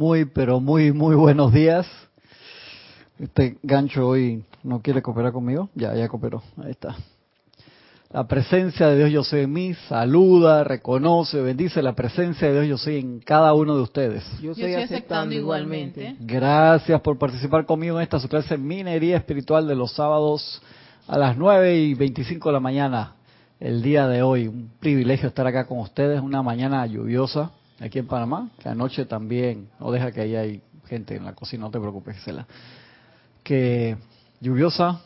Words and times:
Muy, 0.00 0.24
pero 0.24 0.60
muy, 0.60 0.92
muy 0.92 1.14
buenos 1.14 1.52
días. 1.52 1.86
Este 3.18 3.58
gancho 3.62 4.08
hoy 4.08 4.42
no 4.62 4.80
quiere 4.80 5.02
cooperar 5.02 5.30
conmigo. 5.30 5.68
Ya, 5.74 5.94
ya 5.94 6.08
cooperó. 6.08 6.42
Ahí 6.56 6.70
está. 6.70 6.96
La 8.08 8.26
presencia 8.26 8.86
de 8.86 8.96
Dios 8.96 9.10
yo 9.10 9.22
soy 9.22 9.40
en 9.40 9.52
mí, 9.52 9.74
saluda, 9.90 10.64
reconoce, 10.64 11.42
bendice 11.42 11.82
la 11.82 11.94
presencia 11.94 12.48
de 12.48 12.62
Dios 12.62 12.66
yo 12.66 12.78
soy 12.78 12.96
en 12.96 13.20
cada 13.20 13.52
uno 13.52 13.76
de 13.76 13.82
ustedes. 13.82 14.24
Yo 14.40 14.52
estoy, 14.52 14.72
aceptando, 14.72 15.34
igualmente. 15.34 16.16
Gracias 16.20 16.98
por 17.02 17.18
participar 17.18 17.66
conmigo 17.66 17.98
en 17.98 18.02
esta 18.02 18.18
su 18.18 18.28
clase 18.30 18.56
Minería 18.56 19.18
Espiritual 19.18 19.68
de 19.68 19.74
los 19.74 19.92
sábados 19.92 20.62
a 21.08 21.18
las 21.18 21.36
9 21.36 21.76
y 21.76 21.92
25 21.92 22.48
de 22.48 22.52
la 22.54 22.60
mañana. 22.60 23.16
El 23.60 23.82
día 23.82 24.08
de 24.08 24.22
hoy, 24.22 24.48
un 24.48 24.70
privilegio 24.80 25.28
estar 25.28 25.46
acá 25.46 25.66
con 25.66 25.78
ustedes, 25.80 26.22
una 26.22 26.42
mañana 26.42 26.86
lluviosa 26.86 27.50
aquí 27.80 27.98
en 27.98 28.06
Panamá, 28.06 28.50
que 28.58 28.68
anoche 28.68 29.06
también, 29.06 29.68
no 29.80 29.90
deja 29.90 30.12
que 30.12 30.20
ahí 30.20 30.36
hay 30.36 30.62
gente 30.86 31.16
en 31.16 31.24
la 31.24 31.34
cocina, 31.34 31.64
no 31.64 31.70
te 31.70 31.80
preocupes, 31.80 32.16
Gisela. 32.16 32.46
Que 33.42 33.96
lluviosa, 34.40 35.00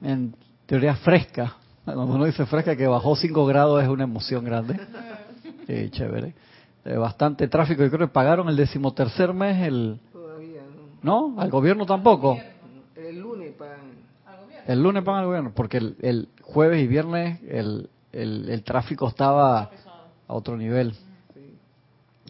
en 0.00 0.34
teoría 0.66 0.96
fresca, 0.96 1.56
cuando 1.84 2.14
uno 2.14 2.24
dice 2.24 2.46
fresca 2.46 2.76
que 2.76 2.86
bajó 2.86 3.16
5 3.16 3.46
grados 3.46 3.82
es 3.82 3.88
una 3.88 4.04
emoción 4.04 4.44
grande. 4.44 4.78
Eh, 5.70 5.90
chévere. 5.90 6.32
Eh, 6.86 6.96
bastante 6.96 7.46
tráfico, 7.46 7.82
yo 7.82 7.90
creo 7.90 8.08
que 8.08 8.12
pagaron 8.14 8.48
el 8.48 8.56
decimotercer 8.56 9.34
mes 9.34 9.66
el... 9.66 10.00
Todavía 10.10 10.62
no. 11.02 11.34
¿No? 11.34 11.40
¿Al 11.42 11.50
gobierno 11.50 11.84
tampoco? 11.84 12.38
El 12.96 13.20
lunes 13.20 13.52
pagan. 13.52 13.90
El 14.66 14.82
lunes 14.82 15.04
pagan 15.04 15.20
al 15.20 15.26
gobierno, 15.26 15.52
porque 15.54 15.76
el, 15.76 15.96
el 16.00 16.28
jueves 16.40 16.82
y 16.82 16.86
viernes 16.86 17.40
el, 17.46 17.90
el, 18.12 18.48
el 18.48 18.62
tráfico 18.62 19.08
estaba 19.08 19.70
a 20.26 20.32
otro 20.32 20.56
nivel. 20.56 20.94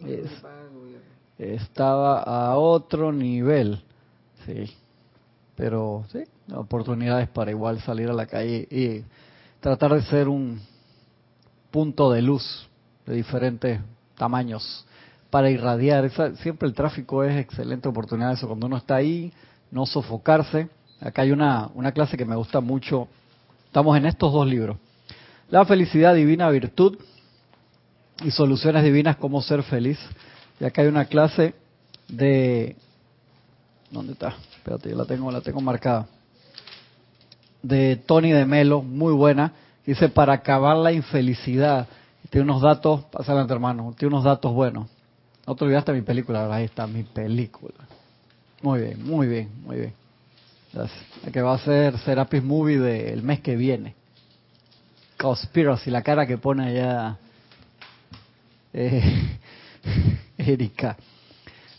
Es- 0.05 0.43
estaba 1.37 2.21
a 2.21 2.57
otro 2.57 3.11
nivel. 3.11 3.81
Sí. 4.45 4.71
Pero 5.55 6.05
sí, 6.11 6.23
oportunidades 6.53 7.27
para 7.29 7.51
igual 7.51 7.79
salir 7.81 8.09
a 8.09 8.13
la 8.13 8.25
calle 8.25 8.67
y 8.71 9.03
tratar 9.59 9.93
de 9.93 10.01
ser 10.03 10.27
un 10.27 10.61
punto 11.71 12.11
de 12.11 12.21
luz 12.21 12.67
de 13.05 13.15
diferentes 13.15 13.79
tamaños 14.17 14.85
para 15.29 15.49
irradiar. 15.49 16.05
Esa- 16.05 16.35
siempre 16.37 16.67
el 16.67 16.73
tráfico 16.73 17.23
es 17.23 17.37
excelente 17.37 17.87
oportunidad 17.87 18.33
eso 18.33 18.47
cuando 18.47 18.67
uno 18.67 18.77
está 18.77 18.95
ahí, 18.95 19.31
no 19.71 19.85
sofocarse. 19.85 20.69
Acá 21.01 21.21
hay 21.21 21.31
una, 21.31 21.69
una 21.75 21.91
clase 21.91 22.17
que 22.17 22.25
me 22.25 22.35
gusta 22.35 22.59
mucho. 22.61 23.07
Estamos 23.65 23.95
en 23.97 24.05
estos 24.05 24.33
dos 24.33 24.47
libros. 24.47 24.77
La 25.49 25.65
felicidad 25.65 26.15
divina 26.15 26.49
virtud 26.49 26.97
y 28.23 28.31
soluciones 28.31 28.83
divinas 28.83 29.17
cómo 29.17 29.41
ser 29.41 29.63
feliz. 29.63 29.99
Y 30.59 30.65
acá 30.65 30.81
hay 30.81 30.87
una 30.87 31.05
clase 31.05 31.53
de 32.07 32.75
¿dónde 33.91 34.13
está? 34.13 34.35
Espérate, 34.55 34.89
yo 34.89 34.95
la 34.95 35.05
tengo, 35.05 35.31
la 35.31 35.41
tengo 35.41 35.61
marcada. 35.61 36.07
De 37.61 37.95
Tony 37.97 38.31
de 38.31 38.45
Melo, 38.45 38.81
muy 38.81 39.13
buena. 39.13 39.53
Dice 39.85 40.09
para 40.09 40.33
acabar 40.33 40.77
la 40.77 40.91
infelicidad. 40.91 41.87
Tiene 42.29 42.43
unos 42.43 42.61
datos, 42.61 43.05
pasa 43.05 43.31
adelante 43.31 43.53
hermano, 43.53 43.93
tiene 43.97 44.13
unos 44.13 44.25
datos 44.25 44.53
buenos. 44.53 44.87
No 45.47 45.55
te 45.55 45.65
olvidaste 45.65 45.93
mi 45.93 46.01
película, 46.01 46.53
ahí 46.53 46.65
está 46.65 46.85
mi 46.85 47.03
película. 47.03 47.73
Muy 48.61 48.81
bien, 48.81 49.03
muy 49.03 49.27
bien, 49.27 49.49
muy 49.63 49.77
bien. 49.77 49.93
La 50.73 51.31
que 51.31 51.41
va 51.41 51.55
a 51.55 51.59
ser 51.59 51.97
Serapis 51.99 52.43
Movie 52.43 52.77
del 52.77 53.23
mes 53.23 53.39
que 53.39 53.55
viene. 53.55 53.95
Conspiracy, 55.17 55.89
la 55.89 56.03
cara 56.03 56.27
que 56.27 56.37
pone 56.37 56.67
allá 56.67 57.17
eh, 58.73 59.37
Erika. 60.37 60.97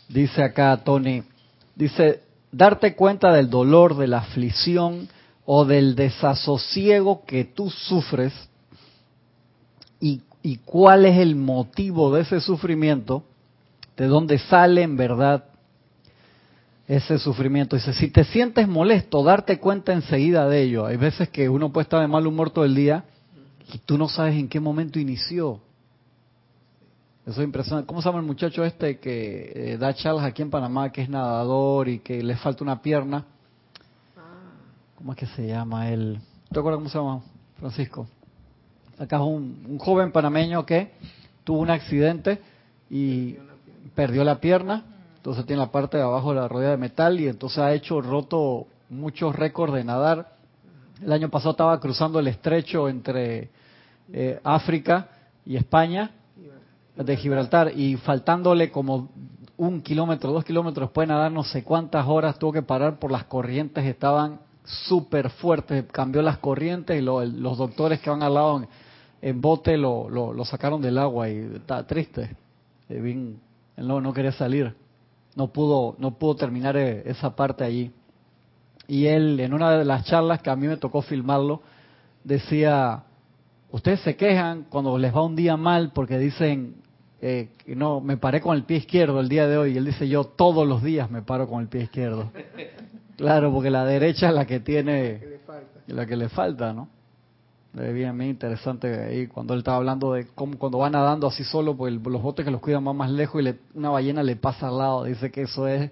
Dice 0.09 0.43
acá 0.43 0.75
Tony, 0.83 1.23
dice, 1.75 2.21
darte 2.51 2.95
cuenta 2.95 3.31
del 3.31 3.49
dolor, 3.49 3.95
de 3.95 4.07
la 4.07 4.19
aflicción 4.19 5.07
o 5.45 5.65
del 5.65 5.95
desasosiego 5.95 7.23
que 7.25 7.45
tú 7.45 7.69
sufres 7.69 8.33
y, 9.99 10.21
y 10.43 10.57
cuál 10.57 11.05
es 11.05 11.17
el 11.17 11.35
motivo 11.35 12.13
de 12.13 12.21
ese 12.21 12.41
sufrimiento, 12.41 13.23
de 13.95 14.07
dónde 14.07 14.37
sale 14.37 14.81
en 14.81 14.97
verdad 14.97 15.45
ese 16.87 17.19
sufrimiento. 17.19 17.77
Dice, 17.77 17.93
si 17.93 18.09
te 18.09 18.25
sientes 18.25 18.67
molesto, 18.67 19.23
darte 19.23 19.59
cuenta 19.59 19.93
enseguida 19.93 20.49
de 20.49 20.63
ello. 20.63 20.85
Hay 20.85 20.97
veces 20.97 21.29
que 21.29 21.47
uno 21.47 21.71
puede 21.71 21.83
estar 21.83 22.01
de 22.01 22.07
mal 22.07 22.27
humor 22.27 22.49
todo 22.49 22.65
el 22.65 22.75
día 22.75 23.05
y 23.71 23.77
tú 23.77 23.97
no 23.97 24.09
sabes 24.09 24.35
en 24.35 24.49
qué 24.49 24.59
momento 24.59 24.99
inició. 24.99 25.61
Eso 27.25 27.39
es 27.39 27.45
impresionante. 27.45 27.85
¿Cómo 27.85 28.01
se 28.01 28.09
llama 28.09 28.19
el 28.19 28.25
muchacho 28.25 28.63
este 28.63 28.99
que 28.99 29.51
eh, 29.53 29.77
da 29.77 29.93
charlas 29.93 30.25
aquí 30.25 30.41
en 30.41 30.49
Panamá, 30.49 30.91
que 30.91 31.03
es 31.03 31.09
nadador 31.09 31.87
y 31.87 31.99
que 31.99 32.23
le 32.23 32.35
falta 32.35 32.63
una 32.63 32.81
pierna? 32.81 33.25
¿Cómo 34.95 35.11
es 35.11 35.19
que 35.19 35.27
se 35.27 35.47
llama 35.47 35.89
él? 35.89 36.19
¿Te 36.51 36.59
acuerdas 36.59 36.79
cómo 36.79 36.89
se 36.89 36.97
llama, 36.97 37.21
Francisco? 37.59 38.07
Acá 38.97 39.17
es 39.17 39.21
un, 39.21 39.65
un 39.69 39.77
joven 39.77 40.11
panameño 40.11 40.65
que 40.65 40.93
tuvo 41.43 41.59
un 41.59 41.69
accidente 41.69 42.41
y 42.89 43.35
perdió 43.93 44.23
la 44.23 44.39
pierna, 44.39 44.83
entonces 45.17 45.45
tiene 45.45 45.61
la 45.61 45.71
parte 45.71 45.97
de 45.97 46.03
abajo 46.03 46.33
de 46.33 46.39
la 46.39 46.47
rodilla 46.47 46.71
de 46.71 46.77
metal 46.77 47.19
y 47.19 47.27
entonces 47.27 47.59
ha 47.59 47.71
hecho 47.73 48.01
roto 48.01 48.65
muchos 48.89 49.35
récords 49.35 49.73
de 49.73 49.83
nadar. 49.83 50.33
El 51.03 51.11
año 51.11 51.29
pasado 51.29 51.51
estaba 51.51 51.79
cruzando 51.79 52.19
el 52.19 52.27
estrecho 52.27 52.89
entre 52.89 53.49
eh, 54.11 54.39
África 54.43 55.07
y 55.45 55.55
España 55.55 56.11
de 57.05 57.17
Gibraltar. 57.17 57.71
Y 57.75 57.97
faltándole 57.97 58.71
como 58.71 59.09
un 59.57 59.81
kilómetro, 59.81 60.31
dos 60.31 60.43
kilómetros 60.43 60.89
después 60.89 61.07
de 61.07 61.13
nadar 61.13 61.31
no 61.31 61.43
sé 61.43 61.63
cuántas 61.63 62.07
horas. 62.07 62.39
Tuvo 62.39 62.53
que 62.53 62.63
parar 62.63 62.99
por 62.99 63.11
las 63.11 63.25
corrientes, 63.25 63.85
estaban 63.85 64.39
súper 64.63 65.29
fuertes, 65.29 65.85
cambió 65.91 66.21
las 66.21 66.37
corrientes 66.37 66.99
y 66.99 67.01
los 67.01 67.57
doctores 67.57 67.99
que 67.99 68.09
van 68.09 68.23
al 68.23 68.33
lado 68.33 68.67
en, 69.21 69.41
bote 69.41 69.77
lo, 69.77 70.09
lo, 70.09 70.33
lo 70.33 70.45
sacaron 70.45 70.81
del 70.81 70.97
agua 70.97 71.29
y 71.29 71.37
está 71.55 71.85
triste, 71.85 72.35
Eh, 72.89 72.99
bien, 72.99 73.39
él 73.77 73.87
no, 73.87 74.01
no 74.01 74.13
quería 74.13 74.31
salir, 74.31 74.75
no 75.35 75.47
pudo, 75.47 75.95
no 75.97 76.11
pudo 76.11 76.35
terminar 76.35 76.75
eh, 76.75 77.03
esa 77.05 77.35
parte 77.35 77.63
allí. 77.63 77.91
Y 78.87 79.05
él, 79.05 79.39
en 79.39 79.53
una 79.53 79.77
de 79.77 79.85
las 79.85 80.05
charlas 80.05 80.41
que 80.41 80.49
a 80.49 80.55
mí 80.55 80.67
me 80.67 80.77
tocó 80.77 81.01
filmarlo, 81.01 81.61
decía, 82.23 83.03
ustedes 83.71 84.01
se 84.01 84.15
quejan 84.15 84.65
cuando 84.69 84.97
les 84.97 85.15
va 85.15 85.23
un 85.23 85.35
día 85.35 85.55
mal 85.55 85.91
porque 85.93 86.17
dicen, 86.17 86.80
eh, 87.21 87.49
que 87.65 87.75
no, 87.75 88.01
me 88.01 88.17
paré 88.17 88.41
con 88.41 88.55
el 88.57 88.63
pie 88.63 88.77
izquierdo 88.77 89.19
el 89.19 89.29
día 89.29 89.47
de 89.47 89.57
hoy. 89.57 89.73
Y 89.73 89.77
él 89.77 89.85
dice, 89.85 90.07
yo 90.07 90.23
todos 90.23 90.67
los 90.67 90.81
días 90.83 91.09
me 91.11 91.21
paro 91.21 91.47
con 91.47 91.61
el 91.61 91.67
pie 91.67 91.83
izquierdo. 91.83 92.31
Claro, 93.17 93.53
porque 93.53 93.69
la 93.69 93.85
derecha 93.85 94.29
es 94.29 94.33
la 94.33 94.45
que 94.47 94.55
Que 94.55 94.59
tiene, 94.61 95.19
le 95.19 95.37
falta. 95.45 95.79
la 95.85 96.05
que 96.07 96.15
le 96.15 96.27
falta, 96.29 96.73
¿no? 96.73 96.87
Es 97.79 97.93
bien, 97.93 98.17
bien 98.17 98.31
interesante 98.31 98.87
ahí 98.99 99.27
cuando 99.27 99.53
él 99.53 99.59
estaba 99.59 99.77
hablando 99.77 100.13
de 100.13 100.25
cómo 100.33 100.57
cuando 100.57 100.79
va 100.79 100.89
nadando 100.89 101.27
así 101.27 101.43
solo, 101.43 101.77
pues 101.77 101.93
el- 101.93 102.01
los 102.01 102.19
botes 102.21 102.43
que 102.43 102.49
los 102.49 102.59
cuidan 102.61 102.83
van 102.83 102.95
más 102.97 103.11
lejos 103.11 103.39
y 103.39 103.43
le- 103.43 103.59
una 103.75 103.89
ballena 103.91 104.23
le 104.23 104.37
pasa 104.37 104.69
al 104.69 104.77
lado. 104.79 105.03
Dice 105.03 105.29
que 105.29 105.43
eso 105.43 105.67
es 105.67 105.91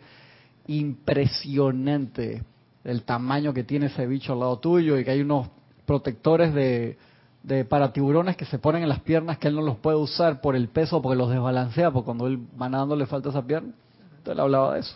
impresionante 0.66 2.42
el 2.84 3.04
tamaño 3.04 3.54
que 3.54 3.64
tiene 3.64 3.88
ese 3.88 4.08
bicho 4.08 4.34
al 4.34 4.40
lado 4.40 4.58
tuyo 4.58 4.98
y 4.98 5.04
que 5.04 5.12
hay 5.12 5.22
unos 5.22 5.50
protectores 5.86 6.54
de, 6.54 6.98
de 7.44 7.64
para 7.66 7.94
tiburones 7.94 8.36
que 8.36 8.46
se 8.46 8.60
ponen 8.60 8.84
en 8.84 8.90
las 8.90 9.00
piernas 9.00 9.38
que 9.38 9.48
él 9.48 9.56
no 9.56 9.62
los 9.62 9.78
puede 9.78 9.98
usar 9.98 10.42
por 10.42 10.56
el 10.56 10.68
peso 10.68 11.02
porque 11.02 11.18
los 11.18 11.30
desbalancea 11.30 11.90
porque 11.92 12.06
cuando 12.06 12.28
él 12.28 12.40
va 12.62 12.68
nadando 12.70 12.96
le 12.96 13.06
falta 13.06 13.30
esa 13.30 13.42
pierna. 13.46 13.70
Entonces 14.18 14.34
él 14.34 14.40
hablaba 14.40 14.74
de 14.74 14.82
eso. 14.82 14.96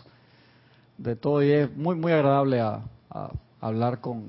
De 0.98 1.16
todo 1.16 1.42
y 1.42 1.52
es 1.52 1.76
muy 1.76 1.96
muy 1.96 2.12
agradable 2.12 2.60
a, 2.60 2.82
a 3.10 3.32
hablar 3.62 4.02
con, 4.02 4.24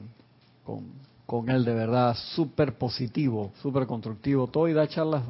con, 1.26 1.48
él 1.50 1.64
de 1.64 1.75
verdad 1.75 2.14
súper 2.34 2.78
positivo 2.78 3.52
súper 3.60 3.86
constructivo. 3.86 4.46
Todo 4.46 4.69
y 4.69 4.72
da 4.72 4.86
charlas 4.86 5.22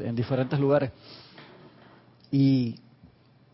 en 0.00 0.14
diferentes 0.14 0.58
lugares. 0.60 0.90
Y 2.30 2.76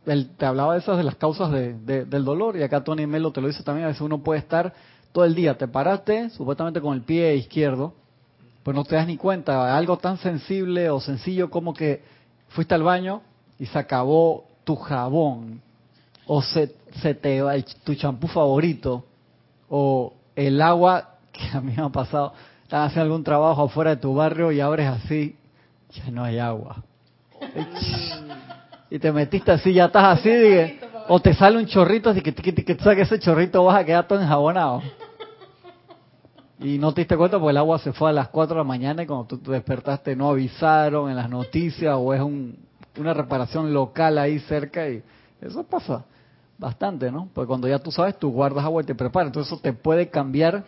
él 0.07 0.31
te 0.37 0.45
hablaba 0.47 0.75
de 0.75 0.81
esas 0.81 0.97
de 0.99 1.05
las 1.05 1.15
causas 1.17 1.51
de, 1.53 1.75
de- 1.75 2.05
del 2.05 2.25
dolor 2.25 2.57
y 2.57 2.63
acá 2.63 2.83
Tony 2.83 3.07
Melo 3.07 3.31
te 3.33 3.41
lo 3.41 3.47
dice 3.47 3.63
también 3.63 3.85
a 3.87 3.89
veces 3.89 4.03
uno 4.03 4.19
puede 4.23 4.41
estar 4.41 4.75
todo 5.13 5.25
el 5.25 5.35
día 5.35 5.57
te 5.57 5.69
paraste 5.69 6.29
supuestamente 6.31 6.81
con 6.81 6.95
el 6.95 7.03
pie 7.03 7.37
izquierdo 7.37 7.95
pues 8.65 8.75
no 8.75 8.85
te 8.85 8.97
das 8.97 9.07
ni 9.07 9.17
cuenta. 9.17 9.77
Algo 9.77 9.99
tan 9.99 10.19
sensible 10.19 10.91
o 10.91 10.99
sencillo 10.99 11.51
como 11.51 11.73
que 11.73 12.03
fuiste 12.49 12.75
al 12.75 12.83
baño 12.83 13.23
y 13.59 13.67
se 13.67 13.79
acabó 13.79 14.47
tu 14.65 14.75
jabón 14.75 15.61
o 16.27 16.43
se, 16.43 16.75
se 17.01 17.15
te 17.15 17.41
va 17.43 17.55
tu 17.85 17.95
champú 17.95 18.27
favorito 18.27 19.05
o 19.69 20.15
el 20.35 20.61
agua 20.61 21.11
que 21.33 21.57
a 21.57 21.61
mí 21.61 21.75
me 21.77 21.83
ha 21.83 21.89
pasado. 21.91 22.33
Estás 22.65 22.89
haciendo 22.89 23.05
algún 23.05 23.23
trabajo 23.23 23.63
afuera 23.63 23.91
de 23.91 23.97
tu 23.99 24.15
barrio 24.15 24.51
y 24.51 24.61
abres 24.61 24.89
así 24.89 25.37
ya 25.95 26.11
no 26.11 26.25
hay 26.25 26.39
agua. 26.39 26.83
Y 28.91 28.99
te 28.99 29.13
metiste 29.13 29.53
así, 29.53 29.73
ya 29.73 29.87
estás 29.87 30.19
así, 30.19 30.31
dije, 30.31 30.81
o 31.09 31.21
te 31.21 31.35
sale 31.35 31.59
un 31.59 31.67
chorrito, 31.67 32.11
así 32.11 32.21
que, 32.21 32.35
que, 32.35 32.55
que, 32.55 32.77
que 32.77 33.01
ese 33.03 33.19
chorrito 33.19 33.65
vas 33.65 33.81
a 33.81 33.85
quedar 33.85 34.07
todo 34.07 34.21
enjabonado. 34.21 34.83
Y 36.61 36.79
no 36.79 36.93
te 36.93 37.01
diste 37.01 37.17
cuenta 37.17 37.39
porque 37.39 37.51
el 37.51 37.57
agua 37.57 37.79
se 37.79 37.93
fue 37.93 38.11
a 38.11 38.13
las 38.13 38.29
4 38.29 38.55
de 38.55 38.61
la 38.61 38.65
mañana 38.65 39.03
y 39.03 39.07
cuando 39.07 39.27
tú 39.27 39.39
te 39.39 39.51
despertaste 39.51 40.15
no 40.15 40.31
avisaron 40.31 41.11
en 41.11 41.17
las 41.17 41.29
noticias 41.29 41.95
o 41.99 42.15
es 42.15 42.21
un, 42.21 42.57
una 42.99 43.13
reparación 43.13 43.75
local 43.75 44.19
ahí 44.19 44.39
cerca 44.41 44.89
y 44.89 45.03
Eso 45.41 45.65
pasa 45.65 46.05
bastante, 46.59 47.11
¿no? 47.11 47.29
Porque 47.35 47.49
cuando 47.49 47.67
ya 47.67 47.79
tú 47.79 47.91
sabes, 47.91 48.19
tú 48.19 48.31
guardas 48.31 48.65
agua 48.65 48.83
y 48.83 48.87
te 48.87 48.95
preparas. 48.95 49.29
Entonces 49.29 49.53
eso 49.53 49.61
te 49.61 49.73
puede 49.73 50.09
cambiar 50.09 50.65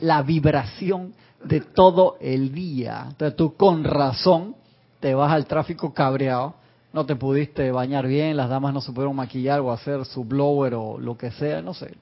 la 0.00 0.22
vibración 0.22 1.14
de 1.44 1.60
todo 1.60 2.16
el 2.20 2.52
día. 2.52 3.06
Entonces 3.08 3.36
tú 3.36 3.54
con 3.56 3.84
razón 3.84 4.54
te 5.00 5.14
vas 5.14 5.32
al 5.32 5.46
tráfico 5.46 5.92
cabreado, 5.92 6.54
no 6.92 7.06
te 7.06 7.16
pudiste 7.16 7.72
bañar 7.72 8.06
bien, 8.06 8.36
las 8.36 8.48
damas 8.48 8.74
no 8.74 8.80
se 8.80 8.92
pudieron 8.92 9.16
maquillar 9.16 9.60
o 9.60 9.72
hacer 9.72 10.04
su 10.04 10.24
blower 10.24 10.74
o 10.74 10.98
lo 10.98 11.16
que 11.16 11.30
sea, 11.32 11.62
no 11.62 11.74
sé. 11.74 11.94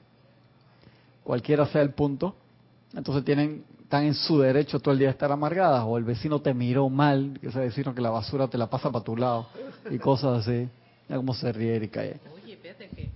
Cualquiera 1.23 1.65
sea 1.67 1.81
el 1.81 1.91
punto. 1.91 2.35
Entonces 2.93 3.23
tienen 3.23 3.63
están 3.89 4.03
en 4.03 4.13
su 4.13 4.37
derecho 4.37 4.79
todo 4.79 4.93
el 4.93 4.99
día 4.99 5.07
de 5.07 5.13
estar 5.13 5.31
amargadas 5.31 5.83
o 5.83 5.97
el 5.97 6.03
vecino 6.03 6.39
te 6.41 6.53
miró 6.53 6.89
mal, 6.89 7.39
ese 7.41 7.57
vecino 7.57 7.95
que 7.95 8.01
la 8.01 8.11
basura 8.11 8.47
te 8.47 8.55
la 8.55 8.69
pasa 8.69 8.91
para 8.91 9.03
tu 9.03 9.17
lado 9.17 9.47
y 9.89 9.97
cosas 9.97 10.47
así. 10.47 10.69
Ya 11.07 11.15
como 11.15 11.33
se 11.33 11.51
ríe 11.51 11.75
Erika. 11.75 12.01
Oye, 12.01 12.53
espérate 12.53 12.87
que 12.89 13.09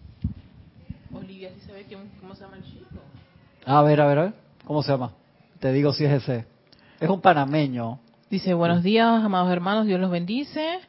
Olivia 1.14 1.52
sí 1.54 1.68
sabe 1.68 1.86
cómo 2.20 2.34
se 2.34 2.42
llama 2.42 2.58
el 2.58 2.64
chico. 2.64 2.88
A 3.68 3.84
ver, 3.84 4.02
a 4.02 4.08
ver, 4.08 4.18
a 4.18 4.24
ver. 4.24 4.34
¿Cómo 4.66 4.82
se 4.82 4.92
llama? 4.92 5.14
Te 5.60 5.72
digo 5.72 5.94
si 5.94 6.06
es 6.06 6.24
ese. 6.24 6.48
Es 7.00 7.08
un 7.08 7.22
panameño. 7.22 8.00
Dice, 8.34 8.56
buenos 8.56 8.82
días, 8.82 9.24
amados 9.24 9.52
hermanos, 9.52 9.86
Dios 9.86 10.00
los 10.00 10.10
bendice. 10.10 10.80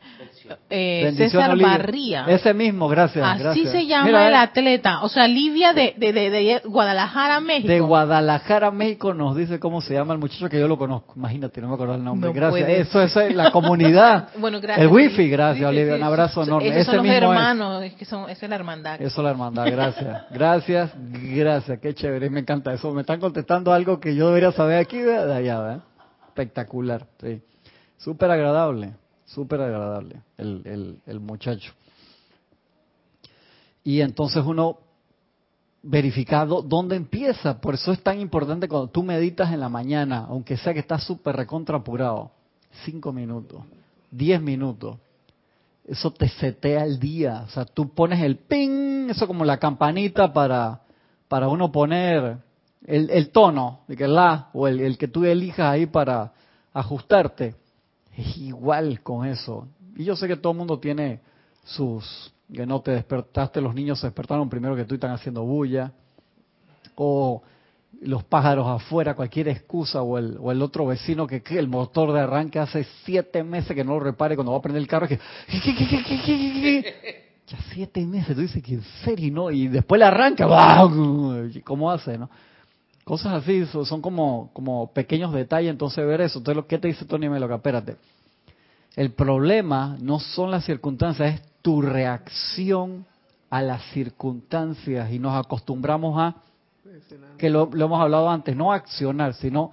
Eh, 0.71 1.13
César 1.15 1.59
Barría. 1.59 2.25
Ese 2.27 2.55
mismo, 2.55 2.89
gracias. 2.89 3.23
Así 3.23 3.67
se 3.67 3.87
llama 3.87 4.29
el 4.29 4.33
eh. 4.33 4.37
atleta. 4.37 5.03
O 5.03 5.11
sea, 5.11 5.29
Livia 5.29 5.75
de, 5.75 5.95
de, 5.99 6.15
de, 6.15 6.63
Guadalajara, 6.65 7.41
México. 7.41 7.69
De 7.69 7.81
Guadalajara, 7.81 8.71
México 8.71 9.13
nos 9.13 9.37
dice 9.37 9.61
cómo 9.61 9.83
se 9.83 9.93
llama 9.93 10.15
el 10.15 10.21
muchacho 10.21 10.49
que 10.49 10.59
yo 10.59 10.67
lo 10.67 10.79
conozco. 10.79 11.13
Imagínate, 11.17 11.61
no 11.61 11.69
me 11.69 11.75
acuerdo 11.75 11.97
el 11.97 12.03
nombre. 12.03 12.33
gracias. 12.33 12.67
Eso, 12.67 13.03
eso 13.03 13.21
es 13.21 13.35
la 13.35 13.51
comunidad. 13.51 14.31
bueno, 14.39 14.59
gracias. 14.59 14.87
El 14.87 14.91
wifi, 14.91 15.29
gracias, 15.29 15.69
Olivia. 15.69 15.97
Un 15.97 16.03
abrazo 16.03 16.45
enorme. 16.45 16.69
Esos 16.69 16.95
son 16.95 17.07
los 17.07 17.15
hermanos, 17.15 17.83
es. 17.83 17.93
que 17.93 18.07
son, 18.07 18.31
esa 18.31 18.47
es 18.47 18.49
la 18.49 18.57
hermandad. 18.57 19.03
Eso 19.03 19.21
es 19.21 19.23
la 19.23 19.31
hermandad, 19.31 19.67
gracias. 19.71 20.23
Gracias, 20.31 20.93
gracias. 20.97 21.79
Qué 21.79 21.93
chévere, 21.93 22.31
me 22.31 22.41
encanta 22.41 22.73
eso. 22.73 22.91
Me 22.95 23.03
están 23.03 23.21
contestando 23.21 23.71
algo 23.71 24.01
que 24.01 24.15
yo 24.15 24.29
debería 24.29 24.51
saber 24.53 24.79
aquí 24.79 24.97
de 24.97 25.15
allá, 25.15 25.61
¿verdad? 25.61 25.94
Espectacular, 26.35 27.07
sí. 27.21 27.41
Súper 27.97 28.29
agradable, 28.29 28.95
súper 29.25 29.61
agradable 29.61 30.17
el, 30.37 30.99
el, 31.07 31.21
muchacho. 31.21 31.73
Y 33.85 34.01
entonces 34.01 34.43
uno 34.45 34.79
verificado 35.81 36.61
dónde 36.61 36.97
empieza. 36.97 37.61
Por 37.61 37.75
eso 37.75 37.93
es 37.93 38.03
tan 38.03 38.19
importante 38.19 38.67
cuando 38.67 38.89
tú 38.89 39.05
meditas 39.05 39.53
en 39.53 39.61
la 39.61 39.69
mañana, 39.69 40.27
aunque 40.29 40.57
sea 40.57 40.75
que 40.75 40.81
estás 40.81 41.05
súper 41.05 41.37
recontrapurado, 41.37 42.33
cinco 42.85 43.13
minutos, 43.13 43.63
diez 44.11 44.43
minutos. 44.43 44.97
Eso 45.87 46.11
te 46.11 46.29
setea 46.29 46.83
el 46.83 46.99
día. 46.99 47.45
O 47.47 47.51
sea, 47.51 47.65
tú 47.65 47.91
pones 47.91 48.21
el 48.21 48.39
ping, 48.39 49.09
eso 49.09 49.29
como 49.29 49.45
la 49.45 49.59
campanita 49.59 50.33
para, 50.33 50.81
para 51.29 51.47
uno 51.47 51.71
poner 51.71 52.39
el, 52.85 53.11
el 53.11 53.31
tono, 53.31 53.81
de 53.89 53.97
que 53.97 54.07
la, 54.07 54.51
o 54.53 54.69
el, 54.69 54.81
el 54.81 54.99
que 54.99 55.09
tú 55.09 55.25
elijas 55.25 55.73
ahí 55.73 55.87
para 55.87 56.33
ajustarte. 56.73 57.55
Es 58.17 58.37
igual 58.37 59.01
con 59.01 59.27
eso. 59.27 59.67
Y 59.97 60.05
yo 60.05 60.17
sé 60.17 60.29
que 60.29 60.37
todo 60.37 60.53
el 60.53 60.59
mundo 60.59 60.79
tiene 60.79 61.21
sus, 61.65 62.33
que 62.53 62.67
no 62.67 62.81
te 62.81 62.93
despertaste, 62.93 63.61
los 63.61 63.75
niños 63.75 64.01
se 64.01 64.09
despertaron 64.09 64.49
primero 64.49 64.77
que 64.77 64.85
tú 64.85 64.95
y 64.95 64.97
están 64.97 65.13
haciendo 65.13 65.45
bulla, 65.45 65.93
o 66.97 67.43
los 68.03 68.25
pájaros 68.25 68.67
afuera, 68.67 69.15
cualquier 69.15 69.49
excusa, 69.49 70.03
o 70.03 70.19
el, 70.19 70.37
o 70.41 70.53
el 70.53 70.61
otro 70.61 70.87
vecino 70.87 71.27
que, 71.27 71.43
el 71.51 71.69
motor 71.69 72.13
de 72.13 72.21
arranque 72.21 72.59
hace 72.59 72.87
siete 73.05 73.43
meses 73.43 73.75
que 73.75 73.85
no 73.85 73.95
lo 73.95 74.01
repare 74.01 74.35
cuando 74.35 74.53
va 74.53 74.59
a 74.59 74.63
prender 74.63 74.83
el 74.83 74.89
carro, 74.89 75.09
que, 75.09 75.19
ya 77.47 77.59
siete 77.73 78.05
meses, 78.05 78.35
tú 78.35 78.43
dices 78.43 78.63
que 78.63 78.75
en 78.75 78.83
serio, 79.05 79.33
¿no? 79.33 79.51
Y 79.51 79.69
después 79.69 79.99
le 79.99 80.05
arranca, 80.05 80.47
¿cómo 81.65 81.91
hace, 81.91 82.19
no? 82.19 82.29
Cosas 83.05 83.35
así 83.35 83.67
son 83.67 84.01
como, 84.01 84.51
como 84.55 84.91
pequeños 84.93 85.33
detalles, 85.33 85.71
entonces 85.71 86.07
ver 86.07 86.23
eso. 86.23 86.39
Entonces, 86.39 86.65
¿qué 86.67 86.79
te 86.79 86.89
dice 86.89 87.05
Tony 87.05 87.29
Meloca? 87.29 87.57
Espérate. 87.57 87.97
El 88.97 89.11
problema 89.11 89.97
no 90.01 90.21
son 90.21 90.51
las 90.51 90.65
circunstancias, 90.65 91.35
es 91.35 91.43
tu 91.61 91.83
reacción 91.83 93.05
a 93.51 93.61
las 93.61 93.83
circunstancias 93.93 95.13
y 95.13 95.19
nos 95.19 95.35
acostumbramos 95.35 96.19
a, 96.19 96.37
que 97.37 97.51
lo, 97.51 97.71
hemos 97.73 98.01
hablado 98.01 98.31
antes, 98.31 98.57
no 98.57 98.73
a 98.73 98.77
accionar, 98.77 99.35
sino 99.35 99.71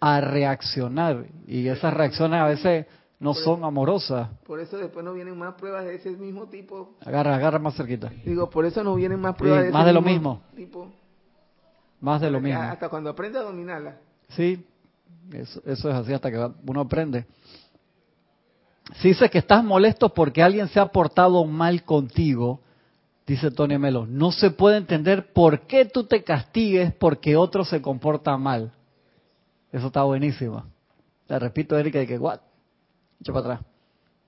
a 0.00 0.20
reaccionar. 0.20 1.26
Y 1.46 1.68
esas 1.68 1.94
reacciones 1.94 2.40
a 2.40 2.46
veces 2.46 2.86
no 3.20 3.34
son 3.34 3.64
amorosas. 3.64 4.28
Por 4.44 4.58
eso 4.58 4.76
después 4.76 5.04
no 5.04 5.12
vienen 5.12 5.38
más 5.38 5.54
pruebas 5.54 5.84
de 5.84 5.94
ese 5.94 6.10
mismo 6.10 6.46
tipo. 6.46 6.94
Agarra, 7.04 7.36
agarra 7.36 7.58
más 7.58 7.76
cerquita. 7.76 8.10
Digo, 8.24 8.50
por 8.50 8.64
eso 8.64 8.82
no 8.82 8.96
vienen 8.96 9.20
más 9.20 9.36
pruebas 9.36 9.64
de 9.64 9.70
más 9.70 9.86
de 9.86 9.92
lo 9.92 10.02
mismo. 10.02 10.42
tipo. 10.56 10.88
Más 12.02 12.20
de 12.20 12.30
lo 12.30 12.40
mismo. 12.40 12.60
Hasta 12.60 12.88
cuando 12.88 13.10
aprende 13.10 13.38
a 13.38 13.42
dominarla. 13.42 13.96
Sí, 14.30 14.66
eso, 15.32 15.62
eso 15.64 15.88
es 15.88 15.94
así 15.94 16.12
hasta 16.12 16.32
que 16.32 16.50
uno 16.66 16.80
aprende. 16.80 17.26
Si 18.96 19.08
dice 19.08 19.30
que 19.30 19.38
estás 19.38 19.62
molesto 19.62 20.12
porque 20.12 20.42
alguien 20.42 20.66
se 20.68 20.80
ha 20.80 20.86
portado 20.86 21.44
mal 21.44 21.84
contigo, 21.84 22.60
dice 23.24 23.52
Tony 23.52 23.78
Melo, 23.78 24.04
no 24.04 24.32
se 24.32 24.50
puede 24.50 24.78
entender 24.78 25.32
por 25.32 25.60
qué 25.68 25.84
tú 25.84 26.02
te 26.02 26.24
castigues 26.24 26.92
porque 26.92 27.36
otro 27.36 27.64
se 27.64 27.80
comporta 27.80 28.36
mal. 28.36 28.72
Eso 29.70 29.86
está 29.86 30.02
buenísimo. 30.02 30.64
Le 31.28 31.38
repito, 31.38 31.78
Erika, 31.78 32.00
de 32.00 32.08
que, 32.08 32.18
what? 32.18 32.40
Echa 33.20 33.32
para 33.32 33.54
atrás. 33.54 33.66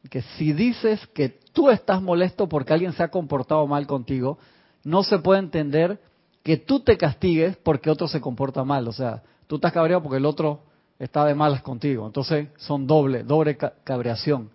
Que 0.08 0.22
si 0.22 0.52
dices 0.52 1.04
que 1.08 1.28
tú 1.28 1.70
estás 1.70 2.00
molesto 2.00 2.48
porque 2.48 2.72
alguien 2.72 2.92
se 2.92 3.02
ha 3.02 3.08
comportado 3.08 3.66
mal 3.66 3.88
contigo, 3.88 4.38
no 4.84 5.02
se 5.02 5.18
puede 5.18 5.40
entender 5.40 5.98
que 6.44 6.58
tú 6.58 6.81
te 6.81 6.96
castigues 6.96 7.56
porque 7.56 7.91
otro 7.91 8.06
se 8.06 8.20
comporta 8.20 8.62
mal. 8.62 8.87
O 8.87 8.93
sea, 8.93 9.23
tú 9.49 9.56
estás 9.56 9.73
cabreado 9.73 10.02
porque 10.02 10.19
el 10.19 10.26
otro 10.26 10.61
está 10.99 11.25
de 11.25 11.35
malas 11.35 11.62
contigo. 11.62 12.06
Entonces 12.06 12.49
son 12.58 12.87
doble, 12.87 13.25
doble 13.25 13.56
cabreación. 13.56 14.50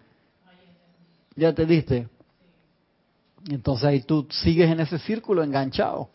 ¿Ya 1.35 1.51
te 1.51 1.65
diste? 1.65 2.07
Entonces 3.49 3.85
ahí 3.85 4.01
tú 4.01 4.27
sigues 4.29 4.69
en 4.69 4.79
ese 4.79 4.99
círculo 4.99 5.43
enganchado. 5.43 6.09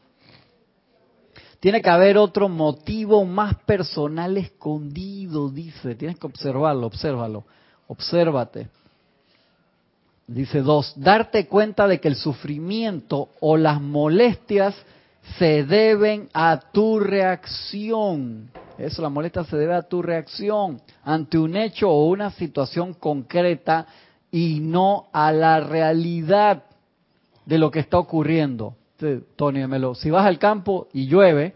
Tiene 1.59 1.83
que 1.83 1.91
haber 1.91 2.19
otro 2.19 2.49
motivo 2.49 3.25
más 3.25 3.57
personal 3.65 4.37
escondido, 4.37 5.49
dice. 5.49 5.97
Tienes 5.97 6.19
que 6.19 6.27
observarlo, 6.27 6.87
obsérvalo, 6.87 7.45
obsérvate. 7.89 8.69
Dice 10.29 10.61
dos, 10.61 10.95
darte 10.97 11.49
cuenta 11.49 11.89
de 11.89 12.01
que 12.01 12.09
el 12.09 12.17
sufrimiento 12.17 13.31
o 13.41 13.57
las 13.57 13.81
molestias 13.81 14.77
se 15.39 15.65
deben 15.65 16.29
a 16.33 16.61
tu 16.73 17.01
reacción. 17.01 18.51
Eso, 18.79 19.03
la 19.03 19.09
molestia 19.09 19.45
se 19.45 19.57
debe 19.57 19.75
a 19.75 19.83
tu 19.83 20.03
reacción 20.03 20.81
ante 21.05 21.39
un 21.39 21.57
hecho 21.57 21.89
o 21.91 22.09
una 22.09 22.31
situación 22.31 22.95
concreta 22.95 23.87
y 24.31 24.61
no 24.61 25.07
a 25.13 25.33
la 25.33 25.61
realidad 25.61 26.65
de 27.47 27.59
lo 27.59 27.71
que 27.71 27.81
está 27.81 27.99
ocurriendo. 27.99 28.77
Tony 29.37 29.63
si 29.97 30.11
vas 30.11 30.27
al 30.27 30.39
campo 30.39 30.89
y 30.93 31.07
llueve, 31.07 31.55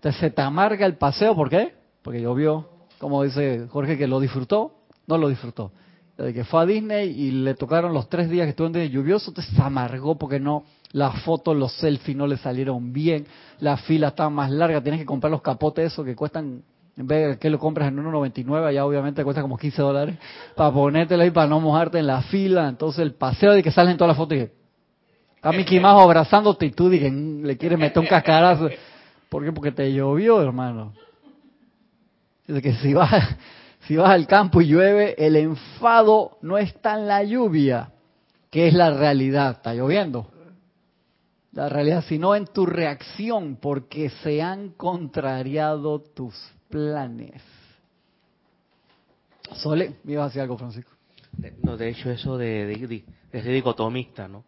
te, 0.00 0.12
se 0.12 0.30
te 0.30 0.42
amarga 0.42 0.84
el 0.84 0.96
paseo, 0.96 1.34
¿por 1.34 1.48
qué? 1.48 1.74
Porque 2.02 2.20
llovió, 2.20 2.68
como 2.98 3.22
dice 3.22 3.66
Jorge, 3.70 3.96
que 3.96 4.06
lo 4.06 4.20
disfrutó, 4.20 4.74
no 5.06 5.16
lo 5.16 5.28
disfrutó. 5.28 5.72
Desde 6.16 6.32
que 6.32 6.44
fue 6.44 6.62
a 6.62 6.66
Disney 6.66 7.10
y 7.10 7.30
le 7.30 7.54
tocaron 7.54 7.92
los 7.92 8.08
tres 8.08 8.30
días 8.30 8.46
que 8.46 8.50
estuvo 8.50 8.66
en 8.66 8.72
Disney 8.74 8.90
lluvioso, 8.90 9.32
te 9.32 9.42
se 9.42 9.60
amargó 9.60 10.16
porque 10.16 10.40
no 10.40 10.64
las 10.96 11.20
fotos, 11.24 11.54
los 11.54 11.72
selfies 11.72 12.16
no 12.16 12.26
le 12.26 12.38
salieron 12.38 12.90
bien, 12.90 13.26
la 13.60 13.76
fila 13.76 14.08
estaba 14.08 14.30
más 14.30 14.50
larga, 14.50 14.80
tienes 14.80 14.98
que 14.98 15.04
comprar 15.04 15.30
los 15.30 15.42
capotes 15.42 15.92
esos 15.92 16.06
que 16.06 16.16
cuestan, 16.16 16.62
en 16.96 17.06
vez 17.06 17.28
de 17.28 17.38
que 17.38 17.50
lo 17.50 17.58
compras 17.58 17.88
en 17.88 17.98
1.99, 17.98 18.72
ya 18.72 18.86
obviamente 18.86 19.22
cuesta 19.22 19.42
como 19.42 19.58
15 19.58 19.82
dólares, 19.82 20.16
para 20.54 20.72
ponértelo 20.72 21.22
ahí 21.22 21.30
para 21.30 21.48
no 21.48 21.60
mojarte 21.60 21.98
en 21.98 22.06
la 22.06 22.22
fila, 22.22 22.66
entonces 22.66 23.00
el 23.00 23.12
paseo 23.12 23.52
de 23.52 23.62
que 23.62 23.70
salen 23.70 23.98
todas 23.98 24.08
las 24.08 24.16
fotos 24.16 24.38
y 24.38 24.48
está 25.36 25.52
Mickey 25.52 25.78
Mouse 25.78 26.02
abrazándote 26.02 26.64
y 26.64 26.70
tú 26.70 26.88
dije, 26.88 27.10
mm, 27.10 27.44
le 27.44 27.58
quieres 27.58 27.78
meter 27.78 27.98
un 27.98 28.06
cascarazo, 28.06 28.70
¿por 29.28 29.44
qué? 29.44 29.52
Porque 29.52 29.72
te 29.72 29.92
llovió, 29.92 30.40
hermano. 30.40 30.94
Dice 32.46 32.62
que 32.62 32.72
si 32.72 32.94
vas, 32.94 33.36
si 33.86 33.96
vas 33.96 34.08
al 34.08 34.26
campo 34.26 34.62
y 34.62 34.68
llueve, 34.68 35.14
el 35.18 35.36
enfado 35.36 36.38
no 36.40 36.56
está 36.56 36.94
en 36.94 37.06
la 37.06 37.22
lluvia, 37.22 37.90
que 38.50 38.66
es 38.68 38.72
la 38.72 38.94
realidad, 38.94 39.50
está 39.50 39.74
lloviendo 39.74 40.30
la 41.56 41.70
realidad, 41.70 42.04
sino 42.06 42.34
en 42.34 42.46
tu 42.46 42.66
reacción, 42.66 43.56
porque 43.56 44.10
se 44.22 44.42
han 44.42 44.70
contrariado 44.70 46.00
tus 46.00 46.34
planes. 46.68 47.42
Sole, 49.54 49.94
me 50.04 50.12
ibas 50.12 50.24
a 50.24 50.28
decir 50.28 50.42
algo, 50.42 50.58
Francisco. 50.58 50.92
No, 51.62 51.78
de 51.78 51.88
hecho, 51.88 52.10
eso 52.10 52.36
de, 52.36 52.66
de, 52.66 53.02
de, 53.32 53.52
dicotomista, 53.52 54.28
¿no? 54.28 54.44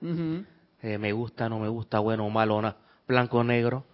Eh, 0.82 0.98
me 0.98 1.12
gusta, 1.12 1.48
no 1.48 1.58
me 1.58 1.68
gusta, 1.68 1.98
bueno 1.98 2.26
o 2.26 2.30
malo, 2.30 2.60
no, 2.60 2.74
blanco 3.06 3.38
o 3.38 3.44
negro, 3.44 3.84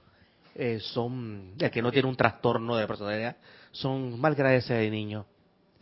eh, 0.56 0.80
son, 0.80 1.52
el 1.58 1.70
que 1.70 1.82
no 1.82 1.92
tiene 1.92 2.08
un 2.08 2.16
trastorno 2.16 2.76
de 2.76 2.86
personalidad, 2.88 3.36
son 3.70 4.20
malgrades 4.20 4.66
de 4.68 4.90
niño. 4.90 5.24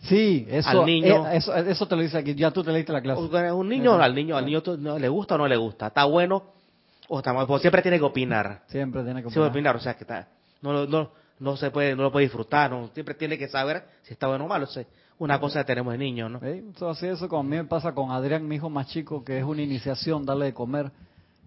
Sí, 0.03 0.47
eso, 0.51 0.69
Al 0.69 0.85
niño. 0.85 1.27
eh, 1.29 1.37
eso, 1.39 1.55
eso 1.55 1.89
te 1.89 1.97
lo 1.97 2.03
dice 2.03 2.19
aquí, 2.19 2.35
ya 2.35 2.51
tú 2.51 2.63
te 2.63 2.73
leíste 2.73 2.93
la 2.93 3.01
clase. 3.01 3.23
Un 3.53 3.69
niño, 3.69 3.95
al 3.95 4.15
niño, 4.15 4.37
al 4.37 4.45
niño 4.45 4.63
no, 4.79 4.99
le 4.99 5.09
gusta 5.09 5.37
o 5.37 5.39
no 5.39 5.49
le 5.49 5.57
gusta, 5.57 5.87
está 5.87 6.05
bueno 6.05 6.61
o 7.09 7.23
mal, 7.35 7.47
porque 7.47 7.63
siempre 7.63 7.83
tiene 7.83 7.99
que 7.99 8.05
opinar. 8.05 8.63
Siempre 8.69 9.03
tiene 9.03 9.23
que 9.23 9.29
Siempre 9.31 9.49
opinar. 9.51 9.75
opinar, 9.75 9.77
o 9.77 9.81
sea 9.81 9.95
que 9.95 10.05
está, 10.05 10.29
no, 10.61 10.73
lo- 10.73 10.87
no, 10.87 11.11
no 11.41 11.57
se 11.57 11.71
puede, 11.71 11.95
no 11.97 12.03
lo 12.05 12.13
puede 12.13 12.25
disfrutar, 12.27 12.71
no, 12.71 12.89
siempre 12.95 13.15
tiene 13.15 13.37
que 13.37 13.49
saber 13.49 13.83
si 14.03 14.13
está 14.13 14.29
bueno 14.29 14.45
o 14.45 14.49
malo. 14.49 14.65
O 14.65 14.69
sea, 14.69 14.85
una 15.19 15.39
cosa 15.41 15.61
que 15.61 15.67
tenemos 15.67 15.93
de 15.93 15.99
niños, 15.99 16.31
¿no? 16.31 16.39
¿Eh? 16.43 16.63
Eso, 16.75 16.89
así 16.89 17.07
eso 17.07 17.43
me 17.43 17.65
pasa 17.65 17.93
con 17.93 18.11
Adrián, 18.11 18.47
mi 18.47 18.57
hijo 18.57 18.71
más 18.71 18.87
chico, 18.89 19.25
que 19.25 19.39
es 19.39 19.45
una 19.45 19.63
iniciación 19.63 20.25
darle 20.25 20.47
de 20.47 20.55
comer. 20.55 20.91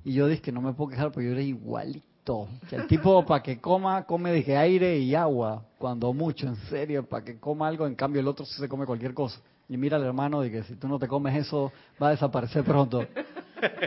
Y 0.03 0.13
yo 0.13 0.27
dije 0.27 0.41
que 0.41 0.51
no 0.51 0.61
me 0.61 0.73
puedo 0.73 0.91
quejar 0.91 1.11
porque 1.11 1.25
yo 1.27 1.31
era 1.33 1.41
igualito. 1.41 2.47
Que 2.69 2.75
el 2.75 2.87
tipo 2.87 3.25
para 3.27 3.41
que 3.41 3.59
coma, 3.59 4.03
come 4.03 4.31
dije 4.33 4.55
aire 4.57 4.97
y 4.99 5.15
agua, 5.15 5.63
cuando 5.77 6.13
mucho, 6.13 6.47
en 6.47 6.55
serio, 6.69 7.05
para 7.07 7.23
que 7.25 7.39
coma 7.39 7.67
algo, 7.67 7.87
en 7.87 7.95
cambio 7.95 8.21
el 8.21 8.27
otro 8.27 8.45
sí 8.45 8.53
se 8.59 8.69
come 8.69 8.85
cualquier 8.85 9.13
cosa. 9.13 9.39
Y 9.67 9.77
mira 9.77 9.97
al 9.97 10.03
hermano 10.03 10.41
de 10.41 10.51
que 10.51 10.63
si 10.63 10.75
tú 10.75 10.87
no 10.87 10.99
te 10.99 11.07
comes 11.07 11.35
eso, 11.35 11.71
va 12.01 12.09
a 12.09 12.11
desaparecer 12.11 12.63
pronto. 12.63 13.05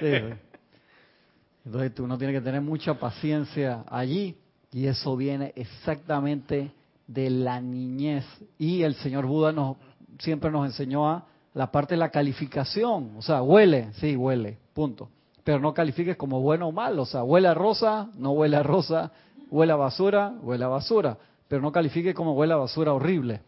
Sí. 0.00 0.12
Entonces 1.68 2.00
uno 2.00 2.16
tiene 2.16 2.32
que 2.32 2.40
tener 2.40 2.62
mucha 2.62 2.94
paciencia 2.94 3.84
allí. 3.90 4.34
Y 4.72 4.86
eso 4.86 5.16
viene 5.16 5.52
exactamente 5.54 6.72
de 7.06 7.28
la 7.28 7.60
niñez. 7.60 8.24
Y 8.58 8.84
el 8.84 8.94
señor 8.94 9.26
Buda 9.26 9.52
nos 9.52 9.76
siempre 10.18 10.50
nos 10.50 10.64
enseñó 10.64 11.10
a 11.10 11.26
la 11.52 11.70
parte 11.70 11.94
de 11.94 11.98
la 11.98 12.10
calificación, 12.10 13.16
o 13.16 13.22
sea, 13.22 13.42
huele, 13.42 13.92
sí, 13.94 14.16
huele, 14.16 14.58
punto. 14.72 15.08
Pero 15.44 15.60
no 15.60 15.74
califiques 15.74 16.16
como 16.16 16.40
bueno 16.40 16.68
o 16.68 16.72
malo, 16.72 17.02
o 17.02 17.06
sea, 17.06 17.22
huele 17.22 17.48
a 17.48 17.54
rosa, 17.54 18.08
no 18.16 18.32
huele 18.32 18.56
a 18.56 18.62
rosa, 18.62 19.12
huele 19.50 19.72
a 19.72 19.76
basura, 19.76 20.34
huele 20.42 20.64
a 20.64 20.68
basura, 20.68 21.18
pero 21.48 21.60
no 21.62 21.72
califique 21.72 22.14
como 22.14 22.34
huele 22.34 22.52
a 22.54 22.56
basura 22.56 22.94
horrible. 22.94 23.40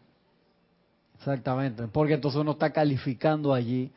Exactamente, 1.15 1.87
porque 1.87 2.15
entonces 2.15 2.39
uno 2.39 2.51
está 2.51 2.71
calificando 2.71 3.53
allí, 3.53 3.91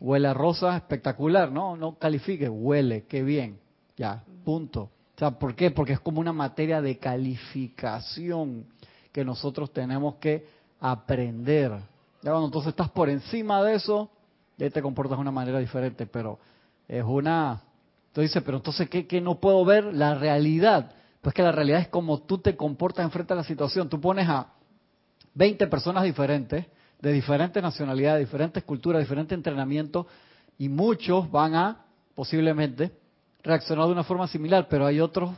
huele 0.00 0.28
a 0.28 0.34
rosa, 0.34 0.76
espectacular, 0.76 1.52
no, 1.52 1.76
no 1.76 1.96
califique, 1.96 2.48
huele, 2.48 3.04
qué 3.06 3.22
bien, 3.22 3.59
ya, 4.00 4.24
punto. 4.44 4.84
O 4.84 5.18
sea, 5.18 5.30
¿por 5.32 5.54
qué? 5.54 5.70
Porque 5.70 5.92
es 5.92 6.00
como 6.00 6.20
una 6.20 6.32
materia 6.32 6.80
de 6.80 6.96
calificación 6.96 8.64
que 9.12 9.22
nosotros 9.26 9.70
tenemos 9.74 10.14
que 10.14 10.46
aprender. 10.80 11.72
Ya 12.22 12.30
cuando 12.30 12.46
entonces 12.46 12.70
estás 12.70 12.88
por 12.88 13.10
encima 13.10 13.62
de 13.62 13.74
eso, 13.74 14.10
ya 14.56 14.70
te 14.70 14.80
comportas 14.80 15.18
de 15.18 15.20
una 15.20 15.30
manera 15.30 15.58
diferente, 15.58 16.06
pero 16.06 16.38
es 16.88 17.04
una... 17.04 17.62
Tú 18.14 18.22
dices, 18.22 18.42
pero 18.42 18.56
entonces, 18.56 18.88
¿qué, 18.88 19.06
qué 19.06 19.20
no 19.20 19.38
puedo 19.38 19.66
ver? 19.66 19.84
La 19.84 20.14
realidad. 20.14 20.92
Pues 21.20 21.34
que 21.34 21.42
la 21.42 21.52
realidad 21.52 21.80
es 21.80 21.88
como 21.88 22.22
tú 22.22 22.38
te 22.38 22.56
comportas 22.56 23.04
enfrente 23.04 23.34
a 23.34 23.36
la 23.36 23.44
situación. 23.44 23.90
Tú 23.90 24.00
pones 24.00 24.26
a 24.30 24.46
20 25.34 25.66
personas 25.66 26.04
diferentes, 26.04 26.64
de 27.02 27.12
diferentes 27.12 27.62
nacionalidades, 27.62 28.26
diferentes 28.26 28.64
culturas, 28.64 29.02
diferente 29.02 29.34
entrenamiento, 29.34 30.06
y 30.56 30.70
muchos 30.70 31.30
van 31.30 31.54
a, 31.54 31.84
posiblemente, 32.14 32.92
reaccionar 33.42 33.86
de 33.86 33.92
una 33.92 34.04
forma 34.04 34.28
similar, 34.28 34.66
pero 34.68 34.86
hay 34.86 35.00
otros 35.00 35.30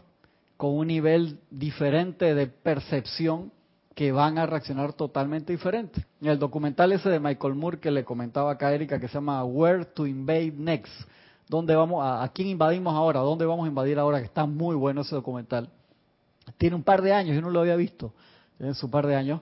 con 0.57 0.77
un 0.77 0.87
nivel 0.87 1.41
diferente 1.51 2.35
de 2.35 2.47
percepción 2.47 3.53
que 3.95 4.13
van 4.13 4.39
a 4.39 4.47
reaccionar 4.47 4.93
totalmente 4.93 5.53
diferente. 5.53 6.07
En 6.21 6.29
el 6.29 6.39
documental 6.39 6.93
ese 6.93 7.11
de 7.11 7.21
Michael 7.21 7.55
Moore 7.55 7.79
que 7.79 7.91
le 7.91 8.05
comentaba 8.05 8.53
acá 8.53 8.69
a 8.69 8.75
Erika, 8.75 8.99
que 8.99 9.09
se 9.09 9.15
llama 9.15 9.45
Where 9.45 9.85
to 9.85 10.07
Invade 10.07 10.55
Next, 10.57 10.93
¿dónde 11.49 11.75
vamos 11.75 12.03
a, 12.05 12.27
quién 12.33 12.49
invadimos 12.49 12.95
ahora? 12.95 13.21
¿Dónde 13.21 13.45
vamos 13.45 13.67
a 13.67 13.69
invadir 13.69 13.99
ahora? 13.99 14.19
Que 14.19 14.27
está 14.27 14.47
muy 14.47 14.75
bueno 14.77 15.03
ese 15.03 15.15
documental. 15.15 15.69
Tiene 16.57 16.77
un 16.77 16.83
par 16.83 17.03
de 17.03 17.13
años, 17.13 17.35
yo 17.35 17.43
no 17.43 17.51
lo 17.51 17.61
había 17.61 17.77
visto, 17.77 18.13
tiene 18.57 18.75
su 18.75 18.91
par 18.91 19.07
de 19.07 19.17
años, 19.17 19.41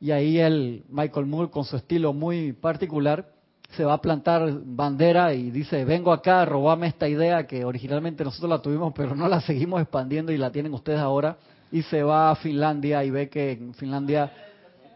y 0.00 0.12
ahí 0.12 0.38
el 0.38 0.84
Michael 0.88 1.26
Moore 1.26 1.50
con 1.50 1.64
su 1.64 1.76
estilo 1.76 2.12
muy 2.12 2.52
particular 2.52 3.39
se 3.70 3.84
va 3.84 3.94
a 3.94 4.00
plantar 4.00 4.50
bandera 4.64 5.32
y 5.32 5.50
dice, 5.50 5.84
vengo 5.84 6.12
acá, 6.12 6.44
robame 6.44 6.88
esta 6.88 7.08
idea 7.08 7.46
que 7.46 7.64
originalmente 7.64 8.24
nosotros 8.24 8.50
la 8.50 8.60
tuvimos, 8.60 8.92
pero 8.94 9.14
no 9.14 9.28
la 9.28 9.40
seguimos 9.40 9.80
expandiendo 9.80 10.32
y 10.32 10.38
la 10.38 10.50
tienen 10.50 10.74
ustedes 10.74 10.98
ahora, 10.98 11.36
y 11.70 11.82
se 11.82 12.02
va 12.02 12.30
a 12.30 12.34
Finlandia 12.36 13.04
y 13.04 13.10
ve 13.10 13.28
que 13.28 13.52
en 13.52 13.74
Finlandia 13.74 14.32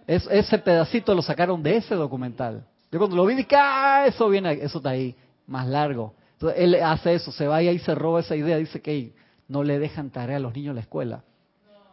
es, 0.06 0.26
ese 0.30 0.58
pedacito 0.58 1.14
lo 1.14 1.22
sacaron 1.22 1.62
de 1.62 1.76
ese 1.76 1.94
documental. 1.94 2.66
Yo 2.90 2.98
cuando 2.98 3.16
lo 3.16 3.26
vi 3.26 3.34
dije, 3.34 3.56
ah, 3.56 4.04
eso 4.06 4.28
viene, 4.28 4.52
eso 4.52 4.78
está 4.78 4.90
ahí, 4.90 5.14
más 5.46 5.66
largo. 5.66 6.14
Entonces 6.32 6.60
él 6.60 6.74
hace 6.82 7.14
eso, 7.14 7.30
se 7.30 7.46
va 7.46 7.62
y 7.62 7.68
ahí 7.68 7.78
se 7.78 7.94
roba 7.94 8.20
esa 8.20 8.34
idea, 8.34 8.56
dice 8.56 8.80
que 8.82 9.12
no 9.46 9.62
le 9.62 9.78
dejan 9.78 10.10
tarea 10.10 10.36
a 10.36 10.40
los 10.40 10.54
niños 10.54 10.74
la 10.74 10.80
escuela. 10.80 11.22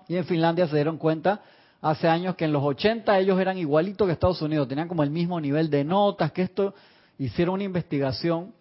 Y 0.07 0.15
en 0.17 0.25
Finlandia 0.25 0.67
se 0.67 0.75
dieron 0.75 0.97
cuenta 0.97 1.41
hace 1.81 2.07
años 2.07 2.35
que 2.35 2.45
en 2.45 2.53
los 2.53 2.63
80 2.63 3.17
ellos 3.19 3.39
eran 3.39 3.57
igualitos 3.57 4.05
que 4.07 4.13
Estados 4.13 4.41
Unidos, 4.41 4.67
tenían 4.67 4.87
como 4.87 5.03
el 5.03 5.09
mismo 5.09 5.39
nivel 5.41 5.69
de 5.69 5.83
notas, 5.83 6.31
que 6.31 6.43
esto, 6.43 6.73
hicieron 7.17 7.55
una 7.55 7.63
investigación, 7.63 8.53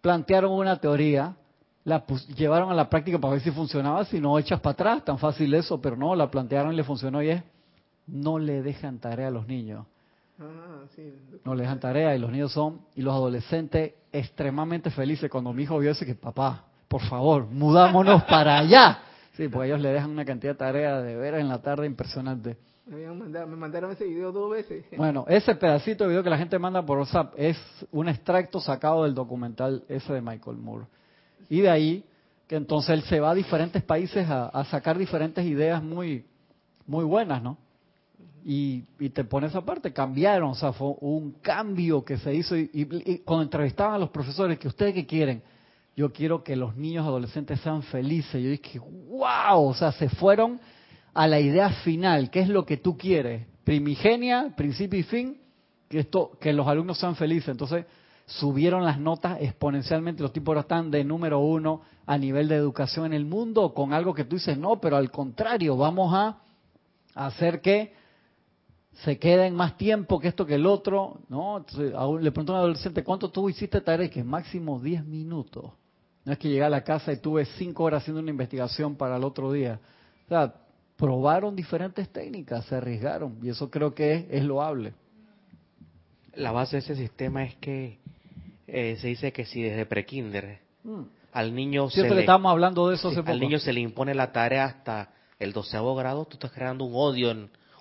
plantearon 0.00 0.52
una 0.52 0.76
teoría, 0.76 1.34
la 1.84 2.04
pus- 2.06 2.26
llevaron 2.34 2.70
a 2.70 2.74
la 2.74 2.88
práctica 2.88 3.18
para 3.18 3.34
ver 3.34 3.42
si 3.42 3.50
funcionaba, 3.50 4.04
si 4.04 4.20
no 4.20 4.38
echas 4.38 4.60
para 4.60 4.72
atrás, 4.72 5.04
tan 5.04 5.18
fácil 5.18 5.52
eso, 5.54 5.80
pero 5.80 5.96
no, 5.96 6.14
la 6.14 6.30
plantearon 6.30 6.72
y 6.72 6.76
le 6.76 6.84
funcionó 6.84 7.22
y 7.22 7.30
es, 7.30 7.42
no 8.06 8.38
le 8.38 8.62
dejan 8.62 8.98
tarea 8.98 9.28
a 9.28 9.30
los 9.30 9.46
niños, 9.46 9.86
Ah, 10.40 10.84
sí. 10.96 11.14
no 11.44 11.54
le 11.54 11.62
dejan 11.62 11.78
tarea 11.78 12.16
y 12.16 12.18
los 12.18 12.30
niños 12.32 12.52
son, 12.52 12.80
y 12.96 13.02
los 13.02 13.14
adolescentes 13.14 13.92
extremadamente 14.12 14.90
felices 14.90 15.30
cuando 15.30 15.52
mi 15.52 15.62
hijo 15.62 15.78
vio 15.78 15.92
ese 15.92 16.04
que, 16.04 16.14
papá, 16.16 16.64
por 16.88 17.02
favor, 17.02 17.46
mudámonos 17.46 18.24
para 18.24 18.58
allá. 18.58 18.98
Sí, 19.36 19.48
porque 19.48 19.68
ellos 19.68 19.80
le 19.80 19.90
dejan 19.90 20.10
una 20.10 20.24
cantidad 20.24 20.52
de 20.52 20.58
tarea 20.58 21.00
de 21.00 21.16
veras 21.16 21.40
en 21.40 21.48
la 21.48 21.60
tarde 21.62 21.86
impresionante. 21.86 22.56
Me, 22.86 22.96
habían 22.96 23.18
mandado- 23.18 23.46
me 23.46 23.56
mandaron 23.56 23.92
ese 23.92 24.04
video 24.04 24.32
dos 24.32 24.50
veces. 24.50 24.84
Bueno, 24.96 25.24
ese 25.28 25.54
pedacito 25.54 26.04
de 26.04 26.10
video 26.10 26.22
que 26.22 26.30
la 26.30 26.38
gente 26.38 26.58
manda 26.58 26.84
por 26.84 26.98
WhatsApp 26.98 27.32
es 27.36 27.56
un 27.92 28.08
extracto 28.08 28.60
sacado 28.60 29.04
del 29.04 29.14
documental 29.14 29.84
ese 29.88 30.12
de 30.12 30.20
Michael 30.20 30.56
Moore. 30.58 30.86
Y 31.48 31.60
de 31.60 31.70
ahí 31.70 32.04
que 32.46 32.56
entonces 32.56 32.90
él 32.90 33.02
se 33.04 33.20
va 33.20 33.30
a 33.30 33.34
diferentes 33.34 33.82
países 33.82 34.28
a, 34.28 34.46
a 34.48 34.64
sacar 34.66 34.98
diferentes 34.98 35.44
ideas 35.46 35.82
muy, 35.82 36.26
muy 36.86 37.04
buenas, 37.04 37.42
¿no? 37.42 37.56
Y, 38.44 38.84
y 38.98 39.10
te 39.10 39.22
pone 39.24 39.46
esa 39.46 39.64
parte, 39.64 39.92
cambiaron, 39.92 40.50
o 40.50 40.54
sea, 40.56 40.72
fue 40.72 40.94
un 41.00 41.32
cambio 41.40 42.04
que 42.04 42.18
se 42.18 42.34
hizo. 42.34 42.56
Y, 42.56 42.68
y- 42.72 43.12
y 43.12 43.18
cuando 43.20 43.44
entrevistaban 43.44 43.94
a 43.94 43.98
los 43.98 44.10
profesores, 44.10 44.58
que 44.58 44.66
ustedes 44.68 44.92
qué 44.92 45.06
quieren, 45.06 45.42
yo 45.96 46.12
quiero 46.12 46.42
que 46.42 46.56
los 46.56 46.76
niños 46.76 47.06
adolescentes 47.06 47.60
sean 47.60 47.82
felices. 47.82 48.42
Yo 48.42 48.50
dije, 48.50 48.78
wow, 48.78 49.62
o 49.68 49.74
sea, 49.74 49.92
se 49.92 50.08
fueron 50.08 50.60
a 51.14 51.26
la 51.26 51.40
idea 51.40 51.68
final, 51.68 52.30
¿qué 52.30 52.40
es 52.40 52.48
lo 52.48 52.64
que 52.64 52.78
tú 52.78 52.96
quieres? 52.96 53.46
Primigenia, 53.64 54.54
principio 54.56 54.98
y 54.98 55.02
fin, 55.02 55.40
que 55.88 56.00
esto, 56.00 56.32
que 56.40 56.52
los 56.52 56.66
alumnos 56.66 56.98
sean 56.98 57.14
felices. 57.16 57.50
Entonces, 57.50 57.84
subieron 58.24 58.84
las 58.84 58.98
notas 58.98 59.38
exponencialmente, 59.40 60.22
los 60.22 60.32
tipos 60.32 60.48
ahora 60.48 60.60
están 60.62 60.90
de 60.90 61.04
número 61.04 61.40
uno 61.40 61.82
a 62.06 62.16
nivel 62.16 62.48
de 62.48 62.56
educación 62.56 63.06
en 63.06 63.12
el 63.12 63.26
mundo, 63.26 63.74
con 63.74 63.92
algo 63.92 64.14
que 64.14 64.24
tú 64.24 64.36
dices, 64.36 64.56
no, 64.56 64.80
pero 64.80 64.96
al 64.96 65.10
contrario, 65.10 65.76
vamos 65.76 66.14
a 66.14 66.38
hacer 67.14 67.60
que 67.60 67.92
se 69.04 69.18
queden 69.18 69.54
más 69.54 69.76
tiempo 69.76 70.18
que 70.18 70.28
esto 70.28 70.46
que 70.46 70.54
el 70.54 70.66
otro, 70.66 71.20
¿no? 71.28 71.58
Entonces, 71.58 71.92
le 71.92 72.30
preguntó 72.30 72.52
a 72.52 72.56
un 72.56 72.60
adolescente, 72.60 73.04
¿cuánto 73.04 73.30
tú 73.30 73.48
hiciste 73.48 73.80
tarea? 73.80 74.08
Que 74.08 74.24
máximo 74.24 74.80
10 74.80 75.04
minutos. 75.04 75.72
No 76.24 76.32
es 76.32 76.38
que 76.38 76.48
llegué 76.48 76.64
a 76.64 76.70
la 76.70 76.84
casa 76.84 77.12
y 77.12 77.16
tuve 77.16 77.44
5 77.44 77.82
horas 77.82 78.02
haciendo 78.02 78.20
una 78.20 78.30
investigación 78.30 78.94
para 78.96 79.16
el 79.16 79.24
otro 79.24 79.50
día. 79.52 79.80
O 80.26 80.28
sea, 80.28 80.54
probaron 80.96 81.56
diferentes 81.56 82.08
técnicas, 82.10 82.64
se 82.66 82.76
arriesgaron, 82.76 83.38
y 83.42 83.48
eso 83.48 83.70
creo 83.70 83.92
que 83.94 84.14
es, 84.14 84.24
es 84.30 84.44
loable. 84.44 84.92
La 86.34 86.52
base 86.52 86.76
de 86.76 86.80
ese 86.80 86.96
sistema 86.96 87.44
es 87.44 87.56
que 87.56 87.98
eh, 88.66 88.96
se 89.00 89.08
dice 89.08 89.32
que 89.32 89.44
si 89.44 89.62
desde 89.62 89.84
prekinder 89.86 90.60
Mm. 90.84 91.02
al 91.32 91.54
niño 91.54 91.88
se 91.90 91.94
Cierto 91.94 92.10
que 92.10 92.14
le, 92.16 92.20
estábamos 92.22 92.50
hablando 92.50 92.88
de 92.88 92.96
eso 92.96 93.08
sí, 93.10 93.14
hace 93.14 93.22
poco. 93.22 93.30
al 93.32 93.38
niño 93.38 93.60
se 93.60 93.72
le 93.72 93.78
impone 93.80 94.14
la 94.16 94.32
tarea 94.32 94.64
hasta 94.64 95.10
el 95.38 95.52
doceavo 95.52 95.94
grado, 95.94 96.24
tú 96.24 96.32
estás 96.34 96.50
creando 96.50 96.84
un 96.84 96.92
odio, 96.96 97.30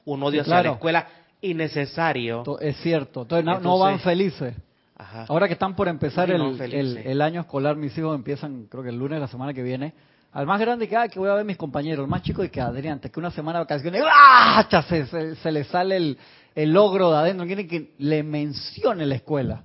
un 0.06 0.22
odio 0.24 0.32
Sí, 0.32 0.40
hacia 0.42 0.44
claro. 0.52 0.70
la 0.70 0.76
escuela 0.76 1.08
innecesario. 1.42 2.44
Es 2.60 2.78
cierto. 2.78 3.24
Entonces, 3.24 3.46
no, 3.46 3.60
no 3.60 3.80
van 3.80 4.00
felices. 4.00 4.54
Ajá. 5.02 5.26
Ahora 5.30 5.48
que 5.48 5.54
están 5.54 5.76
por 5.76 5.88
empezar 5.88 6.28
Sí, 6.30 6.38
no, 6.38 6.52
el, 6.52 6.74
el- 6.74 6.98
el 6.98 7.22
año 7.22 7.42
escolar, 7.42 7.76
mis 7.76 7.98
hijos 7.98 8.16
empiezan, 8.16 8.66
creo 8.70 8.84
que 8.84 8.90
el 8.90 8.98
lunes 8.98 9.16
de 9.18 9.22
la 9.22 9.28
semana 9.28 9.54
que 9.54 9.64
viene. 9.64 9.94
Al 10.32 10.46
más 10.46 10.60
grande 10.62 10.88
que, 10.88 10.96
ah, 10.96 11.08
que 11.08 11.18
voy 11.20 11.28
a 11.30 11.34
ver 11.34 11.44
mis 11.44 11.58
compañeros. 11.58 12.04
El 12.04 12.10
más 12.10 12.22
chico 12.22 12.42
de 12.42 12.52
que 12.52 12.62
Adrián, 12.62 12.94
antes 12.94 13.12
que 13.12 13.20
una 13.20 13.32
semana 13.32 13.60
de 13.60 13.64
vacaciones, 13.66 14.02
¡ah! 14.06 14.66
Se, 14.88 15.06
se- 15.08 15.36
se 15.36 15.52
le 15.52 15.64
sale 15.66 15.98
el, 15.98 16.18
el 16.56 16.72
logro 16.72 17.12
de 17.12 17.18
adentro. 17.18 17.46
Quieren 17.48 17.68
que 17.68 17.94
le 17.98 18.22
mencione 18.24 19.06
la 19.08 19.16
escuela. 19.16 19.64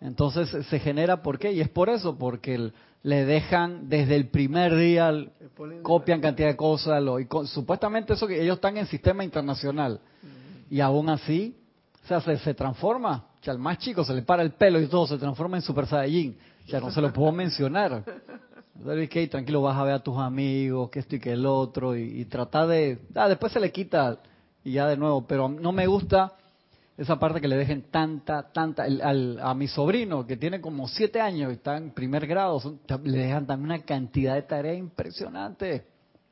Entonces 0.00 0.66
se- 0.66 0.78
genera, 0.78 1.22
¿por 1.22 1.38
qué? 1.38 1.52
Y 1.52 1.60
es 1.60 1.68
por 1.68 1.88
eso, 1.88 2.16
porque 2.16 2.54
el- 2.54 2.72
le 3.02 3.24
dejan 3.24 3.88
desde 3.88 4.16
el 4.16 4.28
primer 4.28 4.76
día, 4.76 5.12
copian 5.82 6.20
cantidad 6.20 6.48
de 6.48 6.56
cosas, 6.56 7.02
lo, 7.02 7.18
y 7.18 7.26
con- 7.26 7.46
supuestamente 7.46 8.12
eso 8.12 8.26
que 8.26 8.42
ellos 8.42 8.56
están 8.56 8.76
en 8.76 8.86
sistema 8.86 9.24
internacional. 9.24 10.00
Y 10.70 10.80
aún 10.80 11.08
así, 11.08 11.56
o 12.04 12.06
sea, 12.06 12.20
se, 12.20 12.36
se 12.38 12.54
transforma. 12.54 13.24
O 13.40 13.44
sea, 13.44 13.52
al 13.52 13.58
más 13.58 13.78
chico 13.78 14.04
se 14.04 14.12
le 14.12 14.22
para 14.22 14.42
el 14.42 14.52
pelo 14.52 14.80
y 14.80 14.86
todo, 14.86 15.06
se 15.06 15.18
transforma 15.18 15.56
en 15.56 15.62
Super 15.62 15.86
Saiyajin. 15.86 16.36
Sea, 16.66 16.80
no 16.80 16.90
se 16.90 17.00
lo 17.00 17.12
puedo 17.12 17.32
mencionar. 17.32 18.04
Ok, 18.82 19.30
tranquilo, 19.30 19.62
vas 19.62 19.76
a 19.76 19.84
ver 19.84 19.94
a 19.94 20.02
tus 20.02 20.16
amigos, 20.16 20.90
que 20.90 21.00
esto 21.00 21.16
y 21.16 21.20
que 21.20 21.32
el 21.32 21.44
otro, 21.44 21.96
y, 21.96 22.20
y 22.20 22.24
tratar 22.26 22.66
de... 22.68 22.98
Ah, 23.14 23.28
después 23.28 23.52
se 23.52 23.60
le 23.60 23.72
quita 23.72 24.18
y 24.64 24.72
ya 24.72 24.86
de 24.86 24.96
nuevo, 24.96 25.26
pero 25.26 25.48
no 25.48 25.72
me 25.72 25.86
gusta 25.86 26.32
esa 26.96 27.18
parte 27.18 27.40
que 27.40 27.48
le 27.48 27.56
dejen 27.56 27.90
tanta, 27.90 28.52
tanta, 28.52 28.84
a 28.84 29.54
mi 29.54 29.68
sobrino 29.68 30.26
que 30.26 30.36
tiene 30.36 30.60
como 30.60 30.86
siete 30.86 31.18
años 31.18 31.50
y 31.50 31.54
está 31.54 31.78
en 31.78 31.92
primer 31.92 32.26
grado, 32.26 32.60
le 33.04 33.18
dejan 33.18 33.46
también 33.46 33.72
una 33.72 33.82
cantidad 33.84 34.34
de 34.34 34.42
tareas 34.42 34.76
impresionante. 34.76 35.86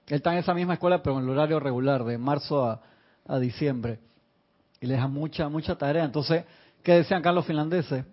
Él 0.07 0.17
está 0.17 0.33
en 0.33 0.39
esa 0.39 0.53
misma 0.53 0.75
escuela, 0.75 1.03
pero 1.03 1.19
en 1.19 1.25
el 1.25 1.31
horario 1.31 1.59
regular, 1.59 2.05
de 2.05 2.19
marzo 2.19 2.67
a, 2.67 2.83
a 3.27 3.39
diciembre. 3.39 3.99
Y 4.81 4.87
le 4.87 4.95
dejan 4.95 5.13
mucha, 5.13 5.49
mucha 5.49 5.77
tarea. 5.77 6.05
Entonces, 6.05 6.45
¿qué 6.83 6.95
decían 6.95 7.23
Carlos 7.23 7.47
finlandeses? 7.47 8.05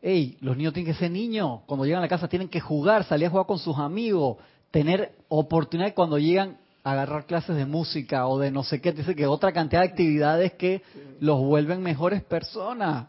Ey, 0.00 0.36
los 0.40 0.56
niños 0.56 0.74
tienen 0.74 0.92
que 0.92 0.98
ser 0.98 1.10
niños. 1.10 1.60
Cuando 1.66 1.84
llegan 1.84 2.00
a 2.00 2.02
la 2.02 2.08
casa 2.08 2.28
tienen 2.28 2.48
que 2.48 2.60
jugar, 2.60 3.04
salir 3.04 3.26
a 3.26 3.30
jugar 3.30 3.46
con 3.46 3.58
sus 3.58 3.78
amigos, 3.78 4.36
tener 4.70 5.12
oportunidad 5.28 5.94
cuando 5.94 6.18
llegan 6.18 6.58
a 6.82 6.92
agarrar 6.92 7.24
clases 7.24 7.56
de 7.56 7.64
música 7.64 8.26
o 8.26 8.38
de 8.38 8.50
no 8.50 8.62
sé 8.62 8.80
qué. 8.80 8.92
Dice 8.92 9.14
que 9.14 9.26
otra 9.26 9.52
cantidad 9.52 9.80
de 9.80 9.88
actividades 9.88 10.52
que 10.52 10.82
los 11.20 11.40
vuelven 11.40 11.82
mejores 11.82 12.22
personas. 12.22 13.06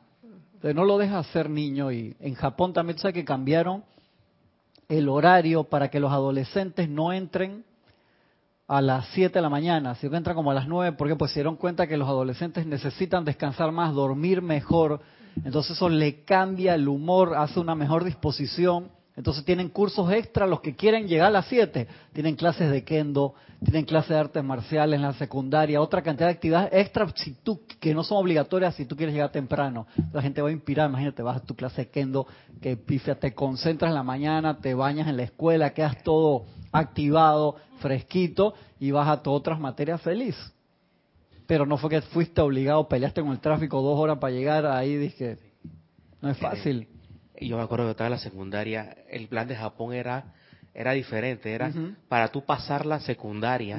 Entonces 0.53 0.73
no 0.73 0.85
lo 0.85 0.97
deja 0.97 1.21
ser 1.25 1.49
niño. 1.49 1.91
Y 1.91 2.15
en 2.19 2.35
Japón 2.35 2.71
también 2.71 2.97
sabe 2.97 3.13
que 3.13 3.25
cambiaron 3.25 3.83
el 4.87 5.09
horario 5.09 5.65
para 5.65 5.89
que 5.89 5.99
los 5.99 6.11
adolescentes 6.11 6.87
no 6.87 7.11
entren 7.11 7.65
a 8.67 8.81
las 8.81 9.07
7 9.13 9.33
de 9.33 9.41
la 9.41 9.49
mañana, 9.49 9.95
sino 9.95 10.11
que 10.11 10.17
entran 10.17 10.35
como 10.35 10.51
a 10.51 10.53
las 10.53 10.67
9, 10.67 10.95
porque 10.97 11.15
pues 11.15 11.31
se 11.31 11.39
dieron 11.39 11.55
cuenta 11.55 11.87
que 11.87 11.97
los 11.97 12.07
adolescentes 12.07 12.65
necesitan 12.65 13.23
descansar 13.23 13.71
más, 13.71 13.93
dormir 13.93 14.41
mejor, 14.41 15.01
entonces 15.43 15.75
eso 15.75 15.89
le 15.89 16.23
cambia 16.23 16.75
el 16.75 16.87
humor, 16.87 17.35
hace 17.35 17.59
una 17.59 17.75
mejor 17.75 18.03
disposición. 18.03 18.89
Entonces 19.15 19.45
tienen 19.45 19.69
cursos 19.69 20.11
extra 20.11 20.45
los 20.45 20.59
que 20.59 20.75
quieren 20.75 21.07
llegar 21.07 21.27
a 21.27 21.31
las 21.31 21.45
7. 21.47 21.87
Tienen 22.11 22.35
clases 22.35 22.69
de 22.69 22.83
kendo, 22.83 23.33
tienen 23.63 23.85
clases 23.85 24.09
de 24.09 24.17
artes 24.17 24.43
marciales 24.43 24.97
en 24.97 25.03
la 25.03 25.13
secundaria, 25.13 25.81
otra 25.81 26.01
cantidad 26.01 26.27
de 26.27 26.33
actividades 26.33 26.69
extra 26.73 27.07
si 27.15 27.33
tú, 27.33 27.61
que 27.79 27.93
no 27.93 28.03
son 28.03 28.17
obligatorias 28.17 28.75
si 28.75 28.85
tú 28.85 28.95
quieres 28.97 29.15
llegar 29.15 29.31
temprano. 29.31 29.87
La 30.11 30.21
gente 30.21 30.41
va 30.41 30.49
a 30.49 30.51
inspirar, 30.51 30.89
imagínate, 30.89 31.23
vas 31.23 31.37
a 31.37 31.45
tu 31.45 31.55
clase 31.55 31.83
de 31.83 31.89
kendo, 31.89 32.27
que 32.61 32.75
pifia, 32.75 33.17
te 33.17 33.33
concentras 33.33 33.89
en 33.89 33.95
la 33.95 34.03
mañana, 34.03 34.57
te 34.59 34.73
bañas 34.73 35.07
en 35.07 35.15
la 35.15 35.23
escuela, 35.23 35.73
quedas 35.73 36.03
todo 36.03 36.45
activado, 36.73 37.55
fresquito 37.79 38.53
y 38.79 38.91
vas 38.91 39.07
a 39.07 39.23
todas 39.23 39.39
otras 39.39 39.59
materias 39.59 40.01
feliz 40.01 40.35
pero 41.47 41.65
no 41.65 41.77
fue 41.77 41.91
que 41.91 42.01
fuiste 42.01 42.41
obligado, 42.41 42.87
peleaste 42.87 43.21
con 43.21 43.31
el 43.31 43.39
tráfico 43.39 43.81
dos 43.81 43.99
horas 43.99 44.17
para 44.17 44.33
llegar 44.33 44.65
ahí, 44.65 44.97
dije, 44.97 45.37
no 46.19 46.29
es 46.29 46.37
fácil. 46.37 46.87
Yo 47.41 47.57
me 47.57 47.63
acuerdo 47.63 47.85
que 47.85 47.91
estaba 47.91 48.07
en 48.07 48.13
la 48.13 48.19
secundaria, 48.19 48.95
el 49.09 49.27
plan 49.27 49.47
de 49.47 49.55
Japón 49.55 49.93
era 49.93 50.33
era 50.75 50.91
diferente, 50.91 51.53
era 51.53 51.71
para 52.09 52.27
tú 52.27 52.43
pasar 52.43 52.85
la 52.85 52.99
secundaria, 52.99 53.77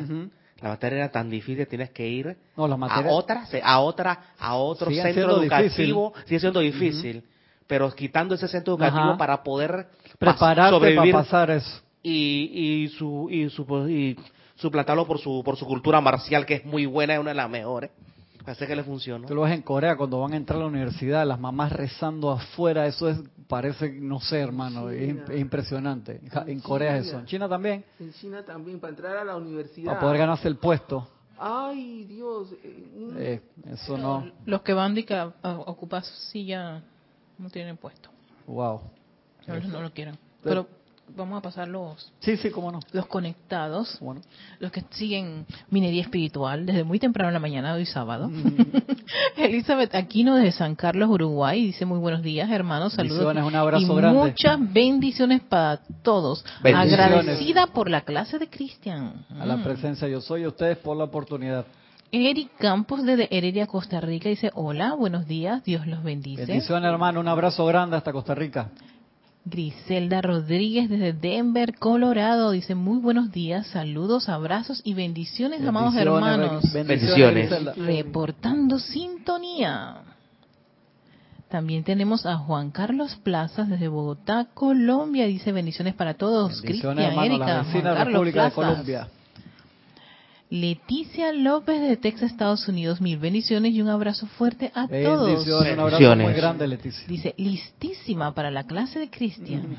la 0.61 0.71
materia 0.71 0.99
era 1.01 1.11
tan 1.11 1.29
difícil, 1.29 1.67
tienes 1.69 1.91
que 1.91 2.09
ir 2.09 2.37
a 2.57 3.01
otra, 3.11 3.45
a 3.63 3.81
otra, 3.81 4.19
a 4.39 4.57
otro 4.57 4.91
centro 4.91 5.43
educativo, 5.43 6.15
sigue 6.25 6.41
siendo 6.41 6.61
difícil, 6.61 7.23
pero 7.67 7.95
quitando 7.95 8.35
ese 8.35 8.49
centro 8.49 8.75
educativo 8.75 9.19
para 9.19 9.43
poder 9.43 9.89
prepararte 10.19 10.95
para 10.95 11.13
pasar 11.13 11.51
eso. 11.51 11.83
Y, 12.03 12.85
y 12.85 12.89
su 12.89 13.29
y 13.31 13.51
su 13.51 13.89
y 13.89 14.17
suplantarlo 14.55 15.07
por 15.07 15.19
su, 15.19 15.43
por 15.45 15.57
su 15.57 15.67
cultura 15.67 16.01
marcial, 16.01 16.47
que 16.47 16.55
es 16.55 16.65
muy 16.65 16.87
buena, 16.87 17.15
es 17.15 17.21
una 17.21 17.31
de 17.31 17.37
las 17.37 17.51
mejores. 17.51 17.91
Parece 18.47 18.69
que 18.69 18.77
le 18.77 18.85
funciona. 18.85 19.27
Tú 19.27 19.35
lo 19.35 19.43
ves 19.43 19.55
en 19.55 19.63
Corea 19.63 19.97
cuando 19.97 20.21
van 20.21 20.33
a 20.33 20.37
entrar 20.37 20.61
a 20.61 20.63
la 20.63 20.69
universidad, 20.69 21.27
las 21.27 21.41
mamás 21.41 21.73
rezando 21.73 22.31
afuera, 22.31 22.87
eso 22.87 23.09
es, 23.09 23.19
parece, 23.49 23.91
no 23.91 24.21
sé, 24.21 24.39
hermano, 24.39 24.89
es, 24.89 25.17
impresionante. 25.37 26.21
En, 26.47 26.61
Corea 26.61 26.97
es 26.97 27.09
eso. 27.09 27.19
¿En 27.19 27.27
China 27.27 27.49
también? 27.49 27.85
En 27.99 28.13
China 28.13 28.45
también, 28.45 28.79
para 28.79 28.93
entrar 28.93 29.17
a 29.17 29.25
la 29.25 29.35
universidad. 29.35 29.87
Para 29.87 30.01
poder 30.01 30.19
ganarse 30.19 30.47
el 30.47 30.59
puesto. 30.59 31.09
Ay, 31.37 32.05
Dios. 32.05 32.53
Eh, 32.63 33.11
eh, 33.17 33.43
eso 33.73 33.99
no. 33.99 34.31
Los 34.45 34.63
que 34.63 34.73
van 34.73 34.95
a 35.43 35.51
ocupar 35.67 36.05
silla 36.05 36.85
no 37.39 37.51
tienen 37.51 37.77
puesto. 37.77 38.11
Wow. 38.47 38.81
No, 39.49 39.61
no 39.61 39.83
lo 39.83 39.91
quieren. 39.93 40.17
Pero 40.41 40.69
vamos 41.15 41.39
a 41.39 41.43
pasar 41.43 41.69
los 41.69 42.13
sí 42.21 42.37
sí 42.37 42.51
cómo 42.51 42.73
no 42.73 42.81
los 42.93 43.07
conectados 43.07 43.99
bueno. 44.01 44.21
los 44.59 44.73
que 44.73 44.85
siguen 44.91 45.47
minería 45.71 46.03
espiritual 46.03 46.67
desde 46.67 46.85
muy 46.85 46.99
temprano 46.99 47.29
en 47.29 47.35
la 47.35 47.41
mañana 47.41 47.73
de 47.73 47.81
hoy 47.81 47.87
sábado 47.87 48.29
mm. 48.29 48.57
Elizabeth 49.37 49.95
Aquino 49.95 50.37
desde 50.37 50.53
San 50.53 50.75
Carlos 50.75 51.09
Uruguay 51.09 51.65
dice 51.67 51.85
muy 51.85 51.99
buenos 51.99 52.23
días 52.23 52.51
hermanos 52.51 52.95
saludos 52.95 53.37
un 53.37 53.55
abrazo 53.55 53.83
y 53.83 53.87
muchas 53.87 54.73
bendiciones 54.73 55.41
para 55.43 55.81
todos 56.03 56.45
agradecida 56.63 57.69
por 57.69 57.89
la 57.89 58.03
clase 58.03 58.39
de 58.39 58.49
Cristian 58.49 59.25
a 59.39 59.47
la 59.47 59.57
mm. 59.57 59.63
presencia 59.63 60.09
yo 60.09 60.21
soy 60.21 60.47
ustedes 60.47 60.79
por 60.79 60.97
la 60.97 61.05
oportunidad 61.05 61.67
Eric 62.13 62.51
Campos 62.59 63.03
desde 63.03 63.29
Heredia, 63.37 63.67
Costa 63.67 64.01
Rica 64.01 64.29
dice, 64.29 64.51
hola, 64.55 64.95
buenos 64.95 65.27
días, 65.27 65.65
Dios 65.65 65.89
los 65.89 66.05
bendice. 66.05 66.47
Bendiciones 66.47 66.89
hermano, 66.89 67.19
un 67.19 67.27
abrazo 67.27 67.67
grande 67.67 67.97
hasta 67.97 68.13
Costa 68.13 68.35
Rica. 68.35 68.71
Griselda 69.49 70.23
Rodríguez 70.23 70.91
desde 70.91 71.13
Denver, 71.13 71.79
Colorado, 71.79 72.51
dice 72.51 72.75
muy 72.75 72.99
buenos 72.99 73.31
días, 73.31 73.69
saludos, 73.69 74.29
abrazos 74.29 74.81
y 74.83 74.95
bendiciones, 74.95 75.65
amados 75.65 75.95
hermanos. 75.95 76.65
Bendiciones. 76.73 77.77
Reportando 77.77 78.81
sintonía. 78.81 79.99
También 81.49 81.85
tenemos 81.85 82.27
a 82.27 82.37
Juan 82.39 82.73
Carlos 82.73 83.17
Plazas 83.23 83.69
desde 83.69 83.87
Bogotá, 83.87 84.49
Colombia, 84.53 85.27
dice 85.27 85.53
bendiciones 85.53 85.95
para 85.95 86.15
todos. 86.15 86.61
Cristian, 86.61 86.99
Erika, 86.99 87.65
Juan 87.71 87.83
Carlos 87.85 88.31
Plazas. 88.33 88.53
Colombia. 88.53 89.09
Leticia 90.49 91.33
López 91.33 91.81
de 91.81 91.97
Texas, 91.97 92.31
Estados 92.31 92.69
Unidos. 92.69 93.01
Mil 93.01 93.19
bendiciones 93.19 93.73
y 93.73 93.83
un 93.83 93.89
abrazo 93.89 94.27
fuerte 94.27 94.71
a 94.75 94.87
todos. 94.87 95.27
Bendiciones, 95.27 95.73
un 95.75 95.81
abrazo 95.81 96.17
muy 96.17 96.33
grande, 96.35 96.69
Leticia. 96.69 97.07
Dice, 97.09 97.35
listísima 97.37 98.33
para 98.35 98.51
la 98.51 98.65
clase 98.65 98.99
de 98.99 99.11
Cristian. 99.11 99.77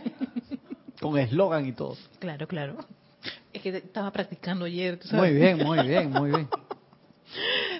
Con 1.00 1.18
eslogan 1.18 1.66
y 1.66 1.72
todo. 1.72 1.96
Claro, 2.18 2.46
claro. 2.46 2.76
Es 3.52 3.62
que 3.62 3.70
estaba 3.70 4.10
practicando 4.12 4.66
ayer. 4.66 5.00
Muy 5.12 5.32
bien, 5.32 5.58
muy 5.58 5.86
bien, 5.86 6.10
muy 6.10 6.30
bien. 6.30 6.48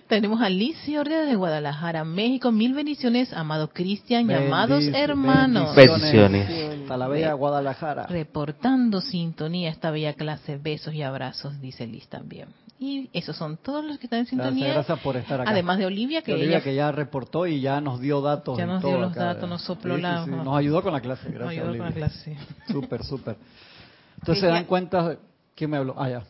Tenemos 0.09 0.41
a 0.41 0.49
Liz 0.49 0.77
Ordea 0.97 1.23
de 1.23 1.35
Guadalajara, 1.35 2.05
México. 2.05 2.53
Mil 2.53 2.75
bendiciones, 2.75 3.33
amado 3.33 3.71
Cristian 3.73 4.31
y 4.31 4.35
amados 4.35 4.85
hermanos. 4.95 5.75
Bendiciones. 5.75 6.81
Hasta 6.83 6.97
la 6.97 7.09
bella 7.09 7.33
Guadalajara. 7.33 8.07
Reportando 8.07 9.01
sintonía 9.01 9.71
esta 9.71 9.91
bella 9.91 10.15
clase. 10.15 10.59
Besos 10.59 10.95
y 10.95 11.03
abrazos, 11.03 11.61
dice 11.61 11.87
Liz 11.87 12.09
también. 12.09 12.49
Y 12.79 13.09
esos 13.13 13.37
son 13.37 13.57
todos 13.57 13.85
los 13.85 13.99
que 13.99 14.07
están 14.07 14.21
en 14.21 14.27
sintonía. 14.27 14.75
Gracias, 14.75 15.01
por 15.01 15.17
estar 15.17 15.41
acá. 15.41 15.51
Además 15.51 15.79
de 15.79 15.87
Olivia, 15.87 16.23
que, 16.23 16.35
Olivia 16.35 16.61
que 16.61 16.75
ya 16.75 16.93
reportó 16.93 17.47
y 17.47 17.61
ya 17.61 17.81
nos 17.81 18.01
dio 18.01 18.21
datos. 18.21 18.59
Ya 18.59 18.67
nos 18.67 18.83
dio 18.83 18.99
los 18.99 19.15
datos, 19.15 19.49
nos 19.49 19.63
sopló 19.63 19.97
la... 19.97 20.27
Nos 20.27 20.57
ayudó 20.57 20.83
con 20.83 20.93
la 20.93 21.01
clase, 21.01 21.31
gracias. 21.31 21.41
Nos 21.41 21.51
ayudó 21.51 21.79
con 21.79 21.79
la 21.79 21.93
clase. 21.93 22.37
Súper, 22.69 23.03
súper. 23.03 23.37
Entonces 24.21 24.43
se 24.43 24.47
dan 24.47 24.65
cuenta... 24.65 25.17
¿Quién 25.55 25.71
me 25.71 25.79
habló? 25.79 25.95
Ah, 25.97 26.11
ya. 26.11 26.23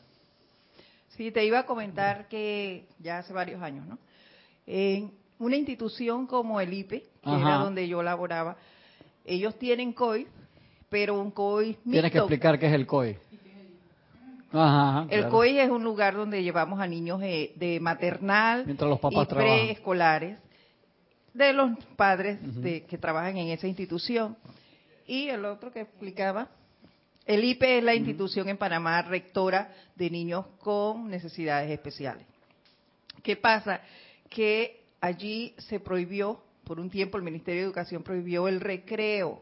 Sí, 1.16 1.31
te 1.31 1.44
iba 1.44 1.61
a 1.61 1.66
comentar 1.66 2.29
que 2.29 2.87
ya 2.98 3.18
hace 3.18 3.33
varios 3.33 3.62
años, 3.62 3.87
¿no? 3.87 3.98
En 4.66 5.12
una 5.38 5.57
institución 5.57 6.26
como 6.26 6.61
el 6.61 6.72
IPE, 6.72 7.05
que 7.22 7.31
era 7.31 7.59
donde 7.59 7.88
yo 7.88 8.02
laboraba, 8.02 8.57
ellos 9.24 9.59
tienen 9.59 9.92
COI, 9.92 10.26
pero 10.88 11.20
un 11.20 11.31
COI 11.31 11.68
mixto. 11.68 11.90
Tienes 11.90 12.12
que 12.12 12.18
explicar 12.18 12.59
qué 12.59 12.66
es 12.66 12.72
el 12.72 12.87
COI. 12.87 13.16
Ajá, 14.52 15.07
el 15.11 15.29
COI 15.29 15.59
es 15.59 15.70
un 15.70 15.85
lugar 15.85 16.14
donde 16.14 16.42
llevamos 16.42 16.81
a 16.81 16.87
niños 16.87 17.20
de, 17.20 17.79
maternal 17.81 18.64
Mientras 18.64 18.88
los 18.88 19.00
papás 19.00 19.26
y 19.31 19.35
preescolares 19.35 20.38
de 21.35 21.52
los 21.52 21.72
padres 21.96 22.38
de, 22.62 22.85
que 22.85 22.96
trabajan 22.96 23.37
en 23.37 23.48
esa 23.48 23.66
institución. 23.66 24.37
Y 25.07 25.29
el 25.29 25.44
otro 25.44 25.70
que 25.70 25.81
explicaba 25.81 26.48
el 27.26 27.44
IPE 27.44 27.78
es 27.78 27.84
la 27.84 27.94
institución 27.94 28.48
en 28.48 28.56
Panamá 28.56 29.02
rectora 29.02 29.72
de 29.96 30.10
niños 30.10 30.46
con 30.60 31.10
necesidades 31.10 31.70
especiales. 31.70 32.24
¿Qué 33.22 33.36
pasa? 33.36 33.80
Que 34.28 34.84
allí 35.00 35.54
se 35.58 35.80
prohibió, 35.80 36.40
por 36.64 36.78
un 36.78 36.88
tiempo 36.88 37.16
el 37.18 37.24
Ministerio 37.24 37.62
de 37.62 37.66
Educación 37.66 38.02
prohibió 38.02 38.46
el 38.46 38.60
recreo. 38.60 39.40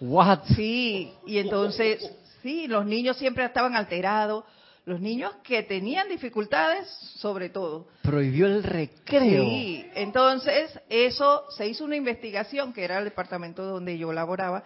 What? 0.00 0.44
Sí, 0.54 1.12
y 1.26 1.38
entonces, 1.38 2.08
sí, 2.42 2.66
los 2.66 2.84
niños 2.84 3.16
siempre 3.16 3.44
estaban 3.44 3.74
alterados, 3.74 4.44
los 4.84 5.00
niños 5.00 5.34
que 5.42 5.62
tenían 5.62 6.08
dificultades, 6.08 6.88
sobre 7.16 7.48
todo. 7.48 7.88
Prohibió 8.02 8.46
el 8.46 8.62
recreo. 8.62 9.44
Sí, 9.44 9.86
entonces 9.94 10.78
eso 10.88 11.44
se 11.50 11.68
hizo 11.68 11.84
una 11.84 11.96
investigación, 11.96 12.72
que 12.72 12.84
era 12.84 12.98
el 12.98 13.04
departamento 13.04 13.64
donde 13.64 13.98
yo 13.98 14.12
laboraba, 14.12 14.62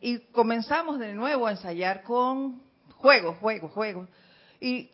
y 0.00 0.18
comenzamos 0.32 0.98
de 0.98 1.14
nuevo 1.14 1.46
a 1.46 1.52
ensayar 1.52 2.02
con 2.02 2.62
juegos, 2.96 3.36
juegos, 3.38 3.72
juegos. 3.72 4.08
Y 4.60 4.90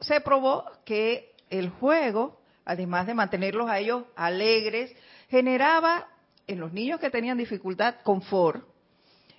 se 0.00 0.20
probó 0.20 0.64
que 0.84 1.32
el 1.50 1.70
juego, 1.70 2.40
además 2.64 3.06
de 3.06 3.14
mantenerlos 3.14 3.68
a 3.68 3.78
ellos 3.78 4.04
alegres, 4.16 4.94
generaba 5.28 6.06
en 6.46 6.60
los 6.60 6.72
niños 6.72 7.00
que 7.00 7.10
tenían 7.10 7.38
dificultad 7.38 7.96
confort 8.02 8.64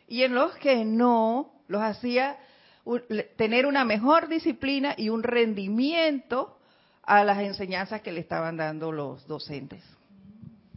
y 0.08 0.24
en 0.24 0.36
los 0.36 0.56
que 0.58 0.86
no 0.86 1.52
los 1.68 1.82
hacía 1.82 2.38
tener 3.36 3.66
una 3.66 3.86
mejor 3.86 4.28
disciplina 4.28 4.96
y 4.98 5.10
un 5.10 5.24
rendimiento 5.24 6.58
a 7.04 7.24
las 7.24 7.40
enseñanzas 7.40 8.02
que 8.02 8.12
le 8.12 8.20
estaban 8.20 8.58
dando 8.58 8.92
los 8.92 9.28
docentes. 9.28 9.84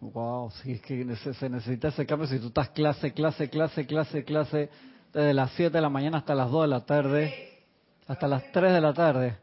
Wow, 0.02 0.50
sí, 0.50 0.72
es 0.72 0.80
que 0.80 1.06
se 1.14 1.48
necesita 1.48 1.88
ese 1.88 2.04
cambio. 2.04 2.26
Si 2.26 2.40
tú 2.40 2.48
estás 2.48 2.70
clase, 2.70 3.12
clase, 3.12 3.48
clase, 3.48 3.86
clase, 3.86 4.24
clase, 4.24 4.68
desde 5.12 5.32
las 5.32 5.52
7 5.52 5.70
de 5.70 5.80
la 5.80 5.88
mañana 5.88 6.18
hasta 6.18 6.34
las 6.34 6.50
2 6.50 6.62
de 6.62 6.68
la 6.68 6.80
tarde, 6.80 7.60
hasta 8.08 8.26
las 8.26 8.50
3 8.50 8.72
de 8.72 8.80
la 8.80 8.92
tarde. 8.92 9.36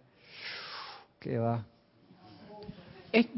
¿Qué 1.17 1.37
va? 1.37 1.63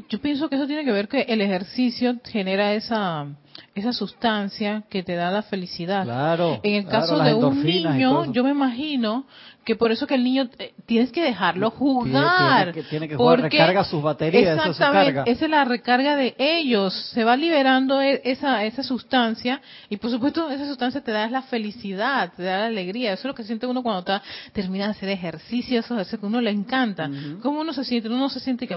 yo 0.08 0.20
pienso 0.20 0.50
que 0.50 0.56
eso 0.56 0.66
tiene 0.66 0.84
que 0.84 0.92
ver 0.92 1.08
que 1.08 1.22
el 1.22 1.40
ejercicio 1.40 2.20
genera 2.24 2.74
esa 2.74 3.26
esa 3.74 3.92
sustancia 3.92 4.84
que 4.90 5.02
te 5.02 5.14
da 5.14 5.30
la 5.30 5.42
felicidad. 5.42 6.04
Claro. 6.04 6.60
En 6.62 6.74
el 6.74 6.86
caso 6.86 7.18
de 7.18 7.34
un 7.34 7.62
niño, 7.64 8.32
yo 8.32 8.44
me 8.44 8.50
imagino 8.50 9.26
que 9.64 9.76
por 9.76 9.92
eso 9.92 10.06
que 10.06 10.14
el 10.14 10.24
niño 10.24 10.48
eh, 10.58 10.74
tienes 10.86 11.12
que 11.12 11.22
dejarlo 11.22 11.70
jugar. 11.70 12.72
Tiene, 12.72 12.72
que, 12.72 12.82
tiene 12.82 13.08
que 13.08 13.16
jugar, 13.16 13.40
recarga 13.42 13.84
sus 13.84 14.02
baterías. 14.02 14.58
Exactamente, 14.58 15.30
esa 15.30 15.44
es, 15.44 15.50
la 15.50 15.64
recarga 15.64 16.16
de 16.16 16.34
ellos. 16.38 16.92
Se 17.12 17.22
va 17.22 17.36
liberando 17.36 18.00
e, 18.00 18.20
esa, 18.24 18.64
esa 18.64 18.82
sustancia 18.82 19.60
y 19.88 19.98
por 19.98 20.10
supuesto 20.10 20.50
esa 20.50 20.66
sustancia 20.66 21.00
te 21.02 21.12
da 21.12 21.28
la 21.28 21.42
felicidad, 21.42 22.32
te 22.36 22.42
da 22.42 22.60
la 22.60 22.66
alegría. 22.66 23.12
Eso 23.12 23.20
es 23.20 23.26
lo 23.26 23.34
que 23.34 23.44
siente 23.44 23.66
uno 23.66 23.82
cuando 23.82 24.00
está, 24.00 24.22
termina 24.52 24.86
de 24.86 24.90
hacer 24.92 25.08
ejercicio, 25.08 25.78
eso 25.78 25.98
es 25.98 26.08
que 26.08 26.26
uno 26.26 26.40
le 26.40 26.50
encanta. 26.50 27.08
¿Cómo 27.40 27.60
uno 27.60 27.72
se 27.72 27.84
siente? 27.84 28.08
Uno 28.08 28.18
no 28.18 28.30
se 28.30 28.40
siente 28.40 28.66
que... 28.66 28.76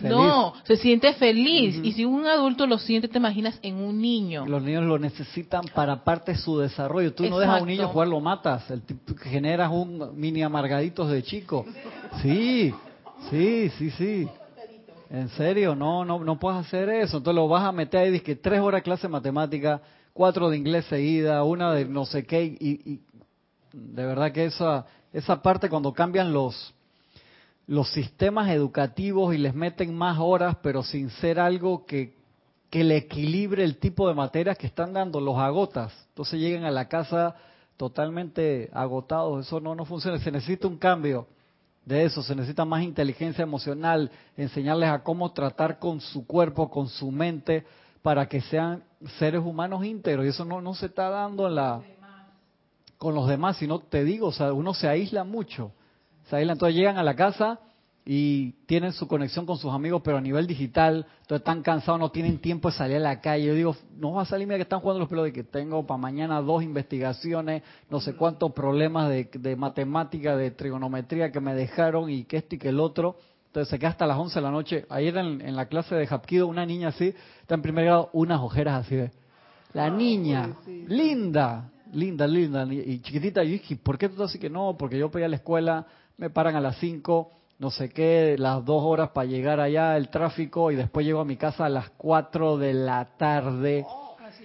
No, 0.00 0.54
se 0.64 0.76
siente 0.76 1.12
feliz. 1.14 1.78
Y 1.82 1.92
si 1.92 2.04
un 2.04 2.26
adulto 2.26 2.66
lo 2.66 2.78
siente, 2.78 3.08
te 3.08 3.18
imaginas 3.18 3.58
en 3.62 3.76
un 3.76 4.00
niño. 4.00 4.46
Los 4.46 4.62
niños 4.62 4.84
lo 4.84 4.98
necesitan 4.98 5.64
para 5.74 6.02
parte 6.04 6.32
de 6.32 6.38
su 6.38 6.58
desarrollo. 6.58 7.12
Tú 7.12 7.28
no 7.28 7.38
dejas 7.38 7.58
a 7.58 7.62
un 7.62 7.68
niño 7.68 7.88
jugar, 7.88 8.08
lo 8.08 8.20
matas 8.20 8.61
generas 9.22 9.70
un 9.70 10.18
mini 10.18 10.42
amargaditos 10.42 11.10
de 11.10 11.22
chico. 11.22 11.64
Sí, 12.22 12.74
sí, 13.30 13.70
sí, 13.78 13.90
sí. 13.92 14.28
En 15.10 15.28
serio, 15.30 15.74
no, 15.74 16.04
no, 16.04 16.24
no 16.24 16.38
puedes 16.38 16.60
hacer 16.60 16.88
eso. 16.88 17.18
Entonces 17.18 17.36
lo 17.36 17.48
vas 17.48 17.64
a 17.64 17.72
meter 17.72 18.00
ahí, 18.00 18.20
que 18.20 18.36
tres 18.36 18.60
horas 18.60 18.82
clase 18.82 19.02
de 19.02 19.12
matemática, 19.12 19.82
cuatro 20.12 20.48
de 20.48 20.56
inglés 20.56 20.86
seguida, 20.86 21.44
una 21.44 21.72
de 21.72 21.84
no 21.84 22.06
sé 22.06 22.24
qué, 22.24 22.44
y, 22.44 23.00
de 23.72 24.06
verdad 24.06 24.32
que 24.32 24.46
esa, 24.46 24.86
esa 25.12 25.42
parte 25.42 25.68
cuando 25.68 25.92
cambian 25.92 26.32
los, 26.32 26.74
los 27.66 27.90
sistemas 27.90 28.50
educativos 28.50 29.34
y 29.34 29.38
les 29.38 29.54
meten 29.54 29.94
más 29.94 30.18
horas, 30.18 30.56
pero 30.62 30.82
sin 30.82 31.10
ser 31.10 31.38
algo 31.38 31.84
que, 31.86 32.14
que 32.70 32.84
le 32.84 32.96
equilibre 32.96 33.64
el 33.64 33.76
tipo 33.76 34.08
de 34.08 34.14
materias 34.14 34.56
que 34.56 34.66
están 34.66 34.92
dando, 34.92 35.20
los 35.20 35.36
agotas. 35.38 35.92
Entonces 36.08 36.40
llegan 36.40 36.64
a 36.64 36.70
la 36.70 36.88
casa 36.88 37.36
totalmente 37.82 38.70
agotados, 38.72 39.44
eso 39.44 39.58
no, 39.58 39.74
no 39.74 39.84
funciona, 39.84 40.16
se 40.20 40.30
necesita 40.30 40.68
un 40.68 40.78
cambio 40.78 41.26
de 41.84 42.04
eso, 42.04 42.22
se 42.22 42.32
necesita 42.36 42.64
más 42.64 42.84
inteligencia 42.84 43.42
emocional, 43.42 44.08
enseñarles 44.36 44.88
a 44.88 45.02
cómo 45.02 45.32
tratar 45.32 45.80
con 45.80 46.00
su 46.00 46.24
cuerpo, 46.24 46.70
con 46.70 46.86
su 46.86 47.10
mente, 47.10 47.66
para 48.00 48.28
que 48.28 48.40
sean 48.40 48.84
seres 49.18 49.40
humanos 49.40 49.84
íntegros, 49.84 50.24
y 50.24 50.28
eso 50.28 50.44
no, 50.44 50.60
no 50.60 50.74
se 50.74 50.86
está 50.86 51.10
dando 51.10 51.48
en 51.48 51.56
la 51.56 51.82
con 52.98 53.16
los 53.16 53.26
demás, 53.26 53.56
sino 53.56 53.80
te 53.80 54.04
digo, 54.04 54.28
o 54.28 54.54
uno 54.54 54.74
se 54.74 54.86
aísla 54.86 55.24
mucho, 55.24 55.72
se 56.28 56.36
aísla, 56.36 56.52
entonces 56.52 56.76
llegan 56.76 56.98
a 56.98 57.02
la 57.02 57.16
casa 57.16 57.58
y 58.04 58.52
tienen 58.66 58.92
su 58.92 59.06
conexión 59.06 59.46
con 59.46 59.56
sus 59.58 59.72
amigos, 59.72 60.02
pero 60.04 60.16
a 60.16 60.20
nivel 60.20 60.46
digital, 60.46 61.06
entonces 61.20 61.38
están 61.38 61.62
cansados, 61.62 62.00
no 62.00 62.10
tienen 62.10 62.38
tiempo 62.38 62.68
de 62.68 62.76
salir 62.76 62.96
a 62.96 63.00
la 63.00 63.20
calle. 63.20 63.46
Yo 63.46 63.54
digo, 63.54 63.76
no 63.96 64.12
va 64.12 64.22
a 64.22 64.24
salir, 64.24 64.46
mira 64.46 64.58
que 64.58 64.62
están 64.62 64.80
jugando 64.80 65.00
los 65.00 65.08
pelos 65.08 65.24
de 65.24 65.32
que 65.32 65.44
tengo 65.44 65.86
para 65.86 65.98
mañana 65.98 66.40
dos 66.40 66.64
investigaciones, 66.64 67.62
no 67.88 68.00
sé 68.00 68.14
cuántos 68.14 68.52
problemas 68.52 69.08
de, 69.08 69.30
de 69.32 69.54
matemática, 69.54 70.36
de 70.36 70.50
trigonometría 70.50 71.30
que 71.30 71.40
me 71.40 71.54
dejaron 71.54 72.10
y 72.10 72.24
que 72.24 72.38
esto 72.38 72.56
y 72.56 72.58
que 72.58 72.70
el 72.70 72.80
otro. 72.80 73.16
Entonces 73.46 73.68
se 73.68 73.78
queda 73.78 73.90
hasta 73.90 74.06
las 74.06 74.18
11 74.18 74.34
de 74.34 74.42
la 74.42 74.50
noche. 74.50 74.86
Ayer 74.88 75.16
en, 75.18 75.40
en 75.40 75.54
la 75.54 75.66
clase 75.66 75.94
de 75.94 76.06
Hapkido, 76.06 76.48
una 76.48 76.66
niña 76.66 76.88
así, 76.88 77.14
está 77.40 77.54
en 77.54 77.62
primer 77.62 77.84
grado, 77.84 78.10
unas 78.14 78.40
ojeras 78.40 78.86
así 78.86 78.96
de... 78.96 79.12
La 79.74 79.88
niña, 79.88 80.54
linda, 80.86 81.70
linda, 81.92 82.26
linda, 82.26 82.66
y 82.70 83.00
chiquitita. 83.00 83.42
Y 83.42 83.52
dije, 83.52 83.76
¿por 83.76 83.96
qué 83.96 84.10
tú 84.10 84.22
así 84.22 84.38
que 84.38 84.50
no? 84.50 84.76
Porque 84.76 84.98
yo 84.98 85.10
pedí 85.10 85.22
a 85.22 85.28
la 85.28 85.36
escuela, 85.36 85.86
me 86.18 86.28
paran 86.28 86.56
a 86.56 86.60
las 86.60 86.76
5 86.76 87.30
no 87.62 87.70
sé 87.70 87.90
qué, 87.90 88.34
las 88.40 88.64
dos 88.64 88.82
horas 88.82 89.10
para 89.10 89.24
llegar 89.24 89.60
allá, 89.60 89.96
el 89.96 90.08
tráfico, 90.08 90.72
y 90.72 90.74
después 90.74 91.06
llego 91.06 91.20
a 91.20 91.24
mi 91.24 91.36
casa 91.36 91.66
a 91.66 91.68
las 91.68 91.90
cuatro 91.90 92.58
de 92.58 92.74
la 92.74 93.10
tarde. 93.16 93.86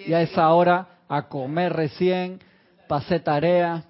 y 0.06 0.14
a 0.14 0.22
esa 0.22 0.54
hora 0.54 1.00
a 1.10 1.28
comer 1.28 1.74
recién, 1.74 2.40
pasé 2.88 3.20
tarea. 3.20 3.86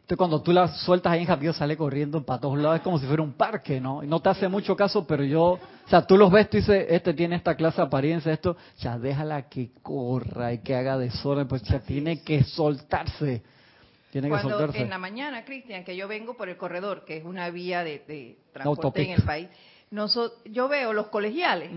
Entonces 0.00 0.18
cuando 0.18 0.42
tú 0.42 0.52
la 0.52 0.66
sueltas 0.66 1.12
ahí 1.12 1.20
en 1.20 1.26
Japio 1.26 1.52
sale 1.52 1.76
corriendo 1.76 2.26
para 2.26 2.40
todos 2.40 2.58
lados, 2.58 2.78
es 2.78 2.82
como 2.82 2.98
si 2.98 3.06
fuera 3.06 3.22
un 3.22 3.34
parque, 3.34 3.80
¿no? 3.80 4.02
Y 4.02 4.08
no 4.08 4.18
te 4.18 4.30
hace 4.30 4.48
mucho 4.48 4.74
caso, 4.74 5.06
pero 5.06 5.22
yo, 5.22 5.42
o 5.44 5.60
sea, 5.88 6.04
tú 6.04 6.16
los 6.16 6.32
ves, 6.32 6.50
tú 6.50 6.56
dices, 6.56 6.86
este 6.88 7.14
tiene 7.14 7.36
esta 7.36 7.54
clase 7.54 7.76
de 7.76 7.86
apariencia, 7.86 8.32
esto, 8.32 8.56
ya 8.78 8.98
déjala 8.98 9.48
que 9.48 9.70
corra 9.80 10.52
y 10.52 10.58
que 10.58 10.74
haga 10.74 10.98
desorden, 10.98 11.46
pues 11.46 11.62
ya 11.62 11.78
tiene 11.78 12.20
que 12.24 12.42
soltarse. 12.42 13.44
Cuando 14.12 14.72
en 14.72 14.88
la 14.88 14.98
mañana, 14.98 15.44
Cristian, 15.44 15.84
que 15.84 15.96
yo 15.96 16.08
vengo 16.08 16.36
por 16.36 16.48
el 16.48 16.56
corredor, 16.56 17.04
que 17.04 17.18
es 17.18 17.24
una 17.24 17.50
vía 17.50 17.84
de, 17.84 18.38
transporte 18.52 19.02
en 19.02 19.10
el 19.10 19.22
país, 19.22 19.48
yo 20.46 20.68
veo 20.68 20.92
los 20.92 21.08
colegiales. 21.08 21.70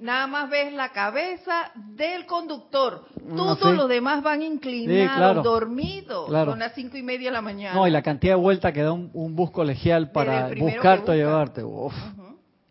Nada 0.00 0.26
más 0.26 0.50
ves 0.50 0.72
la 0.72 0.90
cabeza 0.90 1.70
del 1.74 2.26
conductor. 2.26 3.04
Todos 3.36 3.74
los 3.74 3.88
demás 3.88 4.22
van 4.22 4.42
inclinados, 4.42 5.44
dormidos. 5.44 6.28
Son 6.28 6.58
las 6.58 6.74
cinco 6.74 6.96
y 6.96 7.02
media 7.02 7.30
de 7.30 7.34
la 7.34 7.42
mañana. 7.42 7.74
No, 7.74 7.86
y 7.86 7.90
la 7.90 8.02
cantidad 8.02 8.34
de 8.34 8.40
vueltas 8.40 8.72
que 8.72 8.82
da 8.82 8.92
un, 8.92 9.36
bus 9.36 9.50
colegial 9.50 10.10
para 10.10 10.50
buscarte 10.56 11.12
o 11.12 11.14
llevarte. 11.14 11.62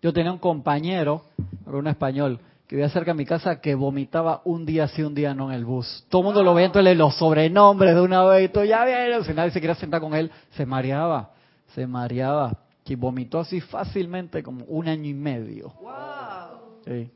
Yo 0.02 0.12
tenía 0.12 0.34
un 0.34 0.40
compañero, 0.40 1.24
un 1.66 1.88
español, 1.88 2.40
que 2.68 2.76
vivía 2.76 2.90
cerca 2.90 3.12
de 3.12 3.18
mi 3.18 3.26
casa 3.26 3.60
que 3.60 3.76
vomitaba 3.76 4.42
un 4.46 4.66
día 4.66 4.88
sí, 4.88 5.04
un 5.04 5.14
día 5.14 5.34
no 5.34 5.50
en 5.52 5.56
el 5.58 5.66
bus. 5.66 6.06
Todo 6.10 6.22
el 6.22 6.26
mundo 6.28 6.44
lo 6.44 6.54
veía, 6.54 6.68
entonces 6.68 6.98
los 6.98 7.16
sobrenombres 7.16 7.96
de 7.96 8.02
una 8.02 8.24
vez 8.24 8.50
y 8.50 8.54
todo, 8.54 8.64
ya 8.64 8.86
vieron, 8.86 9.24
si 9.26 9.34
nadie 9.34 9.52
se 9.52 9.62
quería 9.62 9.76
sentar 9.76 10.02
con 10.02 10.14
él, 10.14 10.32
se 10.52 10.66
mareaba, 10.66 11.32
se 11.74 11.86
mareaba. 11.86 12.58
Y 12.86 12.96
vomitó 12.96 13.40
así 13.40 13.62
fácilmente 13.62 14.44
como 14.44 14.66
un 14.66 14.88
año 14.90 15.10
y 15.10 15.14
medio. 15.14 15.74
Wow. 15.82 16.82
Sí, 16.86 17.12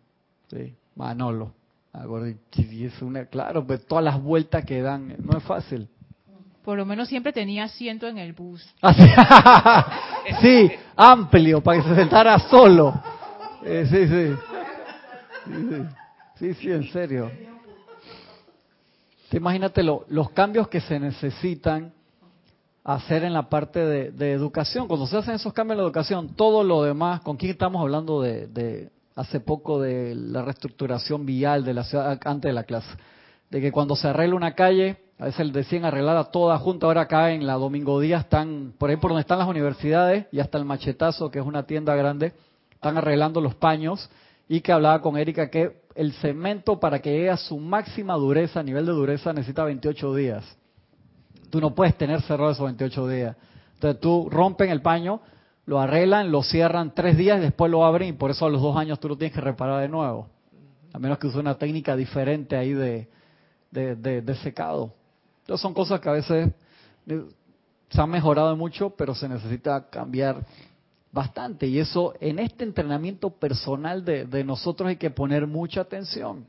sí. 0.49 0.75
Manolo. 0.95 1.51
Es 1.93 3.01
una, 3.01 3.25
claro, 3.25 3.65
pues 3.65 3.85
todas 3.85 4.03
las 4.03 4.21
vueltas 4.21 4.63
que 4.65 4.81
dan, 4.81 5.15
no 5.19 5.37
es 5.37 5.43
fácil. 5.43 5.89
Por 6.63 6.77
lo 6.77 6.85
menos 6.85 7.07
siempre 7.07 7.33
tenía 7.33 7.63
asiento 7.63 8.07
en 8.07 8.17
el 8.17 8.33
bus. 8.33 8.61
sí, 10.41 10.71
amplio, 10.95 11.61
para 11.61 11.81
que 11.81 11.89
se 11.89 11.95
sentara 11.95 12.37
solo. 12.39 13.01
Eh, 13.63 13.87
sí, 13.89 14.07
sí. 14.07 14.56
Sí, 16.39 16.53
sí, 16.53 16.71
en 16.71 16.83
serio. 16.91 17.31
imagínate 19.31 19.81
los 19.83 20.29
cambios 20.31 20.67
que 20.67 20.79
se 20.79 20.99
necesitan 20.99 21.93
hacer 22.83 23.23
en 23.23 23.33
la 23.33 23.49
parte 23.49 23.79
de, 23.85 24.31
educación. 24.31 24.87
Cuando 24.87 25.07
se 25.07 25.17
hacen 25.17 25.35
esos 25.35 25.51
cambios 25.51 25.73
en 25.73 25.77
la 25.79 25.83
educación, 25.83 26.35
todo 26.35 26.63
lo 26.63 26.83
demás, 26.83 27.21
¿con 27.21 27.35
quién 27.35 27.51
estamos 27.51 27.81
hablando 27.81 28.21
de, 28.21 28.89
hace 29.15 29.39
poco 29.39 29.81
de 29.81 30.15
la 30.15 30.43
reestructuración 30.43 31.25
vial 31.25 31.65
de 31.65 31.73
la 31.73 31.83
ciudad 31.83 32.19
antes 32.23 32.49
de 32.49 32.53
la 32.53 32.63
clase? 32.63 32.89
De 33.49 33.59
que 33.59 33.71
cuando 33.71 33.95
se 33.95 34.07
arregla 34.07 34.35
una 34.35 34.53
calle, 34.53 34.97
a 35.19 35.25
veces 35.25 35.51
decían 35.51 35.85
arreglada 35.85 36.25
toda 36.25 36.57
junta, 36.59 36.85
ahora 36.85 37.01
acá 37.01 37.31
en 37.31 37.47
la 37.47 37.55
Domingo 37.55 37.99
Díaz 37.99 38.25
están, 38.25 38.73
por 38.77 38.89
ahí 38.89 38.97
por 38.97 39.09
donde 39.09 39.21
están 39.21 39.39
las 39.39 39.47
universidades 39.47 40.27
y 40.31 40.39
hasta 40.39 40.57
el 40.57 40.65
Machetazo, 40.65 41.31
que 41.31 41.39
es 41.39 41.45
una 41.45 41.63
tienda 41.63 41.95
grande, 41.95 42.33
están 42.71 42.97
arreglando 42.97 43.41
los 43.41 43.55
paños 43.55 44.09
y 44.47 44.61
que 44.61 44.71
hablaba 44.71 45.01
con 45.01 45.17
Erika 45.17 45.49
que 45.49 45.81
el 45.95 46.13
cemento 46.13 46.79
para 46.79 46.99
que 46.99 47.11
llegue 47.11 47.29
a 47.29 47.37
su 47.37 47.57
máxima 47.57 48.15
dureza, 48.15 48.63
nivel 48.63 48.85
de 48.85 48.91
dureza, 48.91 49.33
necesita 49.33 49.63
28 49.63 50.15
días. 50.15 50.57
Tú 51.49 51.59
no 51.59 51.73
puedes 51.73 51.97
tener 51.97 52.21
cerrado 52.21 52.51
esos 52.51 52.65
28 52.65 53.07
días. 53.07 53.35
Entonces 53.73 53.99
tú 53.99 54.29
rompen 54.29 54.69
el 54.69 54.81
paño, 54.81 55.21
lo 55.65 55.79
arreglan, 55.79 56.31
lo 56.31 56.43
cierran 56.43 56.93
tres 56.93 57.17
días 57.17 57.39
y 57.39 57.41
después 57.41 57.71
lo 57.71 57.85
abren 57.85 58.09
y 58.09 58.13
por 58.13 58.31
eso 58.31 58.45
a 58.45 58.49
los 58.49 58.61
dos 58.61 58.77
años 58.77 58.99
tú 58.99 59.09
lo 59.09 59.17
tienes 59.17 59.33
que 59.33 59.41
reparar 59.41 59.81
de 59.81 59.89
nuevo. 59.89 60.27
A 60.93 60.99
menos 60.99 61.17
que 61.17 61.27
use 61.27 61.39
una 61.39 61.55
técnica 61.55 61.95
diferente 61.95 62.55
ahí 62.55 62.73
de, 62.73 63.07
de 63.71 64.35
secado. 64.43 64.93
Entonces 65.41 65.61
son 65.61 65.73
cosas 65.73 65.99
que 65.99 66.09
a 66.09 66.13
veces 66.13 66.51
se 67.89 68.01
han 68.01 68.09
mejorado 68.09 68.55
mucho, 68.55 68.89
pero 68.91 69.15
se 69.15 69.29
necesita 69.29 69.89
cambiar 69.89 70.45
bastante. 71.11 71.67
Y 71.67 71.79
eso 71.79 72.13
en 72.19 72.39
este 72.39 72.63
entrenamiento 72.63 73.29
personal 73.29 74.03
de, 74.05 74.43
nosotros 74.43 74.89
hay 74.89 74.97
que 74.97 75.09
poner 75.09 75.47
mucha 75.47 75.81
atención. 75.81 76.45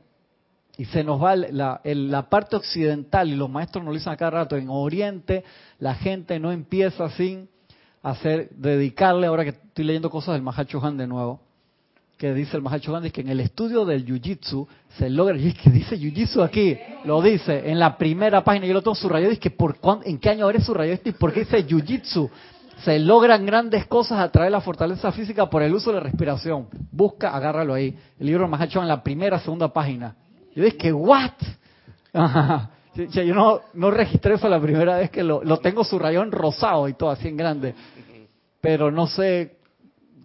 Y 0.77 0.85
se 0.85 1.03
nos 1.03 1.21
va 1.21 1.35
la, 1.35 1.81
la 1.83 2.29
parte 2.29 2.55
occidental, 2.55 3.29
y 3.29 3.35
los 3.35 3.49
maestros 3.49 3.83
nos 3.83 3.93
lo 3.93 3.97
dicen 3.97 4.13
a 4.13 4.17
cada 4.17 4.31
rato, 4.31 4.55
en 4.55 4.69
Oriente 4.69 5.43
la 5.79 5.95
gente 5.95 6.39
no 6.39 6.51
empieza 6.53 7.09
sin 7.09 7.49
hacer, 8.01 8.49
dedicarle, 8.51 9.27
ahora 9.27 9.43
que 9.43 9.49
estoy 9.49 9.83
leyendo 9.83 10.09
cosas 10.09 10.35
del 10.35 10.41
Mahacho 10.41 10.83
Han 10.83 10.97
de 10.97 11.07
nuevo, 11.07 11.41
que 12.17 12.33
dice 12.33 12.55
el 12.55 12.63
Mahacho 12.63 12.95
Han, 12.95 13.05
es 13.05 13.11
que 13.11 13.21
en 13.21 13.29
el 13.29 13.41
estudio 13.41 13.83
del 13.83 14.05
Jiu-Jitsu 14.05 14.67
se 14.97 15.09
logra, 15.09 15.37
y 15.37 15.49
es 15.49 15.57
que 15.57 15.69
dice 15.69 15.97
Jiu-Jitsu 15.97 16.43
aquí, 16.43 16.77
lo 17.03 17.21
dice 17.21 17.69
en 17.69 17.77
la 17.77 17.97
primera 17.97 18.43
página, 18.43 18.65
yo 18.65 18.73
lo 18.73 18.81
tengo 18.81 18.95
subrayado, 18.95 19.31
y 19.31 19.35
es 19.35 19.39
que 19.39 19.51
por, 19.51 19.77
¿en 20.05 20.17
qué 20.17 20.29
año 20.29 20.45
habré 20.45 20.61
subrayado 20.61 20.95
esto 20.95 21.09
y 21.09 21.13
por 21.13 21.33
qué 21.33 21.41
dice 21.41 21.65
Jiu-Jitsu? 21.67 22.29
Se 22.83 22.99
logran 22.99 23.45
grandes 23.45 23.85
cosas 23.87 24.19
a 24.19 24.31
través 24.31 24.47
de 24.47 24.51
la 24.51 24.61
fortaleza 24.61 25.11
física 25.11 25.49
por 25.49 25.61
el 25.61 25.73
uso 25.73 25.91
de 25.91 25.97
la 25.97 26.03
respiración. 26.03 26.67
Busca, 26.91 27.35
agárralo 27.35 27.73
ahí. 27.73 27.97
El 28.19 28.27
libro 28.27 28.45
de 28.45 28.49
Mahacho 28.49 28.81
en 28.81 28.87
la 28.87 29.03
primera, 29.03 29.39
segunda 29.39 29.71
página. 29.71 30.15
Yo 30.55 30.63
dije, 30.63 30.93
¿what? 30.93 31.31
Yo 32.95 33.35
no, 33.35 33.61
no 33.73 33.91
registré 33.91 34.35
eso 34.35 34.49
la 34.49 34.59
primera 34.59 34.97
vez 34.97 35.09
que 35.09 35.23
lo, 35.23 35.43
lo 35.43 35.57
tengo 35.57 35.83
rayón 35.97 36.31
rosado 36.31 36.87
y 36.87 36.93
todo 36.93 37.11
así 37.11 37.27
en 37.27 37.37
grande. 37.37 37.75
Pero 38.61 38.91
no 38.91 39.07
sé, 39.07 39.57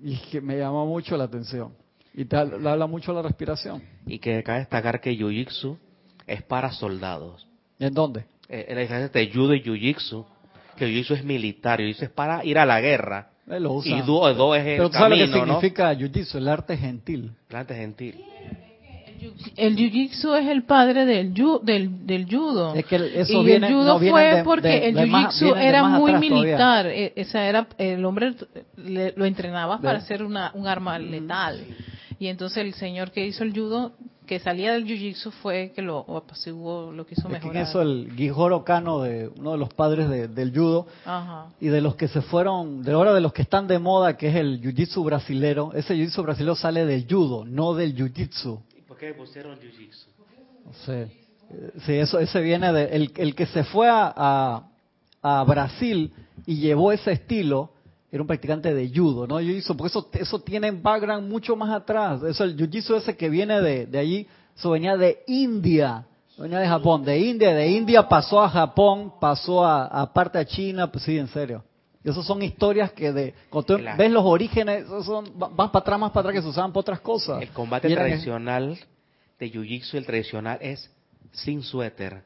y 0.03 0.17
que 0.17 0.41
me 0.41 0.59
llamó 0.59 0.87
mucho 0.87 1.17
la 1.17 1.25
atención. 1.25 1.73
Y 2.15 2.25
te 2.27 2.37
habla 2.37 2.87
mucho 2.87 3.13
la 3.13 3.23
respiración. 3.23 3.83
Y 4.07 4.19
que 4.19 4.43
cabe 4.43 4.61
destacar 4.61 5.01
que 5.01 5.17
Jiu-Jitsu 5.17 5.77
es 6.27 6.43
para 6.43 6.71
soldados. 6.71 7.47
¿En 7.79 7.93
dónde? 7.93 8.27
Eh, 8.49 8.67
en 8.69 8.77
la 8.77 8.83
diferencia 8.83 9.07
entre 9.07 9.33
Judo 9.33 9.55
y 9.55 9.63
Jiu-Jitsu, 9.63 10.25
que 10.75 10.87
Jiu-Jitsu 10.87 11.15
es 11.15 11.25
militar, 11.25 11.81
Jiu-Jitsu 11.81 12.05
es 12.05 12.11
para 12.11 12.45
ir 12.45 12.59
a 12.59 12.67
la 12.67 12.81
guerra. 12.81 13.31
Y 13.47 14.01
Do, 14.03 14.55
es 14.55 14.67
el 14.67 14.77
Pero 14.77 14.91
tú 14.91 14.97
sabes 14.97 15.19
lo 15.19 15.27
que 15.27 15.33
significa 15.33 15.95
Jiu-Jitsu, 15.95 16.39
el 16.39 16.49
arte 16.49 16.77
gentil. 16.77 17.33
El 17.51 17.57
arte 17.57 17.75
gentil. 17.75 18.25
El 19.57 19.77
jiu-jitsu 19.77 20.35
es 20.37 20.49
el 20.49 20.65
padre 20.65 21.07
del, 21.07 21.33
del, 21.63 22.07
del 22.07 22.27
judo. 22.27 22.75
Es 22.75 22.85
que 22.85 22.97
eso 23.15 23.43
y 23.43 23.53
el 23.53 23.65
judo 23.67 23.99
fue 23.99 24.43
porque 24.45 24.89
el 24.89 24.97
jiu-jitsu 24.97 25.57
era 25.57 25.85
muy 25.85 26.15
militar. 26.15 26.87
E, 26.87 27.13
esa 27.17 27.45
era, 27.45 27.67
el 27.79 28.05
hombre 28.05 28.35
lo 28.77 29.25
entrenaba 29.25 29.81
para 29.81 29.99
hacer 29.99 30.23
una, 30.23 30.51
un 30.55 30.67
arma 30.67 30.99
letal. 30.99 31.65
Y 32.19 32.29
entonces 32.29 32.59
el 32.59 32.75
señor 32.75 33.11
que 33.11 33.27
hizo 33.27 33.45
el 33.45 33.53
judo, 33.53 33.93
que 34.27 34.39
salía 34.39 34.73
del 34.73 34.87
jiu-jitsu, 34.87 35.31
fue 35.31 35.73
que 35.75 35.83
lo 35.83 36.01
apaciguó, 36.17 36.91
lo 36.93 37.07
quiso 37.07 37.29
mejorar. 37.29 37.63
Es 37.63 37.69
eso 37.69 37.83
el 37.83 38.15
Guijoro 38.17 38.65
Kano, 38.65 39.03
de 39.03 39.29
uno 39.29 39.53
de 39.53 39.59
los 39.59 39.73
padres 39.75 40.09
del 40.09 40.53
judo, 40.53 40.87
y 41.61 41.69
de 41.69 41.81
los 41.81 41.97
que 41.97 42.09
se 42.09 42.23
fueron, 42.23 42.83
de 42.83 42.93
ahora 42.93 43.13
de 43.13 43.21
los 43.21 43.33
que 43.33 43.43
están 43.43 43.67
de 43.67 43.79
moda, 43.79 44.17
que 44.17 44.29
es 44.29 44.37
el 44.37 44.61
jiu-jitsu 44.63 45.05
brasilero, 45.05 45.73
ese 45.75 45.95
jiu-jitsu 45.95 46.23
brasilero 46.23 46.55
sale 46.55 46.87
del 46.87 47.07
judo, 47.09 47.45
no 47.45 47.75
del 47.75 47.95
jiu-jitsu. 47.95 48.61
¿Y 48.77 48.83
por 48.83 48.97
qué 48.97 49.13
pusieron 49.13 49.59
jiu-jitsu? 49.59 50.07
No 50.65 50.73
sé. 50.73 51.11
Sí, 51.85 51.93
eso, 51.93 52.19
ese 52.19 52.41
viene 52.41 52.73
de, 52.73 52.85
el, 52.97 53.13
el 53.17 53.35
que 53.35 53.45
se 53.47 53.65
fue 53.65 53.89
a, 53.91 54.65
a 55.23 55.45
Brasil 55.45 56.13
y 56.47 56.57
llevó 56.57 56.91
ese 56.91 57.13
estilo, 57.13 57.71
era 58.15 58.23
un 58.23 58.29
practicante 58.29 58.73
de 58.73 58.89
judo, 58.95 59.27
¿no? 59.27 59.41
Jiu-jitsu, 59.41 59.75
porque 59.77 59.89
eso, 59.89 60.09
eso 60.13 60.39
tiene 60.39 60.71
background 60.71 61.29
mucho 61.29 61.57
más 61.57 61.71
atrás. 61.71 62.23
Eso, 62.23 62.45
el 62.45 62.57
jiu-jitsu 62.57 62.95
ese 62.95 63.17
que 63.17 63.29
viene 63.29 63.61
de, 63.61 63.87
de 63.87 63.99
allí, 63.99 64.29
eso 64.57 64.71
venía 64.71 64.97
de 64.97 65.25
India, 65.27 66.07
venía 66.39 66.61
de 66.61 66.69
Japón, 66.69 67.05
de 67.05 67.19
India, 67.19 67.53
de 67.53 67.67
India 67.67 68.09
pasó 68.09 68.41
a 68.41 68.49
Japón, 68.49 69.15
pasó 69.21 69.67
a, 69.67 70.13
parte 70.13 70.39
a 70.39 70.45
China, 70.45 70.93
pues 70.93 71.03
sí, 71.03 71.19
en 71.19 71.27
serio. 71.27 71.65
Y 72.05 72.11
esas 72.11 72.25
son 72.25 72.41
historias 72.41 72.93
que 72.93 73.13
de, 73.13 73.35
cuando 73.51 73.79
tú 73.79 73.83
ves 73.99 74.13
los 74.13 74.25
orígenes, 74.25 74.87
son, 75.05 75.37
van 75.37 75.57
para 75.57 75.81
atrás, 75.81 75.99
más 75.99 76.13
para 76.13 76.29
atrás, 76.29 76.35
que 76.37 76.43
se 76.43 76.49
usaban 76.51 76.71
para 76.71 76.83
otras 76.83 77.01
cosas. 77.01 77.43
El 77.43 77.49
combate 77.49 77.93
tradicional 77.93 78.79
de 79.41 79.53
jiu-jitsu, 79.53 79.95
el 79.95 80.07
tradicional, 80.07 80.59
es 80.61 80.89
sin 81.33 81.65
suéter 81.65 82.23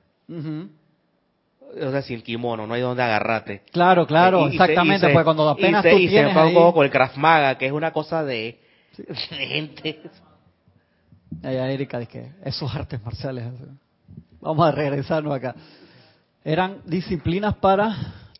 o 1.75 1.91
sea, 1.91 2.03
sin 2.03 2.23
kimono, 2.23 2.67
no 2.67 2.75
hay 2.75 2.81
donde 2.81 3.03
agarrarte. 3.03 3.63
Claro, 3.73 4.07
claro, 4.07 4.49
exactamente, 4.49 5.09
pues 5.13 5.25
cuando 5.25 5.49
apenas 5.49 5.83
tú 5.83 5.97
y 5.97 6.09
se 6.09 6.33
con 6.33 6.85
el 6.85 6.91
Krav 6.91 7.17
Maga, 7.17 7.57
que 7.59 7.67
es 7.67 7.73
una 7.73 7.93
cosa 7.93 8.25
de, 8.25 8.61
gente. 9.31 10.01
Ella, 11.43 11.71
Erika, 11.71 11.99
dice 11.99 12.33
esos 12.45 12.75
artes 12.75 13.03
marciales. 13.05 13.45
Vamos 14.41 14.67
a 14.67 14.73
regresarnos 14.73 15.35
acá. 15.35 15.55
Eran 16.45 16.83
disciplinas 16.87 17.57
para 17.57 17.95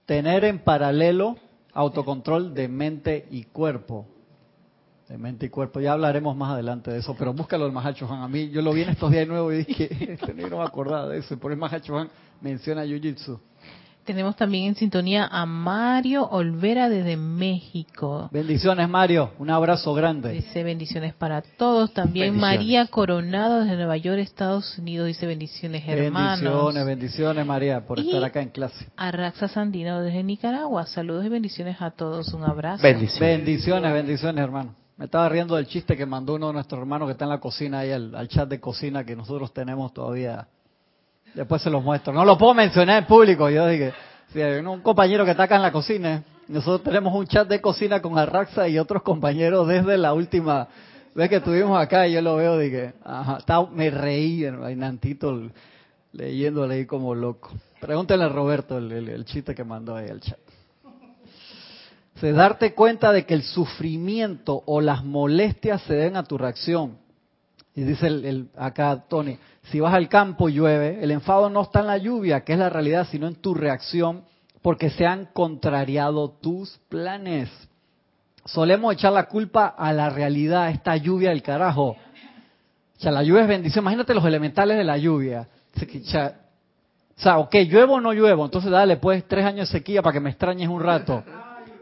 tener 0.07 0.45
en 0.45 0.61
paralelo 0.61 1.37
autocontrol 1.75 2.55
de 2.55 2.69
mente 2.69 3.27
y 3.31 3.45
cuerpo. 3.45 4.07
De 5.09 5.19
mente 5.19 5.47
y 5.47 5.49
cuerpo. 5.49 5.81
Ya 5.81 5.93
hablaremos 5.93 6.37
más 6.37 6.53
adelante 6.53 6.91
de 6.91 6.99
eso, 6.99 7.15
pero 7.19 7.33
búscalo 7.33 7.67
el 7.67 7.73
Mahacho. 7.73 8.07
A 8.07 8.29
mí, 8.29 8.51
yo 8.51 8.63
lo 8.63 8.73
vi 8.73 8.83
en 8.83 8.91
estos 8.91 9.11
días 9.11 9.27
de 9.27 9.33
nuevo 9.33 9.53
y 9.53 9.65
dije, 9.65 9.89
este 10.13 10.35
no 10.35 10.59
me 10.59 10.65
acordaba 10.65 11.09
de 11.09 11.19
eso. 11.19 11.39
Por 11.39 11.53
el 11.53 11.59
Mahacho 11.59 12.09
menciona 12.41 12.85
Jiu-Jitsu. 12.85 13.41
Tenemos 14.09 14.37
también 14.37 14.69
en 14.69 14.75
sintonía 14.75 15.29
a 15.31 15.45
Mario 15.45 16.27
Olvera 16.31 16.89
desde 16.89 17.19
México. 17.19 18.31
Bendiciones, 18.33 18.89
Mario. 18.89 19.33
Un 19.39 19.51
abrazo 19.51 19.93
grande. 19.93 20.33
Dice 20.33 20.65
bendiciones 20.65 21.13
para 21.13 21.43
todos. 21.43 21.93
También 21.93 22.35
María 22.35 22.87
Coronado 22.87 23.61
desde 23.61 23.77
Nueva 23.77 23.99
York, 23.99 24.21
Estados 24.21 24.79
Unidos. 24.79 25.09
Dice 25.09 25.27
bendiciones, 25.27 25.87
hermanos. 25.87 26.41
Bendiciones, 26.41 26.87
bendiciones, 26.87 27.47
María, 27.47 27.87
por 27.87 28.01
estar 28.01 28.25
acá 28.25 28.41
en 28.41 28.49
clase. 28.49 28.87
A 28.97 29.11
Raxa 29.11 29.47
Sandino 29.47 30.01
desde 30.01 30.23
Nicaragua. 30.23 30.87
Saludos 30.87 31.27
y 31.27 31.29
bendiciones 31.29 31.77
a 31.83 31.91
todos. 31.91 32.33
Un 32.33 32.45
abrazo. 32.45 32.83
Bendiciones, 32.83 33.37
bendiciones, 33.37 33.93
bendiciones 33.93 34.43
hermano. 34.43 34.75
Me 34.99 35.05
estaba 35.05 35.29
riendo 35.29 35.55
del 35.55 35.67
chiste 35.69 35.97
que 35.97 36.07
mandó 36.07 36.35
uno 36.35 36.49
de 36.49 36.55
nuestros 36.55 36.81
hermanos 36.81 37.07
que 37.07 37.13
está 37.13 37.25
en 37.25 37.31
la 37.31 37.39
cocina 37.39 37.81
ahí, 37.81 37.93
al, 37.93 38.27
chat 38.29 38.49
de 38.49 38.59
cocina 38.59 39.05
que 39.05 39.15
nosotros 39.15 39.53
tenemos 39.53 39.93
todavía. 39.93 40.49
Después 41.35 41.63
se 41.63 41.71
los 41.71 41.83
muestro. 41.83 42.13
No 42.13 42.25
lo 42.25 42.37
puedo 42.37 42.55
mencionar 42.55 42.99
en 42.99 43.07
público. 43.07 43.49
Yo 43.49 43.67
dije, 43.67 43.93
si 44.33 44.41
hay 44.41 44.61
un 44.61 44.81
compañero 44.81 45.25
que 45.25 45.33
está 45.33 45.45
acá 45.45 45.57
en 45.57 45.63
la 45.63 45.73
cocina, 45.73 46.23
nosotros 46.49 46.83
tenemos 46.83 47.15
un 47.15 47.27
chat 47.27 47.49
de 47.49 47.61
cocina 47.61 48.01
con 48.01 48.19
Arraxa 48.19 48.69
y 48.69 48.79
otros 48.79 49.03
compañeros 49.03 49.69
desde 49.69 49.99
la 49.99 50.15
última 50.15 50.69
vez 51.15 51.29
que 51.29 51.37
estuvimos 51.37 51.81
acá 51.81 52.07
y 52.07 52.13
yo 52.13 52.23
lo 52.23 52.37
veo, 52.37 52.59
dije, 52.59 52.95
ajá, 53.05 53.39
me 53.73 53.91
reí, 53.91 54.47
Nantito, 54.77 55.49
leyéndole 56.13 56.77
ahí 56.77 56.87
como 56.87 57.15
loco. 57.15 57.51
Pregúntale 57.81 58.25
a 58.25 58.29
Roberto 58.29 58.79
el, 58.79 59.25
chiste 59.25 59.55
que 59.55 59.65
mandó 59.65 59.97
ahí 59.97 60.09
al 60.09 60.21
chat 60.21 60.39
de 62.21 62.33
darte 62.33 62.75
cuenta 62.75 63.13
de 63.13 63.25
que 63.25 63.35
el 63.35 63.43
sufrimiento 63.43 64.63
o 64.67 64.81
las 64.81 65.05
molestias 65.05 65.83
se 65.83 65.95
deben 65.95 66.17
a 66.17 66.25
tu 66.25 66.39
reacción. 66.39 66.99
Y 67.75 67.83
dice 67.83 68.09
el, 68.09 68.49
acá 68.57 69.05
Tony, 69.09 69.39
si 69.65 69.81
vas 69.81 69.95
al 69.95 70.09
campo 70.09 70.49
llueve, 70.49 70.99
el 71.03 71.11
enfado 71.11 71.51
no 71.51 71.63
está 71.63 71.81
en 71.81 71.87
la 71.89 71.99
lluvia, 71.99 72.41
que 72.43 72.55
es 72.55 72.59
la 72.59 72.71
realidad, 72.71 73.07
sino 73.11 73.27
en 73.27 73.35
tu 73.35 73.55
reacción, 73.55 74.25
porque 74.63 74.91
se 74.91 75.07
han 75.07 75.27
contrariado 75.27 76.31
tus 76.41 76.79
planes. 76.89 77.51
Solemos 78.45 78.95
echar 78.95 79.13
la 79.13 79.29
culpa 79.29 79.67
a 79.67 79.93
la 79.93 80.09
realidad, 80.09 80.71
esta 80.71 80.97
lluvia 80.97 81.31
del 81.31 81.43
carajo. 81.43 81.91
O 81.91 83.01
sea, 83.01 83.13
la 83.13 83.23
lluvia 83.23 83.43
es 83.43 83.49
bendición. 83.49 83.85
Imagínate 83.85 84.15
los 84.15 84.25
elementales 84.25 84.79
de 84.79 84.85
la 84.85 84.97
lluvia. 84.97 85.47
O 85.77 87.21
sea, 87.21 87.39
ok, 87.39 87.55
lluevo 87.69 87.95
o 87.95 88.01
no 88.01 88.13
lluevo, 88.13 88.45
entonces 88.45 88.71
dale 88.71 88.97
pues 88.97 89.27
tres 89.27 89.45
años 89.45 89.69
de 89.69 89.79
sequía 89.79 90.03
para 90.03 90.15
que 90.15 90.21
me 90.21 90.31
extrañes 90.31 90.69
un 90.69 90.81
rato. 90.81 91.23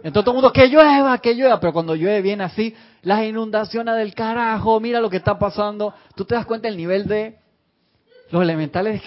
Entonces 0.03 0.25
todo 0.25 0.31
el 0.33 0.43
mundo, 0.43 0.53
que 0.53 0.67
llueva, 0.69 1.19
que 1.19 1.35
llueva, 1.35 1.61
pero 1.61 1.73
cuando 1.73 1.95
llueve 1.95 2.23
viene 2.23 2.45
así, 2.45 2.75
las 3.03 3.23
inundaciones 3.25 3.97
del 3.97 4.15
carajo, 4.15 4.81
mira 4.81 5.01
lo 5.01 5.11
que 5.11 5.19
está 5.19 5.39
pasando. 5.39 5.95
Tú 6.15 6.25
te 6.25 6.35
das 6.35 6.47
cuenta 6.47 6.69
del 6.69 6.77
nivel 6.77 7.07
de 7.07 7.37
los 8.31 8.43
elementales. 8.43 9.03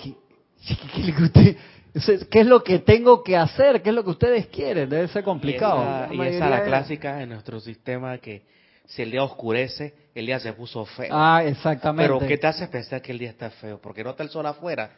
¿Qué 2.29 2.39
es 2.39 2.45
lo 2.45 2.63
que 2.63 2.79
tengo 2.79 3.23
que 3.23 3.35
hacer? 3.35 3.81
¿Qué 3.81 3.89
es 3.89 3.95
lo 3.95 4.03
que 4.03 4.11
ustedes 4.11 4.47
quieren? 4.47 4.89
Debe 4.89 5.07
ser 5.07 5.23
complicado. 5.23 6.13
Y 6.13 6.21
esa, 6.21 6.45
es 6.45 6.51
la 6.51 6.63
clásica 6.63 7.21
en 7.21 7.29
nuestro 7.29 7.59
sistema 7.59 8.17
que 8.17 8.43
si 8.85 9.01
el 9.01 9.11
día 9.11 9.23
oscurece, 9.23 9.93
el 10.15 10.25
día 10.25 10.39
se 10.39 10.53
puso 10.53 10.85
feo. 10.85 11.09
Ah, 11.11 11.43
exactamente. 11.43 12.11
Pero 12.11 12.27
¿qué 12.27 12.37
te 12.37 12.47
hace 12.47 12.67
pensar 12.67 13.01
que 13.01 13.11
el 13.11 13.19
día 13.19 13.29
está 13.29 13.49
feo? 13.49 13.79
Porque 13.81 14.03
no 14.03 14.11
está 14.11 14.23
el 14.23 14.29
sol 14.29 14.45
afuera. 14.45 14.91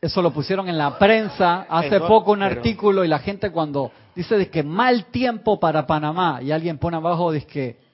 Eso 0.00 0.22
lo 0.22 0.30
pusieron 0.30 0.68
en 0.68 0.78
la 0.78 0.98
prensa 0.98 1.66
hace 1.68 2.00
poco 2.00 2.32
un 2.32 2.42
artículo 2.42 3.04
y 3.04 3.08
la 3.08 3.18
gente 3.18 3.50
cuando 3.50 3.92
dice 4.14 4.38
de 4.38 4.48
que 4.48 4.62
mal 4.62 5.06
tiempo 5.06 5.60
para 5.60 5.86
Panamá 5.86 6.40
y 6.42 6.52
alguien 6.52 6.78
pone 6.78 6.96
abajo 6.96 7.32
dice 7.32 7.46
que 7.46 7.90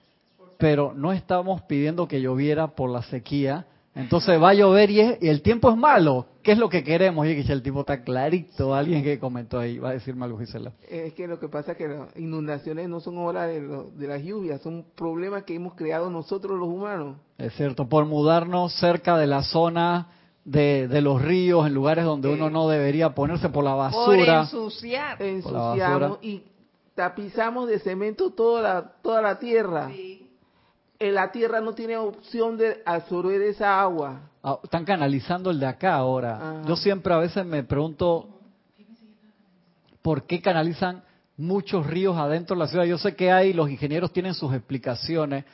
pero 0.56 0.92
no 0.94 1.12
estamos 1.12 1.62
pidiendo 1.62 2.08
que 2.08 2.20
lloviera 2.20 2.68
por 2.68 2.90
la 2.90 3.02
sequía, 3.02 3.66
entonces 3.96 4.40
va 4.40 4.50
a 4.50 4.54
llover 4.54 4.90
y, 4.90 5.00
el 5.00 5.42
tiempo 5.42 5.70
es 5.70 5.76
malo. 5.76 6.26
¿Qué 6.42 6.52
es 6.52 6.58
lo 6.58 6.68
que 6.68 6.84
queremos? 6.84 7.26
Y 7.26 7.42
que 7.42 7.52
el 7.52 7.62
tipo 7.62 7.80
está 7.80 8.02
clarito. 8.02 8.74
Alguien 8.74 9.02
que 9.02 9.18
comentó 9.18 9.58
ahí 9.58 9.78
va 9.78 9.88
a 9.88 9.92
decirme 9.92 10.24
algo, 10.24 10.38
Gisela. 10.38 10.72
Es 10.88 11.14
que 11.14 11.26
lo 11.26 11.40
que 11.40 11.48
pasa 11.48 11.72
es 11.72 11.78
que 11.78 11.88
las 11.88 12.16
inundaciones 12.16 12.88
no 12.88 13.00
son 13.00 13.18
obra 13.18 13.46
de, 13.46 13.60
de 13.60 14.06
las 14.06 14.22
lluvias, 14.22 14.60
son 14.60 14.84
problemas 14.94 15.44
que 15.44 15.54
hemos 15.54 15.74
creado 15.74 16.10
nosotros 16.10 16.58
los 16.58 16.68
humanos. 16.68 17.16
Es 17.38 17.54
cierto, 17.54 17.88
por 17.88 18.04
mudarnos 18.04 18.72
cerca 18.78 19.18
de 19.18 19.26
la 19.26 19.42
zona 19.42 20.08
de, 20.46 21.00
los 21.00 21.20
ríos 21.20 21.66
en 21.66 21.74
lugares 21.74 22.04
donde 22.04 22.28
uno 22.28 22.50
no 22.50 22.68
debería 22.68 23.14
ponerse 23.14 23.48
por 23.48 23.64
la 23.64 23.74
basura. 23.74 24.06
Por 24.06 24.18
ensuciar. 24.18 25.20
Ensuciamos 25.20 26.18
y 26.22 26.42
tapizamos 26.94 27.68
de 27.68 27.78
cemento 27.80 28.30
toda 28.30 28.62
la, 28.62 28.92
toda 29.02 29.20
la 29.20 29.38
tierra. 29.38 29.90
Eh, 29.92 30.15
la 30.98 31.30
tierra 31.30 31.60
no 31.60 31.74
tiene 31.74 31.96
opción 31.96 32.56
de 32.56 32.82
absorber 32.84 33.42
esa 33.42 33.80
agua. 33.80 34.30
Ah, 34.42 34.58
están 34.62 34.84
canalizando 34.84 35.50
el 35.50 35.60
de 35.60 35.66
acá 35.66 35.94
ahora. 35.94 36.62
Yo 36.66 36.76
siempre 36.76 37.12
a 37.12 37.18
veces 37.18 37.44
me 37.44 37.62
pregunto 37.64 38.28
por 40.02 40.24
qué 40.24 40.40
canalizan 40.40 41.02
muchos 41.36 41.86
ríos 41.86 42.16
adentro 42.16 42.56
de 42.56 42.60
la 42.60 42.68
ciudad. 42.68 42.84
Yo 42.84 42.98
sé 42.98 43.14
que 43.14 43.30
hay, 43.30 43.52
los 43.52 43.70
ingenieros 43.70 44.12
tienen 44.12 44.34
sus 44.34 44.54
explicaciones, 44.54 45.44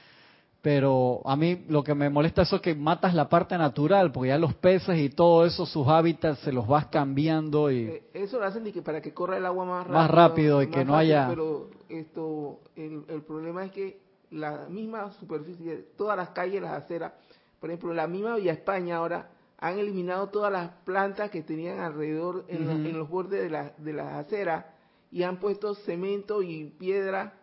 pero 0.61 1.21
a 1.25 1.35
mí 1.37 1.65
lo 1.69 1.83
que 1.83 1.95
me 1.95 2.09
molesta 2.09 2.43
eso 2.43 2.57
es 2.57 2.63
que 2.63 2.75
matas 2.75 3.15
la 3.15 3.29
parte 3.29 3.59
natural, 3.59 4.13
porque 4.13 4.29
ya 4.29 4.39
los 4.39 4.55
peces 4.55 4.99
y 4.99 5.11
todo 5.11 5.45
eso, 5.45 5.67
sus 5.67 5.89
hábitats 5.89 6.39
se 6.41 6.53
los 6.53 6.69
vas 6.69 6.87
cambiando 6.87 7.71
y... 7.71 7.85
Eh, 7.85 8.03
eso 8.15 8.39
lo 8.39 8.45
hacen 8.45 8.71
para 8.85 9.01
que 9.01 9.13
corra 9.13 9.39
el 9.39 9.47
agua 9.47 9.65
más 9.65 9.87
rápido. 9.87 9.99
Más 9.99 10.11
rápido 10.11 10.63
y 10.63 10.67
que 10.69 10.85
no 10.85 10.97
haya... 10.97 11.27
Pero 11.29 11.71
esto, 11.89 12.61
el, 12.77 13.05
el, 13.09 13.23
problema 13.23 13.65
es 13.65 13.73
que 13.73 13.99
la 14.33 14.67
misma 14.69 15.13
superficie, 15.13 15.77
todas 15.97 16.17
las 16.17 16.31
calles, 16.31 16.63
las 16.63 16.73
aceras, 16.73 17.13
por 17.61 17.71
ejemplo, 17.71 17.95
la 17.95 18.07
misma 18.07 18.37
Villa 18.37 18.53
España 18.53 18.97
ahora 18.97 19.31
han 19.59 19.79
eliminado 19.79 20.29
todas 20.29 20.53
las 20.53 20.71
plantas 20.85 21.31
que 21.31 21.43
tenían 21.43 21.79
alrededor 21.79 22.45
en, 22.49 22.67
los, 22.67 22.75
en 22.75 22.99
los 22.99 23.09
bordes 23.09 23.43
de, 23.43 23.51
la, 23.51 23.73
de 23.79 23.93
las 23.93 24.15
aceras 24.15 24.65
y 25.13 25.23
han 25.23 25.39
puesto 25.39 25.75
cemento 25.75 26.43
y 26.43 26.65
piedra 26.65 27.35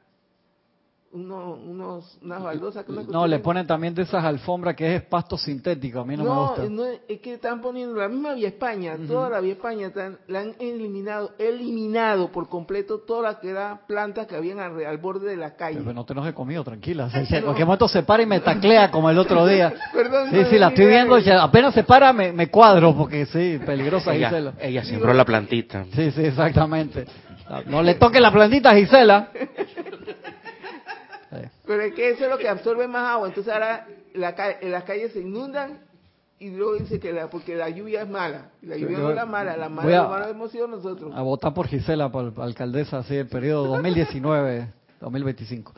uno, 1.12 1.56
unos, 1.56 2.18
unas 2.22 2.44
baldosas. 2.44 2.86
no, 2.88 3.26
le 3.26 3.40
ponen 3.40 3.66
también 3.66 3.96
de 3.96 4.04
esas 4.04 4.24
alfombras 4.24 4.76
que 4.76 4.96
es 4.96 5.02
pasto 5.04 5.38
sintético, 5.38 6.02
a 6.02 6.06
mí 6.06 6.16
no, 6.16 6.24
me 6.24 6.30
gusta. 6.30 6.70
No, 6.70 6.84
es 6.86 7.20
que 7.20 7.34
están 7.34 7.62
poniendo 7.62 7.96
la 7.96 8.08
misma 8.08 8.34
Vía 8.34 8.50
España, 8.50 8.96
toda 9.08 9.30
la 9.30 9.40
Vía 9.40 9.54
España, 9.54 9.92
la 10.28 10.40
han 10.40 10.56
eliminado, 10.60 11.32
eliminado 11.40 12.32
por 12.32 12.48
completo 12.48 13.00
todas 13.00 13.34
las 13.34 13.42
que 13.42 13.50
eran 13.50 13.82
plantas 13.88 14.28
que 14.28 14.36
habían 14.36 14.60
al, 14.60 14.98
borde 14.98 15.30
de 15.30 15.38
la 15.38 15.56
calle. 15.56 15.80
Pero, 15.80 15.94
no 15.94 16.06
te 16.06 16.14
he 16.14 16.34
comido, 16.34 16.64
tranquila. 16.64 17.10
En 17.14 17.26
cualquier 17.44 17.66
momento 17.66 17.88
se 17.88 18.04
para 18.04 18.24
y 18.24 18.26
me 18.26 18.40
taclea 18.40 18.92
como 18.92 19.10
el 19.10 19.18
otro 19.18 19.46
día. 19.48 19.74
Perdón, 19.94 20.30
sí, 20.30 20.46
sí, 20.50 20.58
la 20.58 20.68
estoy 20.70 20.86
viendo, 20.86 21.18
apenas 21.42 21.74
se 21.74 21.84
para 21.84 22.14
me, 22.14 22.32
me 22.32 22.48
cuadro, 22.48 22.96
porque 22.96 23.26
sí, 23.26 23.60
peligrosa 23.66 24.14
ella, 24.14 24.30
Gisela. 24.30 24.54
Ella 24.60 24.84
sembró 24.84 25.14
la 25.14 25.26
plantita. 25.26 25.86
Sí, 25.96 26.12
sí, 26.12 26.26
exactamente. 26.26 27.06
No 27.66 27.82
le 27.82 27.96
toque 27.96 28.20
la 28.20 28.32
plantita 28.32 28.70
a 28.70 28.76
Gisela. 28.76 29.30
Pero 31.66 31.82
es 31.82 31.94
que 31.94 32.10
eso 32.12 32.26
es 32.26 32.30
lo 32.30 32.38
que 32.38 32.50
absorbe 32.50 32.88
más 32.88 33.08
agua. 33.08 33.28
Entonces 33.28 33.54
ahora 33.54 33.88
la, 34.14 34.36
las 34.62 34.84
calles 34.84 35.14
se 35.14 35.22
inundan 35.22 35.80
y 36.40 36.50
luego 36.52 36.76
dice 36.76 37.00
que 37.00 37.12
la, 37.12 37.30
porque 37.30 37.56
la 37.56 37.70
lluvia 37.70 38.04
es 38.04 38.10
mala. 38.10 38.52
La 38.62 38.78
lluvia 38.78 38.98
no 38.98 39.10
es 39.10 39.16
la 39.16 39.26
mala, 39.26 39.58
la 39.58 39.70
mala, 39.70 40.26
a, 40.26 40.30
hemos 40.30 40.52
sido 40.52 40.68
nosotros. 40.68 41.14
A 41.14 41.22
votar 41.22 41.54
por 41.54 41.68
Gisela, 41.68 42.10
por 42.12 42.34
alcaldesa, 42.42 43.00
así, 43.00 43.16
el 43.16 43.28
periodo 43.28 43.78
2019-2025. 43.78 45.72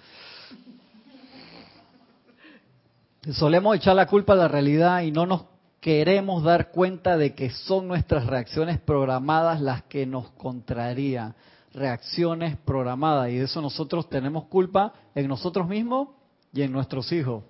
Solemos 3.34 3.76
echar 3.76 3.96
la 3.96 4.08
culpa 4.08 4.34
a 4.34 4.36
la 4.36 4.48
realidad 4.48 5.02
y 5.02 5.12
no 5.12 5.26
nos 5.26 5.46
queremos 5.80 6.44
dar 6.44 6.70
cuenta 6.72 7.18
de 7.18 7.34
que 7.34 7.50
son 7.50 7.88
nuestras 7.88 8.28
reacciones 8.28 8.80
programadas 8.80 9.62
las 9.62 9.84
que 9.84 10.06
nos 10.06 10.30
contrarían 10.32 11.36
reacciones 11.74 12.58
programadas 12.58 13.30
y 13.30 13.38
de 13.38 13.46
eso 13.46 13.62
nosotros 13.62 14.10
tenemos 14.10 14.46
culpa 14.46 14.94
en 15.16 15.28
nosotros 15.28 15.68
mismos 15.68 16.10
y 16.54 16.62
en 16.62 16.72
nuestros 16.72 17.12
hijos, 17.12 17.44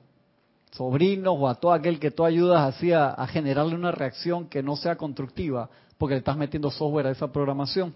sobrinos 0.72 1.36
o 1.38 1.48
a 1.48 1.56
todo 1.56 1.74
aquel 1.74 2.00
que 2.00 2.12
tú 2.12 2.24
ayudas 2.24 2.76
así 2.76 2.92
a, 2.92 3.16
generarle 3.28 3.76
una 3.76 3.92
reacción 3.92 4.48
que 4.48 4.62
no 4.62 4.76
sea 4.76 4.96
constructiva 4.96 5.70
porque 5.98 6.16
le 6.16 6.20
estás 6.20 6.38
metiendo 6.38 6.70
software 6.72 7.08
a 7.08 7.12
esa 7.12 7.32
programación. 7.32 7.96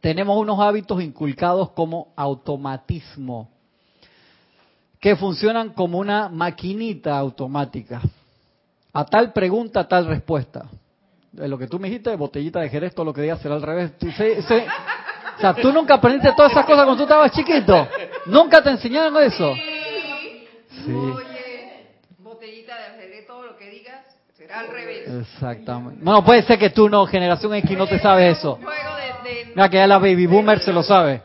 Tenemos 0.00 0.36
unos 0.36 0.58
hábitos 0.58 1.00
inculcados 1.00 1.70
como 1.70 2.12
automatismo 2.16 3.48
que 4.98 5.16
funcionan 5.16 5.70
como 5.70 5.98
una 5.98 6.28
maquinita 6.28 7.16
automática. 7.18 8.00
A 8.92 9.04
tal 9.04 9.32
pregunta, 9.32 9.86
tal 9.88 10.06
respuesta. 10.06 10.68
De 11.32 11.48
lo 11.48 11.58
que 11.58 11.66
tú 11.66 11.78
me 11.78 11.88
dijiste, 11.88 12.14
botellita 12.14 12.60
de 12.60 12.68
Jerez, 12.68 12.94
todo 12.94 13.06
lo 13.06 13.14
que 13.14 13.22
digas 13.22 13.40
será 13.40 13.54
al 13.54 13.62
revés. 13.62 13.92
O 15.36 15.40
sea, 15.40 15.54
tú 15.54 15.72
nunca 15.72 15.94
aprendiste 15.94 16.32
todas 16.36 16.52
esas 16.52 16.64
cosas 16.64 16.84
cuando 16.84 16.96
tú 16.96 17.02
estabas 17.04 17.32
chiquito. 17.32 17.88
Nunca 18.26 18.62
te 18.62 18.70
enseñaron 18.70 19.22
eso. 19.22 19.54
Sí. 20.84 20.92
Oye, 20.92 21.86
botellita 22.18 22.76
de 22.76 22.84
ajedrez, 22.84 23.26
todo 23.26 23.44
lo 23.44 23.56
que 23.56 23.70
digas 23.70 24.04
será 24.36 24.60
al 24.60 24.68
revés. 24.68 25.08
Exactamente. 25.08 26.00
No, 26.02 26.24
puede 26.24 26.42
ser 26.42 26.58
que 26.58 26.70
tú 26.70 26.88
no, 26.88 27.06
generación 27.06 27.54
X, 27.54 27.76
no 27.76 27.86
te 27.86 27.98
sabes 27.98 28.38
eso. 28.38 28.58
Mira 29.54 29.68
que 29.68 29.76
ya 29.76 29.86
la 29.86 29.98
baby 29.98 30.26
boomer 30.26 30.60
se 30.60 30.72
lo 30.72 30.82
sabe. 30.82 31.22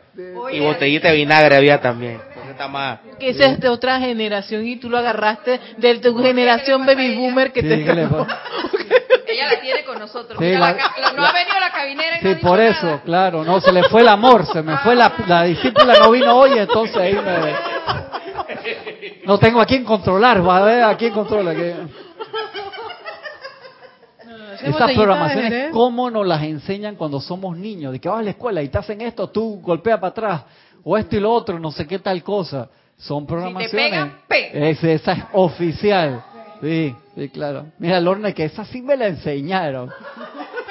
Y 0.52 0.60
botellita 0.60 1.08
de 1.08 1.14
vinagre 1.14 1.56
había 1.56 1.80
también. 1.80 2.20
Que 3.18 3.30
esa 3.30 3.46
es 3.46 3.60
de 3.60 3.68
otra 3.68 4.00
generación 4.00 4.66
y 4.66 4.76
tú 4.76 4.90
lo 4.90 4.98
agarraste 4.98 5.60
de 5.76 5.98
tu 5.98 6.18
generación 6.18 6.84
baby 6.84 7.14
boomer 7.16 7.52
que 7.52 7.62
te... 7.62 7.84
Ella 9.38 9.54
la 9.54 9.60
tiene 9.60 9.84
con 9.84 9.98
nosotros. 9.98 10.40
no 10.40 10.46
ha 10.46 11.32
venido 11.32 11.60
la 11.60 11.70
cabinera 11.72 12.18
y 12.18 12.20
Sí, 12.20 12.34
por 12.36 12.60
eso, 12.60 13.00
claro. 13.04 13.44
No, 13.44 13.60
se 13.60 13.72
le 13.72 13.84
fue 13.84 14.02
el 14.02 14.08
amor, 14.08 14.46
se 14.46 14.62
me 14.62 14.76
fue 14.78 14.94
la, 14.94 15.12
la 15.26 15.44
discípula 15.44 15.94
no 15.98 16.10
vino 16.10 16.36
hoy, 16.36 16.58
entonces 16.58 16.96
ahí 16.96 17.14
me... 17.14 17.78
No 19.24 19.38
tengo 19.38 19.60
a 19.60 19.66
quién 19.66 19.84
controlar, 19.84 20.46
va 20.46 20.58
a 20.58 20.62
ver 20.62 20.82
a 20.82 20.96
quién 20.96 21.12
controla. 21.12 21.54
Que... 21.54 21.74
Esas 24.62 24.92
programaciones, 24.92 25.70
¿cómo 25.70 26.10
nos 26.10 26.26
las 26.26 26.42
enseñan 26.42 26.96
cuando 26.96 27.20
somos 27.20 27.56
niños? 27.56 27.92
De 27.92 28.00
que 28.00 28.08
vas 28.08 28.20
a 28.20 28.22
la 28.22 28.30
escuela 28.30 28.62
y 28.62 28.68
te 28.68 28.78
hacen 28.78 29.00
esto, 29.00 29.28
tú 29.28 29.60
golpea 29.62 30.00
para 30.00 30.10
atrás, 30.10 30.42
o 30.82 30.96
esto 30.96 31.16
y 31.16 31.20
lo 31.20 31.32
otro, 31.32 31.58
no 31.58 31.70
sé 31.70 31.86
qué 31.86 31.98
tal 31.98 32.22
cosa. 32.22 32.68
Son 32.96 33.26
programaciones. 33.26 34.12
esa 34.82 35.12
es 35.12 35.24
oficial. 35.32 36.24
Sí, 36.60 36.94
sí, 37.18 37.28
claro. 37.30 37.66
Mira, 37.78 38.00
Lorne, 38.00 38.32
que 38.32 38.44
esa 38.44 38.64
sí 38.64 38.80
me 38.80 38.96
la 38.96 39.08
enseñaron. 39.08 39.90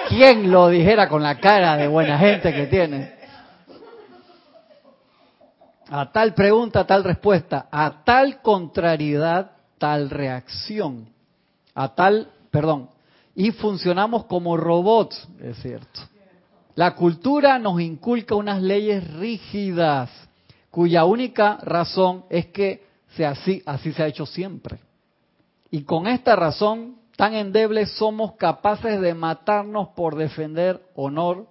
¿Quién 0.08 0.50
lo 0.50 0.70
dijera 0.70 1.10
con 1.10 1.22
la 1.22 1.40
cara 1.40 1.76
de 1.76 1.88
buena 1.88 2.18
gente 2.18 2.54
que 2.54 2.68
tiene? 2.68 3.14
A 5.90 6.12
tal 6.12 6.34
pregunta, 6.34 6.86
tal 6.86 7.04
respuesta. 7.04 7.68
A 7.72 8.04
tal 8.04 8.42
contrariedad, 8.42 9.52
tal 9.78 10.10
reacción. 10.10 11.10
A 11.76 11.94
tal, 11.94 12.30
perdón. 12.52 12.90
Y 13.36 13.52
funcionamos 13.52 14.26
como 14.26 14.58
robots, 14.58 15.28
es 15.42 15.58
cierto. 15.58 16.02
La 16.76 16.96
cultura 16.96 17.60
nos 17.60 17.82
inculca 17.82 18.36
unas 18.36 18.62
leyes 18.62 19.12
rígidas, 19.14 20.10
cuya 20.70 21.06
única 21.06 21.58
razón 21.62 22.26
es 22.30 22.48
que 22.48 22.86
sea 23.16 23.32
así, 23.32 23.62
así 23.66 23.92
se 23.94 24.04
ha 24.04 24.08
hecho 24.08 24.26
siempre. 24.26 24.87
Y 25.72 25.84
con 25.84 26.08
esta 26.08 26.36
razón 26.36 26.98
tan 27.16 27.34
endeble 27.34 27.86
somos 27.86 28.34
capaces 28.34 29.02
de 29.02 29.14
matarnos 29.14 29.90
por 29.90 30.16
defender 30.16 30.82
honor, 30.96 31.48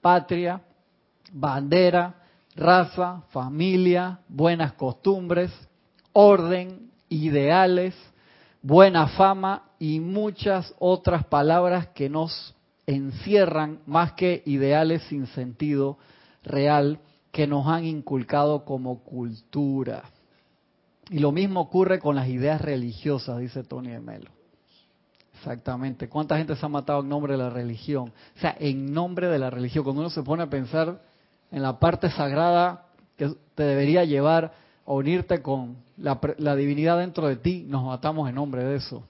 patria, 0.00 0.62
bandera, 1.32 2.14
raza, 2.54 3.22
familia, 3.30 4.20
buenas 4.28 4.72
costumbres, 4.74 5.50
orden, 6.12 6.90
ideales, 7.08 7.94
buena 8.62 9.08
fama 9.08 9.70
y 9.78 10.00
muchas 10.00 10.74
otras 10.78 11.24
palabras 11.26 11.88
que 11.88 12.08
nos 12.08 12.54
encierran 12.86 13.80
más 13.86 14.12
que 14.12 14.42
ideales 14.46 15.02
sin 15.04 15.26
sentido 15.28 15.98
real 16.42 17.00
que 17.32 17.46
nos 17.46 17.66
han 17.66 17.84
inculcado 17.84 18.64
como 18.64 19.02
cultura. 19.02 20.02
Y 21.10 21.18
lo 21.18 21.32
mismo 21.32 21.60
ocurre 21.60 21.98
con 21.98 22.14
las 22.14 22.28
ideas 22.28 22.60
religiosas, 22.60 23.40
dice 23.40 23.64
Tony 23.64 23.90
de 23.90 23.98
Melo. 23.98 24.30
Exactamente. 25.34 26.08
¿Cuánta 26.08 26.38
gente 26.38 26.54
se 26.54 26.64
ha 26.64 26.68
matado 26.68 27.00
en 27.00 27.08
nombre 27.08 27.32
de 27.32 27.38
la 27.38 27.50
religión? 27.50 28.12
O 28.36 28.40
sea, 28.40 28.54
en 28.60 28.94
nombre 28.94 29.26
de 29.26 29.38
la 29.40 29.50
religión. 29.50 29.82
Cuando 29.82 30.02
uno 30.02 30.10
se 30.10 30.22
pone 30.22 30.44
a 30.44 30.46
pensar 30.48 31.02
en 31.50 31.62
la 31.62 31.80
parte 31.80 32.10
sagrada 32.10 32.86
que 33.16 33.34
te 33.56 33.62
debería 33.64 34.04
llevar 34.04 34.52
a 34.86 34.92
unirte 34.92 35.42
con 35.42 35.78
la, 35.96 36.54
divinidad 36.54 36.98
dentro 36.98 37.26
de 37.26 37.36
ti, 37.36 37.64
nos 37.66 37.84
matamos 37.84 38.28
en 38.28 38.36
nombre 38.36 38.62
de 38.62 38.76
eso. 38.76 39.02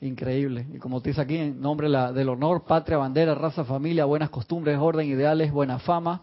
Increíble. 0.00 0.66
Y 0.72 0.78
como 0.78 1.00
te 1.00 1.10
dice 1.10 1.20
aquí, 1.20 1.36
en 1.36 1.60
nombre 1.60 1.88
del 1.88 2.28
honor, 2.28 2.62
patria, 2.62 2.96
bandera, 2.96 3.34
raza, 3.34 3.64
familia, 3.64 4.04
buenas 4.04 4.30
costumbres, 4.30 4.78
orden, 4.78 5.08
ideales, 5.08 5.50
buena 5.50 5.80
fama, 5.80 6.22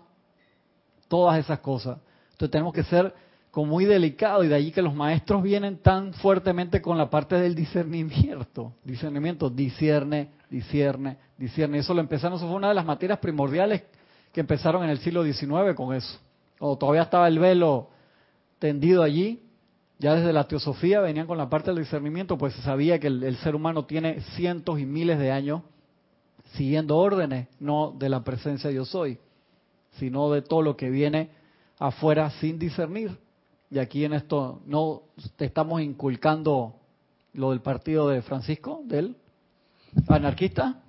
todas 1.09 1.37
esas 1.37 1.59
cosas. 1.59 1.97
Entonces 2.31 2.51
tenemos 2.51 2.73
que 2.73 2.83
ser 2.83 3.13
como 3.51 3.71
muy 3.71 3.85
delicado 3.85 4.43
y 4.43 4.47
de 4.47 4.55
allí 4.55 4.71
que 4.71 4.81
los 4.81 4.93
maestros 4.93 5.41
vienen 5.41 5.77
tan 5.77 6.13
fuertemente 6.13 6.81
con 6.81 6.97
la 6.97 7.09
parte 7.09 7.35
del 7.35 7.55
discernimiento. 7.55 8.73
Discernimiento, 8.83 9.49
discierne, 9.49 10.29
discierne, 10.49 11.17
discierne. 11.37 11.79
Eso 11.79 11.93
lo 11.93 12.01
empezaron, 12.01 12.37
eso 12.37 12.47
fue 12.47 12.55
una 12.55 12.69
de 12.69 12.75
las 12.75 12.85
materias 12.85 13.19
primordiales 13.19 13.83
que 14.31 14.41
empezaron 14.41 14.83
en 14.83 14.89
el 14.89 14.99
siglo 14.99 15.23
XIX 15.23 15.75
con 15.75 15.95
eso. 15.95 16.19
O 16.59 16.77
todavía 16.77 17.03
estaba 17.03 17.27
el 17.27 17.39
velo 17.39 17.89
tendido 18.59 19.03
allí, 19.03 19.41
ya 19.99 20.15
desde 20.15 20.33
la 20.33 20.47
teosofía 20.47 20.99
venían 20.99 21.25
con 21.25 21.37
la 21.37 21.49
parte 21.49 21.71
del 21.71 21.79
discernimiento, 21.79 22.37
pues 22.37 22.53
se 22.53 22.61
sabía 22.61 22.99
que 22.99 23.07
el, 23.07 23.23
el 23.23 23.37
ser 23.37 23.55
humano 23.55 23.85
tiene 23.85 24.21
cientos 24.35 24.79
y 24.79 24.85
miles 24.85 25.17
de 25.17 25.31
años 25.31 25.61
siguiendo 26.53 26.97
órdenes, 26.97 27.47
no 27.59 27.93
de 27.97 28.09
la 28.09 28.23
presencia 28.23 28.69
de 28.69 28.75
yo 28.75 28.85
soy, 28.85 29.17
sino 29.93 30.31
de 30.31 30.41
todo 30.41 30.61
lo 30.61 30.77
que 30.77 30.89
viene 30.89 31.29
afuera 31.79 32.29
sin 32.39 32.59
discernir. 32.59 33.17
Y 33.69 33.79
aquí 33.79 34.05
en 34.05 34.13
esto 34.13 34.61
no 34.65 35.03
te 35.35 35.45
estamos 35.45 35.81
inculcando 35.81 36.75
lo 37.33 37.51
del 37.51 37.61
partido 37.61 38.07
de 38.09 38.21
Francisco, 38.21 38.81
del 38.85 39.15
anarquista. 40.07 40.83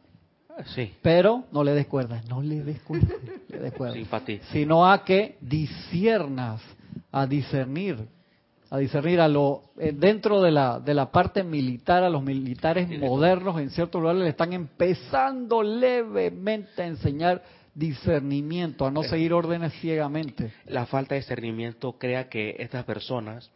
Sí. 0.75 0.93
Pero 1.03 1.45
no 1.53 1.63
le 1.63 1.73
des 1.73 1.87
cuerda, 1.87 2.23
no 2.29 2.43
le 2.43 2.63
des 2.65 2.81
cuerda, 2.83 3.15
le 3.49 3.59
des 3.61 4.41
Sino 4.53 4.91
a 4.91 5.05
que 5.05 5.39
disiernas, 5.41 6.61
a 7.13 7.27
discernir 7.27 8.09
a 8.71 8.79
discernir 8.79 9.21
a 9.21 9.29
lo 9.29 9.63
eh, 9.79 9.93
dentro 9.93 10.43
de 10.43 10.51
la 10.51 10.79
de 10.79 10.93
la 10.93 11.11
parte 11.11 11.43
militar 11.43 12.03
a 12.03 12.11
los 12.11 12.23
militares 12.23 12.89
modernos 13.01 13.59
en 13.61 13.71
ciertos 13.71 14.01
lugares 14.01 14.23
le 14.23 14.29
están 14.29 14.53
empezando 14.53 15.63
levemente 15.63 16.83
a 16.83 16.87
enseñar 16.87 17.43
discernimiento 17.75 18.87
a 18.87 18.91
no 18.91 19.03
seguir 19.03 19.33
órdenes 19.33 19.73
ciegamente 19.81 20.53
la 20.67 20.87
falta 20.87 21.15
de 21.15 21.21
discernimiento 21.21 21.93
crea 21.93 22.29
que 22.29 22.57
estas 22.59 22.85
personas 22.85 23.51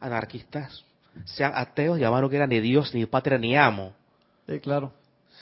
anarquistas 0.00 0.84
sean 1.24 1.52
ateos 1.54 1.98
llamaron 1.98 2.30
que 2.30 2.36
eran 2.36 2.50
ni 2.50 2.60
Dios 2.60 2.94
ni 2.94 3.06
patria 3.06 3.38
ni 3.38 3.56
amo 3.56 3.92
sí 4.46 4.58
claro 4.60 4.92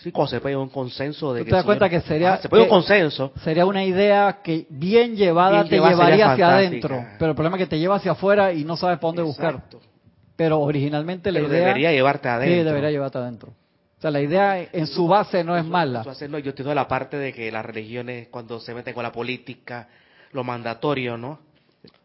Sí, 0.03 0.13
cuando 0.13 0.31
se 0.31 0.41
puede 0.41 0.57
un 0.57 0.71
consenso 0.71 1.35
de 1.35 1.45
que... 1.45 1.51
¿Te 1.51 1.57
das 1.57 1.65
cuenta 1.65 1.91
que 1.91 2.01
sería... 2.01 2.39
se 2.39 2.49
puede 2.49 2.63
un 2.63 2.71
consenso. 2.71 3.33
Sería 3.45 3.67
una 3.67 3.85
idea 3.85 4.39
que 4.43 4.67
bien 4.71 5.15
llevada 5.15 5.65
te 5.65 5.79
llevaría 5.79 6.33
hacia 6.33 6.49
adentro, 6.49 7.05
pero 7.19 7.33
el 7.33 7.35
problema 7.35 7.59
es 7.59 7.65
que 7.65 7.67
te 7.67 7.79
lleva 7.79 7.97
hacia 7.97 8.13
afuera 8.13 8.53
y 8.53 8.65
no 8.65 8.79
sabes 8.79 8.97
para 8.97 9.09
dónde 9.09 9.23
buscar. 9.23 9.63
Pero 10.37 10.61
originalmente 10.61 11.31
la 11.31 11.41
idea... 11.41 11.51
debería 11.51 11.93
llevarte 11.93 12.31
adentro. 12.31 12.59
Sí, 12.59 12.65
debería 12.65 12.91
llevarte 12.91 13.19
adentro. 13.19 13.53
O 14.01 14.03
sea, 14.03 14.11
la 14.11 14.23
idea 14.23 14.63
en 14.63 14.87
su 14.87 15.07
base 15.07 15.45
no 15.45 15.59
es 15.59 15.65
mala. 15.67 16.03
Yo 16.03 16.27
entiendo 16.27 16.75
la 16.75 16.89
parte 16.89 17.19
de 17.19 17.35
que 17.35 17.53
las 17.53 17.63
religiones, 17.63 18.29
cuando 18.29 18.59
se 18.59 18.73
meten 18.73 18.95
con 18.95 19.03
la 19.03 19.13
política, 19.13 19.89
lo 20.33 20.43
mandatorio, 20.43 21.19
¿no? 21.19 21.39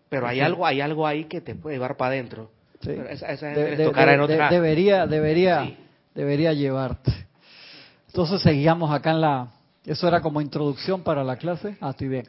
Pero 0.10 0.28
hay 0.28 0.42
algo 0.42 0.66
hay 0.66 0.82
algo 0.82 1.08
ahí 1.08 1.24
que 1.24 1.40
te 1.40 1.56
puede 1.56 1.78
llevar 1.78 1.96
para 1.96 2.10
adentro. 2.10 2.52
Sí. 2.82 2.92
Esa, 2.92 3.28
esa 3.28 3.54
en 3.54 4.20
otra... 4.20 4.50
debería, 4.50 5.08
debería, 5.08 5.74
debería 6.14 6.52
llevarte. 6.52 7.14
Entonces 8.08 8.42
seguíamos 8.42 8.92
acá 8.92 9.12
en 9.12 9.22
la... 9.22 9.48
Eso 9.86 10.06
era 10.06 10.20
como 10.20 10.42
introducción 10.42 11.02
para 11.02 11.24
la 11.24 11.38
clase. 11.38 11.78
Ah, 11.80 11.92
estoy 11.92 12.10
bien. 12.10 12.28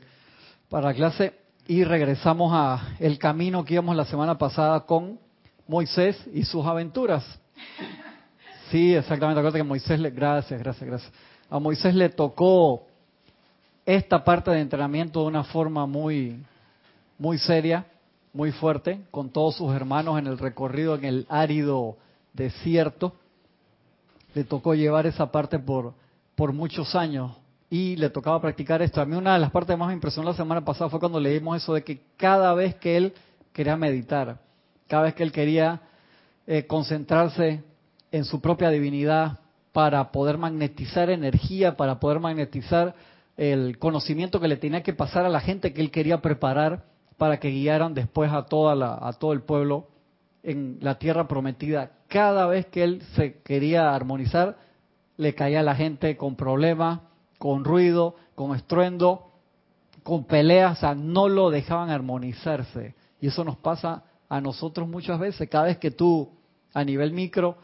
Para 0.68 0.90
la 0.90 0.94
clase 0.94 1.34
y 1.66 1.82
regresamos 1.82 2.52
a 2.54 2.94
el 3.00 3.18
camino 3.18 3.64
que 3.64 3.74
íbamos 3.74 3.96
la 3.96 4.04
semana 4.04 4.38
pasada 4.38 4.86
con 4.86 5.18
Moisés 5.66 6.24
y 6.32 6.44
sus 6.44 6.64
aventuras. 6.64 7.24
Sí, 8.70 8.94
exactamente. 8.94 9.40
Acuérdate 9.40 9.58
que 9.58 9.68
Moisés 9.68 10.00
le... 10.00 10.10
Gracias, 10.10 10.60
gracias, 10.60 10.88
gracias. 10.88 11.12
A 11.48 11.58
Moisés 11.58 11.94
le 11.94 12.08
tocó 12.08 12.86
esta 13.84 14.24
parte 14.24 14.50
de 14.50 14.60
entrenamiento 14.60 15.20
de 15.20 15.26
una 15.26 15.44
forma 15.44 15.86
muy, 15.86 16.42
muy 17.18 17.38
seria, 17.38 17.86
muy 18.32 18.50
fuerte, 18.52 19.00
con 19.10 19.30
todos 19.30 19.56
sus 19.56 19.74
hermanos 19.74 20.18
en 20.18 20.26
el 20.26 20.38
recorrido 20.38 20.96
en 20.96 21.04
el 21.04 21.26
árido 21.28 21.96
desierto 22.32 23.14
le 24.36 24.44
tocó 24.44 24.74
llevar 24.74 25.06
esa 25.06 25.32
parte 25.32 25.58
por, 25.58 25.94
por 26.34 26.52
muchos 26.52 26.94
años 26.94 27.32
y 27.70 27.96
le 27.96 28.10
tocaba 28.10 28.38
practicar 28.38 28.82
esto. 28.82 29.00
A 29.00 29.06
mí 29.06 29.16
una 29.16 29.32
de 29.32 29.38
las 29.38 29.50
partes 29.50 29.78
más 29.78 29.94
impresionó 29.94 30.28
la 30.28 30.36
semana 30.36 30.62
pasada 30.62 30.90
fue 30.90 31.00
cuando 31.00 31.18
leímos 31.18 31.56
eso 31.56 31.72
de 31.72 31.82
que 31.82 32.02
cada 32.18 32.52
vez 32.52 32.74
que 32.74 32.98
él 32.98 33.14
quería 33.54 33.78
meditar, 33.78 34.38
cada 34.88 35.04
vez 35.04 35.14
que 35.14 35.22
él 35.22 35.32
quería 35.32 35.80
eh, 36.46 36.66
concentrarse 36.66 37.64
en 38.12 38.24
su 38.24 38.40
propia 38.40 38.70
divinidad 38.70 39.40
para 39.72 40.10
poder 40.10 40.38
magnetizar 40.38 41.10
energía, 41.10 41.76
para 41.76 42.00
poder 42.00 42.20
magnetizar 42.20 42.94
el 43.36 43.78
conocimiento 43.78 44.40
que 44.40 44.48
le 44.48 44.56
tenía 44.56 44.82
que 44.82 44.94
pasar 44.94 45.26
a 45.26 45.28
la 45.28 45.40
gente 45.40 45.72
que 45.72 45.80
él 45.80 45.90
quería 45.90 46.22
preparar 46.22 46.84
para 47.18 47.38
que 47.38 47.50
guiaran 47.50 47.94
después 47.94 48.32
a 48.32 48.46
toda 48.46 48.74
la, 48.74 48.98
a 49.00 49.12
todo 49.12 49.32
el 49.32 49.42
pueblo 49.42 49.88
en 50.42 50.78
la 50.80 50.98
tierra 50.98 51.26
prometida, 51.26 51.90
cada 52.08 52.46
vez 52.46 52.66
que 52.66 52.84
él 52.84 53.02
se 53.16 53.40
quería 53.42 53.94
armonizar, 53.94 54.56
le 55.16 55.34
caía 55.34 55.60
a 55.60 55.64
la 55.64 55.74
gente 55.74 56.16
con 56.16 56.36
problemas, 56.36 57.00
con 57.38 57.64
ruido, 57.64 58.14
con 58.36 58.54
estruendo, 58.54 59.32
con 60.04 60.24
peleas, 60.24 60.78
o 60.78 60.80
sea, 60.80 60.94
no 60.94 61.28
lo 61.28 61.50
dejaban 61.50 61.90
armonizarse. 61.90 62.94
Y 63.20 63.26
eso 63.26 63.42
nos 63.42 63.56
pasa 63.56 64.04
a 64.28 64.40
nosotros 64.40 64.88
muchas 64.88 65.18
veces. 65.18 65.48
Cada 65.48 65.64
vez 65.64 65.78
que 65.78 65.90
tú, 65.90 66.30
a 66.72 66.84
nivel 66.84 67.12
micro 67.12 67.56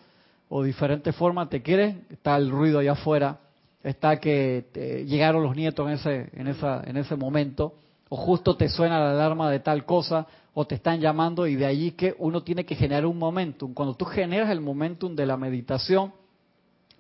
o 0.55 0.63
diferente 0.63 1.13
forma, 1.13 1.49
te 1.49 1.63
quieres, 1.63 1.97
está 2.11 2.37
el 2.37 2.51
ruido 2.51 2.79
allá 2.79 2.93
afuera, 2.93 3.39
está 3.83 4.21
que 4.21 4.67
llegaron 5.09 5.43
los 5.43 5.57
nietos 5.57 5.87
en 5.87 5.95
ese, 5.95 6.31
en, 6.35 6.47
esa, 6.47 6.83
en 6.85 6.99
ese 6.99 7.17
momento, 7.17 7.73
o 8.11 8.17
justo 8.17 8.55
te 8.55 8.69
suena 8.69 9.01
la 9.01 9.13
alarma 9.13 9.51
de 9.51 9.61
tal 9.61 9.87
cosa, 9.87 10.27
o 10.53 10.67
te 10.67 10.75
están 10.75 11.01
llamando 11.01 11.47
y 11.47 11.57
de 11.57 11.65
allí 11.65 11.93
que 11.93 12.15
uno 12.19 12.43
tiene 12.43 12.67
que 12.67 12.75
generar 12.75 13.07
un 13.07 13.19
momentum. 13.19 13.73
Cuando 13.73 13.95
tú 13.95 14.05
generas 14.05 14.51
el 14.51 14.61
momentum 14.61 15.17
de 15.17 15.25
la 15.25 15.39
meditación, 15.39 16.13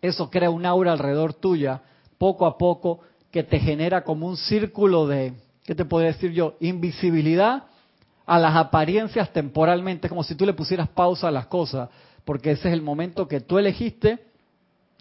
eso 0.00 0.30
crea 0.30 0.48
un 0.48 0.64
aura 0.64 0.92
alrededor 0.92 1.34
tuya, 1.34 1.82
poco 2.16 2.46
a 2.46 2.56
poco, 2.56 3.00
que 3.30 3.42
te 3.42 3.60
genera 3.60 4.02
como 4.02 4.28
un 4.28 4.38
círculo 4.38 5.06
de, 5.06 5.34
¿qué 5.64 5.74
te 5.74 5.84
puedo 5.84 6.06
decir 6.06 6.32
yo? 6.32 6.54
Invisibilidad 6.60 7.64
a 8.32 8.38
las 8.38 8.56
apariencias 8.56 9.30
temporalmente, 9.30 10.08
como 10.08 10.24
si 10.24 10.34
tú 10.34 10.46
le 10.46 10.54
pusieras 10.54 10.88
pausa 10.88 11.28
a 11.28 11.30
las 11.30 11.48
cosas, 11.48 11.90
porque 12.24 12.52
ese 12.52 12.68
es 12.68 12.72
el 12.72 12.80
momento 12.80 13.28
que 13.28 13.40
tú 13.40 13.58
elegiste 13.58 14.24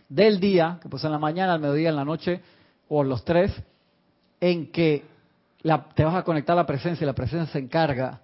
del 0.09 0.41
día, 0.41 0.79
que 0.81 0.89
pues 0.89 1.05
en 1.05 1.13
la 1.13 1.17
mañana, 1.17 1.53
al 1.53 1.61
mediodía, 1.61 1.91
en 1.91 1.95
la 1.95 2.03
noche, 2.03 2.41
o 2.89 3.05
los 3.05 3.23
tres, 3.23 3.53
en 4.41 4.69
que 4.69 5.05
te 5.95 6.03
vas 6.03 6.15
a 6.15 6.23
conectar 6.23 6.57
a 6.57 6.63
la 6.63 6.65
presencia 6.65 7.05
y 7.05 7.07
la 7.07 7.13
presencia 7.13 7.53
se 7.53 7.59
encarga 7.59 8.19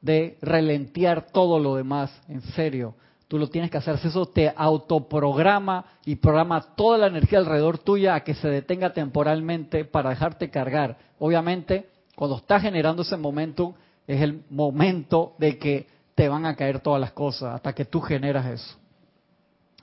de 0.00 0.38
relentear 0.40 1.26
todo 1.32 1.58
lo 1.58 1.74
demás, 1.74 2.16
en 2.28 2.42
serio. 2.42 2.94
Tú 3.26 3.40
lo 3.40 3.48
tienes 3.48 3.68
que 3.68 3.78
hacer. 3.78 3.96
Eso 3.96 4.26
te 4.26 4.52
autoprograma 4.56 5.86
y 6.04 6.14
programa 6.14 6.60
toda 6.76 6.98
la 6.98 7.08
energía 7.08 7.40
alrededor 7.40 7.78
tuya 7.78 8.14
a 8.14 8.22
que 8.22 8.34
se 8.34 8.46
detenga 8.46 8.92
temporalmente 8.92 9.84
para 9.84 10.10
dejarte 10.10 10.50
cargar. 10.50 10.98
Obviamente, 11.18 11.88
cuando 12.14 12.36
estás 12.36 12.62
generando 12.62 13.02
ese 13.02 13.16
momento, 13.16 13.74
es 14.06 14.20
el 14.20 14.44
momento 14.50 15.34
de 15.38 15.58
que 15.58 15.86
te 16.14 16.28
van 16.28 16.46
a 16.46 16.56
caer 16.56 16.80
todas 16.80 17.00
las 17.00 17.12
cosas 17.12 17.54
hasta 17.54 17.74
que 17.74 17.84
tú 17.84 18.00
generas 18.00 18.46
eso. 18.46 18.76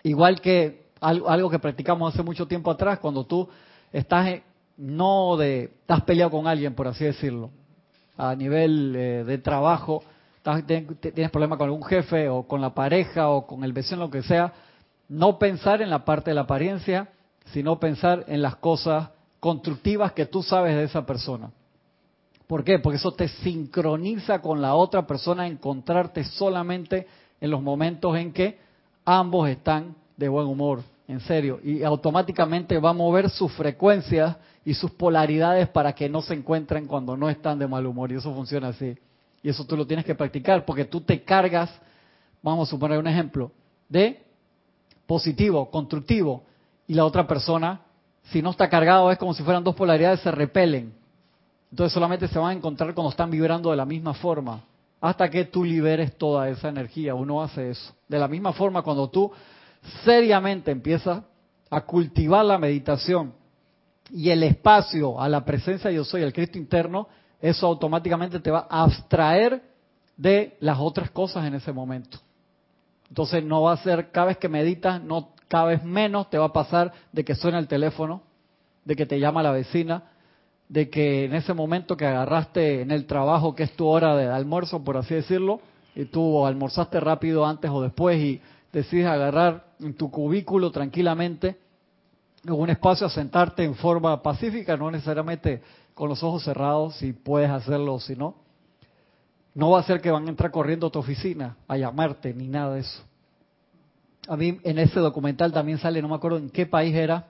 Igual 0.03 0.41
que 0.41 0.89
algo 1.01 1.49
que 1.49 1.59
practicamos 1.59 2.13
hace 2.13 2.23
mucho 2.23 2.47
tiempo 2.47 2.71
atrás, 2.71 2.99
cuando 2.99 3.25
tú 3.25 3.47
estás 3.91 4.41
no 4.77 5.35
de 5.37 5.63
estás 5.63 6.01
peleado 6.03 6.31
con 6.31 6.47
alguien, 6.47 6.73
por 6.73 6.87
así 6.87 7.03
decirlo, 7.03 7.51
a 8.17 8.35
nivel 8.35 8.95
eh, 8.95 9.23
de 9.23 9.37
trabajo, 9.37 10.03
tienes 10.65 11.31
problemas 11.31 11.57
con 11.57 11.67
algún 11.67 11.83
jefe 11.83 12.29
o 12.29 12.43
con 12.43 12.61
la 12.61 12.73
pareja 12.73 13.29
o 13.29 13.45
con 13.45 13.63
el 13.63 13.73
vecino, 13.73 14.01
lo 14.01 14.09
que 14.09 14.23
sea, 14.23 14.53
no 15.07 15.37
pensar 15.37 15.81
en 15.81 15.89
la 15.89 16.05
parte 16.05 16.31
de 16.31 16.35
la 16.35 16.41
apariencia, 16.41 17.09
sino 17.45 17.79
pensar 17.79 18.25
en 18.27 18.41
las 18.41 18.55
cosas 18.57 19.09
constructivas 19.39 20.13
que 20.13 20.25
tú 20.25 20.43
sabes 20.43 20.75
de 20.75 20.83
esa 20.83 21.05
persona. 21.05 21.51
¿Por 22.49 22.63
qué? 22.63 22.79
Porque 22.79 22.97
eso 22.97 23.11
te 23.11 23.27
sincroniza 23.27 24.41
con 24.41 24.59
la 24.59 24.73
otra 24.73 25.05
persona, 25.05 25.45
encontrarte 25.45 26.23
solamente 26.23 27.05
en 27.39 27.51
los 27.51 27.61
momentos 27.61 28.17
en 28.17 28.33
que 28.33 28.57
ambos 29.05 29.47
están 29.47 29.93
de 30.17 30.29
buen 30.29 30.47
humor, 30.47 30.81
en 31.07 31.19
serio, 31.19 31.59
y 31.63 31.83
automáticamente 31.83 32.79
va 32.79 32.89
a 32.89 32.93
mover 32.93 33.29
sus 33.29 33.51
frecuencias 33.51 34.35
y 34.65 34.73
sus 34.73 34.89
polaridades 34.89 35.69
para 35.69 35.93
que 35.93 36.09
no 36.09 36.23
se 36.23 36.33
encuentren 36.33 36.87
cuando 36.87 37.15
no 37.15 37.29
están 37.29 37.59
de 37.59 37.67
mal 37.67 37.85
humor. 37.85 38.11
Y 38.11 38.15
eso 38.15 38.33
funciona 38.33 38.69
así. 38.69 38.97
Y 39.43 39.49
eso 39.49 39.63
tú 39.63 39.77
lo 39.77 39.85
tienes 39.85 40.03
que 40.03 40.15
practicar 40.15 40.65
porque 40.65 40.85
tú 40.85 41.01
te 41.01 41.21
cargas, 41.21 41.69
vamos 42.41 42.67
a 42.67 42.71
suponer 42.71 42.97
un 42.97 43.05
ejemplo, 43.05 43.51
de 43.87 44.23
positivo, 45.05 45.69
constructivo, 45.69 46.41
y 46.87 46.95
la 46.95 47.05
otra 47.05 47.27
persona, 47.27 47.81
si 48.23 48.41
no 48.41 48.49
está 48.49 48.67
cargado, 48.71 49.11
es 49.11 49.19
como 49.19 49.35
si 49.35 49.43
fueran 49.43 49.63
dos 49.63 49.75
polaridades, 49.75 50.21
se 50.21 50.31
repelen. 50.31 50.97
Entonces 51.71 51.93
solamente 51.93 52.27
se 52.27 52.39
van 52.39 52.49
a 52.49 52.53
encontrar 52.53 52.93
cuando 52.93 53.11
están 53.11 53.29
vibrando 53.29 53.71
de 53.71 53.77
la 53.77 53.85
misma 53.85 54.13
forma, 54.13 54.63
hasta 55.01 55.29
que 55.29 55.45
tú 55.45 55.63
liberes 55.63 56.17
toda 56.17 56.49
esa 56.49 56.69
energía. 56.69 57.15
Uno 57.15 57.41
hace 57.41 57.69
eso. 57.69 57.93
De 58.07 58.19
la 58.19 58.27
misma 58.27 58.53
forma, 58.53 58.81
cuando 58.81 59.09
tú 59.09 59.31
seriamente 60.03 60.71
empiezas 60.71 61.23
a 61.69 61.81
cultivar 61.81 62.43
la 62.43 62.57
meditación 62.57 63.33
y 64.09 64.29
el 64.29 64.43
espacio 64.43 65.21
a 65.21 65.29
la 65.29 65.45
presencia 65.45 65.89
de 65.89 65.97
yo 65.97 66.03
soy, 66.03 66.23
el 66.23 66.33
Cristo 66.33 66.57
interno, 66.57 67.07
eso 67.39 67.67
automáticamente 67.67 68.39
te 68.39 68.51
va 68.51 68.67
a 68.69 68.83
abstraer 68.83 69.63
de 70.17 70.57
las 70.59 70.79
otras 70.79 71.11
cosas 71.11 71.45
en 71.45 71.53
ese 71.53 71.71
momento. 71.71 72.17
Entonces 73.07 73.43
no 73.43 73.61
va 73.61 73.73
a 73.73 73.77
ser, 73.77 74.11
cada 74.11 74.27
vez 74.27 74.37
que 74.37 74.49
meditas, 74.49 75.01
no 75.01 75.29
cada 75.47 75.65
vez 75.65 75.83
menos 75.83 76.29
te 76.29 76.37
va 76.37 76.45
a 76.45 76.53
pasar 76.53 76.91
de 77.11 77.23
que 77.23 77.35
suena 77.35 77.57
el 77.57 77.67
teléfono, 77.67 78.21
de 78.85 78.95
que 78.95 79.05
te 79.05 79.19
llama 79.19 79.41
la 79.41 79.51
vecina, 79.51 80.03
de 80.69 80.89
que 80.89 81.25
en 81.25 81.33
ese 81.33 81.53
momento 81.53 81.97
que 81.97 82.05
agarraste 82.05 82.81
en 82.81 82.91
el 82.91 83.05
trabajo, 83.05 83.55
que 83.55 83.63
es 83.63 83.75
tu 83.75 83.87
hora 83.87 84.15
de 84.15 84.27
almuerzo, 84.27 84.83
por 84.83 84.97
así 84.97 85.15
decirlo, 85.15 85.59
y 85.95 86.05
tú 86.05 86.45
almorzaste 86.45 86.99
rápido 86.99 87.45
antes 87.45 87.69
o 87.71 87.81
después 87.81 88.19
y 88.19 88.39
decides 88.71 89.07
agarrar 89.07 89.65
en 89.79 89.95
tu 89.95 90.11
cubículo 90.11 90.71
tranquilamente, 90.71 91.57
en 92.45 92.53
un 92.53 92.69
espacio 92.69 93.07
a 93.07 93.09
sentarte 93.09 93.63
en 93.63 93.73
forma 93.75 94.21
pacífica, 94.21 94.77
no 94.77 94.91
necesariamente 94.91 95.61
con 95.95 96.07
los 96.07 96.21
ojos 96.23 96.43
cerrados, 96.43 96.95
si 96.97 97.13
puedes 97.13 97.49
hacerlo 97.49 97.95
o 97.95 97.99
si 97.99 98.15
no. 98.15 98.35
No 99.55 99.71
va 99.71 99.79
a 99.79 99.83
ser 99.83 99.99
que 99.99 100.11
van 100.11 100.27
a 100.27 100.29
entrar 100.29 100.51
corriendo 100.51 100.87
a 100.87 100.91
tu 100.91 100.99
oficina 100.99 101.57
a 101.67 101.77
llamarte, 101.77 102.33
ni 102.33 102.47
nada 102.47 102.75
de 102.75 102.81
eso. 102.81 103.03
A 104.27 104.37
mí 104.37 104.59
en 104.63 104.77
ese 104.77 104.99
documental 104.99 105.51
también 105.51 105.79
sale, 105.79 106.01
no 106.01 106.07
me 106.07 106.15
acuerdo 106.15 106.37
en 106.37 106.51
qué 106.51 106.67
país 106.67 106.95
era, 106.95 107.27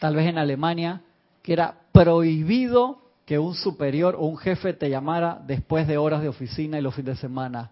tal 0.00 0.16
vez 0.16 0.28
en 0.28 0.36
Alemania, 0.36 1.02
que 1.46 1.52
era 1.52 1.76
prohibido 1.92 2.98
que 3.24 3.38
un 3.38 3.54
superior 3.54 4.16
o 4.18 4.26
un 4.26 4.36
jefe 4.36 4.72
te 4.72 4.90
llamara 4.90 5.40
después 5.46 5.86
de 5.86 5.96
horas 5.96 6.20
de 6.20 6.28
oficina 6.28 6.76
y 6.76 6.82
los 6.82 6.92
fines 6.92 7.14
de 7.14 7.20
semana. 7.20 7.70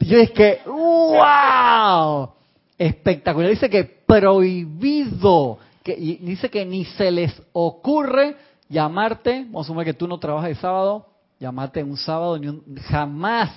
Yo 0.00 0.18
es 0.18 0.30
que, 0.32 0.60
¡wow! 0.66 2.28
Espectacular. 2.76 3.48
Dice 3.48 3.70
que 3.70 3.84
prohibido. 3.84 5.60
Dice 5.82 6.50
que 6.50 6.66
ni 6.66 6.84
se 6.84 7.10
les 7.10 7.32
ocurre 7.54 8.36
llamarte, 8.68 9.44
vamos 9.46 9.66
a 9.66 9.72
asumir 9.72 9.86
que 9.86 9.94
tú 9.94 10.06
no 10.06 10.18
trabajas 10.18 10.50
el 10.50 10.56
sábado, 10.56 11.06
llamarte 11.40 11.82
un 11.82 11.96
sábado, 11.96 12.38
ni 12.38 12.48
un, 12.48 12.62
jamás. 12.90 13.50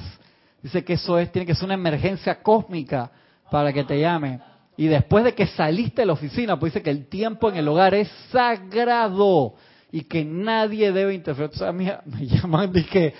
Dice 0.64 0.86
que 0.86 0.94
eso 0.94 1.20
es, 1.20 1.30
tiene 1.34 1.46
que 1.46 1.54
ser 1.54 1.66
una 1.66 1.74
emergencia 1.74 2.42
cósmica 2.42 3.12
para 3.52 3.74
que 3.74 3.84
te 3.84 4.00
llame. 4.00 4.40
Y 4.78 4.88
después 4.88 5.24
de 5.24 5.34
que 5.34 5.48
saliste 5.48 6.02
de 6.02 6.06
la 6.08 6.14
oficina, 6.14 6.60
pues 6.60 6.74
dice 6.74 6.84
que 6.84 6.90
el 6.90 7.08
tiempo 7.08 7.50
en 7.50 7.58
el 7.58 7.68
hogar 7.68 7.94
es 7.94 8.10
sagrado 8.32 9.56
y 9.92 10.04
que 10.04 10.26
nadie 10.26 10.92
debe 10.92 11.14
interferir. 11.14 11.52
O 11.54 11.58
sea, 11.58 11.70
a 11.70 11.72
mí 11.72 11.88
me 12.06 12.28
llaman 12.28 12.72
de 12.72 12.86
que 12.86 13.14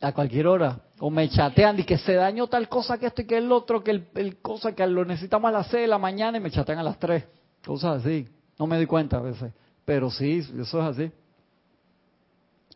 a 0.00 0.12
cualquier 0.12 0.46
hora 0.46 0.78
o 1.00 1.10
me 1.10 1.28
chatean 1.28 1.76
de 1.76 1.84
que 1.84 1.98
se 1.98 2.14
dañó 2.14 2.46
tal 2.46 2.68
cosa 2.68 2.98
que 2.98 3.06
esto 3.06 3.22
y 3.22 3.26
que 3.26 3.38
el 3.38 3.50
otro, 3.50 3.82
que 3.82 3.90
el, 4.14 4.36
cosa 4.40 4.74
que 4.74 4.86
lo 4.86 5.04
necesitamos 5.04 5.48
a 5.48 5.52
las 5.52 5.66
6 5.68 5.82
de 5.82 5.88
la 5.88 5.98
mañana 5.98 6.38
y 6.38 6.40
me 6.40 6.50
chatean 6.50 6.78
a 6.78 6.82
las 6.82 6.98
3. 6.98 7.24
Cosas 7.64 8.04
así. 8.04 8.28
No 8.58 8.66
me 8.66 8.76
doy 8.76 8.86
cuenta 8.86 9.16
a 9.16 9.20
veces. 9.20 9.52
Pero 9.84 10.10
sí, 10.10 10.38
eso 10.38 10.80
es 10.80 10.98
así. 10.98 11.12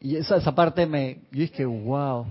Y 0.01 0.17
esa, 0.17 0.37
esa 0.37 0.55
parte 0.55 0.87
me... 0.87 1.21
Yo 1.31 1.45
es 1.45 1.51
que, 1.51 1.65
wow. 1.65 2.27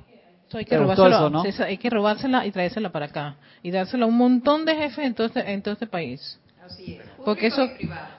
Hay, 0.57 0.65
que 0.65 0.77
robársela, 0.77 1.43
hay 1.65 1.77
que 1.77 1.89
robársela 1.89 2.45
y 2.45 2.51
traérsela 2.51 2.91
para 2.91 3.05
acá. 3.05 3.35
Y 3.61 3.71
dársela 3.71 4.05
a 4.05 4.07
un 4.07 4.17
montón 4.17 4.65
de 4.65 4.75
jefes 4.75 5.05
en 5.05 5.13
todo 5.13 5.27
este, 5.27 5.51
en 5.51 5.61
todo 5.61 5.73
este 5.73 5.87
país. 5.87 6.39
Así 6.65 6.93
es. 6.93 7.09
Porque 7.25 7.47
eso 7.47 7.67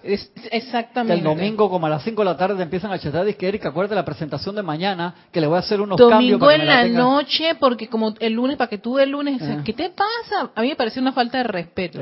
es 0.02 0.30
exactamente. 0.50 1.14
el 1.14 1.22
domingo 1.22 1.70
como 1.70 1.86
a 1.86 1.90
las 1.90 2.02
5 2.02 2.20
de 2.20 2.24
la 2.24 2.36
tarde 2.36 2.56
te 2.56 2.62
empiezan 2.62 2.92
a 2.92 2.98
chatear 2.98 3.28
y 3.28 3.34
que 3.34 3.48
Erika, 3.48 3.68
acuérdate 3.68 3.94
la 3.94 4.04
presentación 4.04 4.54
de 4.56 4.62
mañana 4.62 5.14
que 5.30 5.40
le 5.40 5.46
voy 5.46 5.56
a 5.56 5.60
hacer 5.60 5.80
unos 5.80 5.96
cambios 5.96 6.38
Domingo 6.38 6.50
en 6.50 6.66
la, 6.66 6.84
noche 6.86 7.54
porque 7.58 7.88
como 7.88 8.14
el 8.18 8.32
lunes 8.32 8.56
para 8.56 8.68
que 8.68 8.78
tú 8.78 8.98
el 8.98 9.10
lunes, 9.10 9.40
ah. 9.42 9.62
¿qué 9.64 9.72
te 9.72 9.90
pasa? 9.90 10.50
A 10.54 10.62
mí 10.62 10.68
me 10.68 10.76
parece 10.76 11.00
una 11.00 11.12
falta 11.12 11.38
de 11.38 11.44
respeto. 11.44 12.00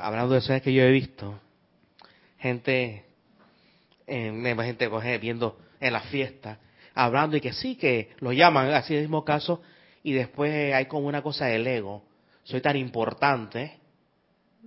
hablando 0.00 0.32
de 0.32 0.38
eso 0.38 0.52
es 0.54 0.62
que 0.62 0.72
yo 0.72 0.82
he 0.82 0.90
visto 0.90 1.34
gente 2.38 3.04
eh, 4.06 4.54
gente 4.56 4.88
pues, 4.88 5.20
viendo 5.20 5.58
en 5.80 5.92
la 5.92 6.00
fiesta, 6.00 6.58
hablando 6.98 7.36
y 7.36 7.40
que 7.40 7.52
sí, 7.52 7.76
que 7.76 8.10
lo 8.18 8.32
llaman 8.32 8.72
así 8.72 8.94
el 8.94 9.02
mismo 9.02 9.24
caso, 9.24 9.62
y 10.02 10.12
después 10.12 10.74
hay 10.74 10.86
como 10.86 11.06
una 11.06 11.22
cosa 11.22 11.46
del 11.46 11.66
ego. 11.66 12.02
Soy 12.42 12.60
tan 12.60 12.76
importante. 12.76 13.78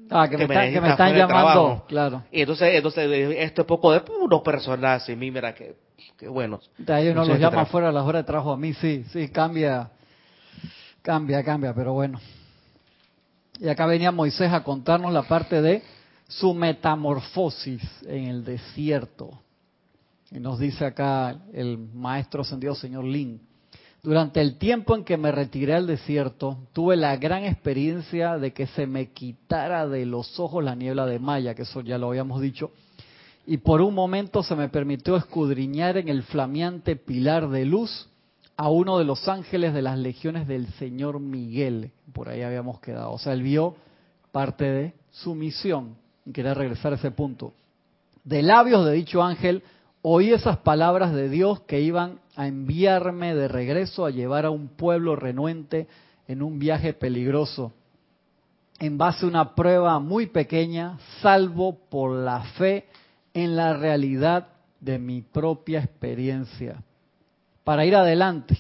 Ah, 0.09 0.27
que, 0.29 0.37
me, 0.37 0.89
están 0.89 1.15
llamando, 1.15 1.85
claro. 1.87 2.23
Y 2.31 2.41
entonces, 2.41 2.73
entonces 2.73 3.35
esto 3.37 3.61
es 3.61 3.67
poco 3.67 3.91
de 3.91 4.01
puro 4.01 4.41
personal, 4.41 5.01
sí, 5.01 5.15
mira 5.15 5.53
que, 5.53 5.75
que 6.17 6.27
bueno. 6.27 6.59
De 6.77 6.93
ahí 6.93 7.09
uno 7.09 7.25
los 7.25 7.37
llama 7.37 7.65
fuera 7.65 7.89
a 7.89 7.91
las 7.91 8.05
horas 8.05 8.23
de 8.23 8.27
trabajo, 8.27 8.53
a 8.53 8.57
mí 8.57 8.73
sí, 8.73 9.03
sí, 9.11 9.29
cambia, 9.29 9.89
cambia, 11.01 11.43
cambia, 11.43 11.73
pero 11.73 11.93
bueno. 11.93 12.19
Y 13.59 13.67
acá 13.67 13.85
venía 13.85 14.11
Moisés 14.11 14.51
a 14.51 14.63
contarnos 14.63 15.11
la 15.11 15.23
parte 15.23 15.61
de 15.61 15.83
su 16.27 16.53
metamorfosis 16.53 17.81
en 18.07 18.25
el 18.25 18.45
desierto. 18.45 19.37
Y 20.31 20.39
nos 20.39 20.59
dice 20.59 20.85
acá 20.85 21.41
el 21.53 21.77
maestro 21.77 22.41
ascendido 22.41 22.73
señor 22.75 23.03
Lin. 23.03 23.41
Durante 24.01 24.41
el 24.41 24.57
tiempo 24.57 24.95
en 24.95 25.03
que 25.03 25.17
me 25.17 25.31
retiré 25.31 25.75
al 25.75 25.85
desierto, 25.85 26.57
tuve 26.73 26.95
la 26.95 27.17
gran 27.17 27.43
experiencia 27.43 28.37
de 28.37 28.51
que 28.51 28.65
se 28.67 28.87
me 28.87 29.11
quitara 29.11 29.87
de 29.87 30.05
los 30.05 30.39
ojos 30.39 30.63
la 30.63 30.73
niebla 30.73 31.05
de 31.05 31.19
Maya, 31.19 31.53
que 31.53 31.63
eso 31.63 31.81
ya 31.81 31.99
lo 31.99 32.07
habíamos 32.07 32.41
dicho, 32.41 32.71
y 33.45 33.57
por 33.57 33.81
un 33.81 33.93
momento 33.93 34.43
se 34.43 34.55
me 34.55 34.69
permitió 34.69 35.15
escudriñar 35.15 35.97
en 35.97 36.09
el 36.09 36.23
flameante 36.23 36.95
pilar 36.95 37.49
de 37.49 37.65
luz 37.65 38.07
a 38.55 38.69
uno 38.69 38.99
de 38.99 39.05
los 39.05 39.27
ángeles 39.27 39.73
de 39.73 39.81
las 39.81 39.97
legiones 39.97 40.47
del 40.47 40.67
Señor 40.73 41.19
Miguel. 41.19 41.91
Por 42.13 42.29
ahí 42.29 42.43
habíamos 42.43 42.79
quedado. 42.79 43.11
O 43.11 43.17
sea, 43.17 43.33
él 43.33 43.41
vio 43.41 43.75
parte 44.31 44.65
de 44.65 44.93
su 45.09 45.33
misión. 45.33 45.95
Y 46.25 46.31
quería 46.31 46.53
regresar 46.53 46.93
a 46.93 46.97
ese 46.97 47.09
punto. 47.09 47.53
De 48.23 48.43
labios 48.43 48.85
de 48.85 48.93
dicho 48.93 49.23
ángel 49.23 49.63
oí 50.01 50.31
esas 50.31 50.57
palabras 50.57 51.13
de 51.13 51.29
Dios 51.29 51.61
que 51.61 51.81
iban 51.81 52.19
a 52.35 52.47
enviarme 52.47 53.35
de 53.35 53.47
regreso 53.47 54.05
a 54.05 54.11
llevar 54.11 54.45
a 54.45 54.49
un 54.49 54.69
pueblo 54.69 55.15
renuente 55.15 55.87
en 56.27 56.41
un 56.41 56.59
viaje 56.59 56.93
peligroso, 56.93 57.73
en 58.79 58.97
base 58.97 59.25
a 59.25 59.29
una 59.29 59.53
prueba 59.53 59.99
muy 59.99 60.27
pequeña, 60.27 60.97
salvo 61.21 61.77
por 61.89 62.15
la 62.15 62.41
fe 62.57 62.85
en 63.33 63.55
la 63.55 63.73
realidad 63.73 64.47
de 64.79 64.97
mi 64.97 65.21
propia 65.21 65.79
experiencia. 65.79 66.81
Para 67.63 67.85
ir 67.85 67.95
adelante, 67.95 68.57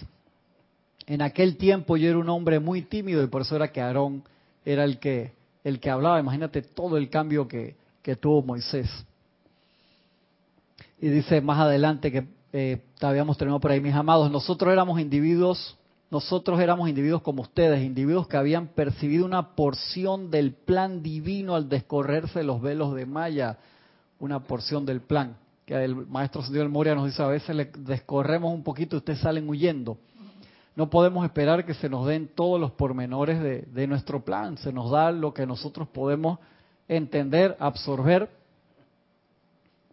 en 1.07 1.21
aquel 1.21 1.57
tiempo 1.57 1.97
yo 1.97 2.09
era 2.09 2.19
un 2.19 2.29
hombre 2.29 2.59
muy 2.59 2.83
tímido 2.83 3.23
y 3.23 3.27
por 3.27 3.41
eso 3.41 3.55
era 3.55 3.71
que 3.71 3.81
Aarón 3.81 4.23
era 4.63 4.83
el 4.83 4.99
que, 4.99 5.33
el 5.63 5.79
que 5.79 5.89
hablaba. 5.89 6.19
Imagínate 6.19 6.61
todo 6.61 6.97
el 6.97 7.09
cambio 7.09 7.47
que, 7.47 7.75
que 8.03 8.15
tuvo 8.15 8.43
Moisés. 8.43 8.89
Y 11.01 11.09
dice 11.09 11.41
más 11.41 11.59
adelante 11.59 12.11
que 12.11 12.27
eh, 12.53 12.83
habíamos 13.01 13.35
terminado 13.35 13.59
por 13.59 13.71
ahí, 13.71 13.81
mis 13.81 13.95
amados, 13.95 14.29
nosotros 14.29 14.71
éramos 14.71 14.99
individuos, 14.99 15.75
nosotros 16.11 16.59
éramos 16.59 16.87
individuos 16.87 17.23
como 17.23 17.41
ustedes, 17.41 17.83
individuos 17.83 18.27
que 18.27 18.37
habían 18.37 18.67
percibido 18.67 19.25
una 19.25 19.55
porción 19.55 20.29
del 20.29 20.53
plan 20.53 21.01
divino 21.01 21.55
al 21.55 21.69
descorrerse 21.69 22.43
los 22.43 22.61
velos 22.61 22.93
de 22.93 23.07
Maya, 23.07 23.57
una 24.19 24.41
porción 24.41 24.85
del 24.85 25.01
plan. 25.01 25.37
Que 25.65 25.83
el 25.83 25.95
maestro 25.95 26.43
Señor 26.43 26.69
Moria 26.69 26.93
nos 26.93 27.07
dice, 27.07 27.23
a 27.23 27.27
veces 27.27 27.55
le 27.55 27.65
descorremos 27.79 28.53
un 28.53 28.61
poquito 28.61 28.95
y 28.95 28.99
ustedes 28.99 29.21
salen 29.21 29.49
huyendo. 29.49 29.97
No 30.75 30.91
podemos 30.91 31.25
esperar 31.25 31.65
que 31.65 31.73
se 31.73 31.89
nos 31.89 32.05
den 32.05 32.29
todos 32.35 32.59
los 32.59 32.71
pormenores 32.71 33.41
de, 33.41 33.63
de 33.63 33.87
nuestro 33.87 34.23
plan, 34.23 34.55
se 34.57 34.71
nos 34.71 34.91
da 34.91 35.11
lo 35.11 35.33
que 35.33 35.47
nosotros 35.47 35.87
podemos 35.87 36.37
entender, 36.87 37.57
absorber 37.59 38.29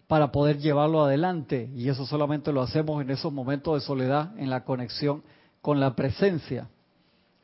para 0.09 0.33
poder 0.33 0.59
llevarlo 0.59 1.05
adelante. 1.05 1.71
Y 1.77 1.89
eso 1.89 2.05
solamente 2.05 2.53
lo 2.53 2.63
hacemos 2.63 3.01
en 3.01 3.11
esos 3.11 3.33
momentos 3.33 3.75
de 3.75 3.87
soledad, 3.87 4.37
en 4.39 4.51
la 4.51 4.65
conexión 4.65 5.23
con 5.63 5.79
la 5.79 5.95
presencia. 5.95 6.69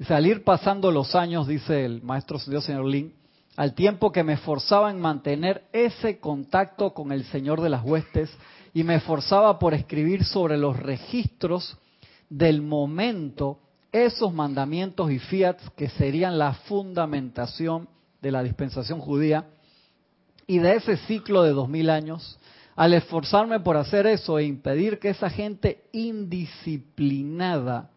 Salir 0.01 0.43
pasando 0.43 0.91
los 0.91 1.15
años, 1.15 1.47
dice 1.47 1.85
el 1.85 2.03
maestro 2.03 2.41
Dios 2.47 2.65
señor 2.65 2.87
Lin, 2.87 3.15
al 3.57 3.75
tiempo 3.75 4.11
que 4.11 4.25
me 4.25 4.33
esforzaba 4.33 4.91
en 4.91 5.01
mantener 5.01 5.65
ese 5.73 6.19
contacto 6.19 6.93
con 6.93 7.12
el 7.12 7.25
Señor 7.27 7.61
de 7.61 7.69
las 7.69 7.85
huestes 7.85 8.29
y 8.73 8.83
me 8.83 8.97
esforzaba 8.97 9.61
por 9.61 9.75
escribir 9.75 10.25
sobre 10.25 10.57
los 10.57 10.77
registros 10.77 11.79
del 12.29 12.62
momento 12.62 13.61
esos 13.93 14.35
mandamientos 14.35 15.12
y 15.12 15.21
fiats 15.21 15.71
que 15.77 15.89
serían 15.89 16.37
la 16.37 16.55
fundamentación 16.55 17.89
de 18.21 18.33
la 18.33 18.43
dispensación 18.43 18.99
judía 18.99 19.47
y 20.49 20.59
de 20.59 20.75
ese 20.75 20.97
ciclo 20.97 21.43
de 21.43 21.53
dos 21.53 21.69
mil 21.69 21.91
años, 21.91 22.39
al 22.77 22.95
esforzarme 22.95 23.61
por 23.61 23.77
hacer 23.77 24.07
eso 24.07 24.39
e 24.39 24.45
impedir 24.45 24.99
que 24.99 25.11
esa 25.11 25.31
gente 25.31 25.85
indisciplinada 25.93 27.91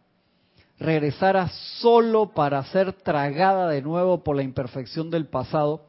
regresara 0.79 1.49
solo 1.79 2.33
para 2.33 2.63
ser 2.65 2.93
tragada 2.93 3.67
de 3.67 3.81
nuevo 3.81 4.23
por 4.23 4.35
la 4.35 4.43
imperfección 4.43 5.09
del 5.09 5.25
pasado, 5.25 5.85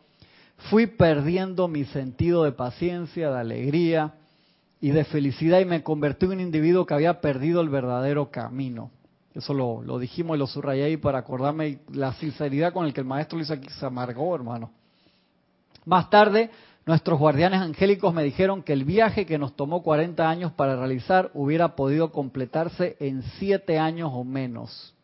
fui 0.70 0.86
perdiendo 0.86 1.68
mi 1.68 1.84
sentido 1.84 2.45
de 2.45 2.53
paciencia, 2.53 3.30
de 3.30 3.39
alegría 3.39 4.14
y 4.80 4.91
de 4.91 5.05
felicidad 5.05 5.61
y 5.61 5.66
me 5.66 5.82
convertí 5.82 6.26
en 6.26 6.32
un 6.32 6.41
individuo 6.41 6.86
que 6.86 6.95
había 6.95 7.20
perdido 7.20 7.61
el 7.61 7.68
verdadero 7.68 8.30
camino. 8.30 8.91
Eso 9.34 9.53
lo, 9.53 9.82
lo 9.82 9.99
dijimos 9.99 10.36
y 10.36 10.39
lo 10.39 10.47
subrayé 10.47 10.84
ahí 10.84 10.97
para 10.97 11.18
acordarme 11.18 11.80
la 11.93 12.14
sinceridad 12.14 12.72
con 12.72 12.86
el 12.86 12.95
que 12.95 13.01
el 13.01 13.07
maestro 13.07 13.39
lo 13.39 13.45
aquí, 13.53 13.68
se 13.68 13.86
amargó, 13.86 14.34
hermano. 14.34 14.70
Más 15.84 16.11
tarde 16.11 16.51
Nuestros 16.89 17.18
guardianes 17.18 17.61
angélicos 17.61 18.14
me 18.14 18.24
dijeron 18.24 18.62
que 18.62 18.72
el 18.72 18.86
viaje 18.86 19.26
que 19.26 19.36
nos 19.36 19.55
tomó 19.55 19.82
40 19.82 20.26
años 20.26 20.53
para 20.53 20.74
realizar 20.74 21.30
hubiera 21.34 21.76
podido 21.76 22.12
completarse 22.12 22.97
en 22.99 23.22
7 23.39 23.78
años 23.78 24.11
o 24.14 24.24
menos. 24.24 24.95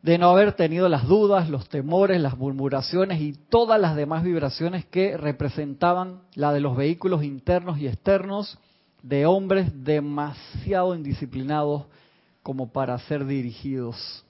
De 0.00 0.16
no 0.16 0.30
haber 0.30 0.54
tenido 0.54 0.88
las 0.88 1.06
dudas, 1.06 1.50
los 1.50 1.68
temores, 1.68 2.18
las 2.22 2.38
murmuraciones 2.38 3.20
y 3.20 3.34
todas 3.34 3.78
las 3.78 3.96
demás 3.96 4.22
vibraciones 4.22 4.86
que 4.86 5.18
representaban 5.18 6.22
la 6.34 6.50
de 6.54 6.60
los 6.60 6.74
vehículos 6.74 7.22
internos 7.22 7.78
y 7.78 7.86
externos 7.86 8.58
de 9.02 9.26
hombres 9.26 9.84
demasiado 9.84 10.94
indisciplinados 10.94 11.84
como 12.42 12.72
para 12.72 12.98
ser 13.00 13.26
dirigidos. 13.26 14.24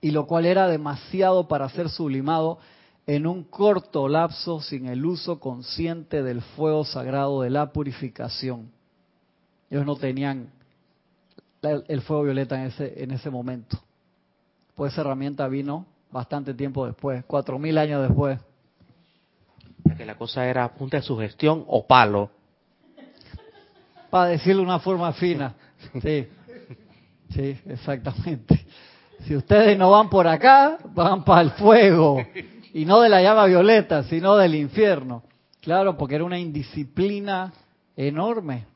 Y 0.00 0.12
lo 0.12 0.26
cual 0.26 0.46
era 0.46 0.68
demasiado 0.68 1.48
para 1.48 1.68
ser 1.68 1.90
sublimado 1.90 2.60
en 3.10 3.26
un 3.26 3.42
corto 3.42 4.06
lapso 4.06 4.60
sin 4.60 4.86
el 4.86 5.04
uso 5.04 5.40
consciente 5.40 6.22
del 6.22 6.42
fuego 6.42 6.84
sagrado 6.84 7.42
de 7.42 7.50
la 7.50 7.72
purificación. 7.72 8.70
Ellos 9.68 9.84
no 9.84 9.96
tenían 9.96 10.52
el 11.60 12.02
fuego 12.02 12.22
violeta 12.22 12.54
en 12.60 12.68
ese, 12.68 13.02
en 13.02 13.10
ese 13.10 13.28
momento. 13.28 13.80
Pues 14.76 14.92
esa 14.92 15.00
herramienta 15.00 15.48
vino 15.48 15.86
bastante 16.12 16.54
tiempo 16.54 16.86
después, 16.86 17.24
cuatro 17.26 17.58
mil 17.58 17.78
años 17.78 18.00
después. 18.00 18.38
Que 19.96 20.06
la 20.06 20.16
cosa 20.16 20.46
era 20.46 20.72
punta 20.72 20.98
de 20.98 21.02
sugestión 21.02 21.64
o 21.66 21.84
palo. 21.84 22.30
para 24.08 24.26
decirlo 24.26 24.62
de 24.62 24.68
una 24.68 24.78
forma 24.78 25.12
fina. 25.14 25.52
Sí, 26.00 26.28
sí, 27.30 27.58
exactamente. 27.66 28.66
Si 29.26 29.34
ustedes 29.34 29.76
no 29.76 29.90
van 29.90 30.08
por 30.08 30.28
acá, 30.28 30.78
van 30.94 31.24
para 31.24 31.40
el 31.40 31.50
fuego. 31.50 32.24
Y 32.72 32.84
no 32.84 33.00
de 33.00 33.08
la 33.08 33.22
llama 33.22 33.46
violeta, 33.46 34.04
sino 34.04 34.36
del 34.36 34.54
infierno. 34.54 35.22
Claro, 35.60 35.96
porque 35.96 36.14
era 36.14 36.24
una 36.24 36.38
indisciplina 36.38 37.52
enorme 37.96 38.66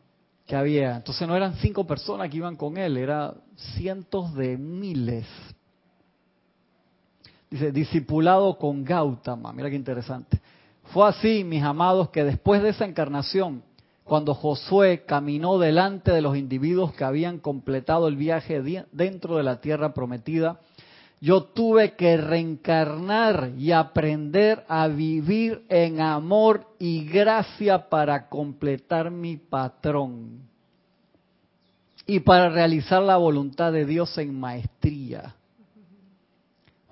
que 0.46 0.56
había. 0.56 0.96
Entonces 0.96 1.26
no 1.26 1.36
eran 1.36 1.54
cinco 1.56 1.86
personas 1.86 2.30
que 2.30 2.36
iban 2.36 2.56
con 2.56 2.76
él, 2.76 2.96
eran 2.96 3.34
cientos 3.76 4.34
de 4.34 4.56
miles. 4.58 5.26
Dice, 7.50 7.72
discipulado 7.72 8.58
con 8.58 8.84
Gautama. 8.84 9.52
Mira 9.52 9.70
qué 9.70 9.76
interesante. 9.76 10.40
Fue 10.92 11.08
así, 11.08 11.44
mis 11.44 11.62
amados, 11.62 12.10
que 12.10 12.24
después 12.24 12.62
de 12.62 12.70
esa 12.70 12.84
encarnación, 12.84 13.62
cuando 14.02 14.34
Josué 14.34 15.04
caminó 15.06 15.58
delante 15.58 16.10
de 16.10 16.20
los 16.20 16.36
individuos 16.36 16.92
que 16.92 17.04
habían 17.04 17.38
completado 17.38 18.06
el 18.08 18.16
viaje 18.16 18.60
dentro 18.92 19.36
de 19.36 19.42
la 19.42 19.60
tierra 19.60 19.94
prometida, 19.94 20.60
yo 21.24 21.44
tuve 21.44 21.94
que 21.94 22.18
reencarnar 22.18 23.52
y 23.56 23.72
aprender 23.72 24.62
a 24.68 24.88
vivir 24.88 25.64
en 25.70 26.02
amor 26.02 26.66
y 26.78 27.06
gracia 27.06 27.88
para 27.88 28.28
completar 28.28 29.10
mi 29.10 29.38
patrón 29.38 30.40
y 32.06 32.20
para 32.20 32.50
realizar 32.50 33.02
la 33.02 33.16
voluntad 33.16 33.72
de 33.72 33.86
Dios 33.86 34.18
en 34.18 34.38
maestría. 34.38 35.34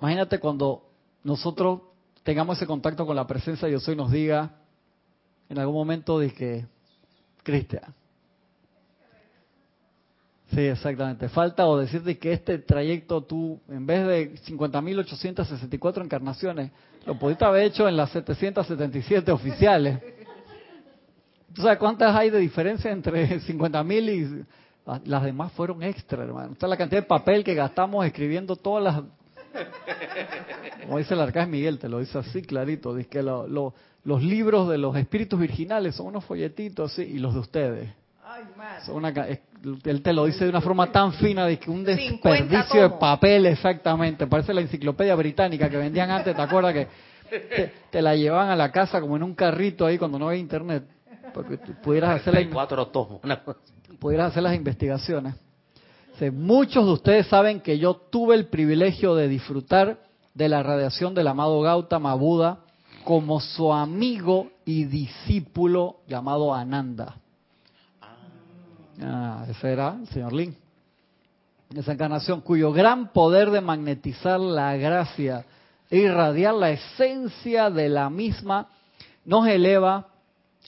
Imagínate 0.01 0.39
cuando 0.39 0.89
nosotros 1.23 1.81
tengamos 2.23 2.57
ese 2.57 2.65
contacto 2.65 3.05
con 3.05 3.15
la 3.15 3.27
presencia 3.27 3.67
de 3.67 3.73
Dios 3.73 3.87
y 3.87 3.95
nos 3.95 4.11
diga 4.11 4.49
en 5.47 5.59
algún 5.59 5.75
momento 5.75 6.17
de 6.17 6.33
que, 6.33 6.65
Cristian, 7.43 7.93
Sí, 10.53 10.61
exactamente. 10.61 11.29
Falta 11.29 11.65
o 11.65 11.77
decirte 11.77 12.17
que 12.19 12.33
este 12.33 12.59
trayecto 12.59 13.21
tú, 13.21 13.59
en 13.67 13.87
vez 13.87 14.05
de 14.05 14.35
50.864 14.35 16.03
encarnaciones, 16.03 16.71
lo 17.05 17.17
pudiste 17.17 17.43
haber 17.43 17.63
hecho 17.63 17.87
en 17.87 17.97
las 17.97 18.11
777 18.11 19.31
oficiales. 19.31 19.99
¿Tú 21.53 21.63
sabes 21.63 21.77
cuántas 21.79 22.15
hay 22.15 22.29
de 22.29 22.39
diferencia 22.39 22.91
entre 22.91 23.39
50.000 23.39 24.09
y 24.09 24.45
las 25.09 25.23
demás 25.23 25.51
fueron 25.53 25.81
extra, 25.81 26.23
hermano? 26.23 26.53
Esta 26.53 26.67
es 26.67 26.69
la 26.69 26.77
cantidad 26.77 27.01
de 27.01 27.07
papel 27.07 27.43
que 27.43 27.55
gastamos 27.55 28.05
escribiendo 28.05 28.55
todas 28.55 28.83
las... 28.83 29.01
Como 30.83 30.97
dice 30.99 31.13
el 31.13 31.21
arcángel 31.21 31.51
Miguel, 31.51 31.79
te 31.79 31.89
lo 31.89 31.99
dice 31.99 32.17
así 32.17 32.41
clarito, 32.41 32.93
dice 32.95 33.09
que 33.09 33.23
los 33.23 34.23
libros 34.23 34.69
de 34.69 34.77
los 34.77 34.95
espíritus 34.97 35.39
virginales 35.39 35.95
son 35.95 36.07
unos 36.07 36.25
folletitos 36.25 36.91
así, 36.91 37.03
y 37.03 37.19
los 37.19 37.33
de 37.33 37.39
ustedes 37.39 38.02
él 39.85 40.01
te 40.01 40.13
lo 40.13 40.25
dice 40.25 40.43
de 40.43 40.49
una 40.49 40.61
forma 40.61 40.91
tan 40.91 41.13
fina 41.13 41.45
de 41.45 41.57
que 41.57 41.69
un 41.69 41.83
desperdicio 41.83 42.81
de 42.81 42.89
papel, 42.91 43.45
exactamente. 43.45 44.27
Parece 44.27 44.53
la 44.53 44.61
enciclopedia 44.61 45.15
británica 45.15 45.69
que 45.69 45.77
vendían 45.77 46.11
antes, 46.11 46.35
¿te 46.35 46.41
acuerdas 46.41 46.73
que 46.73 46.87
te, 47.89 48.01
la 48.01 48.15
llevaban 48.15 48.49
a 48.49 48.55
la 48.55 48.71
casa 48.71 48.99
como 48.99 49.15
en 49.15 49.23
un 49.23 49.33
carrito 49.33 49.85
ahí 49.85 49.97
cuando 49.97 50.19
no 50.19 50.27
había 50.27 50.39
internet? 50.39 50.83
Porque 51.33 51.57
pudieras 51.81 52.21
hacer, 52.21 52.33
la, 52.33 53.43
pudieras 53.99 54.31
hacer 54.31 54.43
las 54.43 54.55
investigaciones. 54.55 55.35
muchos 56.31 56.85
de 56.85 56.91
ustedes 56.91 57.27
saben 57.27 57.61
que 57.61 57.79
yo 57.79 57.95
tuve 57.95 58.35
el 58.35 58.47
privilegio 58.47 59.15
de 59.15 59.27
disfrutar 59.27 59.99
de 60.33 60.49
la 60.49 60.61
radiación 60.61 61.13
del 61.13 61.27
amado 61.27 61.61
Gautama 61.61 62.13
Buda 62.15 62.59
como 63.03 63.39
su 63.39 63.71
amigo 63.71 64.49
y 64.65 64.85
discípulo 64.85 65.97
llamado 66.07 66.53
Ananda. 66.53 67.17
Ah, 69.01 69.45
ese 69.49 69.71
era 69.71 69.97
el 69.99 70.07
señor 70.07 70.33
Lin. 70.33 70.55
Esa 71.75 71.93
encarnación 71.93 72.41
cuyo 72.41 72.71
gran 72.71 73.11
poder 73.11 73.49
de 73.49 73.61
magnetizar 73.61 74.39
la 74.39 74.75
gracia 74.77 75.45
e 75.89 75.97
irradiar 75.97 76.53
la 76.53 76.69
esencia 76.69 77.69
de 77.69 77.89
la 77.89 78.09
misma 78.09 78.67
nos 79.25 79.47
eleva 79.47 80.07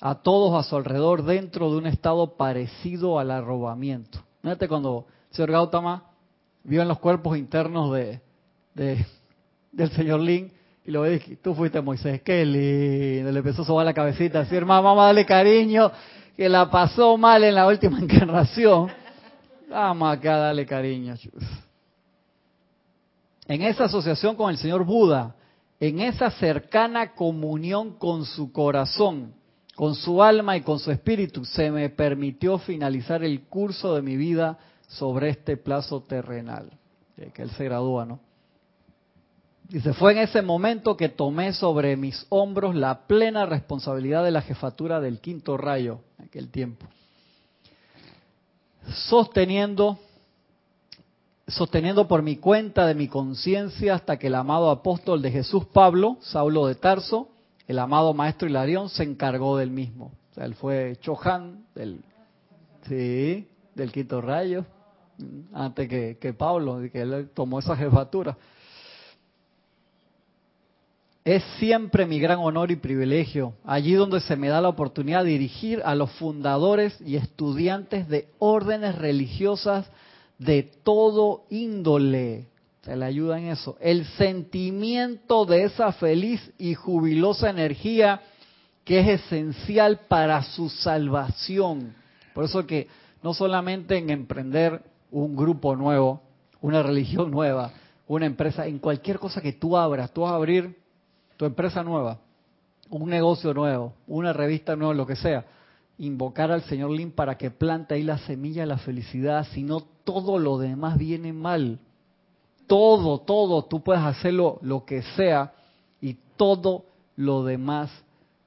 a 0.01 0.15
todos 0.15 0.59
a 0.59 0.67
su 0.67 0.75
alrededor 0.75 1.23
dentro 1.23 1.71
de 1.71 1.77
un 1.77 1.87
estado 1.87 2.35
parecido 2.35 3.19
al 3.19 3.31
arrobamiento. 3.31 4.19
Fíjate 4.41 4.67
cuando 4.67 5.05
el 5.29 5.35
señor 5.35 5.51
Gautama 5.51 6.03
vio 6.63 6.81
en 6.81 6.87
los 6.87 6.99
cuerpos 6.99 7.37
internos 7.37 7.93
de, 7.93 8.19
del 9.71 9.91
señor 9.91 10.19
Lin 10.19 10.51
y 10.85 10.91
lo 10.91 11.01
ve, 11.01 11.39
tú 11.41 11.55
fuiste 11.55 11.81
Moisés, 11.81 12.21
qué 12.21 12.45
lindo, 12.45 13.31
le 13.31 13.39
empezó 13.39 13.63
a 13.63 13.65
sobar 13.65 13.85
la 13.85 13.93
cabecita, 13.93 14.41
así 14.41 14.55
hermano, 14.55 14.83
vamos 14.83 15.01
a 15.01 15.05
darle 15.07 15.25
cariño, 15.25 15.91
que 16.35 16.49
la 16.49 16.69
pasó 16.69 17.17
mal 17.17 17.43
en 17.43 17.55
la 17.55 17.67
última 17.67 17.99
encarnación, 18.01 18.91
vamos 19.69 20.17
acá 20.17 20.35
a 20.35 20.39
darle 20.39 20.65
cariño. 20.65 21.15
En 23.47 23.61
esa 23.61 23.85
asociación 23.85 24.35
con 24.35 24.49
el 24.49 24.57
señor 24.57 24.83
Buda, 24.83 25.35
en 25.79 25.99
esa 25.99 26.31
cercana 26.31 27.13
comunión 27.13 27.97
con 27.97 28.25
su 28.25 28.51
corazón, 28.51 29.33
con 29.75 29.95
su 29.95 30.23
alma 30.23 30.57
y 30.57 30.61
con 30.61 30.79
su 30.79 30.91
espíritu, 30.91 31.45
se 31.45 31.69
me 31.69 31.89
permitió 31.89 32.57
finalizar 32.57 33.23
el 33.23 33.43
curso 33.43 33.93
de 33.95 34.01
mi 34.01 34.15
vida 34.15 34.57
sobre 34.87 35.29
este 35.29 35.57
plazo 35.57 36.01
terrenal. 36.01 36.71
Que 37.33 37.41
él 37.41 37.49
se 37.51 37.65
gradúa, 37.65 38.05
¿no? 38.05 38.19
Dice, 39.67 39.93
fue 39.93 40.11
en 40.11 40.19
ese 40.19 40.41
momento 40.41 40.95
que 40.95 41.09
tomé 41.09 41.51
sobre 41.53 41.97
mis 41.97 42.25
hombros 42.29 42.75
la 42.75 43.07
plena 43.07 43.45
responsabilidad 43.45 44.23
de 44.23 44.31
la 44.31 44.41
jefatura 44.41 44.99
del 44.99 45.19
quinto 45.19 45.57
rayo, 45.57 46.01
aquel 46.17 46.49
tiempo. 46.49 46.85
Sosteniendo, 49.09 49.97
sosteniendo 51.47 52.07
por 52.07 52.21
mi 52.21 52.37
cuenta 52.37 52.85
de 52.85 52.95
mi 52.95 53.07
conciencia 53.07 53.95
hasta 53.95 54.17
que 54.17 54.27
el 54.27 54.35
amado 54.35 54.69
apóstol 54.69 55.21
de 55.21 55.31
Jesús 55.31 55.65
Pablo, 55.65 56.17
Saulo 56.21 56.67
de 56.67 56.75
Tarso, 56.75 57.29
el 57.67 57.79
amado 57.79 58.13
maestro 58.13 58.47
Hilarión, 58.47 58.89
se 58.89 59.03
encargó 59.03 59.57
del 59.57 59.71
mismo. 59.71 60.11
Él 60.35 60.53
fue 60.55 60.97
Chohan 61.01 61.65
del, 61.73 62.01
sí, 62.87 63.47
del 63.73 63.91
quinto 63.91 64.21
rayo, 64.21 64.65
antes 65.53 65.87
que, 65.87 66.17
que 66.19 66.33
Pablo, 66.33 66.81
que 66.91 67.01
él 67.01 67.29
tomó 67.33 67.59
esa 67.59 67.75
jefatura. 67.75 68.37
Es 71.25 71.43
siempre 71.57 72.05
mi 72.05 72.19
gran 72.19 72.37
honor 72.37 72.69
y 72.69 72.75
privilegio, 72.75 73.55
allí 73.65 73.93
donde 73.93 74.19
se 74.19 74.35
me 74.35 74.47
da 74.47 74.61
la 74.61 74.69
oportunidad 74.69 75.23
de 75.23 75.31
dirigir 75.31 75.81
a 75.83 75.95
los 75.95 76.11
fundadores 76.11 77.01
y 77.01 77.15
estudiantes 77.15 78.07
de 78.07 78.27
órdenes 78.37 78.93
religiosas 78.93 79.87
de 80.37 80.61
todo 80.83 81.45
índole. 81.49 82.45
Se 82.83 82.95
le 82.95 83.05
ayuda 83.05 83.39
en 83.39 83.45
eso. 83.45 83.75
El 83.81 84.05
sentimiento 84.05 85.45
de 85.45 85.63
esa 85.63 85.93
feliz 85.93 86.51
y 86.59 86.75
jubilosa 86.75 87.49
energía 87.49 88.21
que 88.83 88.99
es 88.99 89.23
esencial 89.23 90.01
para 90.07 90.43
su 90.43 90.69
salvación. 90.69 91.95
Por 92.35 92.43
eso 92.43 92.67
que 92.67 92.87
no 93.23 93.33
solamente 93.33 93.97
en 93.97 94.11
emprender 94.11 94.83
un 95.09 95.35
grupo 95.35 95.75
nuevo, 95.75 96.21
una 96.61 96.83
religión 96.83 97.31
nueva, 97.31 97.71
una 98.05 98.27
empresa, 98.27 98.67
en 98.67 98.77
cualquier 98.77 99.17
cosa 99.17 99.41
que 99.41 99.53
tú 99.53 99.75
abras, 99.75 100.13
tú 100.13 100.21
vas 100.21 100.33
a 100.33 100.35
abrir 100.35 100.84
tu 101.37 101.45
empresa 101.45 101.83
nueva, 101.83 102.19
un 102.89 103.09
negocio 103.09 103.53
nuevo, 103.53 103.93
una 104.07 104.33
revista 104.33 104.75
nueva, 104.75 104.93
lo 104.93 105.05
que 105.05 105.15
sea, 105.15 105.45
invocar 105.97 106.51
al 106.51 106.63
Señor 106.63 106.91
Lin 106.91 107.11
para 107.11 107.37
que 107.37 107.51
plante 107.51 107.93
ahí 107.95 108.03
la 108.03 108.17
semilla 108.19 108.61
de 108.61 108.67
la 108.67 108.77
felicidad, 108.77 109.47
si 109.51 109.63
no 109.63 109.81
todo 110.03 110.39
lo 110.39 110.57
demás 110.57 110.97
viene 110.97 111.33
mal. 111.33 111.79
Todo, 112.67 113.19
todo, 113.19 113.65
tú 113.65 113.83
puedes 113.83 114.03
hacerlo 114.03 114.57
lo 114.61 114.85
que 114.85 115.01
sea 115.01 115.53
y 116.01 116.17
todo 116.35 116.85
lo 117.15 117.43
demás 117.43 117.91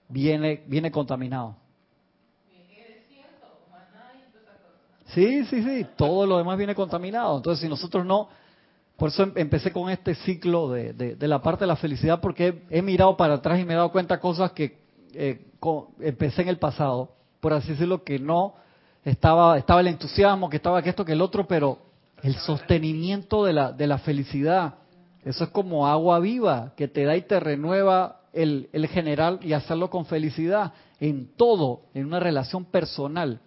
viene, 0.09 0.62
viene 0.66 0.91
contaminado. 0.91 1.55
Sí, 5.14 5.45
sí, 5.47 5.62
sí, 5.62 5.86
todo 5.97 6.26
lo 6.26 6.36
demás 6.36 6.59
viene 6.59 6.74
contaminado. 6.74 7.39
Entonces, 7.39 7.62
si 7.62 7.68
nosotros 7.68 8.05
no 8.05 8.28
por 8.99 9.11
eso 9.11 9.22
em, 9.22 9.32
empecé 9.36 9.72
con 9.72 9.88
este 9.88 10.16
ciclo 10.16 10.70
de, 10.70 11.16
la 11.20 11.40
parte 11.40 11.61
de 11.61 11.68
la 11.68 11.76
felicidad, 11.76 12.20
porque 12.20 12.64
he, 12.68 12.82
mirado 12.82 13.16
para 13.16 13.34
atrás 13.34 13.61
y 13.61 13.64
me 13.64 13.72
he 13.72 13.76
dado 13.76 13.92
cuenta 13.92 14.18
cosas 14.18 14.51
que 14.51 14.76
eh, 15.14 15.46
empecé 16.01 16.42
en 16.42 16.49
el 16.49 16.59
pasado, 16.59 17.12
por 17.40 17.53
así 17.53 17.70
decirlo, 17.70 18.03
que 18.03 18.18
no 18.18 18.55
estaba, 19.05 19.57
estaba 19.57 19.80
el 19.80 19.86
entusiasmo, 19.86 20.51
que 20.51 20.57
estaba 20.57 20.82
que 20.82 20.90
esto, 20.90 21.05
que 21.05 21.12
el 21.12 21.22
otro, 21.22 21.46
pero 21.46 21.78
el 22.24 22.34
sostenimiento 22.34 23.44
de 23.44 23.53
la, 23.53 23.70
de 23.70 23.86
la 23.86 23.99
felicidad, 23.99 24.74
eso 25.24 25.44
es 25.44 25.51
como 25.51 25.86
agua 25.86 26.18
viva, 26.18 26.72
que 26.76 26.88
te 26.88 27.05
da 27.05 27.16
y 27.16 27.22
te 27.22 27.38
renueva 27.38 28.22
el, 28.32 28.68
el 28.72 28.88
general 28.88 29.38
y 29.42 29.53
hacerlo 29.53 29.90
con 29.90 30.07
felicidad 30.07 30.72
en 30.99 31.28
todo, 31.36 31.82
en 31.94 32.05
una 32.05 32.18
relación 32.18 32.64
personal, 32.64 33.40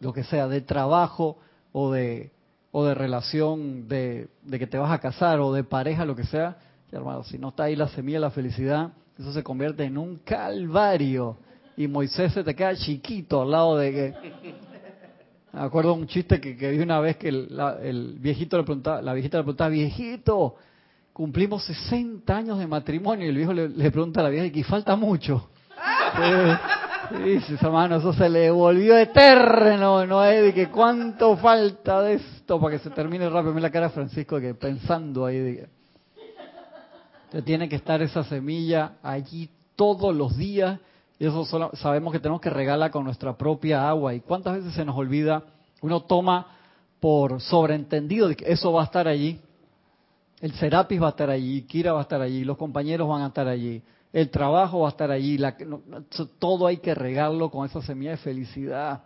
lo 0.00 0.14
que 0.14 0.24
sea, 0.24 0.48
de 0.48 0.62
trabajo 0.62 1.36
o 1.72 1.92
de 1.92 2.32
o 2.76 2.84
de 2.84 2.92
relación 2.92 3.86
de, 3.86 4.26
que 4.50 4.66
te 4.66 4.78
vas 4.78 4.90
a 4.90 4.98
casar 4.98 5.38
o 5.38 5.52
de 5.52 5.62
pareja, 5.62 6.04
lo 6.04 6.16
que 6.16 6.24
sea, 6.24 6.56
hermano, 6.90 7.22
si 7.22 7.38
no 7.38 7.50
está 7.50 7.64
ahí 7.64 7.76
la 7.76 7.86
semilla 7.86 8.16
de 8.16 8.22
la 8.22 8.30
felicidad, 8.32 8.90
eso 9.16 9.32
se 9.32 9.44
convierte 9.44 9.84
en 9.84 9.96
un 9.96 10.16
calvario. 10.24 11.36
y 11.76 11.86
Moisés 11.86 12.32
se 12.32 12.42
te 12.42 12.52
queda 12.52 12.74
chiquito 12.74 13.42
al 13.42 13.52
lado 13.52 13.76
de 13.76 13.92
que... 13.92 14.14
Me 15.52 15.60
acuerdo 15.60 15.94
un 15.94 16.08
chiste 16.08 16.40
que, 16.40 16.70
vi 16.72 16.80
una 16.80 16.98
vez 16.98 17.16
que 17.16 17.28
el, 17.28 18.16
viejito 18.18 18.58
le 18.58 18.64
preguntaba, 18.64 19.00
la 19.00 19.12
viejita 19.12 19.38
le 19.38 19.44
preguntaba, 19.44 19.70
viejito, 19.70 20.56
cumplimos 21.12 21.64
60 21.66 22.36
años 22.36 22.58
de 22.58 22.66
matrimonio 22.66 23.24
y 23.24 23.28
el 23.28 23.36
viejo 23.36 23.52
le, 23.52 23.68
pregunta 23.92 24.18
a 24.18 24.24
la 24.24 24.30
vieja, 24.30 24.46
¿y 24.46 24.62
falta 24.64 24.96
mucho? 24.96 25.48
Dice, 27.24 27.54
hermano, 27.60 27.98
eso 27.98 28.12
se 28.12 28.28
le 28.28 28.50
volvió 28.50 28.96
eterno, 28.96 30.04
¿no 30.06 30.24
es? 30.24 30.42
De 30.42 30.52
que 30.52 30.70
cuánto 30.70 31.36
falta 31.36 32.02
de 32.02 32.18
para 32.46 32.70
que 32.70 32.78
se 32.78 32.90
termine 32.90 33.28
rápido. 33.28 33.54
Mira 33.54 33.68
la 33.68 33.72
cara 33.72 33.90
Francisco 33.90 34.40
que 34.40 34.54
pensando 34.54 35.26
ahí. 35.26 35.64
Que 37.30 37.42
tiene 37.42 37.68
que 37.68 37.76
estar 37.76 38.00
esa 38.02 38.24
semilla 38.24 38.96
allí 39.02 39.50
todos 39.76 40.14
los 40.14 40.36
días. 40.36 40.78
Y 41.18 41.26
eso 41.26 41.44
solo, 41.44 41.70
sabemos 41.74 42.12
que 42.12 42.18
tenemos 42.18 42.40
que 42.40 42.50
regalar 42.50 42.90
con 42.90 43.04
nuestra 43.04 43.36
propia 43.36 43.88
agua. 43.88 44.14
¿Y 44.14 44.20
cuántas 44.20 44.56
veces 44.56 44.74
se 44.74 44.84
nos 44.84 44.96
olvida? 44.96 45.44
Uno 45.80 46.02
toma 46.02 46.46
por 47.00 47.40
sobreentendido 47.40 48.28
que 48.34 48.50
eso 48.50 48.72
va 48.72 48.82
a 48.82 48.84
estar 48.84 49.08
allí. 49.08 49.40
El 50.40 50.52
Serapis 50.54 51.00
va 51.00 51.06
a 51.06 51.10
estar 51.10 51.30
allí, 51.30 51.62
Kira 51.62 51.92
va 51.92 52.00
a 52.00 52.02
estar 52.02 52.20
allí, 52.20 52.44
los 52.44 52.56
compañeros 52.56 53.08
van 53.08 53.22
a 53.22 53.28
estar 53.28 53.48
allí 53.48 53.82
el 54.14 54.30
trabajo 54.30 54.80
va 54.80 54.88
a 54.88 54.90
estar 54.90 55.10
allí, 55.10 55.38
la, 55.38 55.56
todo 56.38 56.68
hay 56.68 56.76
que 56.76 56.94
regarlo 56.94 57.50
con 57.50 57.66
esa 57.66 57.82
semilla 57.82 58.12
de 58.12 58.18
felicidad. 58.18 59.02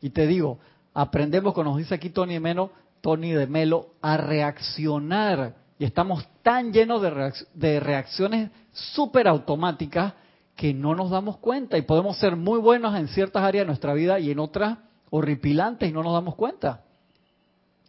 Y 0.00 0.10
te 0.10 0.28
digo, 0.28 0.60
aprendemos, 0.94 1.54
como 1.54 1.70
nos 1.70 1.78
dice 1.78 1.94
aquí 1.94 2.10
Tony 2.10 2.38
Melo, 2.38 2.70
Tony 3.00 3.32
de 3.32 3.46
Melo, 3.46 3.90
a 4.00 4.16
reaccionar. 4.16 5.54
Y 5.78 5.84
estamos 5.84 6.26
tan 6.42 6.72
llenos 6.72 7.02
de, 7.02 7.32
de 7.54 7.80
reacciones 7.80 8.50
súper 8.72 9.26
automáticas 9.26 10.14
que 10.56 10.72
no 10.72 10.94
nos 10.94 11.10
damos 11.10 11.38
cuenta. 11.38 11.76
Y 11.78 11.82
podemos 11.82 12.16
ser 12.18 12.36
muy 12.36 12.58
buenos 12.58 12.94
en 12.94 13.08
ciertas 13.08 13.42
áreas 13.42 13.62
de 13.62 13.66
nuestra 13.66 13.94
vida 13.94 14.20
y 14.20 14.30
en 14.30 14.38
otras 14.38 14.78
horripilantes 15.10 15.88
y 15.88 15.92
no 15.92 16.02
nos 16.02 16.12
damos 16.12 16.34
cuenta. 16.34 16.82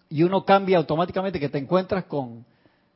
Y 0.09 0.23
uno 0.23 0.45
cambia 0.45 0.77
automáticamente 0.77 1.39
que 1.39 1.49
te 1.49 1.57
encuentras 1.57 2.05
con, 2.05 2.45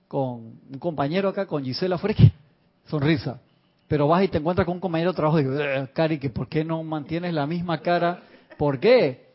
con 0.07 0.59
un 0.71 0.79
compañero 0.79 1.29
acá, 1.29 1.45
con 1.45 1.63
Gisela 1.63 1.97
Fresque 1.97 2.31
sonrisa. 2.87 3.39
Pero 3.87 4.07
vas 4.07 4.23
y 4.23 4.27
te 4.27 4.37
encuentras 4.37 4.65
con 4.65 4.75
un 4.75 4.81
compañero 4.81 5.11
de 5.11 5.15
trabajo 5.15 5.39
y 5.39 5.45
eh, 5.47 5.87
Cari, 5.93 6.17
¿por 6.29 6.47
qué 6.49 6.65
no 6.65 6.83
mantienes 6.83 7.33
la 7.33 7.47
misma 7.47 7.79
cara? 7.81 8.21
¿Por 8.57 8.79
qué? 8.79 9.26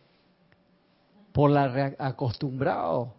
Por 1.33 1.51
la 1.51 1.95
acostumbrado. 1.99 3.15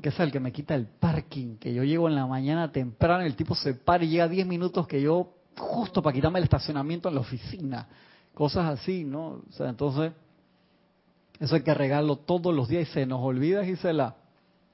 Que 0.00 0.08
es 0.08 0.20
el 0.20 0.32
que 0.32 0.40
me 0.40 0.52
quita 0.52 0.74
el 0.74 0.86
parking, 0.86 1.56
que 1.56 1.74
yo 1.74 1.84
llego 1.84 2.08
en 2.08 2.14
la 2.14 2.26
mañana 2.26 2.72
temprano 2.72 3.22
el 3.24 3.36
tipo 3.36 3.54
se 3.54 3.74
para 3.74 4.04
y 4.04 4.08
llega 4.08 4.26
10 4.26 4.46
minutos 4.46 4.86
que 4.86 5.02
yo, 5.02 5.34
justo 5.58 6.02
para 6.02 6.14
quitarme 6.14 6.38
el 6.38 6.44
estacionamiento 6.44 7.08
en 7.08 7.14
la 7.14 7.20
oficina. 7.20 7.88
Cosas 8.32 8.80
así, 8.80 9.04
¿no? 9.04 9.42
O 9.48 9.52
sea, 9.52 9.68
entonces, 9.68 10.12
eso 11.38 11.54
hay 11.54 11.62
que 11.62 11.74
regarlo 11.74 12.16
todos 12.16 12.54
los 12.54 12.68
días 12.68 12.88
y 12.88 12.92
se 12.92 13.04
nos 13.04 13.20
olvida, 13.20 13.64
Gisela. 13.64 14.16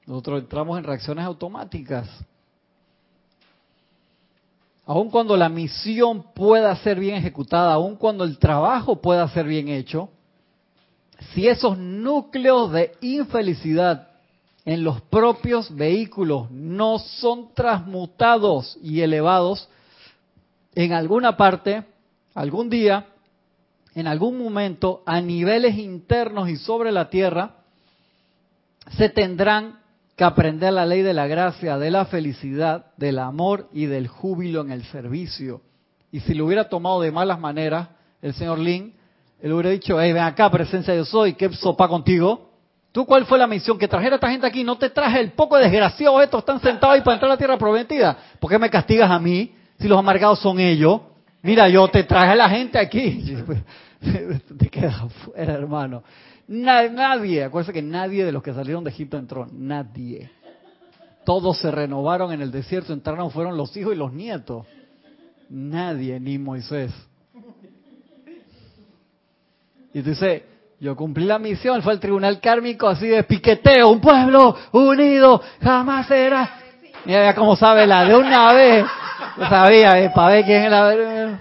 Nosotros 0.05 0.41
entramos 0.41 0.77
en 0.77 0.85
reacciones 0.85 1.25
automáticas 1.25 2.07
aun 4.89 5.11
cuando 5.11 5.37
la 5.37 5.49
misión 5.49 6.33
pueda 6.33 6.75
ser 6.77 6.99
bien 6.99 7.13
ejecutada, 7.13 7.73
aun 7.73 7.95
cuando 7.95 8.23
el 8.23 8.39
trabajo 8.39 8.99
pueda 8.99 9.27
ser 9.29 9.45
bien 9.45 9.67
hecho, 9.67 10.09
si 11.33 11.47
esos 11.47 11.77
núcleos 11.77 12.71
de 12.71 12.93
infelicidad 13.01 14.07
en 14.65 14.83
los 14.83 15.01
propios 15.01 15.73
vehículos 15.75 16.49
no 16.51 16.99
son 16.99 17.53
transmutados 17.53 18.77
y 18.81 19.01
elevados, 19.01 19.69
en 20.75 20.93
alguna 20.93 21.35
parte, 21.35 21.83
algún 22.33 22.69
día, 22.69 23.07
en 23.95 24.07
algún 24.07 24.37
momento, 24.37 25.01
a 25.05 25.19
niveles 25.21 25.77
internos 25.77 26.49
y 26.49 26.55
sobre 26.55 26.91
la 26.91 27.09
tierra, 27.09 27.55
se 28.97 29.09
tendrán 29.09 29.79
que 30.15 30.23
aprender 30.23 30.73
la 30.73 30.85
ley 30.85 31.01
de 31.01 31.13
la 31.13 31.27
gracia, 31.27 31.77
de 31.77 31.91
la 31.91 32.05
felicidad, 32.05 32.87
del 32.97 33.19
amor 33.19 33.69
y 33.71 33.85
del 33.85 34.07
júbilo 34.07 34.61
en 34.61 34.71
el 34.71 34.83
servicio. 34.85 35.61
Y 36.11 36.19
si 36.21 36.33
lo 36.33 36.45
hubiera 36.45 36.69
tomado 36.69 37.01
de 37.01 37.11
malas 37.11 37.39
maneras, 37.39 37.89
el 38.21 38.33
señor 38.33 38.59
Lin, 38.59 38.93
él 39.41 39.53
hubiera 39.53 39.69
dicho, 39.69 39.99
hey, 39.99 40.11
ven 40.11 40.23
acá, 40.23 40.49
presencia 40.51 40.93
yo 40.93 41.05
soy, 41.05 41.33
¿qué 41.33 41.49
sopa 41.53 41.87
contigo? 41.87 42.49
¿Tú 42.91 43.05
cuál 43.05 43.25
fue 43.25 43.37
la 43.37 43.47
misión? 43.47 43.77
Que 43.77 43.87
trajera 43.87 44.15
a 44.15 44.17
esta 44.17 44.29
gente 44.29 44.47
aquí, 44.47 44.63
no 44.63 44.77
te 44.77 44.89
traje 44.89 45.19
el 45.19 45.31
poco 45.31 45.57
desgraciado 45.57 46.21
estos, 46.21 46.39
están 46.39 46.59
sentados 46.59 46.95
ahí 46.95 47.01
para 47.01 47.15
entrar 47.15 47.31
a 47.31 47.33
la 47.35 47.37
tierra 47.37 47.57
prometida. 47.57 48.17
¿Por 48.39 48.49
qué 48.49 48.57
me 48.57 48.69
castigas 48.69 49.09
a 49.09 49.19
mí 49.19 49.53
si 49.79 49.87
los 49.87 49.97
amargados 49.97 50.39
son 50.39 50.59
ellos? 50.59 51.01
Mira, 51.41 51.69
yo 51.69 51.87
te 51.87 52.03
traje 52.03 52.31
a 52.31 52.35
la 52.35 52.49
gente 52.49 52.77
aquí. 52.77 53.37
te 54.57 54.69
quedas 54.69 55.13
fuera, 55.13 55.53
hermano. 55.53 56.03
Nadie, 56.47 57.43
acuérdense 57.43 57.73
que 57.73 57.81
nadie 57.81 58.25
de 58.25 58.31
los 58.31 58.41
que 58.41 58.53
salieron 58.53 58.83
de 58.83 58.89
Egipto 58.89 59.17
entró, 59.17 59.47
nadie. 59.51 60.31
Todos 61.23 61.59
se 61.59 61.69
renovaron 61.69 62.33
en 62.33 62.41
el 62.41 62.49
desierto, 62.49 62.91
entraron, 62.91 63.29
fueron 63.29 63.55
los 63.55 63.77
hijos 63.77 63.93
y 63.93 63.97
los 63.97 64.11
nietos. 64.11 64.65
Nadie, 65.47 66.19
ni 66.19 66.39
Moisés. 66.39 66.91
Y 69.93 70.01
dice, 70.01 70.45
yo 70.79 70.95
cumplí 70.95 71.25
la 71.25 71.39
misión, 71.39 71.81
fue 71.81 71.93
el 71.93 71.99
tribunal 71.99 72.39
kármico 72.39 72.87
así 72.87 73.07
de 73.07 73.23
piqueteo, 73.23 73.89
un 73.89 73.99
pueblo 73.99 74.55
unido 74.71 75.41
jamás 75.61 76.07
será. 76.07 76.57
Mira 77.05 77.33
cómo 77.35 77.55
sabe 77.55 77.87
la 77.87 78.05
de 78.05 78.15
una 78.15 78.53
vez. 78.53 78.85
Sabía, 79.49 79.99
eh, 79.99 80.11
para 80.13 80.35
ver 80.35 80.45
quién 80.45 80.63
es 80.63 80.71
la 80.71 81.39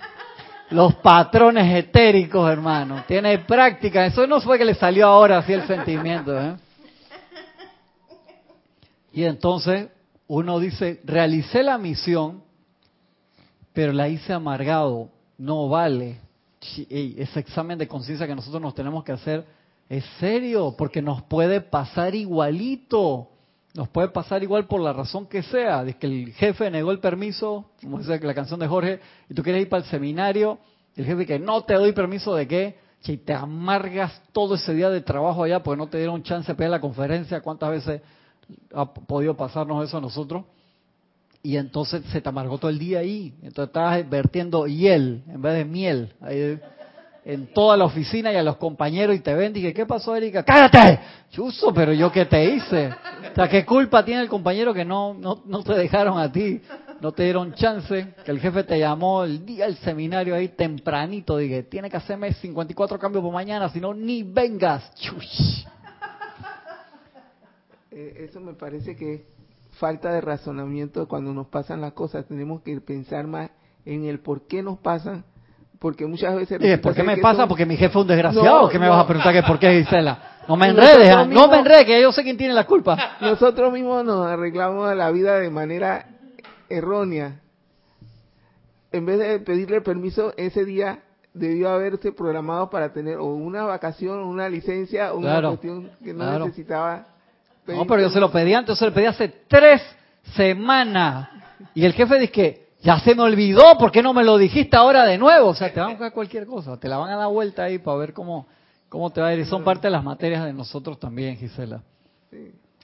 los 0.70 0.94
patrones 0.96 1.74
etéricos, 1.74 2.50
hermano. 2.50 3.04
Tiene 3.06 3.38
práctica. 3.38 4.04
Eso 4.06 4.26
no 4.26 4.40
fue 4.40 4.58
que 4.58 4.64
le 4.64 4.74
salió 4.74 5.06
ahora 5.06 5.38
así 5.38 5.52
el 5.52 5.66
sentimiento. 5.66 6.38
¿eh? 6.38 6.56
Y 9.12 9.24
entonces 9.24 9.88
uno 10.26 10.60
dice, 10.60 11.00
realicé 11.04 11.62
la 11.62 11.78
misión, 11.78 12.42
pero 13.72 13.92
la 13.92 14.08
hice 14.08 14.32
amargado. 14.32 15.08
No 15.38 15.68
vale. 15.68 16.18
Ese 16.60 17.40
examen 17.40 17.78
de 17.78 17.88
conciencia 17.88 18.26
que 18.26 18.34
nosotros 18.34 18.60
nos 18.60 18.74
tenemos 18.74 19.04
que 19.04 19.12
hacer 19.12 19.46
es 19.88 20.04
serio, 20.18 20.74
porque 20.76 21.00
nos 21.00 21.22
puede 21.22 21.60
pasar 21.60 22.14
igualito. 22.14 23.28
Nos 23.74 23.88
puede 23.88 24.08
pasar 24.08 24.42
igual 24.42 24.66
por 24.66 24.80
la 24.80 24.92
razón 24.92 25.26
que 25.26 25.42
sea, 25.42 25.84
de 25.84 25.94
que 25.94 26.06
el 26.06 26.32
jefe 26.32 26.70
negó 26.70 26.90
el 26.90 27.00
permiso, 27.00 27.70
como 27.82 27.98
dice 27.98 28.18
la 28.20 28.34
canción 28.34 28.58
de 28.60 28.66
Jorge, 28.66 29.00
y 29.28 29.34
tú 29.34 29.42
quieres 29.42 29.62
ir 29.62 29.68
para 29.68 29.84
el 29.84 29.88
seminario, 29.88 30.58
el 30.96 31.04
jefe 31.04 31.26
que 31.26 31.38
no 31.38 31.62
te 31.62 31.74
doy 31.74 31.92
permiso 31.92 32.34
de 32.34 32.48
qué, 32.48 32.78
si 33.00 33.18
te 33.18 33.32
amargas 33.32 34.20
todo 34.32 34.56
ese 34.56 34.74
día 34.74 34.90
de 34.90 35.00
trabajo 35.00 35.44
allá 35.44 35.62
porque 35.62 35.78
no 35.78 35.86
te 35.86 35.98
dieron 35.98 36.22
chance 36.22 36.50
de 36.50 36.56
pedir 36.56 36.70
la 36.70 36.80
conferencia, 36.80 37.40
¿cuántas 37.40 37.70
veces 37.70 38.02
ha 38.74 38.92
podido 38.92 39.36
pasarnos 39.36 39.86
eso 39.86 39.98
a 39.98 40.00
nosotros? 40.00 40.44
Y 41.42 41.56
entonces 41.56 42.02
se 42.12 42.20
te 42.20 42.28
amargó 42.28 42.58
todo 42.58 42.70
el 42.70 42.78
día 42.78 42.98
ahí, 42.98 43.34
entonces 43.42 43.68
estabas 43.68 44.08
vertiendo 44.08 44.66
hiel 44.66 45.22
en 45.28 45.40
vez 45.40 45.54
de 45.54 45.64
miel. 45.64 46.12
Ahí, 46.20 46.58
en 47.28 47.46
toda 47.52 47.76
la 47.76 47.84
oficina 47.84 48.32
y 48.32 48.36
a 48.36 48.42
los 48.42 48.56
compañeros 48.56 49.14
y 49.14 49.20
te 49.20 49.34
ven, 49.34 49.52
dije, 49.52 49.74
¿qué 49.74 49.84
pasó, 49.84 50.16
Erika? 50.16 50.42
¡Cállate! 50.42 50.98
Chuso, 51.30 51.74
pero 51.74 51.92
yo 51.92 52.10
qué 52.10 52.24
te 52.24 52.42
hice. 52.42 52.88
O 52.88 53.34
sea, 53.34 53.46
¿qué 53.50 53.66
culpa 53.66 54.02
tiene 54.02 54.22
el 54.22 54.30
compañero 54.30 54.72
que 54.72 54.82
no, 54.82 55.12
no, 55.12 55.42
no 55.44 55.62
te 55.62 55.74
dejaron 55.74 56.18
a 56.18 56.32
ti? 56.32 56.62
No 57.02 57.12
te 57.12 57.24
dieron 57.24 57.52
chance, 57.52 58.14
que 58.24 58.30
el 58.30 58.40
jefe 58.40 58.64
te 58.64 58.78
llamó 58.78 59.24
el 59.24 59.44
día 59.44 59.66
del 59.66 59.76
seminario 59.76 60.34
ahí 60.34 60.48
tempranito, 60.48 61.36
dije, 61.36 61.64
tiene 61.64 61.90
que 61.90 61.98
hacerme 61.98 62.32
54 62.32 62.98
cambios 62.98 63.22
por 63.22 63.32
mañana, 63.32 63.68
si 63.68 63.78
no, 63.78 63.92
ni 63.92 64.22
vengas. 64.22 64.90
Eh, 67.90 68.26
eso 68.28 68.40
me 68.40 68.54
parece 68.54 68.96
que 68.96 69.26
falta 69.78 70.12
de 70.12 70.20
razonamiento 70.20 71.08
cuando 71.08 71.32
nos 71.32 71.46
pasan 71.46 71.80
las 71.80 71.92
cosas. 71.92 72.26
Tenemos 72.26 72.62
que 72.62 72.80
pensar 72.80 73.26
más 73.26 73.50
en 73.84 74.04
el 74.04 74.20
por 74.20 74.46
qué 74.46 74.62
nos 74.62 74.78
pasan 74.78 75.24
porque 75.78 76.06
muchas 76.06 76.34
veces... 76.34 76.80
¿Por 76.80 76.94
qué 76.94 77.02
me 77.02 77.18
pasa? 77.18 77.46
Porque 77.46 77.64
mi 77.64 77.76
jefe 77.76 77.90
es 77.90 77.96
un 77.96 78.06
desgraciado. 78.06 78.68
¿Qué 78.68 78.78
me 78.78 78.88
vas 78.88 79.04
a 79.04 79.06
preguntar 79.06 79.32
que 79.32 79.42
por 79.42 79.58
qué 79.58 79.82
Gisela? 79.82 80.18
No 80.48 80.56
me 80.56 80.68
enredes, 80.70 81.08
¿ah? 81.10 81.24
no 81.24 81.48
me 81.48 81.58
enredes, 81.58 81.84
que 81.84 82.02
yo 82.02 82.10
sé 82.12 82.22
quién 82.22 82.36
tiene 82.36 82.54
la 82.54 82.64
culpa. 82.64 83.16
Nosotros 83.20 83.72
mismos 83.72 84.04
nos 84.04 84.26
arreglamos 84.26 84.94
la 84.96 85.10
vida 85.10 85.38
de 85.38 85.50
manera 85.50 86.06
errónea. 86.68 87.40
En 88.90 89.06
vez 89.06 89.18
de 89.18 89.38
pedirle 89.40 89.80
permiso, 89.80 90.32
ese 90.36 90.64
día 90.64 91.00
debió 91.34 91.68
haberse 91.68 92.10
programado 92.10 92.70
para 92.70 92.92
tener 92.92 93.18
o 93.18 93.26
una 93.26 93.64
vacación, 93.64 94.20
o 94.20 94.28
una 94.28 94.48
licencia, 94.48 95.12
o 95.12 95.18
una 95.18 95.40
cuestión 95.42 95.90
que 96.02 96.12
no 96.12 96.38
necesitaba. 96.38 97.06
No, 97.76 97.86
pero 97.86 98.02
yo 98.02 98.10
se 98.10 98.20
lo 98.20 98.30
pedí 98.30 98.54
antes, 98.54 98.78
se 98.78 98.86
lo 98.86 98.92
pedí 98.92 99.06
hace 99.06 99.28
tres 99.46 99.82
semanas. 100.34 101.28
Y 101.74 101.84
el 101.84 101.92
jefe 101.92 102.18
dice 102.18 102.32
que 102.32 102.68
ya 102.80 102.98
se 103.00 103.14
me 103.14 103.22
olvidó, 103.22 103.76
¿por 103.78 103.90
qué 103.90 104.02
no 104.02 104.14
me 104.14 104.24
lo 104.24 104.38
dijiste 104.38 104.76
ahora 104.76 105.04
de 105.04 105.18
nuevo? 105.18 105.48
O 105.48 105.54
sea, 105.54 105.72
te 105.72 105.80
van 105.80 105.90
a 105.90 105.92
buscar 105.92 106.12
cualquier 106.12 106.46
cosa, 106.46 106.78
te 106.78 106.88
la 106.88 106.96
van 106.96 107.10
a 107.10 107.16
dar 107.16 107.28
vuelta 107.28 107.64
ahí 107.64 107.78
para 107.78 107.96
ver 107.96 108.12
cómo, 108.12 108.46
cómo 108.88 109.10
te 109.10 109.20
va 109.20 109.28
a 109.28 109.34
ir. 109.34 109.40
Y 109.40 109.44
son 109.44 109.64
parte 109.64 109.88
de 109.88 109.90
las 109.90 110.04
materias 110.04 110.44
de 110.44 110.52
nosotros 110.52 110.98
también, 110.98 111.36
Gisela. 111.36 111.82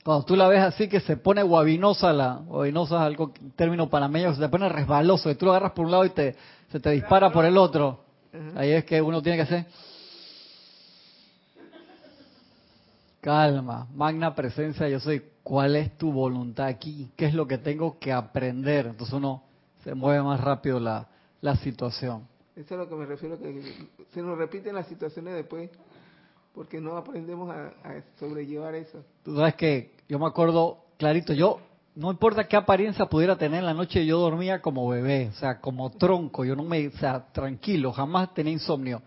Cuando 0.04 0.24
tú 0.24 0.36
la 0.36 0.48
ves 0.48 0.60
así 0.60 0.88
que 0.88 1.00
se 1.00 1.16
pone 1.16 1.42
guabinosa, 1.42 2.12
la 2.12 2.40
guabinosa 2.44 2.96
es 2.96 3.02
algo, 3.02 3.32
término 3.56 3.88
panameño, 3.88 4.34
se 4.34 4.40
te 4.40 4.48
pone 4.48 4.68
resbaloso, 4.68 5.30
y 5.30 5.34
tú 5.34 5.46
lo 5.46 5.52
agarras 5.52 5.72
por 5.72 5.86
un 5.86 5.92
lado 5.92 6.04
y 6.04 6.10
te, 6.10 6.36
se 6.70 6.80
te 6.80 6.90
dispara 6.90 7.30
por 7.30 7.44
el 7.44 7.56
otro. 7.56 8.00
Ahí 8.56 8.72
es 8.72 8.84
que 8.84 9.00
uno 9.00 9.22
tiene 9.22 9.38
que 9.38 9.42
hacer 9.42 9.66
calma, 13.24 13.88
magna 13.94 14.34
presencia, 14.34 14.86
yo 14.86 15.00
soy, 15.00 15.22
¿cuál 15.42 15.76
es 15.76 15.96
tu 15.96 16.12
voluntad 16.12 16.66
aquí? 16.66 17.10
¿Qué 17.16 17.24
es 17.24 17.32
lo 17.32 17.46
que 17.46 17.56
tengo 17.56 17.98
que 17.98 18.12
aprender? 18.12 18.84
Entonces 18.84 19.14
uno 19.14 19.42
se 19.82 19.94
mueve 19.94 20.22
más 20.22 20.38
rápido 20.42 20.78
la, 20.78 21.08
la 21.40 21.56
situación. 21.56 22.28
Eso 22.54 22.66
es 22.66 22.72
a 22.72 22.76
lo 22.76 22.86
que 22.86 22.94
me 22.94 23.06
refiero, 23.06 23.38
que 23.38 23.62
se 24.12 24.20
nos 24.20 24.36
repiten 24.36 24.74
las 24.74 24.86
situaciones 24.88 25.32
después, 25.32 25.70
porque 26.54 26.82
no 26.82 26.98
aprendemos 26.98 27.50
a, 27.50 27.72
sobrellevar 28.20 28.74
eso. 28.74 29.02
Tú 29.22 29.34
sabes 29.34 29.54
que 29.54 29.92
yo 30.06 30.18
me 30.18 30.26
acuerdo 30.26 30.84
clarito, 30.98 31.32
yo, 31.32 31.60
no 31.94 32.10
importa 32.10 32.46
qué 32.46 32.56
apariencia 32.56 33.06
pudiera 33.06 33.36
tener 33.36 33.60
en 33.60 33.64
la 33.64 33.72
noche, 33.72 34.04
yo 34.04 34.18
dormía 34.18 34.60
como 34.60 34.86
bebé, 34.86 35.30
o 35.30 35.38
sea, 35.38 35.62
como 35.62 35.90
tronco, 35.92 36.44
yo 36.44 36.54
no 36.54 36.62
me, 36.62 36.88
o 36.88 36.92
sea, 36.98 37.24
tranquilo, 37.32 37.90
jamás 37.90 38.34
tenía 38.34 38.52
insomnio. 38.52 39.00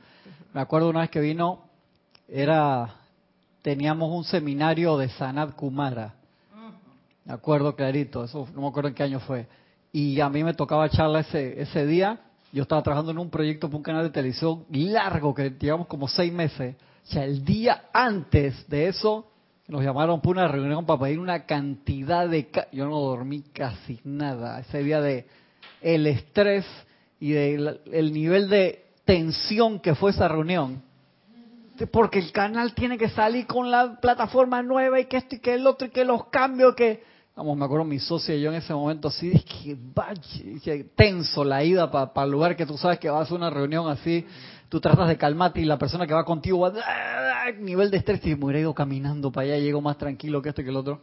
Me 0.55 0.61
acuerdo 0.61 0.89
una 0.89 1.01
vez 1.01 1.11
que 1.11 1.19
vino, 1.19 1.65
era, 2.27 2.96
teníamos 3.67 4.09
un 4.15 4.23
seminario 4.23 4.97
de 4.97 5.09
Sanat 5.09 5.53
Kumara, 5.53 6.13
me 7.25 7.33
acuerdo 7.33 7.75
clarito, 7.75 8.23
eso 8.23 8.47
no 8.55 8.61
me 8.61 8.67
acuerdo 8.69 8.87
en 8.87 8.95
qué 8.95 9.03
año 9.03 9.19
fue, 9.19 9.45
y 9.91 10.21
a 10.21 10.29
mí 10.29 10.41
me 10.41 10.53
tocaba 10.53 10.87
charla 10.89 11.19
ese, 11.19 11.61
ese 11.61 11.85
día, 11.85 12.17
yo 12.53 12.63
estaba 12.63 12.81
trabajando 12.81 13.11
en 13.11 13.17
un 13.17 13.29
proyecto 13.29 13.67
para 13.67 13.75
un 13.75 13.83
canal 13.83 14.03
de 14.03 14.11
televisión 14.11 14.63
largo, 14.69 15.35
que 15.35 15.49
llevamos 15.59 15.87
como 15.87 16.07
seis 16.07 16.31
meses. 16.31 16.77
O 17.03 17.11
sea, 17.11 17.25
el 17.25 17.43
día 17.43 17.89
antes 17.91 18.69
de 18.69 18.87
eso, 18.87 19.27
nos 19.67 19.83
llamaron 19.83 20.21
para 20.21 20.31
una 20.31 20.47
reunión 20.47 20.85
para 20.85 21.01
pedir 21.01 21.19
una 21.19 21.45
cantidad 21.45 22.25
de... 22.29 22.49
Yo 22.71 22.85
no 22.85 23.01
dormí 23.01 23.41
casi 23.51 23.99
nada. 24.05 24.61
Ese 24.61 24.81
día 24.81 25.01
de 25.01 25.27
el 25.81 26.07
estrés 26.07 26.65
y 27.19 27.31
del 27.31 27.81
el 27.91 28.13
nivel 28.13 28.47
de 28.47 28.85
tensión 29.03 29.81
que 29.81 29.93
fue 29.93 30.11
esa 30.11 30.29
reunión. 30.29 30.86
Porque 31.85 32.19
el 32.19 32.31
canal 32.31 32.73
tiene 32.73 32.97
que 32.97 33.09
salir 33.09 33.45
con 33.45 33.69
la 33.69 33.99
plataforma 33.99 34.63
nueva 34.63 34.99
y 34.99 35.05
que 35.05 35.17
esto 35.17 35.35
y 35.35 35.39
que 35.39 35.53
el 35.53 35.67
otro 35.67 35.87
y 35.87 35.91
que 35.91 36.03
los 36.03 36.25
cambios 36.27 36.75
que 36.75 37.03
Vamos, 37.37 37.55
me 37.55 37.65
acuerdo 37.65 37.85
mi 37.85 37.99
socia 37.99 38.35
y 38.35 38.41
yo 38.41 38.49
en 38.49 38.55
ese 38.55 38.73
momento 38.73 39.09
así, 39.09 39.31
es 39.31 39.45
que 40.63 40.83
tenso 40.95 41.43
la 41.43 41.63
ida 41.63 41.91
para 41.91 42.25
el 42.25 42.31
lugar 42.31 42.55
que 42.55 42.65
tú 42.65 42.79
sabes 42.79 42.97
que 42.97 43.11
vas 43.11 43.29
a 43.29 43.35
una 43.35 43.51
reunión 43.51 43.87
así, 43.89 44.25
tú 44.69 44.81
tratas 44.81 45.07
de 45.07 45.17
calmarte 45.17 45.61
y 45.61 45.65
la 45.65 45.77
persona 45.77 46.07
que 46.07 46.15
va 46.15 46.25
contigo 46.25 46.61
va 46.61 46.73
a 46.79 47.51
nivel 47.51 47.91
de 47.91 47.97
estrés 47.97 48.25
y 48.25 48.35
me 48.35 48.45
hubiera 48.45 48.61
ido 48.61 48.73
caminando 48.73 49.31
para 49.31 49.45
allá, 49.45 49.59
llego 49.59 49.81
más 49.81 49.99
tranquilo 49.99 50.41
que 50.41 50.49
este 50.49 50.63
que 50.63 50.71
el 50.71 50.77
otro. 50.77 50.99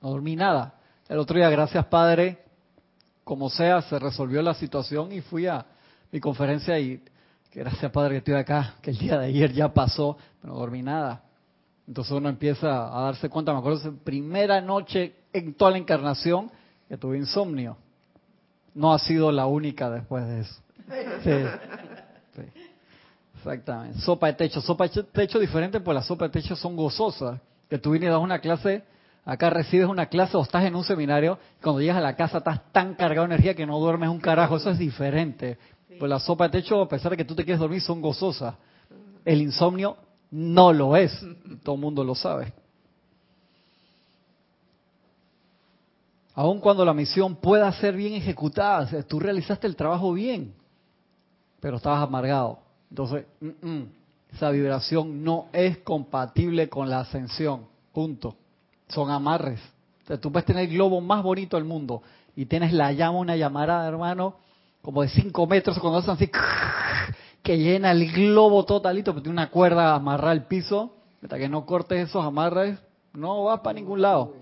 No 0.00 0.08
dormí 0.08 0.36
nada. 0.36 0.76
El 1.06 1.18
otro 1.18 1.36
día, 1.36 1.50
gracias 1.50 1.84
Padre, 1.84 2.38
como 3.22 3.50
sea, 3.50 3.82
se 3.82 3.98
resolvió 3.98 4.40
la 4.40 4.54
situación 4.54 5.12
y 5.12 5.20
fui 5.20 5.46
a 5.46 5.66
mi 6.12 6.18
conferencia 6.18 6.78
y 6.78 7.02
gracias 7.56 7.90
Padre 7.90 8.12
que 8.12 8.18
estoy 8.18 8.34
acá, 8.34 8.74
que 8.82 8.90
el 8.90 8.98
día 8.98 9.18
de 9.18 9.26
ayer 9.26 9.52
ya 9.52 9.72
pasó, 9.72 10.16
pero 10.40 10.52
no 10.52 10.60
dormí 10.60 10.82
nada. 10.82 11.22
Entonces 11.88 12.12
uno 12.12 12.28
empieza 12.28 12.96
a 12.96 13.02
darse 13.02 13.28
cuenta, 13.28 13.52
me 13.52 13.58
acuerdo, 13.58 13.94
primera 14.04 14.60
noche 14.60 15.14
en 15.32 15.54
toda 15.54 15.70
la 15.70 15.78
encarnación 15.78 16.50
que 16.88 16.96
tuve 16.96 17.16
insomnio. 17.16 17.76
No 18.74 18.92
ha 18.92 18.98
sido 18.98 19.32
la 19.32 19.46
única 19.46 19.88
después 19.90 20.26
de 20.26 20.40
eso. 20.40 20.62
Sí, 21.24 22.42
Exactamente. 23.36 24.00
Sopa 24.00 24.26
de 24.26 24.32
techo. 24.34 24.60
Sopa 24.60 24.88
de 24.88 25.02
techo 25.04 25.38
diferente, 25.38 25.80
pues 25.80 25.94
las 25.94 26.06
sopas 26.06 26.32
de 26.32 26.40
techo 26.40 26.56
son 26.56 26.76
gozosas. 26.76 27.40
Que 27.70 27.78
tú 27.78 27.92
vienes 27.92 28.08
y 28.08 28.10
das 28.10 28.20
una 28.20 28.40
clase, 28.40 28.84
acá 29.24 29.50
recibes 29.50 29.88
una 29.88 30.06
clase 30.06 30.36
o 30.36 30.42
estás 30.42 30.64
en 30.64 30.74
un 30.74 30.84
seminario, 30.84 31.38
cuando 31.62 31.80
llegas 31.80 31.96
a 31.96 32.00
la 32.00 32.16
casa 32.16 32.38
estás 32.38 32.72
tan 32.72 32.94
cargado 32.94 33.26
de 33.26 33.34
energía 33.34 33.54
que 33.54 33.66
no 33.66 33.78
duermes 33.78 34.08
un 34.08 34.20
carajo. 34.20 34.56
Eso 34.56 34.70
es 34.70 34.78
diferente. 34.78 35.58
Pues 35.98 36.08
la 36.10 36.20
sopa 36.20 36.48
de 36.48 36.60
techo, 36.60 36.82
a 36.82 36.88
pesar 36.88 37.10
de 37.10 37.16
que 37.16 37.24
tú 37.24 37.34
te 37.34 37.44
quieres 37.44 37.60
dormir, 37.60 37.80
son 37.80 38.00
gozosas. 38.00 38.54
El 39.24 39.40
insomnio 39.42 39.96
no 40.30 40.72
lo 40.72 40.96
es. 40.96 41.12
Todo 41.62 41.74
el 41.74 41.80
mundo 41.80 42.04
lo 42.04 42.14
sabe. 42.14 42.52
Aun 46.34 46.60
cuando 46.60 46.84
la 46.84 46.92
misión 46.92 47.36
pueda 47.36 47.72
ser 47.72 47.96
bien 47.96 48.12
ejecutada, 48.12 49.02
tú 49.04 49.18
realizaste 49.18 49.66
el 49.66 49.74
trabajo 49.74 50.12
bien, 50.12 50.52
pero 51.60 51.78
estabas 51.78 52.02
amargado. 52.02 52.58
Entonces, 52.90 53.24
esa 54.30 54.50
vibración 54.50 55.24
no 55.24 55.46
es 55.54 55.78
compatible 55.78 56.68
con 56.68 56.90
la 56.90 57.00
ascensión. 57.00 57.66
Punto. 57.90 58.36
Son 58.88 59.10
amarres. 59.10 59.60
tú 60.20 60.30
puedes 60.30 60.44
tener 60.44 60.68
el 60.68 60.74
globo 60.74 61.00
más 61.00 61.22
bonito 61.22 61.56
del 61.56 61.64
mundo 61.64 62.02
y 62.36 62.44
tienes 62.44 62.74
la 62.74 62.92
llama, 62.92 63.18
una 63.18 63.34
llamarada, 63.34 63.88
hermano, 63.88 64.36
como 64.86 65.02
de 65.02 65.08
5 65.08 65.46
metros, 65.48 65.80
cuando 65.80 65.98
hacen 65.98 66.12
así, 66.12 66.30
que 67.42 67.58
llena 67.58 67.90
el 67.90 68.08
globo 68.12 68.64
totalito, 68.64 69.10
pero 69.10 69.20
tiene 69.20 69.32
una 69.32 69.50
cuerda 69.50 69.96
amarrada 69.96 70.30
al 70.30 70.46
piso, 70.46 70.94
hasta 71.20 71.38
que 71.38 71.48
no 71.48 71.66
cortes 71.66 72.08
esos 72.08 72.24
amarres, 72.24 72.78
no 73.12 73.42
vas 73.42 73.58
para 73.62 73.74
ningún 73.74 74.00
lado. 74.00 74.36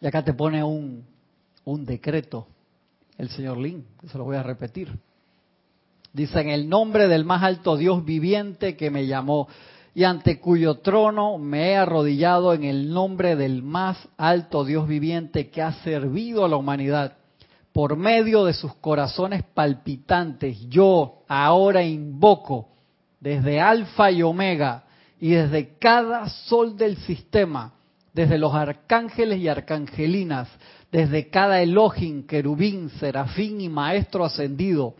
Y 0.00 0.06
acá 0.08 0.24
te 0.24 0.34
pone 0.34 0.64
un, 0.64 1.06
un 1.64 1.86
decreto, 1.86 2.48
el 3.18 3.28
señor 3.28 3.58
Lin, 3.58 3.86
se 4.10 4.18
lo 4.18 4.24
voy 4.24 4.34
a 4.34 4.42
repetir. 4.42 4.98
Dice, 6.12 6.40
en 6.40 6.48
el 6.48 6.68
nombre 6.68 7.06
del 7.06 7.24
más 7.24 7.44
alto 7.44 7.76
Dios 7.76 8.04
viviente 8.04 8.76
que 8.76 8.90
me 8.90 9.06
llamó 9.06 9.46
y 9.94 10.02
ante 10.02 10.40
cuyo 10.40 10.78
trono 10.78 11.38
me 11.38 11.68
he 11.68 11.76
arrodillado 11.76 12.52
en 12.52 12.64
el 12.64 12.92
nombre 12.92 13.36
del 13.36 13.62
más 13.62 14.08
alto 14.16 14.64
Dios 14.64 14.88
viviente 14.88 15.50
que 15.50 15.62
ha 15.62 15.84
servido 15.84 16.44
a 16.44 16.48
la 16.48 16.56
humanidad 16.56 17.21
por 17.72 17.96
medio 17.96 18.44
de 18.44 18.52
sus 18.52 18.74
corazones 18.74 19.42
palpitantes, 19.54 20.68
yo 20.68 21.22
ahora 21.28 21.82
invoco 21.82 22.68
desde 23.20 23.60
Alfa 23.60 24.10
y 24.10 24.22
Omega 24.22 24.84
y 25.20 25.30
desde 25.30 25.78
cada 25.78 26.28
sol 26.28 26.76
del 26.76 26.96
sistema, 26.98 27.72
desde 28.12 28.36
los 28.36 28.52
arcángeles 28.54 29.38
y 29.38 29.48
arcangelinas, 29.48 30.48
desde 30.90 31.30
cada 31.30 31.62
Elohim, 31.62 32.26
querubín, 32.26 32.90
serafín 33.00 33.60
y 33.60 33.68
maestro 33.68 34.24
ascendido, 34.24 34.94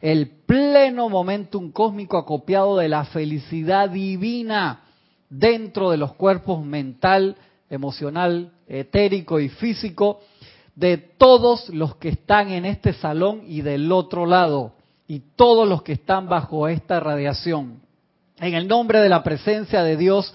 el 0.00 0.28
pleno 0.46 1.08
momentum 1.08 1.70
cósmico 1.70 2.18
acopiado 2.18 2.76
de 2.76 2.88
la 2.88 3.04
felicidad 3.04 3.90
divina 3.90 4.80
dentro 5.30 5.90
de 5.90 5.96
los 5.96 6.14
cuerpos 6.14 6.64
mental, 6.64 7.36
emocional, 7.70 8.52
etérico 8.66 9.38
y 9.38 9.48
físico, 9.48 10.20
de 10.76 10.98
todos 10.98 11.70
los 11.70 11.96
que 11.96 12.10
están 12.10 12.50
en 12.50 12.66
este 12.66 12.92
salón 12.92 13.40
y 13.46 13.62
del 13.62 13.90
otro 13.90 14.26
lado, 14.26 14.74
y 15.08 15.20
todos 15.34 15.66
los 15.66 15.82
que 15.82 15.92
están 15.92 16.28
bajo 16.28 16.68
esta 16.68 17.00
radiación. 17.00 17.80
En 18.38 18.54
el 18.54 18.68
nombre 18.68 19.00
de 19.00 19.08
la 19.08 19.22
presencia 19.22 19.82
de 19.82 19.96
Dios, 19.96 20.34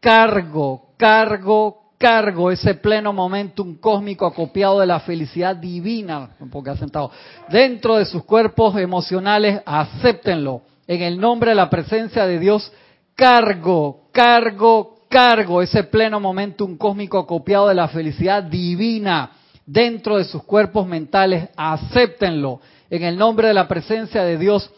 cargo, 0.00 0.86
cargo, 0.96 1.82
cargo 1.98 2.50
ese 2.50 2.74
pleno 2.74 3.12
momentum 3.12 3.76
cósmico 3.76 4.24
acopiado 4.24 4.80
de 4.80 4.86
la 4.86 5.00
felicidad 5.00 5.54
divina, 5.54 6.30
porque 6.50 6.70
ha 6.70 6.76
sentado, 6.76 7.10
dentro 7.50 7.96
de 7.96 8.06
sus 8.06 8.24
cuerpos 8.24 8.76
emocionales, 8.78 9.60
acéptenlo. 9.66 10.62
En 10.86 11.02
el 11.02 11.20
nombre 11.20 11.50
de 11.50 11.56
la 11.56 11.68
presencia 11.68 12.26
de 12.26 12.38
Dios, 12.38 12.72
cargo, 13.14 14.04
cargo, 14.12 15.00
cargo 15.08 15.60
ese 15.60 15.84
pleno 15.84 16.18
momentum 16.18 16.78
cósmico 16.78 17.18
acopiado 17.18 17.68
de 17.68 17.74
la 17.74 17.88
felicidad 17.88 18.42
divina 18.42 19.32
dentro 19.66 20.16
de 20.16 20.24
sus 20.24 20.44
cuerpos 20.44 20.86
mentales, 20.86 21.50
acéptenlo. 21.56 22.60
En 22.88 23.02
el 23.02 23.18
nombre 23.18 23.48
de 23.48 23.54
la 23.54 23.66
presencia 23.66 24.22
de 24.22 24.38
Dios, 24.38 24.70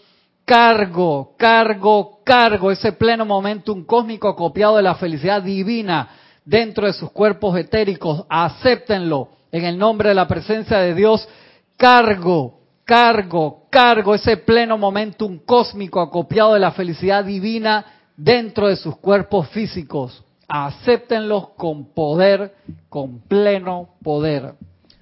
cargo, 0.44 1.34
cargo, 1.36 2.20
cargo 2.24 2.70
ese 2.70 2.92
pleno 2.92 3.26
momentum 3.26 3.84
cósmico 3.84 4.28
acopiado 4.28 4.76
de 4.78 4.82
la 4.82 4.94
felicidad 4.94 5.42
divina 5.42 6.08
dentro 6.44 6.86
de 6.86 6.94
sus 6.94 7.10
cuerpos 7.10 7.56
etéricos, 7.58 8.24
acéptenlo. 8.30 9.28
En 9.52 9.64
el 9.64 9.78
nombre 9.78 10.08
de 10.08 10.14
la 10.14 10.26
presencia 10.26 10.78
de 10.78 10.94
Dios, 10.94 11.28
cargo, 11.76 12.60
cargo, 12.84 13.66
cargo 13.70 14.14
ese 14.14 14.38
pleno 14.38 14.78
momentum 14.78 15.38
cósmico 15.44 16.00
acopiado 16.00 16.54
de 16.54 16.60
la 16.60 16.72
felicidad 16.72 17.24
divina 17.24 17.84
dentro 18.16 18.68
de 18.68 18.76
sus 18.76 18.96
cuerpos 18.96 19.48
físicos. 19.48 20.24
Acéptenlos 20.48 21.50
con 21.50 21.92
poder, 21.92 22.54
con 22.88 23.20
pleno 23.20 23.90
poder. 24.02 24.54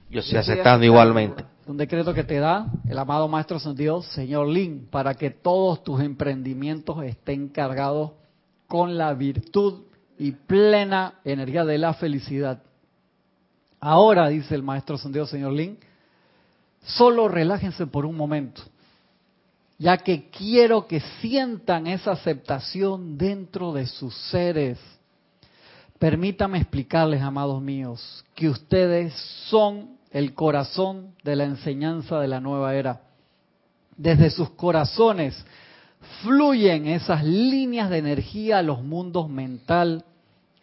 Yo 0.08 0.20
estoy 0.20 0.38
aceptando 0.38 0.84
igualmente. 0.84 1.44
Un 1.66 1.76
decreto 1.76 2.14
que 2.14 2.22
te 2.22 2.38
da 2.38 2.70
el 2.88 2.96
amado 2.96 3.26
Maestro 3.26 3.58
Dios, 3.74 4.06
Señor 4.06 4.46
Lin, 4.48 4.86
para 4.88 5.14
que 5.14 5.30
todos 5.30 5.82
tus 5.82 6.00
emprendimientos 6.00 7.02
estén 7.02 7.48
cargados 7.48 8.12
con 8.68 8.96
la 8.96 9.12
virtud 9.14 9.82
y 10.16 10.30
plena 10.30 11.14
energía 11.24 11.64
de 11.64 11.78
la 11.78 11.92
felicidad. 11.94 12.62
Ahora, 13.80 14.28
dice 14.28 14.54
el 14.54 14.62
Maestro 14.62 14.96
Dios, 15.10 15.28
Señor 15.28 15.52
Lin, 15.52 15.76
solo 16.84 17.26
relájense 17.26 17.86
por 17.88 18.06
un 18.06 18.16
momento, 18.16 18.62
ya 19.76 19.98
que 19.98 20.30
quiero 20.30 20.86
que 20.86 21.00
sientan 21.20 21.88
esa 21.88 22.12
aceptación 22.12 23.18
dentro 23.18 23.72
de 23.72 23.86
sus 23.86 24.14
seres. 24.30 24.78
Permítame 25.98 26.58
explicarles, 26.58 27.22
amados 27.22 27.60
míos, 27.60 28.24
que 28.34 28.48
ustedes 28.48 29.12
son 29.48 29.95
el 30.16 30.32
corazón 30.32 31.14
de 31.24 31.36
la 31.36 31.44
enseñanza 31.44 32.18
de 32.18 32.26
la 32.26 32.40
nueva 32.40 32.74
era. 32.74 33.02
Desde 33.98 34.30
sus 34.30 34.48
corazones 34.48 35.44
fluyen 36.22 36.86
esas 36.86 37.22
líneas 37.22 37.90
de 37.90 37.98
energía 37.98 38.60
a 38.60 38.62
los 38.62 38.82
mundos 38.82 39.28
mental, 39.28 40.06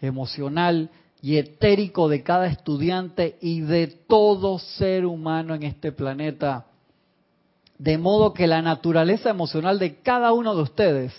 emocional 0.02 0.90
y 1.22 1.38
etérico 1.38 2.10
de 2.10 2.24
cada 2.24 2.48
estudiante 2.48 3.38
y 3.42 3.62
de 3.62 3.86
todo 3.86 4.58
ser 4.58 5.06
humano 5.06 5.54
en 5.54 5.62
este 5.62 5.92
planeta. 5.92 6.66
De 7.78 8.00
modo 8.00 8.34
que 8.34 8.48
la 8.48 8.64
naturaleza 8.64 9.30
emocional 9.30 9.78
de 9.78 9.98
cada 9.98 10.34
uno 10.34 10.56
de 10.56 10.64
ustedes 10.64 11.14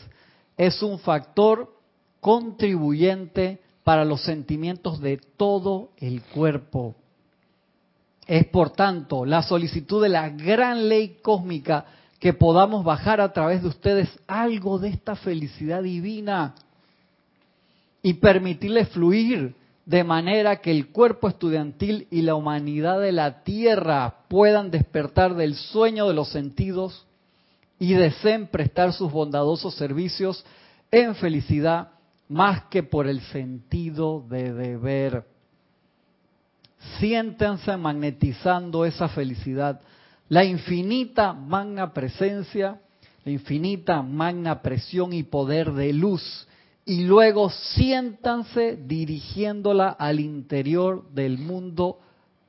es 0.57 0.83
un 0.83 0.99
factor 0.99 1.73
contribuyente 2.19 3.61
para 3.85 4.05
los 4.05 4.25
sentimientos 4.25 5.01
de 5.01 5.19
todo 5.37 5.91
el 5.99 6.21
cuerpo. 6.21 6.97
Es 8.27 8.47
por 8.47 8.71
tanto 8.71 9.25
la 9.25 9.43
solicitud 9.43 10.03
de 10.03 10.09
la 10.09 10.31
gran 10.31 10.89
ley 10.89 11.19
cósmica 11.23 11.85
que 12.19 12.33
podamos 12.33 12.85
bajar 12.85 13.21
a 13.21 13.33
través 13.33 13.63
de 13.63 13.69
ustedes 13.69 14.09
algo 14.27 14.79
de 14.79 14.89
esta 14.89 15.15
felicidad 15.15 15.83
divina 15.83 16.55
y 18.03 18.15
permitirle 18.15 18.87
fluir 18.87 19.55
de 19.85 20.05
manera 20.05 20.57
que 20.57 20.71
el 20.71 20.89
cuerpo 20.89 21.29
estudiantil 21.29 22.07
y 22.11 22.23
la 22.23 22.35
humanidad 22.35 23.01
de 23.01 23.13
la 23.13 23.43
tierra 23.43 24.21
puedan 24.29 24.71
despertar 24.71 25.35
del 25.35 25.55
sueño 25.55 26.09
de 26.09 26.15
los 26.15 26.31
sentidos 26.31 27.07
y 27.79 27.93
deseen 27.93 28.47
prestar 28.47 28.93
sus 28.95 29.13
bondadosos 29.13 29.75
servicios 29.75 30.45
en 30.91 31.15
felicidad 31.17 31.89
más 32.29 32.65
que 32.65 32.83
por 32.83 33.07
el 33.07 33.21
sentido 33.21 34.25
de 34.29 34.53
deber. 34.55 35.34
Siéntense 36.99 37.77
magnetizando 37.77 38.85
esa 38.85 39.09
felicidad, 39.09 39.81
la 40.29 40.45
infinita 40.45 41.33
magna 41.33 41.93
presencia, 41.93 42.81
la 43.25 43.33
infinita 43.33 44.03
magna 44.03 44.63
presión 44.63 45.13
y 45.13 45.23
poder 45.23 45.73
de 45.73 45.93
luz, 45.93 46.47
y 46.87 47.05
luego 47.05 47.51
siéntanse 47.51 48.77
dirigiéndola 48.77 49.89
al 49.89 50.21
interior 50.21 51.09
del 51.11 51.39
mundo 51.39 51.99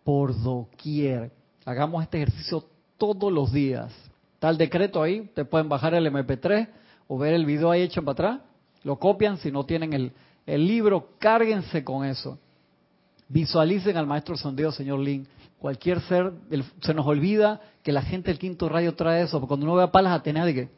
por 0.03 0.39
doquier. 0.41 1.31
Hagamos 1.65 2.03
este 2.03 2.17
ejercicio 2.17 2.65
todos 2.97 3.31
los 3.31 3.51
días. 3.51 3.93
Está 4.33 4.49
el 4.49 4.57
decreto 4.57 5.01
ahí, 5.01 5.29
te 5.33 5.45
pueden 5.45 5.69
bajar 5.69 5.93
el 5.93 6.05
MP3 6.07 6.67
o 7.07 7.17
ver 7.17 7.33
el 7.33 7.45
video 7.45 7.71
ahí 7.71 7.81
hecho 7.81 8.03
para 8.03 8.11
atrás 8.11 8.39
lo 8.85 8.97
copian, 8.99 9.37
si 9.37 9.51
no 9.51 9.65
tienen 9.65 10.11
el, 10.45 10.67
libro, 10.67 11.09
cárguense 11.17 11.83
con 11.83 12.05
eso. 12.05 12.37
Visualicen 13.27 13.97
al 13.97 14.05
maestro 14.05 14.37
sondeo, 14.37 14.71
señor 14.71 14.99
Lin. 14.99 15.27
Cualquier 15.57 15.99
ser, 16.01 16.31
se 16.81 16.93
nos 16.93 17.07
olvida 17.07 17.59
que 17.81 17.91
la 17.91 18.01
gente 18.01 18.29
del 18.29 18.39
quinto 18.39 18.69
rayo 18.69 18.93
trae 18.95 19.23
eso, 19.23 19.39
porque 19.39 19.49
cuando 19.49 19.65
uno 19.65 19.75
ve 19.75 19.83
a 19.83 19.91
Palas 19.91 20.13
Atenas, 20.13 20.45
de 20.45 20.69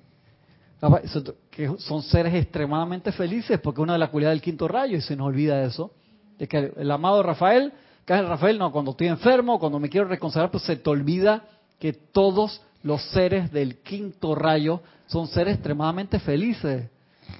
que, 1.51 1.77
son 1.79 2.03
seres 2.03 2.33
extremadamente 2.35 3.11
felices, 3.11 3.59
porque 3.59 3.81
una 3.81 3.93
de 3.93 3.99
las 3.99 4.09
cualidades 4.09 4.37
del 4.37 4.43
quinto 4.43 4.67
rayo, 4.67 4.97
y 4.97 5.01
se 5.01 5.15
nos 5.15 5.27
olvida 5.27 5.63
eso, 5.63 5.91
de 6.37 6.47
que 6.47 6.71
el 6.77 6.91
amado 6.91 7.21
Rafael, 7.23 7.73
que 8.05 8.13
es 8.13 8.19
el 8.19 8.27
Rafael, 8.27 8.57
no, 8.57 8.71
cuando 8.71 8.91
estoy 8.91 9.07
enfermo, 9.07 9.59
cuando 9.59 9.79
me 9.79 9.89
quiero 9.89 10.07
reconciliar, 10.07 10.51
pues 10.51 10.63
se 10.63 10.77
te 10.77 10.89
olvida 10.89 11.43
que 11.79 11.93
todos 11.93 12.61
los 12.83 13.01
seres 13.09 13.51
del 13.51 13.79
quinto 13.79 14.35
rayo 14.35 14.81
son 15.07 15.27
seres 15.27 15.55
extremadamente 15.55 16.19
felices 16.19 16.89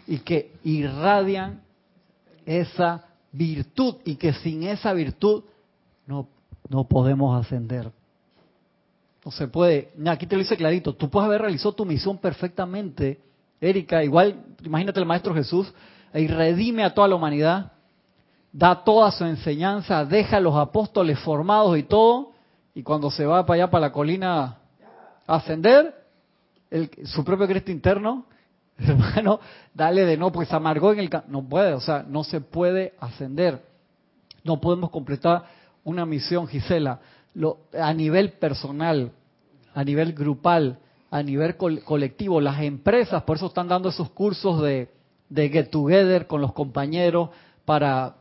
y 0.07 0.19
que 0.19 0.53
irradian 0.63 1.61
esa 2.45 3.06
virtud 3.31 3.95
y 4.05 4.15
que 4.15 4.33
sin 4.33 4.63
esa 4.63 4.93
virtud 4.93 5.43
no, 6.05 6.27
no 6.69 6.85
podemos 6.85 7.39
ascender. 7.39 7.91
No 9.23 9.31
se 9.31 9.47
puede. 9.47 9.91
Aquí 10.07 10.25
te 10.25 10.35
lo 10.35 10.41
dice 10.41 10.55
clarito. 10.55 10.93
Tú 10.93 11.09
puedes 11.09 11.27
haber 11.27 11.41
realizado 11.41 11.73
tu 11.73 11.85
misión 11.85 12.17
perfectamente, 12.17 13.19
Erika. 13.59 14.03
Igual, 14.03 14.41
imagínate 14.63 14.99
el 14.99 15.05
Maestro 15.05 15.33
Jesús 15.33 15.73
y 16.13 16.27
redime 16.27 16.83
a 16.83 16.93
toda 16.93 17.07
la 17.07 17.15
humanidad, 17.15 17.71
da 18.51 18.83
toda 18.83 19.11
su 19.11 19.25
enseñanza, 19.25 20.05
deja 20.05 20.37
a 20.37 20.39
los 20.39 20.55
apóstoles 20.55 21.19
formados 21.19 21.77
y 21.77 21.83
todo, 21.83 22.31
y 22.73 22.83
cuando 22.83 23.11
se 23.11 23.25
va 23.25 23.45
para 23.45 23.63
allá, 23.63 23.71
para 23.71 23.87
la 23.87 23.91
colina 23.91 24.57
a 25.27 25.35
ascender, 25.35 25.93
su 27.05 27.23
propio 27.23 27.47
Cristo 27.47 27.71
interno 27.71 28.25
hermano, 28.79 29.39
dale 29.73 30.05
de 30.05 30.17
no, 30.17 30.31
pues 30.31 30.51
amargó 30.53 30.93
en 30.93 30.99
el... 30.99 31.09
No 31.27 31.47
puede, 31.47 31.73
o 31.73 31.81
sea, 31.81 32.05
no 32.07 32.23
se 32.23 32.41
puede 32.41 32.93
ascender. 32.99 33.61
No 34.43 34.61
podemos 34.61 34.91
completar 34.91 35.43
una 35.83 36.05
misión, 36.05 36.47
Gisela, 36.47 36.99
lo, 37.33 37.59
a 37.79 37.93
nivel 37.93 38.33
personal, 38.33 39.11
a 39.73 39.83
nivel 39.83 40.13
grupal, 40.13 40.79
a 41.09 41.23
nivel 41.23 41.55
colectivo. 41.55 42.39
Las 42.39 42.61
empresas, 42.61 43.23
por 43.23 43.37
eso 43.37 43.47
están 43.47 43.67
dando 43.67 43.89
esos 43.89 44.09
cursos 44.11 44.61
de, 44.61 44.89
get 45.29 45.69
together 45.69 46.27
con 46.27 46.41
los 46.41 46.53
compañeros 46.53 47.29
para 47.65 48.15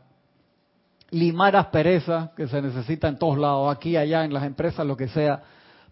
limar 1.11 1.55
asperezas 1.55 2.31
que 2.31 2.47
se 2.47 2.61
necesita 2.61 3.07
en 3.07 3.17
todos 3.17 3.37
lados, 3.37 3.73
aquí, 3.73 3.95
allá, 3.95 4.25
en 4.25 4.33
las 4.33 4.43
empresas, 4.43 4.85
lo 4.85 4.97
que 4.97 5.07
sea 5.07 5.43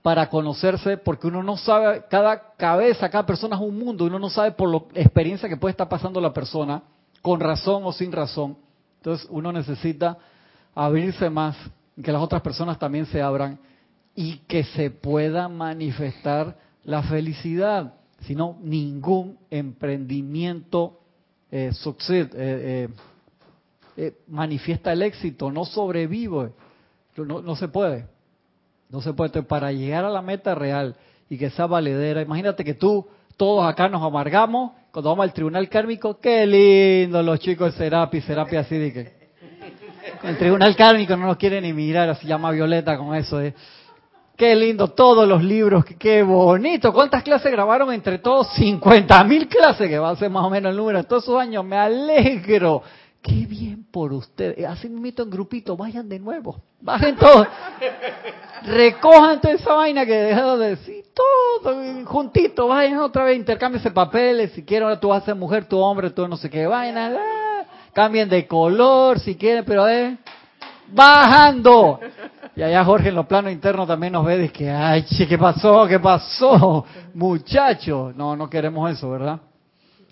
para 0.05 0.29
conocerse, 0.29 0.97
porque 0.97 1.25
uno 1.25 1.41
no 1.41 1.57
sabe, 1.57 2.03
cada 2.07 2.53
cabeza, 2.57 3.09
cada 3.09 3.25
persona 3.25 3.55
es 3.55 3.61
un 3.63 3.75
mundo, 3.75 4.05
uno 4.05 4.19
no 4.19 4.29
sabe 4.29 4.51
por 4.51 4.69
la 4.69 5.01
experiencia 5.01 5.49
que 5.49 5.57
puede 5.57 5.71
estar 5.71 5.89
pasando 5.89 6.21
la 6.21 6.31
persona, 6.31 6.83
con 7.23 7.39
razón 7.39 7.81
o 7.85 7.91
sin 7.91 8.11
razón. 8.11 8.55
Entonces 8.97 9.27
uno 9.31 9.51
necesita 9.51 10.15
abrirse 10.75 11.27
más, 11.31 11.57
que 12.03 12.11
las 12.11 12.21
otras 12.21 12.43
personas 12.43 12.77
también 12.77 13.07
se 13.07 13.19
abran 13.19 13.57
y 14.13 14.37
que 14.47 14.63
se 14.63 14.91
pueda 14.91 15.49
manifestar 15.49 16.55
la 16.83 17.01
felicidad. 17.01 17.95
Si 18.27 18.35
no, 18.35 18.59
ningún 18.61 19.39
emprendimiento 19.49 20.99
eh, 21.49 21.71
sucede, 21.73 22.29
eh, 22.35 22.89
eh, 23.97 24.17
manifiesta 24.27 24.93
el 24.93 25.01
éxito, 25.01 25.49
no 25.49 25.65
sobrevive, 25.65 26.51
no, 27.17 27.41
no 27.41 27.55
se 27.55 27.67
puede. 27.69 28.13
No 28.89 29.01
se 29.01 29.13
puede. 29.13 29.43
Para 29.43 29.71
llegar 29.71 30.05
a 30.05 30.09
la 30.09 30.21
meta 30.21 30.55
real 30.55 30.95
y 31.29 31.37
que 31.37 31.49
sea 31.49 31.65
valedera, 31.65 32.21
imagínate 32.21 32.63
que 32.63 32.73
tú, 32.73 33.07
todos 33.37 33.65
acá 33.65 33.89
nos 33.89 34.03
amargamos 34.03 34.71
cuando 34.91 35.09
vamos 35.09 35.23
al 35.23 35.33
tribunal 35.33 35.67
kármico. 35.69 36.19
Qué 36.19 36.45
lindo 36.45 37.21
los 37.21 37.39
chicos 37.39 37.73
de 37.73 37.77
Serapi, 37.77 38.21
Serapi 38.21 38.55
así 38.55 38.77
de 38.77 38.93
que. 38.93 39.25
El 40.23 40.37
tribunal 40.37 40.75
kármico 40.75 41.17
no 41.17 41.25
nos 41.27 41.37
quiere 41.37 41.59
ni 41.59 41.73
mirar, 41.73 42.09
así 42.09 42.27
llama 42.27 42.51
Violeta 42.51 42.97
con 42.97 43.15
eso. 43.15 43.39
de 43.39 43.53
Qué 44.37 44.53
lindo, 44.53 44.89
todos 44.89 45.25
los 45.25 45.41
libros, 45.41 45.85
qué 45.97 46.21
bonito. 46.21 46.91
¿Cuántas 46.91 47.23
clases 47.23 47.49
grabaron 47.49 47.93
entre 47.93 48.19
todos? 48.19 48.49
50 48.55 49.23
mil 49.23 49.47
clases, 49.47 49.87
que 49.87 49.97
va 49.97 50.09
a 50.09 50.15
ser 50.17 50.29
más 50.29 50.43
o 50.43 50.49
menos 50.49 50.71
el 50.71 50.77
número. 50.77 51.01
Todos 51.05 51.23
esos 51.23 51.39
años, 51.39 51.63
me 51.63 51.77
alegro. 51.77 52.83
Qué 53.25 53.47
bien 53.47 53.83
por 53.91 54.13
ustedes. 54.13 54.63
Así 54.67 54.87
me 54.87 54.97
invito 54.97 55.23
en 55.23 55.31
grupito, 55.31 55.75
vayan 55.75 56.07
de 56.07 56.19
nuevo. 56.19 56.61
Bajen 56.79 57.15
todos. 57.15 57.47
Recojan 58.67 59.41
toda 59.41 59.55
esa 59.55 59.73
vaina 59.73 60.05
que 60.05 60.13
he 60.13 60.23
dejado 60.25 60.59
de 60.59 60.69
decir. 60.75 61.05
Todo 61.15 62.05
juntito, 62.05 62.67
vayan 62.67 62.99
otra 62.99 63.23
vez, 63.23 63.35
intercámbiense 63.35 63.89
papeles. 63.89 64.51
Si 64.51 64.63
quieren, 64.63 64.83
ahora 64.83 64.99
tú 64.99 65.07
vas 65.07 65.23
a 65.23 65.25
ser 65.25 65.33
mujer, 65.33 65.65
tú 65.65 65.79
hombre, 65.79 66.11
tú 66.11 66.27
no 66.27 66.37
sé 66.37 66.51
qué 66.51 66.67
vaina. 66.67 67.15
Ah, 67.17 67.63
cambien 67.93 68.29
de 68.29 68.45
color 68.45 69.19
si 69.19 69.35
quieren, 69.35 69.65
pero 69.65 69.87
eh, 69.89 70.19
bajando. 70.89 71.99
Y 72.55 72.61
allá 72.61 72.85
Jorge 72.85 73.09
en 73.09 73.15
los 73.15 73.25
planos 73.25 73.51
internos 73.51 73.87
también 73.87 74.13
nos 74.13 74.23
ve 74.23 74.37
de 74.37 74.51
que, 74.51 74.69
ay, 74.69 75.03
¿qué 75.03 75.37
pasó? 75.39 75.87
¿Qué 75.87 75.99
pasó? 75.99 76.85
Muchachos. 77.15 78.15
No, 78.15 78.35
no 78.35 78.47
queremos 78.51 78.91
eso, 78.91 79.09
¿verdad? 79.09 79.39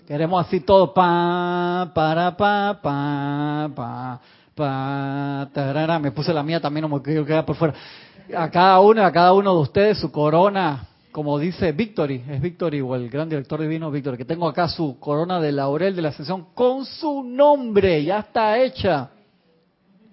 Queremos 0.06 0.46
así 0.46 0.60
todo, 0.60 0.92
pa, 0.92 1.90
para, 1.94 2.36
pa, 2.36 2.78
pa, 2.82 3.70
pa, 3.74 4.20
pa, 4.54 5.48
tarara. 5.50 5.98
Me 5.98 6.12
puse 6.12 6.34
la 6.34 6.42
mía 6.42 6.60
también, 6.60 6.82
no 6.82 6.94
me 6.94 7.02
quiero 7.02 7.24
quedar 7.24 7.46
por 7.46 7.56
fuera. 7.56 7.72
A 8.36 8.50
cada 8.50 8.80
uno, 8.80 9.02
a 9.02 9.10
cada 9.10 9.32
uno 9.32 9.54
de 9.54 9.60
ustedes 9.62 9.98
su 9.98 10.12
corona, 10.12 10.88
como 11.10 11.38
dice 11.38 11.72
Victory, 11.72 12.22
es 12.28 12.38
Victory 12.42 12.82
o 12.82 12.94
el 12.94 13.08
gran 13.08 13.30
director 13.30 13.58
divino 13.58 13.90
Victory, 13.90 14.18
que 14.18 14.26
tengo 14.26 14.46
acá 14.46 14.68
su 14.68 14.98
corona 15.00 15.40
de 15.40 15.52
laurel 15.52 15.96
de 15.96 16.02
la 16.02 16.12
sesión 16.12 16.48
con 16.52 16.84
su 16.84 17.22
nombre, 17.22 18.04
ya 18.04 18.18
está 18.18 18.58
hecha. 18.58 19.08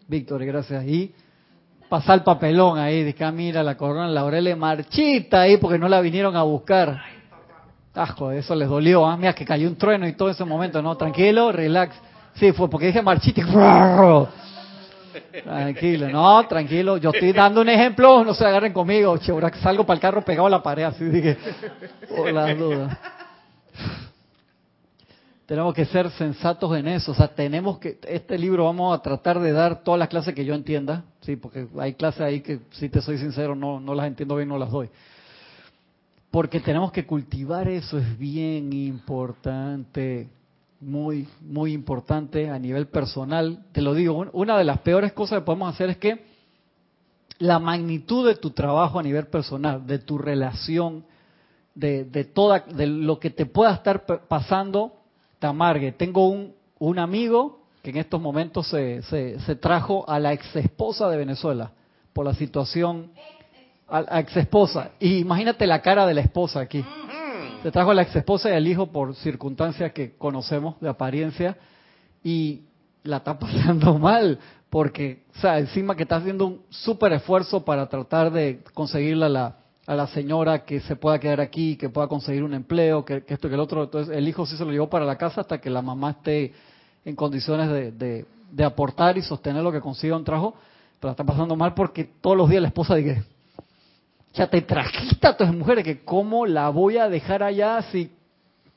Victory, 0.08 0.46
gracias. 0.46 0.86
Y 0.86 1.14
pasa 1.90 2.14
el 2.14 2.24
papelón 2.24 2.80
ahí, 2.80 3.12
que 3.12 3.26
ah, 3.26 3.32
mira 3.34 3.62
la 3.62 3.76
corona 3.76 4.08
de 4.08 4.14
laurel 4.14 4.48
es 4.48 4.58
marchita 4.58 5.42
ahí 5.42 5.58
porque 5.58 5.78
no 5.78 5.90
la 5.90 6.00
vinieron 6.00 6.38
a 6.38 6.44
buscar. 6.44 7.21
Asco, 7.94 8.32
eso 8.32 8.56
les 8.56 8.70
dolió, 8.70 9.06
¿ah? 9.06 9.18
Mira 9.18 9.34
que 9.34 9.44
cayó 9.44 9.68
un 9.68 9.76
trueno 9.76 10.08
y 10.08 10.14
todo 10.14 10.30
ese 10.30 10.46
momento, 10.46 10.82
¿no? 10.82 10.96
Tranquilo, 10.96 11.52
relax. 11.52 11.94
Sí, 12.36 12.54
fue 12.54 12.70
porque 12.70 12.88
dije 12.88 13.02
marchita 13.02 13.42
Tranquilo, 15.44 16.08
no, 16.08 16.48
tranquilo. 16.48 16.96
Yo 16.96 17.10
estoy 17.10 17.34
dando 17.34 17.60
un 17.60 17.68
ejemplo, 17.68 18.24
no 18.24 18.34
se 18.34 18.46
agarren 18.46 18.72
conmigo. 18.72 19.18
Che, 19.18 19.34
ahora 19.34 19.52
salgo 19.62 19.86
para 19.86 19.96
el 19.96 20.02
carro 20.02 20.24
pegado 20.24 20.48
a 20.48 20.50
la 20.50 20.64
pared, 20.64 20.84
así 20.84 21.04
dije, 21.04 21.38
por 22.16 22.32
las 22.32 22.58
dudas. 22.58 22.98
Tenemos 25.46 25.74
que 25.74 25.84
ser 25.84 26.10
sensatos 26.12 26.78
en 26.78 26.88
eso. 26.88 27.12
O 27.12 27.16
sea, 27.16 27.28
tenemos 27.28 27.78
que, 27.78 28.00
este 28.08 28.38
libro 28.38 28.64
vamos 28.64 28.98
a 28.98 29.02
tratar 29.02 29.38
de 29.42 29.52
dar 29.52 29.84
todas 29.84 30.00
las 30.00 30.08
clases 30.08 30.34
que 30.34 30.46
yo 30.46 30.54
entienda. 30.54 31.04
Sí, 31.20 31.36
porque 31.36 31.68
hay 31.78 31.96
clases 31.96 32.22
ahí 32.22 32.40
que, 32.40 32.60
si 32.72 32.88
te 32.88 33.02
soy 33.02 33.18
sincero, 33.18 33.54
no, 33.54 33.82
no 33.82 33.94
las 33.94 34.08
entiendo 34.08 34.38
bien, 34.38 34.48
no 34.48 34.58
las 34.58 34.72
doy 34.72 34.90
porque 36.32 36.62
tenemos 36.62 36.92
que 36.92 37.06
cultivar 37.06 37.68
eso, 37.68 37.98
es 37.98 38.18
bien 38.18 38.72
importante, 38.72 40.30
muy, 40.80 41.28
muy 41.42 41.74
importante 41.74 42.50
a 42.50 42.58
nivel 42.58 42.88
personal. 42.88 43.66
Te 43.74 43.82
lo 43.82 43.94
digo, 43.94 44.26
una 44.34 44.58
de 44.58 44.64
las 44.64 44.80
peores 44.80 45.12
cosas 45.14 45.40
que 45.40 45.46
podemos 45.46 45.74
hacer 45.74 45.90
es 45.90 45.98
que 45.98 46.26
la 47.38 47.60
magnitud 47.60 48.26
de 48.28 48.36
tu 48.36 48.52
trabajo 48.52 48.98
a 48.98 49.04
nivel 49.04 49.28
personal, 49.28 49.86
de 49.86 50.00
tu 50.00 50.18
relación, 50.18 51.04
de, 51.76 52.06
de, 52.06 52.24
toda, 52.24 52.60
de 52.60 52.88
lo 52.88 53.20
que 53.20 53.30
te 53.30 53.46
pueda 53.46 53.74
estar 53.74 54.06
pasando, 54.28 54.94
te 55.40 55.48
amargue. 55.48 55.92
Tengo 55.92 56.30
un, 56.30 56.54
un 56.80 57.00
amigo 57.00 57.62
que 57.82 57.90
en 57.90 57.98
estos 57.98 58.22
momentos 58.22 58.68
se, 58.68 59.02
se, 59.02 59.56
trajo 59.56 60.08
a 60.08 60.20
la 60.20 60.34
ex 60.34 60.56
esposa 60.56 61.10
de 61.10 61.18
Venezuela 61.18 61.72
por 62.14 62.26
la 62.26 62.34
situación, 62.36 63.12
a 63.92 64.20
ex 64.20 64.38
esposa. 64.38 64.92
Y 65.00 65.20
imagínate 65.20 65.68
la 65.68 65.82
cara 65.82 66.06
de 66.06 66.14
la 66.14 66.22
esposa 66.22 66.62
aquí. 66.62 66.84
Se 67.62 67.72
trajo 67.72 67.92
a 67.92 67.94
la 67.94 68.04
ex 68.04 68.16
esposa 68.16 68.50
y 68.50 68.54
al 68.54 68.68
hijo 68.68 68.88
por 68.88 69.16
circunstancias 69.16 69.92
que 69.92 70.16
conocemos 70.18 70.80
de 70.80 70.90
apariencia 70.90 71.58
y 72.24 72.62
la 73.04 73.18
está 73.18 73.38
pasando 73.40 73.98
mal 73.98 74.40
porque, 74.70 75.24
o 75.36 75.40
sea, 75.40 75.60
encima 75.60 75.96
que 75.96 76.04
está 76.04 76.16
haciendo 76.16 76.46
un 76.48 76.62
súper 76.70 77.12
esfuerzo 77.12 77.66
para 77.66 77.90
tratar 77.90 78.32
de 78.32 78.64
conseguirle 78.74 79.26
a 79.26 79.30
la, 79.30 79.56
a 79.86 79.96
la 79.96 80.08
señora 80.08 80.64
que 80.64 80.80
se 80.80 80.96
pueda 80.96 81.20
quedar 81.20 81.42
aquí, 81.42 81.76
que 81.76 81.90
pueda 81.90 82.08
conseguir 82.08 82.42
un 82.44 82.54
empleo, 82.54 83.04
que, 83.04 83.24
esto 83.28 83.50
que 83.50 83.56
el 83.56 83.60
otro. 83.60 83.84
Entonces, 83.84 84.16
el 84.16 84.26
hijo 84.30 84.46
sí 84.46 84.56
se 84.56 84.64
lo 84.64 84.72
llevó 84.72 84.90
para 84.90 85.04
la 85.04 85.18
casa 85.18 85.42
hasta 85.42 85.60
que 85.60 85.70
la 85.70 85.82
mamá 85.82 86.12
esté 86.12 86.54
en 87.04 87.18
condiciones 87.18 87.70
de, 87.70 88.26
de, 88.52 88.64
aportar 88.64 89.18
y 89.18 89.22
sostener 89.22 89.62
lo 89.62 89.74
que 89.74 89.82
consiga 89.82 90.16
un 90.16 90.24
trabajo, 90.24 90.56
pero 91.00 91.10
la 91.10 91.12
está 91.12 91.26
pasando 91.26 91.58
mal 91.58 91.74
porque 91.74 92.06
todos 92.06 92.38
los 92.38 92.50
días 92.50 92.62
la 92.62 92.70
esposa 92.70 92.96
dice, 92.96 93.24
ya 94.34 94.48
te 94.48 94.62
trajiste 94.62 95.28
a 95.28 95.36
tus 95.36 95.54
mujeres, 95.54 95.84
que 95.84 96.04
cómo 96.04 96.46
la 96.46 96.70
voy 96.70 96.98
a 96.98 97.10
dejar 97.10 97.44
allá 97.44 97.82
si 97.92 98.12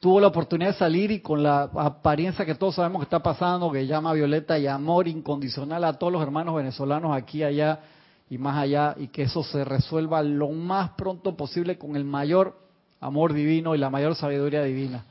tuvo 0.01 0.21
la 0.21 0.27
oportunidad 0.27 0.73
de 0.73 0.79
salir 0.79 1.11
y 1.11 1.21
con 1.21 1.43
la 1.43 1.63
apariencia 1.63 2.45
que 2.45 2.55
todos 2.55 2.75
sabemos 2.75 3.01
que 3.01 3.05
está 3.05 3.23
pasando, 3.23 3.71
que 3.71 3.87
llama 3.87 4.13
Violeta 4.13 4.59
y 4.59 4.67
amor 4.67 5.09
incondicional 5.09 5.85
a 5.85 5.95
todos 5.95 6.13
los 6.13 6.23
hermanos 6.23 6.57
venezolanos 6.57 7.17
aquí, 7.17 7.43
allá 7.43 7.81
y 8.29 8.37
más 8.37 8.57
allá, 8.59 8.95
y 8.99 9.09
que 9.09 9.23
eso 9.23 9.43
se 9.43 9.65
resuelva 9.65 10.23
lo 10.23 10.51
más 10.51 10.91
pronto 10.91 11.37
posible 11.37 11.79
con 11.79 11.97
el 11.97 12.05
mayor 12.05 12.59
amor 13.01 13.33
divino 13.33 13.75
y 13.75 13.79
la 13.79 13.91
mayor 13.91 14.15
sabiduría 14.17 14.63
divina 14.63 15.05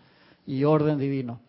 y 0.45 0.63
orden 0.63 0.97
divino. 0.97 1.39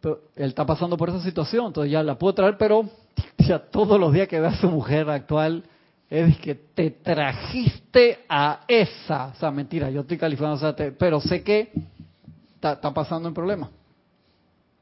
Pero 0.00 0.20
él 0.36 0.48
está 0.48 0.64
pasando 0.64 0.96
por 0.96 1.10
esa 1.10 1.20
situación, 1.20 1.66
entonces 1.66 1.92
ya 1.92 2.02
la 2.02 2.18
puedo 2.18 2.34
traer, 2.34 2.56
pero 2.56 2.88
ya 3.38 3.58
todos 3.58 4.00
los 4.00 4.12
días 4.12 4.26
que 4.26 4.40
ve 4.40 4.46
a 4.46 4.56
su 4.56 4.68
mujer 4.70 5.10
actual 5.10 5.64
es 6.08 6.38
que 6.38 6.54
te 6.54 6.90
trajiste 6.90 8.20
a 8.28 8.60
esa, 8.68 9.28
o 9.28 9.34
sea, 9.34 9.50
mentira, 9.50 9.90
yo 9.90 10.02
estoy 10.02 10.16
calificando, 10.16 10.74
pero 10.98 11.20
sé 11.20 11.42
que 11.42 11.72
está, 12.54 12.78
pasando 12.92 13.28
un 13.28 13.34
problema. 13.34 13.70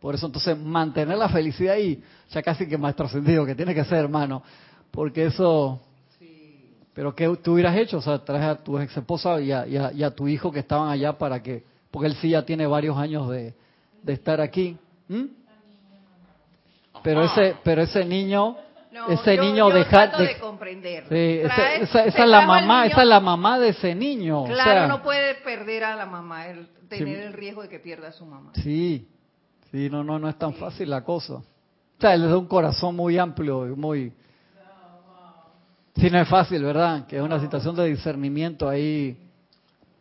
Por 0.00 0.14
eso 0.14 0.26
entonces 0.26 0.58
mantener 0.58 1.16
la 1.16 1.30
felicidad 1.30 1.74
ahí, 1.74 2.02
ya 2.30 2.42
casi 2.42 2.68
que 2.68 2.76
más 2.76 2.94
trascendido 2.94 3.46
que 3.46 3.54
tiene 3.54 3.74
que 3.74 3.84
ser, 3.84 3.98
hermano, 3.98 4.42
porque 4.90 5.26
eso... 5.26 5.80
Pero 6.92 7.12
¿qué 7.12 7.36
tú 7.42 7.54
hubieras 7.54 7.76
hecho? 7.76 7.98
O 7.98 8.00
sea, 8.00 8.24
traes 8.24 8.44
a 8.44 8.54
tu 8.62 8.78
ex 8.78 8.96
esposa 8.96 9.40
y 9.40 9.50
a, 9.50 10.10
tu 10.14 10.28
hijo 10.28 10.52
que 10.52 10.60
estaban 10.60 10.88
allá 10.88 11.18
para 11.18 11.42
que, 11.42 11.64
porque 11.90 12.06
él 12.06 12.14
sí 12.20 12.30
ya 12.30 12.46
tiene 12.46 12.68
varios 12.68 12.96
años 12.96 13.28
de, 13.30 13.52
estar 14.06 14.40
aquí. 14.40 14.76
¿Mm? 15.08 15.24
Pero 17.02 17.24
ese, 17.24 17.56
pero 17.64 17.82
ese 17.82 18.04
niño, 18.04 18.56
ese 19.08 19.36
niño 19.36 19.70
dejar 19.70 20.16
de, 20.16 20.38
comprender. 20.38 21.12
esa, 21.12 22.04
es 22.04 22.28
la 22.28 22.46
mamá, 22.46 22.86
esa 22.86 23.02
es 23.02 23.08
la 23.08 23.20
mamá 23.20 23.58
de 23.58 23.68
ese 23.68 23.94
niño. 23.94 24.44
Claro, 24.44 24.88
no 24.88 25.02
puede 25.02 25.34
perder 25.36 25.84
a 25.84 25.96
la 25.96 26.06
mamá. 26.06 26.48
Él 26.48 26.68
tener 26.88 27.20
el 27.20 27.32
riesgo 27.32 27.62
de 27.62 27.68
que 27.68 27.78
pierda 27.78 28.08
a 28.08 28.12
su 28.12 28.24
mamá. 28.24 28.52
Sí, 28.54 29.08
sí, 29.70 29.88
no, 29.90 30.04
no, 30.04 30.18
no 30.18 30.28
es 30.28 30.38
tan 30.38 30.54
fácil 30.54 30.90
la 30.90 31.02
cosa. 31.02 31.34
O 31.34 32.00
sea, 32.00 32.14
él 32.14 32.24
es 32.24 32.30
de 32.30 32.36
un 32.36 32.46
corazón 32.46 32.96
muy 32.96 33.18
amplio 33.18 33.66
y 33.66 33.70
muy... 33.70 34.12
Sí, 35.96 36.10
no 36.10 36.20
es 36.20 36.28
fácil, 36.28 36.62
¿verdad? 36.62 37.06
Que 37.06 37.16
es 37.16 37.22
una 37.22 37.40
situación 37.40 37.76
de 37.76 37.86
discernimiento 37.86 38.68
ahí, 38.68 39.16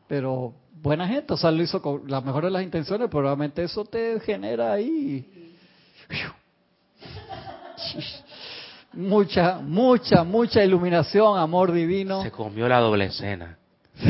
pero 0.07 0.53
buena 0.81 1.07
gente, 1.07 1.33
o 1.33 1.37
sea, 1.37 1.51
lo 1.51 1.61
hizo 1.61 1.81
con 1.81 2.01
las 2.07 2.23
mejores 2.23 2.47
de 2.47 2.51
las 2.51 2.63
intenciones, 2.63 3.09
probablemente 3.09 3.63
eso 3.63 3.85
te 3.85 4.19
genera 4.21 4.73
ahí 4.73 5.53
mucha, 8.93 9.59
mucha, 9.59 10.23
mucha 10.23 10.63
iluminación, 10.63 11.37
amor 11.37 11.71
divino. 11.71 12.21
Se 12.23 12.31
comió 12.31 12.67
la 12.67 12.79
doble 12.79 13.11
cena. 13.11 13.57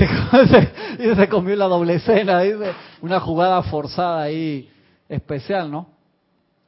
Se, 0.97 1.15
se 1.15 1.29
comió 1.29 1.55
la 1.55 1.65
doble 1.65 1.99
cena, 1.99 2.41
dice, 2.41 2.71
una 3.01 3.19
jugada 3.19 3.61
forzada 3.63 4.21
ahí 4.21 4.69
especial, 5.09 5.69
¿no? 5.69 5.87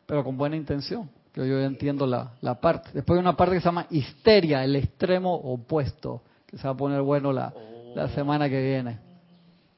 Pero 0.06 0.24
con 0.24 0.38
buena 0.38 0.56
intención, 0.56 1.10
que 1.32 1.48
yo 1.48 1.60
entiendo 1.60 2.06
la, 2.06 2.32
la 2.42 2.56
parte. 2.60 2.90
Después 2.94 3.18
hay 3.18 3.22
una 3.22 3.38
parte 3.38 3.56
que 3.56 3.62
se 3.62 3.66
llama 3.66 3.88
histeria, 3.90 4.64
el 4.64 4.76
extremo 4.76 5.34
opuesto, 5.34 6.22
que 6.46 6.58
se 6.58 6.64
va 6.64 6.74
a 6.74 6.78
poner 6.78 7.02
bueno 7.02 7.32
la, 7.32 7.54
la 7.96 8.10
semana 8.10 8.50
que 8.50 8.62
viene. 8.62 9.00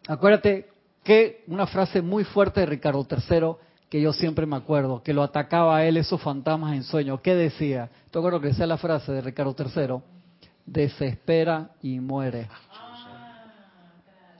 Acuérdate 0.07 0.69
que 1.03 1.43
una 1.47 1.67
frase 1.67 2.01
muy 2.01 2.23
fuerte 2.23 2.61
de 2.61 2.65
Ricardo 2.65 3.05
III, 3.09 3.55
que 3.89 4.01
yo 4.01 4.13
siempre 4.13 4.45
me 4.45 4.55
acuerdo, 4.55 5.01
que 5.01 5.13
lo 5.13 5.23
atacaba 5.23 5.77
a 5.77 5.85
él 5.85 5.97
esos 5.97 6.21
fantasmas 6.21 6.75
en 6.75 6.83
sueños. 6.83 7.21
¿Qué 7.21 7.35
decía? 7.35 7.89
Yo 8.13 8.23
creo 8.23 8.41
que 8.41 8.47
decía 8.47 8.67
la 8.67 8.77
frase 8.77 9.11
de 9.11 9.21
Ricardo 9.21 9.55
III, 9.57 10.01
desespera 10.65 11.71
y 11.81 11.99
muere 11.99 12.47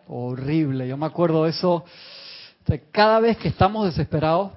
horrible. 0.08 0.88
Yo 0.88 0.98
me 0.98 1.06
acuerdo 1.06 1.46
eso. 1.48 1.84
Cada 2.92 3.20
vez 3.20 3.38
que 3.38 3.48
estamos 3.48 3.86
desesperados, 3.86 4.52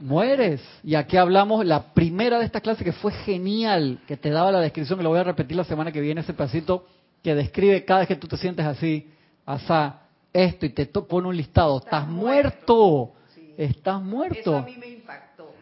mueres. 0.00 0.60
Y 0.82 0.94
aquí 0.94 1.16
hablamos 1.16 1.64
la 1.64 1.94
primera 1.94 2.38
de 2.38 2.44
esta 2.44 2.60
clase 2.60 2.84
que 2.84 2.92
fue 2.92 3.12
genial, 3.12 4.00
que 4.06 4.16
te 4.16 4.30
daba 4.30 4.52
la 4.52 4.60
descripción, 4.60 4.98
que 4.98 5.02
lo 5.02 5.10
voy 5.10 5.20
a 5.20 5.24
repetir 5.24 5.56
la 5.56 5.64
semana 5.64 5.92
que 5.92 6.00
viene, 6.00 6.20
ese 6.20 6.34
pasito 6.34 6.86
que 7.22 7.34
describe 7.34 7.84
cada 7.84 8.00
vez 8.00 8.08
que 8.08 8.16
tú 8.16 8.28
te 8.28 8.36
sientes 8.36 8.66
así, 8.66 9.10
asá, 9.46 10.00
esto, 10.32 10.66
y 10.66 10.70
te 10.70 10.84
pone 10.86 11.28
un 11.28 11.36
listado. 11.36 11.78
Estás, 11.78 12.06
muerto. 12.06 13.12
Estás 13.56 14.00
muerto. 14.00 14.38
Eso 14.38 14.56
a 14.56 14.62
mí 14.62 14.76
me 14.76 14.88
impactó. 14.88 15.54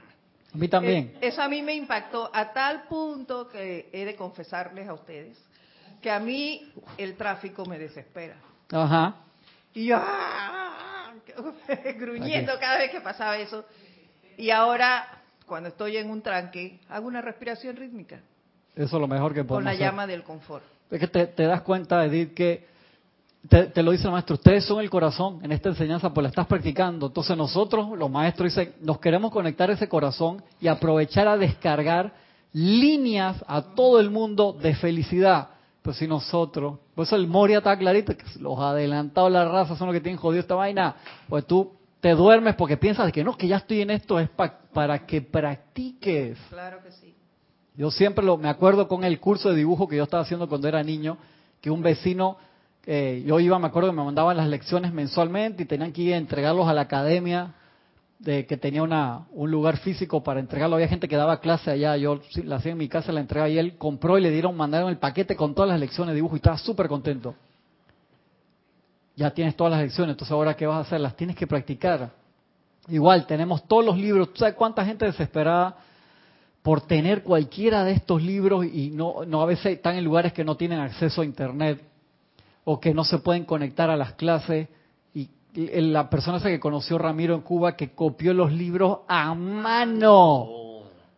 A 0.54 0.56
mí 0.56 0.68
también. 0.68 1.14
Eh, 1.20 1.28
eso 1.28 1.42
a 1.42 1.48
mí 1.48 1.62
me 1.62 1.74
impactó 1.74 2.30
a 2.32 2.52
tal 2.52 2.84
punto 2.84 3.48
que 3.48 3.88
he 3.92 4.04
de 4.04 4.16
confesarles 4.16 4.88
a 4.88 4.94
ustedes 4.94 5.38
que 6.02 6.10
a 6.10 6.18
mí 6.18 6.72
el 6.98 7.16
tráfico 7.16 7.64
me 7.64 7.78
desespera. 7.78 8.34
Ajá. 8.70 9.14
Y 9.72 9.86
yo, 9.86 9.96
¡ah! 9.98 11.12
gruñendo 11.98 12.52
cada 12.60 12.78
vez 12.78 12.90
que 12.90 13.00
pasaba 13.00 13.38
eso. 13.38 13.64
Y 14.36 14.50
ahora, 14.50 15.22
cuando 15.46 15.68
estoy 15.68 15.96
en 15.96 16.10
un 16.10 16.20
tranque, 16.20 16.80
hago 16.88 17.06
una 17.06 17.22
respiración 17.22 17.76
rítmica. 17.76 18.20
Eso 18.74 18.96
es 18.96 19.00
lo 19.00 19.06
mejor 19.06 19.32
que 19.32 19.44
podemos 19.44 19.58
Con 19.58 19.64
la 19.64 19.74
llama 19.74 20.06
del 20.06 20.24
confort. 20.24 20.64
Es 20.90 20.98
que 20.98 21.06
te, 21.06 21.42
das 21.44 21.62
cuenta, 21.62 22.04
Edith, 22.04 22.34
que 22.34 22.66
te, 23.48 23.82
lo 23.82 23.90
dice 23.90 24.04
el 24.04 24.12
maestro, 24.12 24.34
ustedes 24.34 24.64
son 24.64 24.80
el 24.80 24.88
corazón 24.88 25.40
en 25.42 25.52
esta 25.52 25.68
enseñanza, 25.68 26.12
pues 26.12 26.22
la 26.22 26.28
estás 26.28 26.46
practicando. 26.46 27.06
Entonces 27.06 27.36
nosotros, 27.36 27.98
los 27.98 28.10
maestros, 28.10 28.54
dicen, 28.54 28.74
nos 28.80 28.98
queremos 28.98 29.32
conectar 29.32 29.70
ese 29.70 29.88
corazón 29.88 30.42
y 30.60 30.68
aprovechar 30.68 31.26
a 31.26 31.36
descargar 31.36 32.12
líneas 32.52 33.42
a 33.48 33.62
todo 33.74 33.98
el 34.00 34.10
mundo 34.10 34.52
de 34.52 34.74
felicidad. 34.74 35.48
Pues 35.82 35.96
si 35.96 36.06
nosotros, 36.06 36.78
por 36.94 37.04
eso 37.04 37.16
el 37.16 37.26
Moria 37.26 37.58
está 37.58 37.76
clarito, 37.76 38.16
que 38.16 38.24
los 38.38 38.58
adelantados 38.60 39.32
de 39.32 39.38
la 39.38 39.48
raza 39.48 39.74
son 39.74 39.88
los 39.88 39.94
que 39.94 40.00
tienen 40.00 40.20
jodido 40.20 40.40
esta 40.40 40.54
vaina, 40.54 40.94
pues 41.28 41.44
tú 41.44 41.72
te 42.00 42.10
duermes 42.10 42.54
porque 42.54 42.76
piensas 42.76 43.10
que 43.10 43.24
no, 43.24 43.36
que 43.36 43.48
ya 43.48 43.56
estoy 43.56 43.80
en 43.80 43.90
esto, 43.90 44.20
es 44.20 44.28
para 44.28 45.04
que 45.04 45.20
practiques. 45.20 46.38
Claro 46.50 46.80
que 46.84 46.92
sí. 46.92 47.14
Yo 47.74 47.90
siempre 47.90 48.24
lo, 48.24 48.36
me 48.36 48.48
acuerdo 48.48 48.86
con 48.86 49.02
el 49.02 49.18
curso 49.18 49.50
de 49.50 49.56
dibujo 49.56 49.88
que 49.88 49.96
yo 49.96 50.04
estaba 50.04 50.22
haciendo 50.22 50.48
cuando 50.48 50.68
era 50.68 50.82
niño, 50.82 51.16
que 51.60 51.70
un 51.70 51.82
vecino, 51.82 52.36
eh, 52.84 53.22
yo 53.24 53.38
iba, 53.38 53.58
me 53.58 53.68
acuerdo 53.68 53.90
que 53.90 53.96
me 53.96 54.04
mandaban 54.04 54.36
las 54.36 54.48
lecciones 54.48 54.92
mensualmente 54.92 55.62
y 55.62 55.66
tenían 55.66 55.92
que 55.92 56.02
ir 56.02 56.14
a 56.14 56.16
entregarlos 56.16 56.68
a 56.68 56.74
la 56.74 56.82
academia 56.82 57.54
de 58.18 58.46
que 58.46 58.56
tenía 58.56 58.82
una, 58.82 59.26
un 59.32 59.50
lugar 59.50 59.78
físico 59.78 60.22
para 60.22 60.40
entregarlo. 60.40 60.76
Había 60.76 60.88
gente 60.88 61.08
que 61.08 61.16
daba 61.16 61.40
clase 61.40 61.70
allá, 61.70 61.96
yo 61.96 62.20
la 62.44 62.56
hacía 62.56 62.72
en 62.72 62.78
mi 62.78 62.88
casa, 62.88 63.12
la 63.12 63.20
entregaba 63.20 63.48
y 63.48 63.58
él 63.58 63.76
compró 63.78 64.18
y 64.18 64.22
le 64.22 64.30
dieron, 64.30 64.56
mandaron 64.56 64.90
el 64.90 64.98
paquete 64.98 65.36
con 65.36 65.54
todas 65.54 65.70
las 65.70 65.78
lecciones 65.78 66.12
de 66.12 66.16
dibujo 66.16 66.36
y 66.36 66.38
estaba 66.38 66.58
súper 66.58 66.88
contento. 66.88 67.34
Ya 69.14 69.30
tienes 69.30 69.56
todas 69.56 69.72
las 69.72 69.82
lecciones, 69.82 70.14
entonces 70.14 70.32
ahora 70.32 70.54
qué 70.54 70.66
vas 70.66 70.78
a 70.78 70.80
hacer? 70.80 71.00
Las 71.00 71.16
tienes 71.16 71.36
que 71.36 71.46
practicar. 71.46 72.10
Igual, 72.88 73.26
tenemos 73.26 73.66
todos 73.68 73.84
los 73.84 73.96
libros. 73.96 74.32
¿Tú 74.32 74.38
sabes 74.38 74.54
cuánta 74.54 74.84
gente 74.84 75.04
desesperada 75.04 75.76
por 76.62 76.80
tener 76.80 77.22
cualquiera 77.22 77.84
de 77.84 77.92
estos 77.92 78.22
libros 78.22 78.64
y 78.64 78.90
no, 78.90 79.24
no 79.26 79.42
a 79.42 79.46
veces 79.46 79.66
están 79.66 79.96
en 79.96 80.04
lugares 80.04 80.32
que 80.32 80.44
no 80.44 80.56
tienen 80.56 80.78
acceso 80.80 81.22
a 81.22 81.24
internet 81.24 81.91
o 82.64 82.80
que 82.80 82.94
no 82.94 83.04
se 83.04 83.18
pueden 83.18 83.44
conectar 83.44 83.90
a 83.90 83.96
las 83.96 84.14
clases? 84.14 84.68
la 85.54 86.08
persona 86.08 86.38
esa 86.38 86.48
que 86.48 86.58
conoció 86.58 86.96
Ramiro 86.96 87.34
en 87.34 87.42
Cuba 87.42 87.76
que 87.76 87.90
copió 87.90 88.32
los 88.32 88.52
libros 88.52 89.00
a 89.06 89.34
mano. 89.34 90.48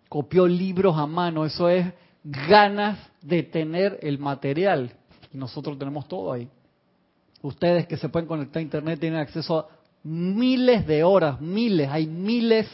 Copió 0.09 0.49
libros 0.49 0.97
a 0.99 1.07
mano. 1.07 1.45
Eso 1.45 1.69
es 1.69 1.87
ganas 2.25 2.99
de 3.23 3.45
tener 3.45 3.99
el 4.03 4.19
material. 4.19 4.93
Y 5.33 5.39
nosotros 5.39 5.79
tenemos 5.79 6.09
todo 6.09 6.33
ahí. 6.33 6.49
Ustedes 7.43 7.87
que 7.87 7.97
se 7.97 8.09
pueden 8.09 8.27
conectar 8.27 8.59
a 8.59 8.63
Internet 8.63 8.99
tienen 8.99 9.21
acceso 9.21 9.59
a 9.59 9.69
miles 10.03 10.87
de 10.87 11.03
horas, 11.03 11.41
miles, 11.41 11.89
hay 11.91 12.07
miles 12.07 12.67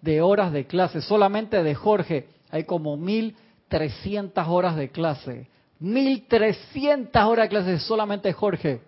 de 0.00 0.20
horas 0.20 0.52
de 0.52 0.66
clase. 0.66 1.00
Solamente 1.00 1.62
de 1.62 1.74
Jorge 1.74 2.28
hay 2.50 2.64
como 2.64 2.96
1300 2.96 4.46
horas 4.48 4.76
de 4.76 4.90
clase. 4.90 5.48
1300 5.78 7.22
horas 7.24 7.44
de 7.44 7.48
clase 7.48 7.78
solamente 7.80 8.32
Jorge. 8.32 8.80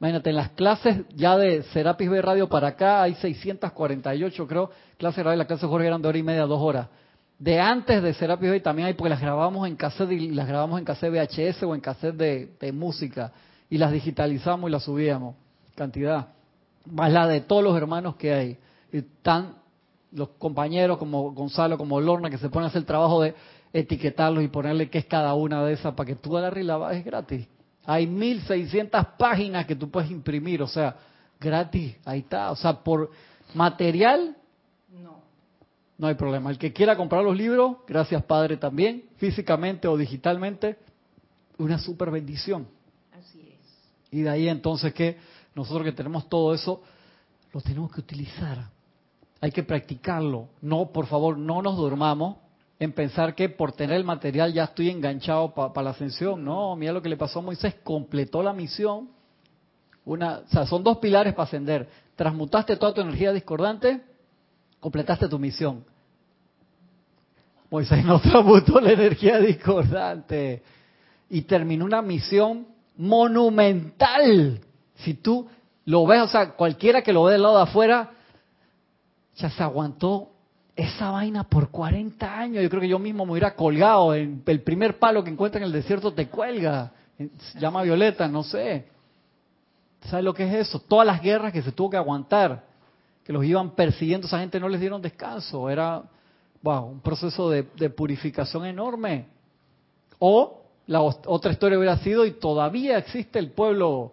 Imagínate, 0.00 0.30
en 0.30 0.36
las 0.36 0.50
clases 0.50 1.02
ya 1.16 1.36
de 1.36 1.64
Serapis 1.64 2.08
B 2.08 2.22
Radio 2.22 2.48
para 2.48 2.68
acá 2.68 3.02
hay 3.02 3.14
648, 3.14 4.46
creo, 4.46 4.70
clases 4.96 5.24
radio. 5.24 5.38
Las 5.38 5.48
clases 5.48 5.62
de 5.62 5.68
Jorge 5.68 5.88
eran 5.88 6.00
de 6.00 6.08
hora 6.08 6.18
y 6.18 6.22
media, 6.22 6.42
dos 6.42 6.60
horas. 6.60 6.88
De 7.38 7.60
antes 7.60 8.02
de 8.02 8.14
Serapis 8.14 8.50
B 8.50 8.60
también 8.60 8.86
hay, 8.86 8.94
porque 8.94 9.10
las 9.10 9.20
grabamos 9.20 9.66
en 9.66 9.74
cassette 9.74 10.12
y 10.12 10.30
las 10.30 10.46
grabamos 10.46 10.78
en 10.78 10.84
cassette 10.84 11.12
VHS 11.12 11.64
o 11.64 11.74
en 11.74 11.80
cassette 11.80 12.14
de, 12.14 12.56
de 12.60 12.72
música. 12.72 13.32
Y 13.68 13.78
las 13.78 13.90
digitalizamos 13.90 14.70
y 14.70 14.72
las 14.72 14.84
subíamos. 14.84 15.34
Cantidad. 15.74 16.28
Más 16.86 17.12
la 17.12 17.26
de 17.26 17.40
todos 17.40 17.64
los 17.64 17.76
hermanos 17.76 18.14
que 18.16 18.32
hay. 18.32 18.58
Y 18.92 18.98
están 18.98 19.56
los 20.12 20.30
compañeros 20.38 20.98
como 20.98 21.32
Gonzalo, 21.32 21.76
como 21.76 22.00
Lorna, 22.00 22.30
que 22.30 22.38
se 22.38 22.48
ponen 22.48 22.64
a 22.64 22.68
hacer 22.68 22.80
el 22.80 22.86
trabajo 22.86 23.22
de 23.22 23.34
etiquetarlos 23.72 24.42
y 24.42 24.48
ponerle 24.48 24.90
qué 24.90 24.98
es 24.98 25.06
cada 25.06 25.34
una 25.34 25.64
de 25.64 25.74
esas 25.74 25.94
para 25.94 26.06
que 26.06 26.16
tú 26.16 26.36
agarres 26.36 26.64
y 26.64 26.66
la 26.66 26.76
bajes 26.76 27.04
gratis. 27.04 27.46
Hay 27.84 28.06
1600 28.06 29.06
páginas 29.18 29.66
que 29.66 29.74
tú 29.74 29.90
puedes 29.90 30.10
imprimir, 30.10 30.62
o 30.62 30.66
sea, 30.66 30.96
gratis, 31.40 31.96
ahí 32.04 32.20
está. 32.20 32.50
O 32.50 32.56
sea, 32.56 32.82
por 32.82 33.10
material, 33.54 34.36
no. 35.02 35.22
No 35.96 36.06
hay 36.06 36.14
problema. 36.14 36.50
El 36.50 36.58
que 36.58 36.72
quiera 36.72 36.96
comprar 36.96 37.24
los 37.24 37.36
libros, 37.36 37.78
gracias 37.86 38.22
Padre 38.24 38.56
también, 38.56 39.04
físicamente 39.16 39.88
o 39.88 39.96
digitalmente, 39.96 40.78
una 41.58 41.78
super 41.78 42.10
bendición. 42.10 42.68
Así 43.12 43.40
es. 43.40 44.12
Y 44.12 44.22
de 44.22 44.30
ahí 44.30 44.48
entonces 44.48 44.92
que 44.92 45.16
nosotros 45.54 45.84
que 45.84 45.92
tenemos 45.92 46.28
todo 46.28 46.54
eso, 46.54 46.82
lo 47.52 47.60
tenemos 47.60 47.92
que 47.92 48.00
utilizar. 48.00 48.70
Hay 49.40 49.50
que 49.50 49.62
practicarlo. 49.62 50.48
No, 50.60 50.90
por 50.92 51.06
favor, 51.06 51.38
no 51.38 51.62
nos 51.62 51.76
durmamos 51.76 52.36
en 52.80 52.92
pensar 52.92 53.34
que 53.34 53.48
por 53.48 53.72
tener 53.72 53.96
el 53.96 54.04
material 54.04 54.52
ya 54.52 54.64
estoy 54.64 54.90
enganchado 54.90 55.52
para 55.52 55.82
la 55.82 55.90
ascensión. 55.90 56.44
No, 56.44 56.76
mira 56.76 56.92
lo 56.92 57.02
que 57.02 57.08
le 57.08 57.16
pasó 57.16 57.40
a 57.40 57.42
Moisés, 57.42 57.74
completó 57.82 58.42
la 58.42 58.52
misión. 58.52 59.10
Una, 60.04 60.38
o 60.38 60.48
sea, 60.48 60.66
son 60.66 60.84
dos 60.84 60.98
pilares 60.98 61.34
para 61.34 61.44
ascender. 61.44 61.88
Transmutaste 62.14 62.76
toda 62.76 62.94
tu 62.94 63.00
energía 63.00 63.32
discordante, 63.32 64.02
completaste 64.80 65.28
tu 65.28 65.38
misión. 65.38 65.84
Moisés 67.70 68.04
no 68.04 68.20
transmutó 68.20 68.80
la 68.80 68.92
energía 68.92 69.38
discordante 69.38 70.62
y 71.28 71.42
terminó 71.42 71.84
una 71.84 72.00
misión 72.00 72.68
monumental. 72.96 74.60
Si 74.96 75.14
tú 75.14 75.48
lo 75.84 76.06
ves, 76.06 76.22
o 76.22 76.28
sea, 76.28 76.52
cualquiera 76.52 77.02
que 77.02 77.12
lo 77.12 77.24
ve 77.24 77.32
del 77.32 77.42
lado 77.42 77.56
de 77.56 77.62
afuera, 77.64 78.12
ya 79.36 79.50
se 79.50 79.62
aguantó 79.62 80.30
esa 80.78 81.10
vaina 81.10 81.42
por 81.42 81.70
40 81.70 82.38
años. 82.38 82.62
Yo 82.62 82.70
creo 82.70 82.80
que 82.80 82.88
yo 82.88 83.00
mismo 83.00 83.26
me 83.26 83.32
hubiera 83.32 83.56
colgado. 83.56 84.14
En 84.14 84.44
el 84.46 84.62
primer 84.62 85.00
palo 85.00 85.24
que 85.24 85.30
encuentra 85.30 85.58
en 85.58 85.64
el 85.64 85.72
desierto 85.72 86.12
te 86.14 86.28
cuelga. 86.28 86.92
Llama 87.56 87.82
Violeta, 87.82 88.28
no 88.28 88.44
sé. 88.44 88.86
¿Sabes 90.02 90.24
lo 90.24 90.32
que 90.32 90.44
es 90.44 90.68
eso? 90.68 90.78
Todas 90.78 91.04
las 91.04 91.20
guerras 91.20 91.52
que 91.52 91.62
se 91.62 91.72
tuvo 91.72 91.90
que 91.90 91.96
aguantar, 91.96 92.64
que 93.24 93.32
los 93.32 93.44
iban 93.44 93.72
persiguiendo, 93.72 94.28
esa 94.28 94.38
gente 94.38 94.60
no 94.60 94.68
les 94.68 94.80
dieron 94.80 95.02
descanso. 95.02 95.68
Era 95.68 96.04
wow, 96.62 96.84
un 96.84 97.00
proceso 97.00 97.50
de, 97.50 97.66
de 97.76 97.90
purificación 97.90 98.64
enorme. 98.64 99.26
O 100.20 100.62
la 100.86 101.02
otra 101.02 101.50
historia 101.50 101.76
hubiera 101.76 101.98
sido, 101.98 102.24
y 102.24 102.34
todavía 102.34 102.98
existe 102.98 103.40
el 103.40 103.50
pueblo 103.50 104.12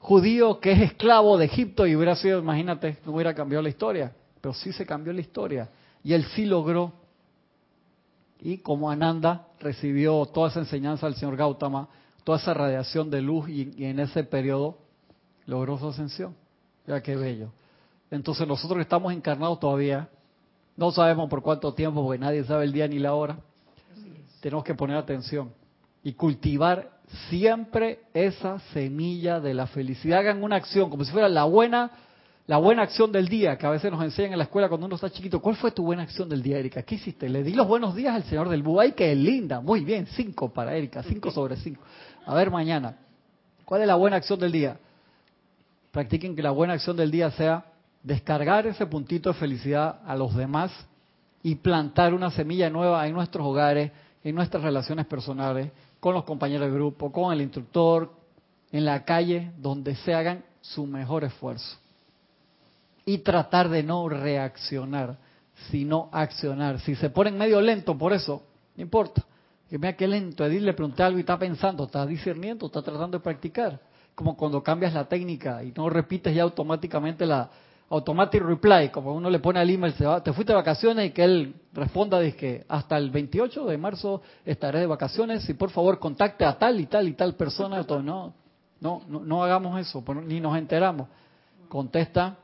judío 0.00 0.60
que 0.60 0.72
es 0.72 0.82
esclavo 0.82 1.38
de 1.38 1.46
Egipto, 1.46 1.86
y 1.86 1.96
hubiera 1.96 2.14
sido, 2.14 2.40
imagínate, 2.40 2.98
no 3.06 3.12
hubiera 3.12 3.32
cambiado 3.32 3.62
la 3.62 3.70
historia. 3.70 4.12
Pero 4.42 4.52
sí 4.52 4.70
se 4.72 4.84
cambió 4.84 5.10
la 5.14 5.22
historia 5.22 5.70
y 6.04 6.12
él 6.12 6.24
sí 6.36 6.44
logró. 6.44 6.92
Y 8.38 8.58
como 8.58 8.90
Ananda 8.90 9.48
recibió 9.58 10.26
toda 10.26 10.50
esa 10.50 10.60
enseñanza 10.60 11.06
del 11.06 11.16
señor 11.16 11.36
Gautama, 11.36 11.88
toda 12.22 12.38
esa 12.38 12.52
radiación 12.52 13.10
de 13.10 13.22
luz 13.22 13.48
y, 13.48 13.84
en 13.84 13.98
ese 13.98 14.22
periodo 14.22 14.78
logró 15.46 15.78
su 15.78 15.88
ascensión. 15.88 16.36
Ya 16.86 17.02
qué 17.02 17.16
bello. 17.16 17.50
Entonces 18.10 18.46
nosotros 18.46 18.80
estamos 18.80 19.12
encarnados 19.14 19.58
todavía, 19.58 20.08
no 20.76 20.92
sabemos 20.92 21.30
por 21.30 21.42
cuánto 21.42 21.72
tiempo, 21.72 22.04
porque 22.04 22.18
nadie 22.20 22.44
sabe 22.44 22.64
el 22.64 22.72
día 22.72 22.86
ni 22.86 22.98
la 22.98 23.14
hora, 23.14 23.38
tenemos 24.40 24.62
que 24.62 24.74
poner 24.74 24.98
atención 24.98 25.50
y 26.02 26.12
cultivar 26.12 26.90
siempre 27.30 28.00
esa 28.12 28.58
semilla 28.74 29.40
de 29.40 29.54
la 29.54 29.66
felicidad. 29.66 30.18
Hagan 30.18 30.42
una 30.42 30.56
acción 30.56 30.90
como 30.90 31.02
si 31.04 31.12
fuera 31.12 31.30
la 31.30 31.44
buena 31.44 31.90
la 32.46 32.58
buena 32.58 32.82
acción 32.82 33.10
del 33.10 33.28
día, 33.28 33.56
que 33.56 33.66
a 33.66 33.70
veces 33.70 33.90
nos 33.90 34.02
enseñan 34.02 34.32
en 34.32 34.38
la 34.38 34.44
escuela 34.44 34.68
cuando 34.68 34.86
uno 34.86 34.96
está 34.96 35.08
chiquito. 35.08 35.40
¿Cuál 35.40 35.56
fue 35.56 35.70
tu 35.70 35.82
buena 35.82 36.02
acción 36.02 36.28
del 36.28 36.42
día, 36.42 36.58
Erika? 36.58 36.82
¿Qué 36.82 36.96
hiciste? 36.96 37.28
Le 37.28 37.42
di 37.42 37.54
los 37.54 37.66
buenos 37.66 37.94
días 37.94 38.14
al 38.14 38.24
señor 38.24 38.50
del 38.50 38.62
Buay, 38.62 38.92
que 38.92 39.14
linda. 39.14 39.62
Muy 39.62 39.82
bien, 39.82 40.06
cinco 40.08 40.52
para 40.52 40.76
Erika, 40.76 41.02
cinco 41.02 41.30
sobre 41.30 41.56
cinco. 41.56 41.82
A 42.26 42.34
ver 42.34 42.50
mañana. 42.50 42.98
¿Cuál 43.64 43.80
es 43.80 43.86
la 43.86 43.94
buena 43.94 44.16
acción 44.16 44.38
del 44.38 44.52
día? 44.52 44.76
Practiquen 45.90 46.36
que 46.36 46.42
la 46.42 46.50
buena 46.50 46.74
acción 46.74 46.96
del 46.98 47.10
día 47.10 47.30
sea 47.30 47.64
descargar 48.02 48.66
ese 48.66 48.84
puntito 48.84 49.30
de 49.30 49.38
felicidad 49.38 50.00
a 50.04 50.14
los 50.14 50.34
demás 50.34 50.70
y 51.42 51.54
plantar 51.54 52.12
una 52.12 52.30
semilla 52.30 52.68
nueva 52.68 53.06
en 53.06 53.14
nuestros 53.14 53.46
hogares, 53.46 53.90
en 54.22 54.34
nuestras 54.34 54.62
relaciones 54.62 55.06
personales, 55.06 55.70
con 55.98 56.12
los 56.12 56.24
compañeros 56.24 56.68
de 56.68 56.74
grupo, 56.74 57.10
con 57.10 57.32
el 57.32 57.40
instructor, 57.40 58.12
en 58.70 58.84
la 58.84 59.02
calle, 59.04 59.52
donde 59.56 59.94
se 59.96 60.12
hagan 60.12 60.44
su 60.60 60.86
mejor 60.86 61.24
esfuerzo 61.24 61.78
y 63.04 63.18
tratar 63.18 63.68
de 63.68 63.82
no 63.82 64.08
reaccionar, 64.08 65.18
sino 65.70 66.08
accionar. 66.12 66.80
Si 66.80 66.94
se 66.94 67.10
ponen 67.10 67.38
medio 67.38 67.60
lento 67.60 67.96
por 67.96 68.12
eso, 68.12 68.42
no 68.76 68.82
importa. 68.82 69.24
Que 69.68 69.78
vea 69.78 69.96
qué 69.96 70.06
lento. 70.06 70.44
Edith 70.44 70.62
le 70.62 70.74
pregunté 70.74 71.02
algo 71.02 71.18
y 71.18 71.20
está 71.20 71.38
pensando, 71.38 71.84
está 71.84 72.06
discerniendo, 72.06 72.66
está 72.66 72.82
tratando 72.82 73.18
de 73.18 73.24
practicar. 73.24 73.80
Como 74.14 74.36
cuando 74.36 74.62
cambias 74.62 74.94
la 74.94 75.04
técnica 75.06 75.62
y 75.64 75.72
no 75.72 75.88
repites 75.90 76.34
ya 76.34 76.42
automáticamente 76.42 77.26
la 77.26 77.50
automatic 77.90 78.42
reply, 78.42 78.88
como 78.90 79.14
uno 79.14 79.28
le 79.28 79.38
pone 79.38 79.60
al 79.60 79.68
email, 79.68 79.92
se 79.94 80.06
va, 80.06 80.22
te 80.22 80.32
fuiste 80.32 80.52
de 80.52 80.56
vacaciones 80.56 81.10
y 81.10 81.10
que 81.10 81.24
él 81.24 81.54
responda 81.72 82.20
que 82.32 82.64
hasta 82.68 82.96
el 82.96 83.10
28 83.10 83.66
de 83.66 83.78
marzo 83.78 84.22
estaré 84.44 84.80
de 84.80 84.86
vacaciones 84.86 85.48
y 85.48 85.54
por 85.54 85.70
favor 85.70 85.98
contacte 85.98 86.44
a 86.44 86.58
tal 86.58 86.80
y 86.80 86.86
tal 86.86 87.08
y 87.08 87.12
tal 87.12 87.34
persona. 87.34 87.84
No, 87.86 88.34
no, 88.80 89.02
no, 89.08 89.20
no 89.20 89.44
hagamos 89.44 89.78
eso, 89.80 90.02
ni 90.24 90.40
nos 90.40 90.56
enteramos. 90.56 91.08
Contesta 91.68 92.36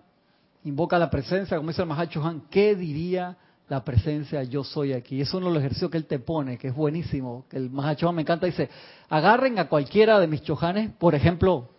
invoca 0.64 0.98
la 0.98 1.10
presencia, 1.10 1.56
como 1.56 1.70
dice 1.70 1.82
el 1.82 1.88
Mahacho 1.88 2.22
Han, 2.24 2.42
¿qué 2.50 2.74
diría 2.74 3.36
la 3.68 3.84
presencia 3.84 4.42
yo 4.42 4.64
soy 4.64 4.92
aquí? 4.92 5.20
Es 5.20 5.32
uno 5.32 5.46
de 5.46 5.54
los 5.54 5.60
ejercicios 5.60 5.90
que 5.90 5.98
él 5.98 6.06
te 6.06 6.18
pone, 6.18 6.58
que 6.58 6.68
es 6.68 6.74
buenísimo. 6.74 7.46
El 7.52 7.70
Mahacho 7.70 8.08
Han 8.08 8.16
me 8.16 8.22
encanta, 8.22 8.46
dice, 8.46 8.68
agarren 9.08 9.58
a 9.58 9.68
cualquiera 9.68 10.18
de 10.18 10.26
mis 10.26 10.42
chojanes, 10.42 10.90
por 10.98 11.14
ejemplo, 11.14 11.70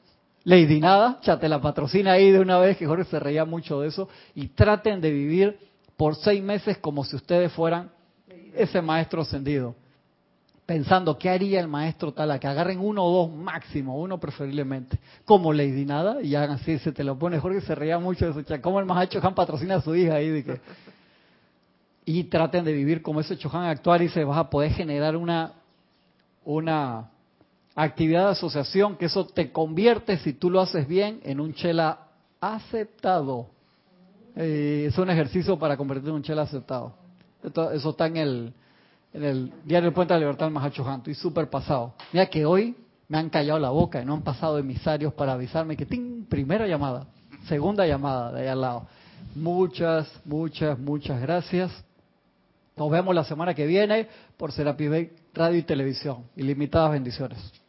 Lady 0.44 0.80
Nada, 0.80 1.20
ya 1.22 1.40
te 1.40 1.48
la 1.48 1.62
patrocina 1.62 2.14
ahí 2.14 2.32
de 2.32 2.40
una 2.40 2.58
vez, 2.58 2.78
que 2.78 2.88
Jorge 2.88 3.04
se 3.06 3.20
reía 3.20 3.46
mucho 3.46 3.82
de 3.82 3.90
eso, 3.90 4.10
y 4.34 4.48
traten 4.48 5.02
de 5.02 5.12
vivir 5.12 5.60
por 5.98 6.16
seis 6.16 6.42
meses 6.42 6.78
como 6.80 7.04
si 7.04 7.16
ustedes 7.16 7.52
fueran 7.52 7.92
ese 8.56 8.82
maestro 8.82 9.22
ascendido 9.22 9.76
pensando 10.66 11.18
qué 11.18 11.30
haría 11.30 11.60
el 11.60 11.68
maestro 11.68 12.14
tal, 12.14 12.40
que 12.40 12.48
agarren 12.48 12.80
uno 12.80 13.04
o 13.04 13.28
dos 13.28 13.36
máximo, 13.36 14.00
uno 14.00 14.20
preferiblemente, 14.20 15.00
como 15.26 15.52
Lady 15.54 15.86
Nada, 15.86 16.22
y 16.22 16.36
hagan 16.36 16.52
así, 16.52 16.80
se 16.80 16.92
te 16.92 17.04
lo 17.04 17.18
pone, 17.18 17.40
Jorge 17.40 17.62
se 17.62 17.76
reía 17.76 18.00
mucho 18.00 18.26
de 18.26 18.40
eso, 18.40 18.62
como 18.62 18.80
el 18.80 18.86
maestro 18.86 19.20
Chohan 19.20 19.36
patrocina 19.36 19.76
a 19.76 19.82
su 19.82 19.96
hija 19.96 20.16
ahí, 20.16 20.46
y 22.06 22.24
traten 22.26 22.66
de 22.66 22.74
vivir 22.74 23.02
como 23.02 23.20
ese 23.20 23.38
Chohan 23.38 23.66
actuar 23.66 24.02
y 24.02 24.10
se 24.10 24.24
vas 24.24 24.38
a 24.38 24.50
poder 24.50 24.72
generar 24.72 25.16
una, 25.16 25.54
una 26.46 27.10
actividad 27.76 28.26
de 28.26 28.32
asociación, 28.32 28.96
que 28.96 29.06
eso 29.06 29.26
te 29.26 29.52
convierte, 29.52 30.18
si 30.18 30.34
tú 30.34 30.50
lo 30.50 30.62
haces 30.62 30.88
bien, 30.88 31.20
en 31.24 31.40
un 31.40 31.54
chela 31.54 32.08
aceptado. 32.40 33.48
Eh, 34.36 34.86
es 34.88 34.98
un 34.98 35.10
ejercicio 35.10 35.60
para 35.60 35.76
convertirte 35.76 36.10
en 36.10 36.16
un 36.16 36.24
chela 36.24 36.44
aceptado. 36.44 36.94
eso 37.74 37.90
está 37.90 38.08
en 38.08 38.18
el 38.18 38.54
en 39.14 39.24
el 39.24 39.54
diario 39.66 39.94
Puente 39.94 40.14
de 40.14 40.20
la 40.20 40.26
Libertad 40.26 40.46
del 40.46 40.54
Mahacho 40.54 40.88
Han. 40.88 41.00
Estoy 41.00 41.16
súper 41.16 41.50
pasado. 41.50 41.94
Mira 42.12 42.26
que 42.28 42.46
hoy 42.46 42.76
me 43.08 43.18
han 43.18 43.30
callado 43.30 43.60
la 43.60 43.70
boca 43.70 44.02
y 44.02 44.06
no 44.06 44.14
han 44.14 44.22
pasado 44.22 44.58
emisarios 44.58 45.14
para 45.14 45.34
avisarme 45.34 45.76
que 45.76 45.86
¡ting! 45.86 46.26
primera 46.26 46.66
llamada, 46.68 47.08
segunda 47.48 47.86
llamada 47.86 48.32
de 48.32 48.42
ahí 48.44 48.48
al 48.48 48.62
lado. 48.62 48.88
Muchas, 49.36 50.08
muchas, 50.26 50.80
muchas 50.80 51.22
gracias. 51.22 51.72
Nos 52.78 52.90
vemos 52.90 53.14
la 53.14 53.24
semana 53.24 53.54
que 53.54 53.66
viene 53.66 54.08
por 54.38 54.52
Serapis 54.52 55.10
Radio 55.34 55.58
y 55.58 55.64
Televisión. 55.64 56.24
Ilimitadas 56.36 56.92
bendiciones. 56.92 57.61